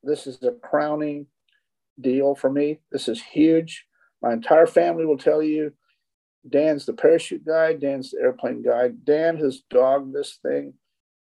This 0.03 0.27
is 0.27 0.41
a 0.43 0.51
crowning 0.51 1.27
deal 1.99 2.35
for 2.35 2.49
me. 2.49 2.79
This 2.91 3.07
is 3.07 3.21
huge. 3.21 3.85
My 4.21 4.33
entire 4.33 4.67
family 4.67 5.05
will 5.05 5.17
tell 5.17 5.41
you 5.41 5.73
Dan's 6.49 6.85
the 6.85 6.93
parachute 6.93 7.45
guy, 7.45 7.73
Dan's 7.73 8.11
the 8.11 8.19
airplane 8.21 8.61
guy. 8.61 8.89
Dan 9.03 9.37
has 9.37 9.63
dogged 9.69 10.13
this 10.13 10.39
thing. 10.43 10.73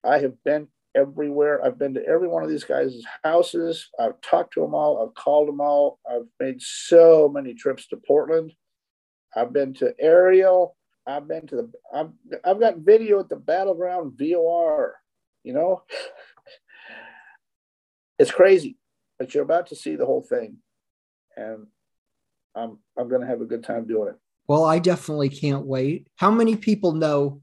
I 0.03 0.19
have 0.19 0.43
been 0.43 0.67
everywhere. 0.95 1.63
I've 1.63 1.77
been 1.77 1.93
to 1.95 2.05
every 2.05 2.27
one 2.27 2.43
of 2.43 2.49
these 2.49 2.63
guys' 2.63 3.03
houses. 3.23 3.89
I've 3.99 4.19
talked 4.21 4.53
to 4.53 4.61
them 4.61 4.73
all. 4.73 5.03
I've 5.05 5.15
called 5.15 5.47
them 5.47 5.61
all. 5.61 5.99
I've 6.09 6.27
made 6.39 6.61
so 6.61 7.29
many 7.29 7.53
trips 7.53 7.87
to 7.87 7.97
Portland. 7.97 8.53
I've 9.35 9.53
been 9.53 9.73
to 9.75 9.93
Ariel. 9.99 10.75
I've 11.07 11.27
been 11.27 11.47
to 11.47 11.55
the, 11.55 11.71
I've, 11.93 12.09
I've 12.43 12.59
got 12.59 12.77
video 12.77 13.19
at 13.19 13.29
the 13.29 13.35
Battleground 13.35 14.13
VOR, 14.17 14.95
you 15.43 15.53
know? 15.53 15.83
it's 18.19 18.31
crazy, 18.31 18.77
but 19.19 19.33
you're 19.33 19.43
about 19.43 19.67
to 19.67 19.75
see 19.75 19.95
the 19.95 20.05
whole 20.05 20.23
thing, 20.23 20.57
and 21.35 21.67
I'm 22.55 22.79
I'm 22.97 23.09
going 23.09 23.21
to 23.21 23.27
have 23.27 23.41
a 23.41 23.45
good 23.45 23.63
time 23.63 23.85
doing 23.85 24.09
it. 24.09 24.15
Well, 24.47 24.63
I 24.63 24.79
definitely 24.79 25.29
can't 25.29 25.65
wait. 25.65 26.07
How 26.15 26.31
many 26.31 26.55
people 26.55 26.93
know 26.93 27.41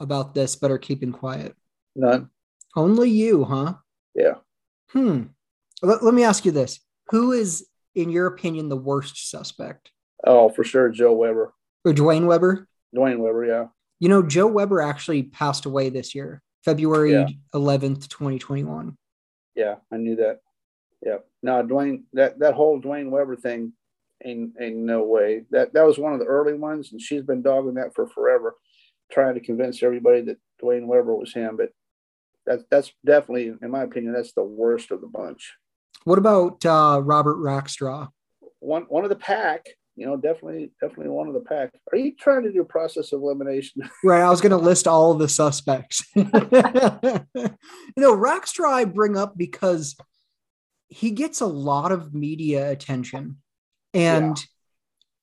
about 0.00 0.34
this 0.34 0.56
but 0.56 0.70
are 0.70 0.78
keeping 0.78 1.12
quiet? 1.12 1.54
None. 1.96 2.28
Only 2.76 3.10
you, 3.10 3.44
huh? 3.44 3.74
Yeah. 4.14 4.34
Hmm. 4.90 5.24
Let, 5.82 6.02
let 6.02 6.14
me 6.14 6.24
ask 6.24 6.44
you 6.44 6.52
this: 6.52 6.80
Who 7.10 7.32
is, 7.32 7.66
in 7.94 8.10
your 8.10 8.26
opinion, 8.26 8.68
the 8.68 8.76
worst 8.76 9.30
suspect? 9.30 9.90
Oh, 10.26 10.48
for 10.48 10.64
sure, 10.64 10.90
Jo 10.90 11.12
Weber. 11.12 11.54
Or 11.84 11.92
Duane 11.92 12.26
Weber. 12.26 12.68
Duane 12.94 13.20
Weber, 13.20 13.44
yeah. 13.44 13.66
You 14.00 14.08
know, 14.08 14.22
Jo 14.22 14.46
Weber 14.46 14.80
actually 14.80 15.24
passed 15.24 15.66
away 15.66 15.88
this 15.88 16.14
year, 16.14 16.42
February 16.64 17.12
yeah. 17.12 17.28
11th, 17.54 18.08
2021. 18.08 18.96
Yeah, 19.54 19.76
I 19.92 19.96
knew 19.96 20.16
that. 20.16 20.40
Yeah. 21.04 21.18
No, 21.42 21.62
Duane, 21.62 22.04
that, 22.12 22.38
that 22.38 22.54
whole 22.54 22.80
Duane 22.80 23.10
Weber 23.10 23.36
thing 23.36 23.72
ain't, 24.24 24.54
ain't 24.60 24.76
no 24.76 25.04
way. 25.04 25.44
That 25.50 25.72
that 25.74 25.86
was 25.86 25.98
one 25.98 26.12
of 26.12 26.18
the 26.18 26.26
early 26.26 26.54
ones, 26.54 26.92
and 26.92 27.00
she's 27.00 27.22
been 27.22 27.42
dogging 27.42 27.74
that 27.74 27.94
for 27.94 28.06
forever, 28.06 28.56
trying 29.12 29.34
to 29.34 29.40
convince 29.40 29.82
everybody 29.82 30.22
that 30.22 30.38
Duane 30.60 30.86
Weber 30.86 31.14
was 31.14 31.32
him. 31.32 31.56
But 31.56 31.70
that's 32.46 32.64
that's 32.70 32.92
definitely, 33.04 33.54
in 33.60 33.70
my 33.70 33.82
opinion, 33.82 34.14
that's 34.14 34.32
the 34.32 34.42
worst 34.42 34.90
of 34.90 35.00
the 35.00 35.06
bunch. 35.06 35.52
What 36.04 36.18
about 36.18 36.64
uh, 36.64 37.00
Robert 37.02 37.36
Rackstraw? 37.36 38.08
One 38.60 38.82
one 38.84 39.04
of 39.04 39.10
the 39.10 39.16
pack 39.16 39.66
you 39.96 40.06
know, 40.06 40.16
definitely, 40.16 40.72
definitely 40.80 41.10
one 41.10 41.28
of 41.28 41.34
the 41.34 41.40
pack. 41.40 41.70
Are 41.92 41.98
you 41.98 42.14
trying 42.16 42.42
to 42.42 42.52
do 42.52 42.64
process 42.64 43.12
of 43.12 43.22
elimination? 43.22 43.82
Right. 44.04 44.22
I 44.22 44.30
was 44.30 44.40
going 44.40 44.50
to 44.50 44.56
list 44.56 44.86
all 44.86 45.12
of 45.12 45.18
the 45.18 45.28
suspects. 45.28 46.04
you 46.14 46.24
know, 47.96 48.16
Rackstraw 48.16 48.72
I 48.72 48.84
bring 48.84 49.16
up 49.16 49.36
because 49.36 49.96
he 50.88 51.10
gets 51.10 51.40
a 51.40 51.46
lot 51.46 51.92
of 51.92 52.12
media 52.12 52.70
attention, 52.70 53.38
and 53.94 54.36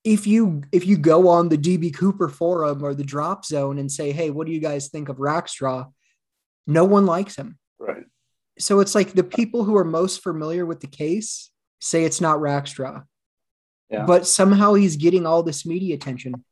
if 0.04 0.26
you 0.26 0.62
if 0.72 0.86
you 0.86 0.96
go 0.96 1.28
on 1.28 1.48
the 1.48 1.58
DB 1.58 1.94
Cooper 1.94 2.28
forum 2.28 2.82
or 2.82 2.94
the 2.94 3.04
drop 3.04 3.44
zone 3.44 3.78
and 3.78 3.90
say, 3.90 4.10
"Hey, 4.10 4.30
what 4.30 4.46
do 4.46 4.52
you 4.52 4.60
guys 4.60 4.88
think 4.88 5.08
of 5.08 5.18
Rackstraw?" 5.18 5.86
No 6.66 6.84
one 6.84 7.06
likes 7.06 7.36
him. 7.36 7.58
Right. 7.78 8.04
So 8.58 8.80
it's 8.80 8.94
like 8.94 9.12
the 9.12 9.24
people 9.24 9.64
who 9.64 9.76
are 9.76 9.84
most 9.84 10.22
familiar 10.22 10.66
with 10.66 10.80
the 10.80 10.86
case 10.86 11.50
say 11.80 12.04
it's 12.04 12.20
not 12.20 12.38
Rackstraw. 12.38 13.04
Yeah. 13.92 14.06
But 14.06 14.26
somehow 14.26 14.74
he's 14.74 14.96
getting 14.96 15.26
all 15.26 15.42
this 15.42 15.66
media 15.66 15.94
attention. 15.94 16.44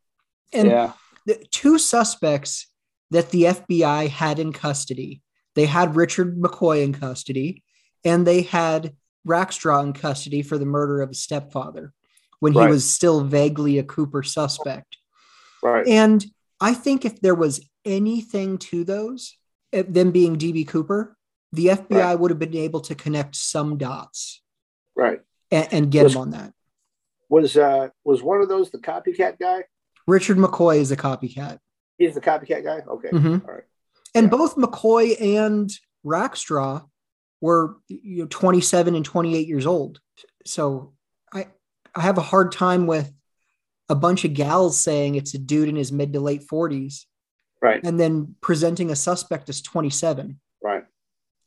And 0.53 0.67
yeah. 0.69 0.93
the 1.25 1.43
two 1.49 1.79
suspects 1.79 2.67
that 3.09 3.31
the 3.31 3.43
FBI 3.45 4.09
had 4.09 4.37
in 4.37 4.53
custody, 4.53 5.21
they 5.55 5.65
had 5.65 5.95
Richard 5.95 6.37
McCoy 6.39 6.83
in 6.83 6.93
custody 6.93 7.63
and 8.05 8.25
they 8.27 8.43
had 8.43 8.95
Rackstraw 9.27 9.83
in 9.83 9.93
custody 9.93 10.43
for 10.43 10.57
the 10.57 10.65
murder 10.65 11.01
of 11.01 11.09
his 11.09 11.21
stepfather 11.21 11.93
when 12.39 12.53
Right. 12.53 12.67
he 12.67 12.71
was 12.71 12.89
still 12.89 13.21
vaguely 13.23 13.79
a 13.79 13.83
Cooper 13.83 14.23
suspect. 14.23 14.97
Right. 15.63 15.87
And 15.87 16.23
I 16.59 16.73
think 16.73 17.05
if 17.05 17.21
there 17.21 17.35
was 17.35 17.67
anything 17.85 18.57
to 18.59 18.83
those, 18.83 19.35
them 19.71 20.11
being 20.11 20.37
DB 20.37 20.67
Cooper, 20.67 21.17
the 21.51 21.67
FBI 21.67 21.89
Right. 22.03 22.19
would 22.19 22.31
have 22.31 22.39
been 22.39 22.55
able 22.55 22.81
to 22.81 22.95
connect 22.95 23.35
some 23.35 23.77
dots 23.77 24.41
right. 24.95 25.21
and, 25.49 25.67
and 25.71 25.91
get 25.91 26.03
Was- 26.03 26.13
him 26.13 26.21
on 26.21 26.29
that. 26.31 26.53
Was 27.31 27.55
uh 27.55 27.87
was 28.03 28.21
one 28.21 28.41
of 28.41 28.49
those 28.49 28.69
the 28.71 28.77
copycat 28.77 29.39
guy? 29.39 29.63
Richard 30.05 30.37
McCoy 30.37 30.77
is 30.79 30.91
a 30.91 30.97
copycat. 30.97 31.59
He's 31.97 32.13
the 32.13 32.19
copycat 32.21 32.63
guy. 32.65 32.81
Okay. 32.87 33.09
Mhm. 33.09 33.47
All 33.47 33.53
right. 33.55 33.63
And 34.13 34.25
Yeah. 34.25 34.29
both 34.29 34.55
McCoy 34.57 35.19
and 35.21 35.71
Rackstraw 36.05 36.85
were 37.39 37.77
you 37.87 38.23
know 38.23 38.27
27 38.29 38.95
and 38.95 39.05
28 39.05 39.47
years 39.47 39.65
old. 39.65 40.01
So 40.45 40.93
I 41.33 41.47
I 41.95 42.01
have 42.01 42.17
a 42.17 42.21
hard 42.21 42.51
time 42.51 42.85
with 42.85 43.13
a 43.87 43.95
bunch 43.95 44.25
of 44.25 44.33
gals 44.33 44.77
saying 44.79 45.15
it's 45.15 45.33
a 45.33 45.37
dude 45.39 45.69
in 45.69 45.77
his 45.77 45.91
mid 45.91 46.11
to 46.13 46.19
late 46.19 46.43
40s 46.51 47.05
Right. 47.61 47.81
and 47.85 47.97
then 47.99 48.35
presenting 48.41 48.89
a 48.91 48.95
suspect 48.95 49.47
as 49.47 49.61
27. 49.61 50.39
Right. 50.61 50.83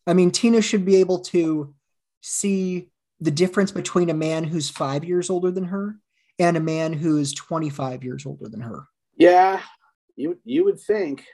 I 0.07 0.15
mean, 0.15 0.31
Tina 0.31 0.63
should 0.63 0.85
be 0.87 0.97
able 0.97 1.19
to 1.35 1.75
see 2.23 2.91
the 3.21 3.31
difference 3.31 3.73
between 3.73 4.11
a 4.11 4.15
man 4.15 4.45
who's 4.45 4.71
five 4.71 5.05
years 5.05 5.31
older 5.31 5.51
than 5.51 5.65
her 5.65 5.97
and 6.39 6.57
a 6.57 6.61
man 6.61 6.93
who's 6.93 7.33
25 7.33 8.05
years 8.05 8.27
older 8.27 8.49
than 8.49 8.61
her. 8.61 8.87
Yeah, 9.17 9.61
you 10.17 10.39
you 10.45 10.65
would 10.65 10.81
think, 10.81 11.25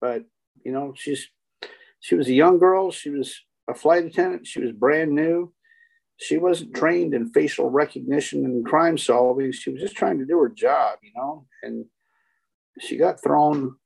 but 0.00 0.24
you 0.64 0.72
know, 0.72 0.94
she's 0.96 1.28
she 2.00 2.14
was 2.14 2.28
a 2.28 2.34
young 2.34 2.58
girl. 2.58 2.90
She 2.90 3.10
was 3.10 3.40
a 3.68 3.74
flight 3.74 4.04
attendant. 4.04 4.46
She 4.46 4.60
was 4.60 4.72
brand 4.72 5.12
new. 5.12 5.52
She 6.16 6.38
wasn't 6.38 6.74
trained 6.74 7.12
in 7.12 7.32
facial 7.32 7.70
recognition 7.70 8.44
and 8.44 8.64
crime 8.64 8.96
solving. 8.96 9.52
She 9.52 9.70
was 9.70 9.80
just 9.80 9.96
trying 9.96 10.18
to 10.18 10.24
do 10.24 10.38
her 10.38 10.48
job, 10.48 10.98
you 11.02 11.12
know, 11.16 11.46
and 11.62 11.86
she 12.80 12.96
got 12.96 13.22
thrown 13.22 13.76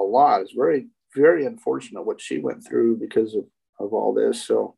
a 0.00 0.04
lot. 0.04 0.42
It's 0.42 0.52
very 0.52 0.88
very 1.14 1.46
unfortunate 1.46 2.04
what 2.04 2.20
she 2.20 2.38
went 2.38 2.66
through 2.66 2.98
because 2.98 3.34
of 3.34 3.44
of 3.78 3.92
all 3.92 4.12
this. 4.12 4.42
So 4.42 4.76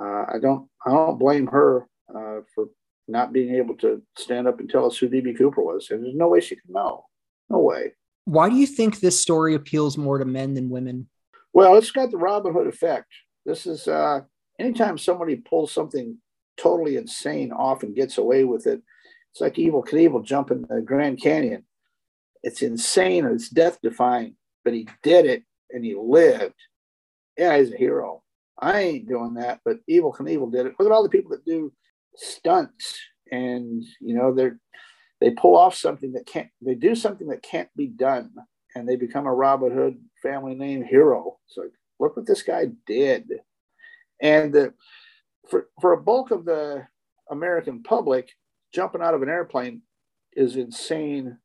uh, 0.00 0.24
I 0.34 0.38
don't 0.40 0.68
I 0.84 0.90
don't 0.90 1.18
blame 1.18 1.46
her 1.48 1.88
uh, 2.10 2.40
for 2.54 2.68
not 3.08 3.32
being 3.32 3.54
able 3.54 3.76
to 3.76 4.02
stand 4.16 4.48
up 4.48 4.60
and 4.60 4.68
tell 4.68 4.86
us 4.86 4.98
who 4.98 5.08
DB 5.08 5.36
Cooper 5.36 5.62
was. 5.62 5.90
And 5.90 6.04
there's 6.04 6.14
no 6.14 6.28
way 6.28 6.40
she 6.40 6.56
could 6.56 6.70
know. 6.70 7.04
No 7.48 7.60
way. 7.60 7.92
Why 8.24 8.48
do 8.48 8.56
you 8.56 8.66
think 8.66 8.98
this 8.98 9.20
story 9.20 9.54
appeals 9.54 9.96
more 9.96 10.18
to 10.18 10.24
men 10.24 10.54
than 10.54 10.70
women? 10.70 11.08
Well, 11.52 11.76
it's 11.76 11.92
got 11.92 12.10
the 12.10 12.18
Robin 12.18 12.52
Hood 12.52 12.66
effect. 12.66 13.06
This 13.44 13.66
is 13.66 13.86
uh, 13.86 14.20
anytime 14.58 14.98
somebody 14.98 15.36
pulls 15.36 15.72
something 15.72 16.18
totally 16.56 16.96
insane 16.96 17.52
off 17.52 17.82
and 17.82 17.94
gets 17.94 18.18
away 18.18 18.44
with 18.44 18.66
it, 18.66 18.82
it's 19.30 19.40
like 19.40 19.54
Evel 19.54 19.86
Knievel 19.86 20.24
jumping 20.24 20.62
the 20.62 20.80
Grand 20.80 21.20
Canyon. 21.22 21.64
It's 22.42 22.62
insane 22.62 23.24
and 23.24 23.34
it's 23.34 23.48
death 23.48 23.78
defying, 23.82 24.36
but 24.64 24.74
he 24.74 24.88
did 25.02 25.26
it 25.26 25.44
and 25.70 25.84
he 25.84 25.94
lived. 25.94 26.54
Yeah, 27.38 27.56
he's 27.58 27.72
a 27.72 27.76
hero. 27.76 28.22
I 28.58 28.80
ain't 28.80 29.08
doing 29.08 29.34
that, 29.34 29.60
but 29.64 29.78
Evel 29.90 30.14
Knievel 30.14 30.52
did 30.52 30.66
it. 30.66 30.74
Look 30.78 30.86
at 30.86 30.92
all 30.92 31.02
the 31.02 31.08
people 31.08 31.30
that 31.32 31.44
do 31.44 31.72
stunts 32.14 32.98
and 33.30 33.84
you 34.00 34.14
know 34.14 34.32
they're 34.32 34.58
they 35.20 35.30
pull 35.30 35.56
off 35.56 35.74
something 35.74 36.12
that 36.12 36.24
can't 36.24 36.48
they 36.62 36.74
do 36.74 36.94
something 36.94 37.26
that 37.26 37.42
can't 37.42 37.68
be 37.76 37.88
done 37.88 38.30
and 38.76 38.86
they 38.86 38.96
become 38.96 39.26
a 39.26 39.34
Robin 39.34 39.72
Hood 39.72 39.98
family 40.22 40.54
name 40.54 40.84
hero. 40.84 41.38
So 41.46 41.62
like, 41.62 41.70
look 41.98 42.16
what 42.16 42.26
this 42.26 42.42
guy 42.42 42.66
did. 42.86 43.26
And 44.20 44.52
the, 44.52 44.74
for, 45.48 45.68
for 45.80 45.94
a 45.94 46.00
bulk 46.00 46.30
of 46.30 46.44
the 46.44 46.86
American 47.30 47.82
public, 47.82 48.30
jumping 48.74 49.00
out 49.00 49.14
of 49.14 49.22
an 49.22 49.30
airplane 49.30 49.80
is 50.34 50.56
insane 50.56 51.38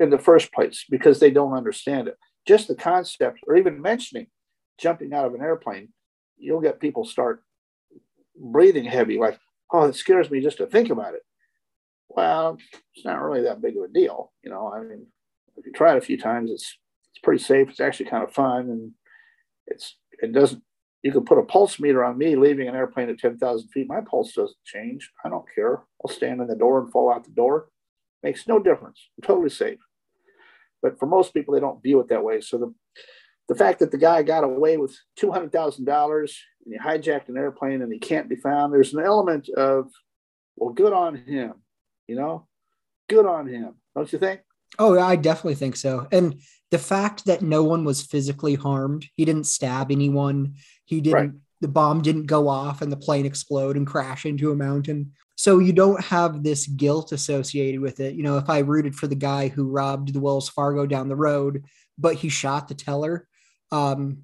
in 0.00 0.10
the 0.10 0.18
first 0.18 0.52
place 0.52 0.84
because 0.90 1.20
they 1.20 1.30
don't 1.30 1.56
understand 1.56 2.08
it. 2.08 2.16
Just 2.46 2.66
the 2.66 2.74
concept, 2.74 3.38
or 3.46 3.56
even 3.56 3.80
mentioning 3.80 4.26
jumping 4.78 5.14
out 5.14 5.26
of 5.26 5.34
an 5.34 5.42
airplane, 5.42 5.90
you'll 6.42 6.60
get 6.60 6.80
people 6.80 7.04
start 7.04 7.42
breathing 8.36 8.84
heavy, 8.84 9.18
like, 9.18 9.38
oh, 9.72 9.84
it 9.84 9.94
scares 9.94 10.30
me 10.30 10.40
just 10.40 10.58
to 10.58 10.66
think 10.66 10.90
about 10.90 11.14
it. 11.14 11.22
Well, 12.08 12.58
it's 12.94 13.04
not 13.04 13.22
really 13.22 13.42
that 13.42 13.62
big 13.62 13.76
of 13.76 13.84
a 13.84 13.88
deal. 13.88 14.32
You 14.42 14.50
know, 14.50 14.70
I 14.72 14.82
mean, 14.82 15.06
if 15.56 15.64
you 15.64 15.72
try 15.72 15.92
it 15.92 15.98
a 15.98 16.02
few 16.02 16.18
times, 16.18 16.50
it's 16.50 16.78
it's 17.10 17.22
pretty 17.22 17.42
safe. 17.42 17.70
It's 17.70 17.80
actually 17.80 18.10
kind 18.10 18.24
of 18.24 18.32
fun, 18.32 18.70
and 18.70 18.92
it's 19.66 19.96
it 20.20 20.32
doesn't. 20.32 20.62
You 21.02 21.10
can 21.10 21.24
put 21.24 21.38
a 21.38 21.42
pulse 21.42 21.80
meter 21.80 22.04
on 22.04 22.18
me 22.18 22.36
leaving 22.36 22.68
an 22.68 22.76
airplane 22.76 23.08
at 23.08 23.18
ten 23.18 23.38
thousand 23.38 23.68
feet. 23.68 23.88
My 23.88 24.00
pulse 24.00 24.34
doesn't 24.34 24.56
change. 24.64 25.10
I 25.24 25.28
don't 25.30 25.46
care. 25.54 25.82
I'll 26.04 26.12
stand 26.12 26.40
in 26.40 26.48
the 26.48 26.56
door 26.56 26.80
and 26.80 26.92
fall 26.92 27.12
out 27.12 27.24
the 27.24 27.30
door. 27.30 27.68
Makes 28.22 28.46
no 28.46 28.58
difference. 28.58 29.08
I'm 29.16 29.26
totally 29.26 29.50
safe. 29.50 29.78
But 30.82 30.98
for 30.98 31.06
most 31.06 31.32
people, 31.32 31.54
they 31.54 31.60
don't 31.60 31.82
view 31.82 32.00
it 32.00 32.08
that 32.08 32.22
way. 32.22 32.40
So 32.40 32.58
the 32.58 32.74
the 33.52 33.58
fact 33.58 33.80
that 33.80 33.90
the 33.90 33.98
guy 33.98 34.22
got 34.22 34.44
away 34.44 34.76
with 34.76 34.96
two 35.16 35.30
hundred 35.30 35.52
thousand 35.52 35.84
dollars 35.84 36.40
and 36.64 36.74
he 36.74 36.80
hijacked 36.80 37.28
an 37.28 37.36
airplane 37.36 37.82
and 37.82 37.92
he 37.92 37.98
can't 37.98 38.28
be 38.28 38.36
found, 38.36 38.72
there's 38.72 38.94
an 38.94 39.02
element 39.04 39.48
of 39.50 39.90
well, 40.56 40.72
good 40.72 40.92
on 40.92 41.16
him. 41.16 41.54
You 42.08 42.16
know, 42.16 42.46
good 43.08 43.26
on 43.26 43.46
him. 43.46 43.74
Don't 43.94 44.12
you 44.12 44.18
think? 44.18 44.40
Oh, 44.78 44.98
I 44.98 45.16
definitely 45.16 45.54
think 45.54 45.76
so. 45.76 46.08
And 46.10 46.40
the 46.70 46.78
fact 46.78 47.26
that 47.26 47.42
no 47.42 47.62
one 47.62 47.84
was 47.84 48.02
physically 48.02 48.54
harmed, 48.54 49.06
he 49.14 49.24
didn't 49.24 49.44
stab 49.44 49.90
anyone, 49.90 50.54
he 50.86 51.00
didn't, 51.02 51.14
Right. 51.14 51.30
the 51.60 51.68
bomb 51.68 52.00
didn't 52.00 52.26
go 52.26 52.48
off 52.48 52.80
and 52.80 52.90
the 52.90 52.96
plane 52.96 53.26
explode 53.26 53.76
and 53.76 53.86
crash 53.86 54.24
into 54.24 54.50
a 54.50 54.56
mountain. 54.56 55.12
So 55.36 55.58
you 55.58 55.72
don't 55.74 56.02
have 56.02 56.42
this 56.42 56.66
guilt 56.66 57.12
associated 57.12 57.80
with 57.80 58.00
it. 58.00 58.14
You 58.14 58.22
know, 58.22 58.38
if 58.38 58.48
I 58.48 58.60
rooted 58.60 58.94
for 58.94 59.06
the 59.06 59.14
guy 59.14 59.48
who 59.48 59.68
robbed 59.68 60.14
the 60.14 60.20
Wells 60.20 60.48
Fargo 60.48 60.86
down 60.86 61.08
the 61.08 61.16
road, 61.16 61.64
but 61.98 62.14
he 62.16 62.28
shot 62.30 62.68
the 62.68 62.74
teller, 62.74 63.28
um, 63.72 64.18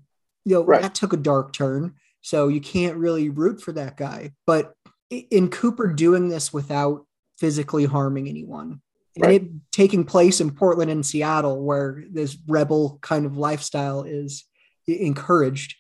you 0.45 0.55
know, 0.55 0.65
Right. 0.65 0.83
that 0.83 0.95
took 0.95 1.13
a 1.13 1.17
dark 1.17 1.53
turn. 1.53 1.95
So 2.21 2.49
you 2.49 2.61
can't 2.61 2.97
really 2.97 3.29
root 3.31 3.61
for 3.61 3.73
that 3.73 3.97
guy. 3.97 4.33
But 4.47 4.75
in 5.11 5.49
Cooper 5.49 5.93
doing 5.93 6.29
this 6.29 6.53
without 6.53 7.07
physically 7.39 7.87
harming 7.87 8.29
anyone, 8.29 8.83
Right. 9.19 9.41
and 9.41 9.49
it 9.49 9.53
taking 9.73 10.05
place 10.05 10.41
in 10.41 10.51
Portland 10.55 10.91
and 10.91 11.05
Seattle, 11.05 11.65
where 11.65 12.05
this 12.11 12.37
rebel 12.47 12.99
kind 13.03 13.25
of 13.27 13.37
lifestyle 13.37 14.03
is 14.05 14.45
encouraged. 14.87 15.75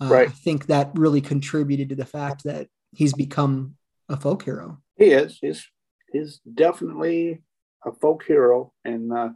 Uh, 0.00 0.08
Right. 0.10 0.28
I 0.28 0.32
think 0.32 0.66
that 0.66 0.90
really 0.94 1.20
contributed 1.20 1.88
to 1.90 1.94
the 1.94 2.04
fact 2.04 2.44
that 2.44 2.68
he's 2.92 3.12
become 3.14 3.76
a 4.08 4.16
folk 4.16 4.42
hero. 4.44 4.82
He 4.96 5.06
is. 5.06 5.38
He's 5.40 5.66
he's 6.12 6.40
definitely 6.52 7.42
a 7.84 7.92
folk 7.92 8.24
hero, 8.24 8.72
and 8.84 9.12
uh, 9.12 9.30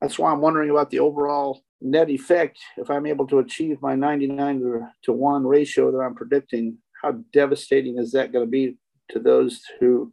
that's 0.00 0.18
why 0.18 0.30
I'm 0.32 0.40
wondering 0.40 0.70
about 0.70 0.90
the 0.90 1.00
overall 1.00 1.62
net 1.80 2.10
effect. 2.10 2.58
If 2.76 2.90
I'm 2.90 3.06
able 3.06 3.26
to 3.28 3.38
achieve 3.38 3.82
my 3.82 3.94
99 3.94 4.60
to, 4.60 4.88
to 5.04 5.12
one 5.12 5.46
ratio 5.46 5.90
that 5.92 5.98
I'm 5.98 6.14
predicting, 6.14 6.78
how 7.02 7.12
devastating 7.32 7.98
is 7.98 8.12
that 8.12 8.32
going 8.32 8.44
to 8.44 8.50
be 8.50 8.76
to 9.10 9.18
those 9.18 9.62
who 9.80 10.12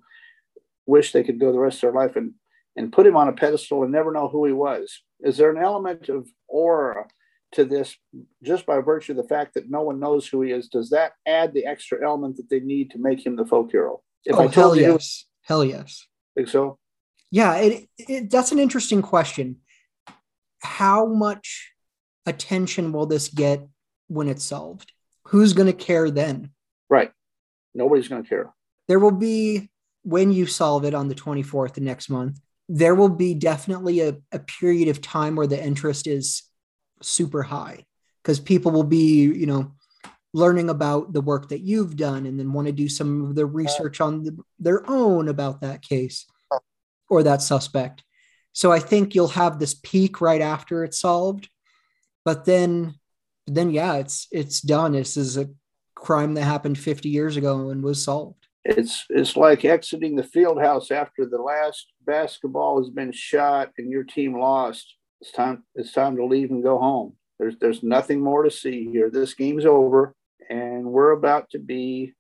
wish 0.86 1.12
they 1.12 1.24
could 1.24 1.40
go 1.40 1.52
the 1.52 1.60
rest 1.60 1.78
of 1.78 1.94
their 1.94 2.02
life 2.02 2.16
and 2.16 2.34
and 2.78 2.94
put 2.94 3.06
him 3.06 3.18
on 3.18 3.28
a 3.28 3.34
pedestal 3.34 3.84
and 3.84 3.92
never 3.92 4.12
know 4.12 4.30
who 4.30 4.46
he 4.46 4.54
was? 4.54 5.02
Is 5.20 5.38
there 5.38 5.52
an 5.52 5.62
element 5.62 6.10
of 6.10 6.28
aura 6.48 7.06
to 7.54 7.66
this 7.66 7.96
just 8.44 8.66
by 8.66 8.80
virtue 8.80 9.12
of 9.12 9.18
the 9.18 9.28
fact 9.28 9.54
that 9.56 9.70
no 9.70 9.82
one 9.82 10.00
knows 10.00 10.28
who 10.28 10.42
he 10.42 10.52
is? 10.52 10.70
Does 10.70 10.90
that 10.92 11.14
add 11.28 11.54
the 11.54 11.66
extra 11.66 12.04
element 12.06 12.38
that 12.38 12.50
they 12.50 12.60
need 12.60 12.92
to 12.92 12.98
make 12.98 13.26
him 13.26 13.36
the 13.36 13.46
folk 13.46 13.72
hero? 13.72 14.02
If 14.24 14.36
oh, 14.36 14.48
hell 14.48 14.76
you 14.76 14.94
yes. 14.94 15.26
Hell 15.44 15.66
yes. 15.66 16.08
think 16.36 16.48
so. 16.48 16.78
Yeah, 17.30 17.56
it, 17.58 17.90
it, 17.98 18.30
that's 18.30 18.52
an 18.52 18.60
interesting 18.60 19.02
question. 19.02 19.58
How 20.62 21.06
much 21.06 21.72
attention 22.26 22.92
will 22.92 23.06
this 23.06 23.28
get 23.30 23.68
when 24.08 24.28
it's 24.28 24.44
solved? 24.44 24.92
Who's 25.28 25.54
going 25.54 25.68
to 25.68 25.74
care 25.74 26.10
then? 26.10 26.52
Right. 26.90 27.12
Nobody's 27.74 28.08
going 28.08 28.24
to 28.24 28.30
care. 28.30 28.54
there 28.88 29.00
will 29.00 29.12
be 29.12 29.70
when 30.04 30.32
you 30.32 30.46
solve 30.46 30.84
it 30.84 30.94
on 30.94 31.08
the 31.08 31.16
24th 31.16 31.78
of 31.78 31.84
next 31.84 32.10
month 32.10 32.40
there 32.68 32.96
will 32.96 33.10
be 33.10 33.34
definitely 33.34 34.00
a, 34.02 34.18
a 34.32 34.40
period 34.40 34.88
of 34.88 35.02
time 35.02 35.36
where 35.36 35.48
the 35.48 35.62
interest 35.62 36.08
is 36.08 36.44
super 37.02 37.44
high 37.44 37.86
because 38.22 38.40
people 38.40 38.72
will 38.72 38.84
be 38.84 39.22
you 39.24 39.46
know 39.46 39.72
learning 40.34 40.70
about 40.70 41.12
the 41.14 41.22
work 41.22 41.50
that 41.50 41.60
you've 41.60 41.96
done 41.98 42.26
and 42.26 42.40
then 42.40 42.54
want 42.54 42.66
to 42.68 42.72
do 42.72 42.88
some 42.88 43.26
of 43.26 43.36
the 43.36 43.46
research 43.46 44.00
on 44.00 44.24
the, 44.24 44.38
their 44.60 44.90
own 44.90 45.28
about 45.28 45.62
that 45.62 45.82
case 45.82 46.26
or 47.10 47.24
that 47.24 47.42
suspect. 47.42 48.04
So 48.54 48.72
I 48.72 48.80
think 48.80 49.16
you'll 49.16 49.30
have 49.30 49.60
this 49.60 49.74
peak 49.74 50.22
right 50.22 50.42
after 50.42 50.84
it's 50.84 51.00
solved, 51.00 51.50
but 52.26 52.46
then 52.46 52.96
then 53.48 53.72
yeah, 53.72 53.96
it's 53.96 54.28
it's 54.32 54.62
done. 54.62 54.94
This 54.94 55.18
is 55.18 55.38
a 55.38 55.50
crime 55.96 56.34
that 56.34 56.44
happened 56.44 56.78
50 56.78 57.10
years 57.10 57.38
ago 57.38 57.70
and 57.70 57.84
was 57.84 58.04
solved. 58.04 58.48
It's 58.64 59.06
it's 59.10 59.36
like 59.36 59.66
exiting 59.66 60.16
the 60.16 60.24
field 60.24 60.62
house 60.62 60.92
after 60.92 61.26
the 61.26 61.42
last 61.42 61.88
basketball 62.06 62.80
has 62.80 62.90
been 62.90 63.12
shot 63.12 63.72
and 63.78 63.90
your 63.90 64.04
team 64.04 64.38
lost. 64.38 64.96
It's 65.20 65.32
time 65.32 65.64
it's 65.76 65.94
time 65.94 66.16
to 66.18 66.26
leave 66.26 66.52
and 66.52 66.64
go 66.64 66.78
home. 66.78 67.14
There's 67.40 67.56
there's 67.60 67.82
nothing 67.84 68.22
more 68.22 68.44
to 68.44 68.52
see 68.52 68.90
here. 68.92 69.10
This 69.10 69.34
game's 69.34 69.66
over 69.66 70.14
and 70.50 70.86
we're 70.86 71.12
about 71.12 71.50
to 71.52 71.60
be 71.60 72.14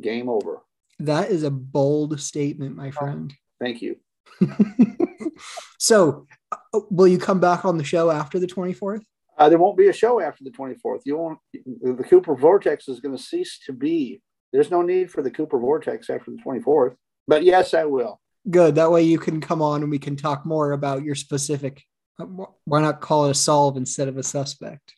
game 0.00 0.28
over. 0.28 0.60
That 1.00 1.30
is 1.30 1.42
a 1.42 1.50
bold 1.50 2.20
statement, 2.20 2.76
my 2.76 2.90
friend. 2.90 3.32
Thank 3.60 3.82
you. 3.82 3.96
so, 5.78 6.26
uh, 6.52 6.80
will 6.90 7.08
you 7.08 7.18
come 7.18 7.40
back 7.40 7.64
on 7.64 7.78
the 7.78 7.84
show 7.84 8.10
after 8.10 8.38
the 8.38 8.46
24th? 8.46 9.02
Uh, 9.36 9.48
there 9.48 9.58
won't 9.58 9.76
be 9.76 9.88
a 9.88 9.92
show 9.92 10.20
after 10.20 10.42
the 10.42 10.50
24th. 10.50 11.02
You 11.04 11.16
won't. 11.16 11.38
The 11.52 12.04
Cooper 12.08 12.34
Vortex 12.34 12.88
is 12.88 13.00
going 13.00 13.16
to 13.16 13.22
cease 13.22 13.60
to 13.66 13.72
be. 13.72 14.20
There's 14.52 14.70
no 14.70 14.82
need 14.82 15.10
for 15.10 15.22
the 15.22 15.30
Cooper 15.30 15.58
Vortex 15.58 16.10
after 16.10 16.32
the 16.32 16.38
24th. 16.44 16.96
But 17.28 17.44
yes, 17.44 17.72
I 17.72 17.84
will. 17.84 18.20
Good. 18.50 18.74
That 18.74 18.90
way 18.90 19.02
you 19.02 19.18
can 19.18 19.40
come 19.40 19.62
on 19.62 19.82
and 19.82 19.90
we 19.90 19.98
can 19.98 20.16
talk 20.16 20.44
more 20.44 20.72
about 20.72 21.02
your 21.04 21.14
specific. 21.14 21.84
Uh, 22.18 22.26
why 22.64 22.80
not 22.80 23.00
call 23.00 23.26
it 23.26 23.30
a 23.30 23.34
solve 23.34 23.76
instead 23.76 24.08
of 24.08 24.16
a 24.16 24.22
suspect? 24.22 24.94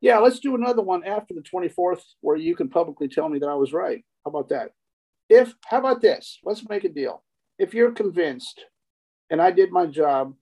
Yeah, 0.00 0.18
let's 0.18 0.40
do 0.40 0.54
another 0.54 0.82
one 0.82 1.04
after 1.04 1.34
the 1.34 1.42
24th 1.42 2.02
where 2.20 2.36
you 2.36 2.56
can 2.56 2.68
publicly 2.68 3.08
tell 3.08 3.28
me 3.28 3.38
that 3.40 3.48
I 3.48 3.54
was 3.54 3.72
right. 3.72 4.04
How 4.24 4.30
about 4.30 4.48
that? 4.48 4.70
If, 5.28 5.54
how 5.64 5.78
about 5.78 6.00
this? 6.00 6.38
Let's 6.44 6.68
make 6.68 6.84
a 6.84 6.88
deal. 6.88 7.22
If 7.58 7.74
you're 7.74 7.92
convinced 7.92 8.64
and 9.32 9.42
I 9.42 9.50
did 9.50 9.72
my 9.72 9.86
job 9.86 10.34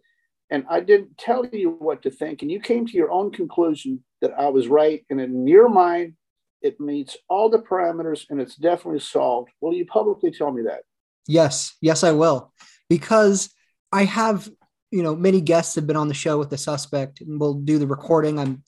and 0.50 0.66
I 0.68 0.80
didn't 0.80 1.16
tell 1.16 1.46
you 1.46 1.70
what 1.78 2.02
to 2.02 2.10
think, 2.10 2.42
and 2.42 2.50
you 2.50 2.60
came 2.60 2.84
to 2.84 2.92
your 2.92 3.12
own 3.12 3.30
conclusion 3.30 4.02
that 4.20 4.32
I 4.36 4.48
was 4.48 4.66
right, 4.66 5.04
and 5.08 5.20
in 5.20 5.46
your 5.46 5.68
mind, 5.68 6.14
it 6.60 6.80
meets 6.80 7.16
all 7.28 7.48
the 7.48 7.60
parameters 7.60 8.26
and 8.28 8.40
it's 8.40 8.56
definitely 8.56 8.98
solved. 8.98 9.50
Will 9.60 9.72
you 9.72 9.86
publicly 9.86 10.32
tell 10.32 10.50
me 10.50 10.62
that? 10.64 10.82
Yes, 11.28 11.76
yes, 11.80 12.02
I 12.02 12.10
will. 12.10 12.52
Because 12.88 13.48
I 13.92 14.04
have, 14.04 14.50
you 14.90 15.04
know, 15.04 15.14
many 15.14 15.40
guests 15.40 15.76
have 15.76 15.86
been 15.86 15.96
on 15.96 16.08
the 16.08 16.14
show 16.14 16.38
with 16.38 16.50
the 16.50 16.58
suspect, 16.58 17.20
and 17.20 17.40
we'll 17.40 17.54
do 17.54 17.78
the 17.78 17.86
recording. 17.86 18.38
I'm 18.38 18.64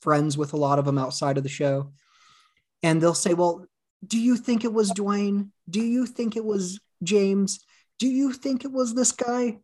friends 0.00 0.38
with 0.38 0.54
a 0.54 0.56
lot 0.56 0.78
of 0.78 0.86
them 0.86 0.96
outside 0.96 1.36
of 1.36 1.42
the 1.42 1.50
show. 1.50 1.92
And 2.82 3.00
they'll 3.00 3.14
say, 3.14 3.34
Well, 3.34 3.66
do 4.04 4.18
you 4.18 4.36
think 4.36 4.64
it 4.64 4.72
was 4.72 4.90
Duane? 4.90 5.52
Do 5.68 5.82
you 5.82 6.06
think 6.06 6.34
it 6.34 6.44
was 6.44 6.80
James? 7.02 7.60
Do 8.00 8.08
you 8.08 8.32
think 8.32 8.64
it 8.64 8.72
was 8.72 8.94
this 8.94 9.12
guy? 9.12 9.58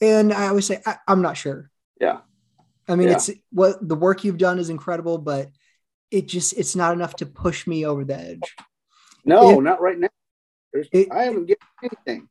And 0.00 0.32
I 0.32 0.48
always 0.48 0.66
say, 0.66 0.82
I, 0.84 0.96
am 1.06 1.22
not 1.22 1.36
sure. 1.36 1.70
Yeah. 2.00 2.20
I 2.88 2.96
mean, 2.96 3.08
yeah. 3.08 3.14
it's 3.14 3.30
what 3.52 3.86
the 3.86 3.94
work 3.94 4.24
you've 4.24 4.38
done 4.38 4.58
is 4.58 4.70
incredible, 4.70 5.18
but 5.18 5.50
it 6.10 6.26
just 6.26 6.58
it's 6.58 6.74
not 6.74 6.92
enough 6.92 7.14
to 7.16 7.26
push 7.26 7.66
me 7.66 7.86
over 7.86 8.04
the 8.04 8.18
edge. 8.18 8.56
No, 9.24 9.58
it, 9.58 9.62
not 9.62 9.80
right 9.80 9.98
now. 9.98 10.08
It, 10.72 11.08
I 11.12 11.24
haven't 11.24 11.46
given 11.46 11.58
anything. 11.82 12.28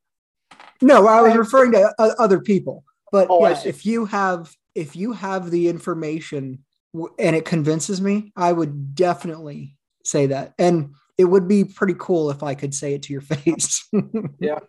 No, 0.82 1.08
I 1.08 1.22
was 1.22 1.36
referring 1.38 1.72
to 1.72 1.94
uh, 1.98 2.12
other 2.20 2.42
people. 2.42 2.84
But 3.12 3.28
oh, 3.30 3.48
yeah, 3.48 3.62
if 3.66 3.86
you 3.86 4.06
have 4.06 4.54
if 4.76 4.96
you 4.96 5.14
have 5.14 5.52
the 5.52 5.70
information 5.70 6.66
and 7.18 7.36
it 7.36 7.46
convinces 7.46 8.02
me, 8.02 8.34
I 8.36 8.52
would 8.52 8.96
definitely 8.96 9.78
say 10.04 10.28
that. 10.28 10.54
And 10.58 10.96
it 11.18 11.26
would 11.26 11.48
be 11.48 11.64
pretty 11.64 11.96
cool 11.98 12.32
if 12.32 12.44
I 12.44 12.56
could 12.56 12.74
say 12.74 12.94
it 12.94 13.04
to 13.04 13.14
your 13.14 13.22
face. 13.34 13.88
yeah. 14.40 14.60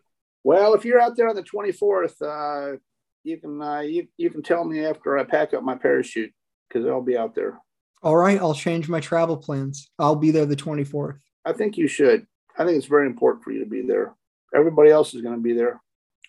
Well, 0.45 0.75
if 0.75 0.85
you're 0.85 1.01
out 1.01 1.17
there 1.17 1.29
on 1.29 1.37
the 1.37 1.43
24th, 1.43 2.21
uh, 2.23 2.77
you 3.25 3.39
can 3.39 3.63
uh, 3.63 3.81
you, 3.81 4.09
you 4.17 4.31
can 4.31 4.43
tell 4.43 4.65
me 4.65 4.85
after 4.85 5.17
I 5.17 5.25
pack 5.25 5.55
up 5.55 5.63
my 5.63 5.77
parachute 5.77 6.33
because 6.69 6.87
I'll 6.87 7.03
be 7.03 7.17
out 7.17 7.35
there. 7.35 7.61
All 8.03 8.17
right, 8.17 8.41
I'll 8.41 8.55
change 8.55 8.89
my 8.89 8.99
travel 8.99 9.37
plans. 9.37 9.91
I'll 9.99 10.17
be 10.17 10.33
there 10.33 10.47
the 10.47 10.57
24th. 10.57 11.19
I 11.45 11.53
think 11.53 11.77
you 11.77 11.87
should. 11.87 12.27
I 12.59 12.65
think 12.65 12.77
it's 12.77 12.87
very 12.87 13.07
important 13.07 13.45
for 13.45 13.53
you 13.53 13.61
to 13.61 13.71
be 13.71 13.83
there. 13.83 14.15
Everybody 14.55 14.91
else 14.91 15.15
is 15.15 15.23
going 15.23 15.37
to 15.37 15.41
be 15.41 15.53
there. 15.53 15.81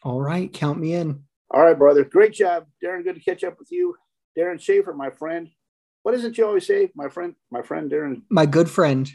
All 0.03 0.21
right, 0.21 0.51
count 0.53 0.79
me 0.79 0.93
in. 0.93 1.23
All 1.49 1.61
right, 1.63 1.77
brother. 1.77 2.03
Great 2.03 2.33
job, 2.33 2.67
Darren. 2.83 3.03
Good 3.03 3.15
to 3.15 3.21
catch 3.21 3.43
up 3.43 3.57
with 3.57 3.71
you, 3.71 3.95
Darren 4.37 4.61
Schaefer, 4.61 4.93
my 4.93 5.09
friend. 5.09 5.49
What 6.03 6.13
is 6.13 6.23
it 6.23 6.37
you 6.37 6.45
always 6.45 6.67
say, 6.67 6.91
my 6.95 7.09
friend? 7.09 7.35
My 7.51 7.61
friend 7.63 7.89
Darren. 7.89 8.21
My 8.29 8.45
good 8.45 8.69
friend. 8.69 9.09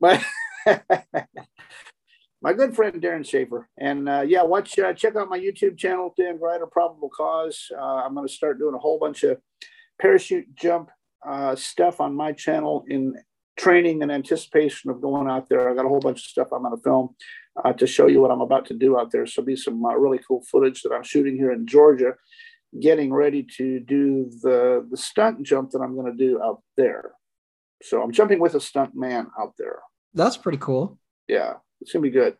My 0.00 0.24
my 2.42 2.52
good 2.52 2.74
friend 2.74 3.00
Darren 3.00 3.26
Schaefer. 3.26 3.68
And 3.78 4.08
uh, 4.08 4.24
yeah, 4.26 4.42
watch 4.42 4.78
uh, 4.78 4.92
check 4.92 5.16
out 5.16 5.28
my 5.28 5.38
YouTube 5.38 5.78
channel, 5.78 6.14
Dan 6.16 6.38
Gryder 6.38 6.70
Probable 6.70 7.10
Cause. 7.16 7.70
Uh, 7.76 8.04
I'm 8.04 8.14
going 8.14 8.26
to 8.26 8.32
start 8.32 8.58
doing 8.58 8.74
a 8.74 8.78
whole 8.78 8.98
bunch 8.98 9.22
of 9.24 9.38
parachute 10.00 10.54
jump 10.54 10.90
uh, 11.26 11.56
stuff 11.56 12.00
on 12.00 12.14
my 12.14 12.32
channel 12.32 12.84
in 12.88 13.14
training 13.56 14.02
and 14.02 14.12
anticipation 14.12 14.90
of 14.90 15.00
going 15.00 15.28
out 15.28 15.48
there. 15.48 15.70
I 15.70 15.74
got 15.74 15.86
a 15.86 15.88
whole 15.88 16.00
bunch 16.00 16.18
of 16.18 16.24
stuff 16.24 16.48
I'm 16.52 16.62
going 16.62 16.76
to 16.76 16.82
film 16.82 17.16
uh, 17.64 17.72
to 17.72 17.86
show 17.86 18.06
you 18.06 18.20
what 18.20 18.30
I'm 18.30 18.42
about 18.42 18.66
to 18.66 18.74
do 18.74 18.98
out 18.98 19.10
there. 19.10 19.26
So 19.26 19.42
be 19.42 19.56
some 19.56 19.84
uh, 19.84 19.94
really 19.94 20.20
cool 20.26 20.42
footage 20.50 20.82
that 20.82 20.92
I'm 20.92 21.02
shooting 21.02 21.36
here 21.36 21.52
in 21.52 21.66
Georgia 21.66 22.14
getting 22.80 23.12
ready 23.12 23.42
to 23.42 23.80
do 23.80 24.30
the 24.42 24.86
the 24.90 24.96
stunt 24.96 25.42
jump 25.42 25.70
that 25.70 25.80
I'm 25.80 25.94
going 25.94 26.10
to 26.10 26.16
do 26.16 26.42
out 26.42 26.62
there. 26.76 27.12
So 27.82 28.02
I'm 28.02 28.12
jumping 28.12 28.40
with 28.40 28.54
a 28.54 28.60
stunt 28.60 28.94
man 28.94 29.28
out 29.38 29.54
there. 29.58 29.80
That's 30.14 30.36
pretty 30.36 30.58
cool. 30.58 30.98
Yeah, 31.28 31.54
it's 31.80 31.92
gonna 31.92 32.02
be 32.02 32.10
good. 32.10 32.36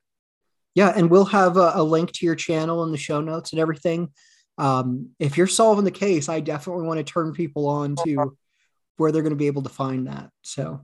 Yeah, 0.74 0.92
and 0.94 1.10
we'll 1.10 1.24
have 1.24 1.56
a, 1.56 1.72
a 1.74 1.82
link 1.82 2.12
to 2.12 2.26
your 2.26 2.34
channel 2.34 2.84
in 2.84 2.92
the 2.92 2.98
show 2.98 3.20
notes 3.20 3.52
and 3.52 3.60
everything. 3.60 4.10
Um, 4.58 5.10
if 5.18 5.36
you're 5.36 5.46
solving 5.46 5.84
the 5.84 5.90
case, 5.90 6.28
I 6.28 6.40
definitely 6.40 6.86
want 6.86 6.98
to 6.98 7.04
turn 7.04 7.32
people 7.32 7.66
on 7.66 7.96
to 8.04 8.36
where 8.96 9.12
they're 9.12 9.22
going 9.22 9.30
to 9.30 9.36
be 9.36 9.46
able 9.46 9.62
to 9.62 9.68
find 9.70 10.06
that. 10.06 10.30
So 10.42 10.80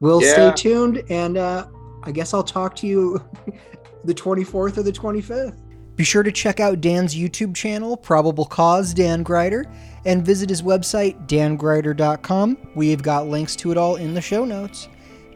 we'll 0.00 0.22
yeah. 0.22 0.32
stay 0.32 0.70
tuned, 0.70 1.02
and 1.10 1.36
uh, 1.36 1.66
I 2.02 2.10
guess 2.10 2.34
I'll 2.34 2.42
talk 2.42 2.74
to 2.76 2.86
you 2.86 3.22
the 4.04 4.14
24th 4.14 4.78
or 4.78 4.82
the 4.82 4.92
25th. 4.92 5.56
Be 5.94 6.04
sure 6.04 6.22
to 6.22 6.32
check 6.32 6.58
out 6.58 6.80
Dan's 6.80 7.14
YouTube 7.14 7.54
channel, 7.54 7.96
Probable 7.96 8.46
Cause 8.46 8.94
Dan 8.94 9.22
Gryder, 9.22 9.70
and 10.06 10.24
visit 10.24 10.48
his 10.48 10.62
website, 10.62 11.28
dangryder.com. 11.28 12.56
We've 12.74 13.02
got 13.02 13.28
links 13.28 13.54
to 13.56 13.70
it 13.72 13.76
all 13.76 13.96
in 13.96 14.14
the 14.14 14.20
show 14.20 14.44
notes. 14.44 14.88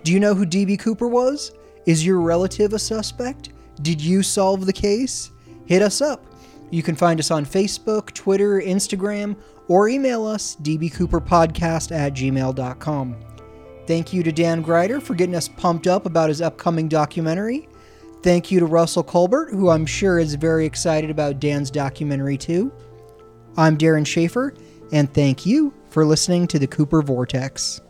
Do 0.03 0.13
you 0.13 0.21
know 0.21 0.35
who 0.35 0.47
DB 0.47 0.79
Cooper 0.79 1.09
was? 1.09 1.53
Is 1.87 2.05
your 2.05 2.21
relative 2.21 2.73
a 2.73 2.79
suspect? 2.79 3.51
Did 3.83 4.01
you 4.01 4.23
solve 4.23 4.67
the 4.67 4.73
case? 4.73 5.31
Hit 5.67 5.83
us 5.83 6.01
up. 6.01 6.25
You 6.71 6.83
can 6.83 6.97
find 6.97 7.21
us 7.21 7.31
on 7.31 7.47
Facebook, 7.47 8.13
Twitter, 8.13 8.61
Instagram, 8.61 9.37
or 9.69 9.89
email 9.89 10.27
us 10.27 10.57
dbcooperpodcast 10.63 11.97
at 11.97 12.15
gmail.com. 12.15 13.17
Thank 13.87 14.13
you 14.13 14.23
to 14.25 14.33
Dan 14.33 14.65
Gryder 14.65 15.01
for 15.01 15.15
getting 15.15 15.37
us 15.37 15.49
pumped 15.49 15.87
up 15.87 16.07
about 16.07 16.29
his 16.29 16.43
upcoming 16.43 16.89
documentary. 16.89 17.69
Thank 18.23 18.51
you 18.51 18.59
to 18.59 18.67
Russell 18.67 19.05
Colbert, 19.05 19.51
who 19.51 19.71
I'm 19.71 19.87
sure 19.87 20.19
is 20.19 20.35
very 20.35 20.67
excited 20.67 21.11
about 21.11 21.39
Dan's 21.39 21.71
documentary 21.71 22.37
too. 22.37 22.73
I'm 23.57 23.79
Darren 23.79 24.05
Schaefer, 24.05 24.55
and 24.91 25.13
thank 25.15 25.47
you 25.47 25.73
for 25.91 26.05
listening 26.05 26.49
to 26.49 26.59
the 26.59 26.67
Cooper 26.67 27.03
Vortex. 27.03 27.81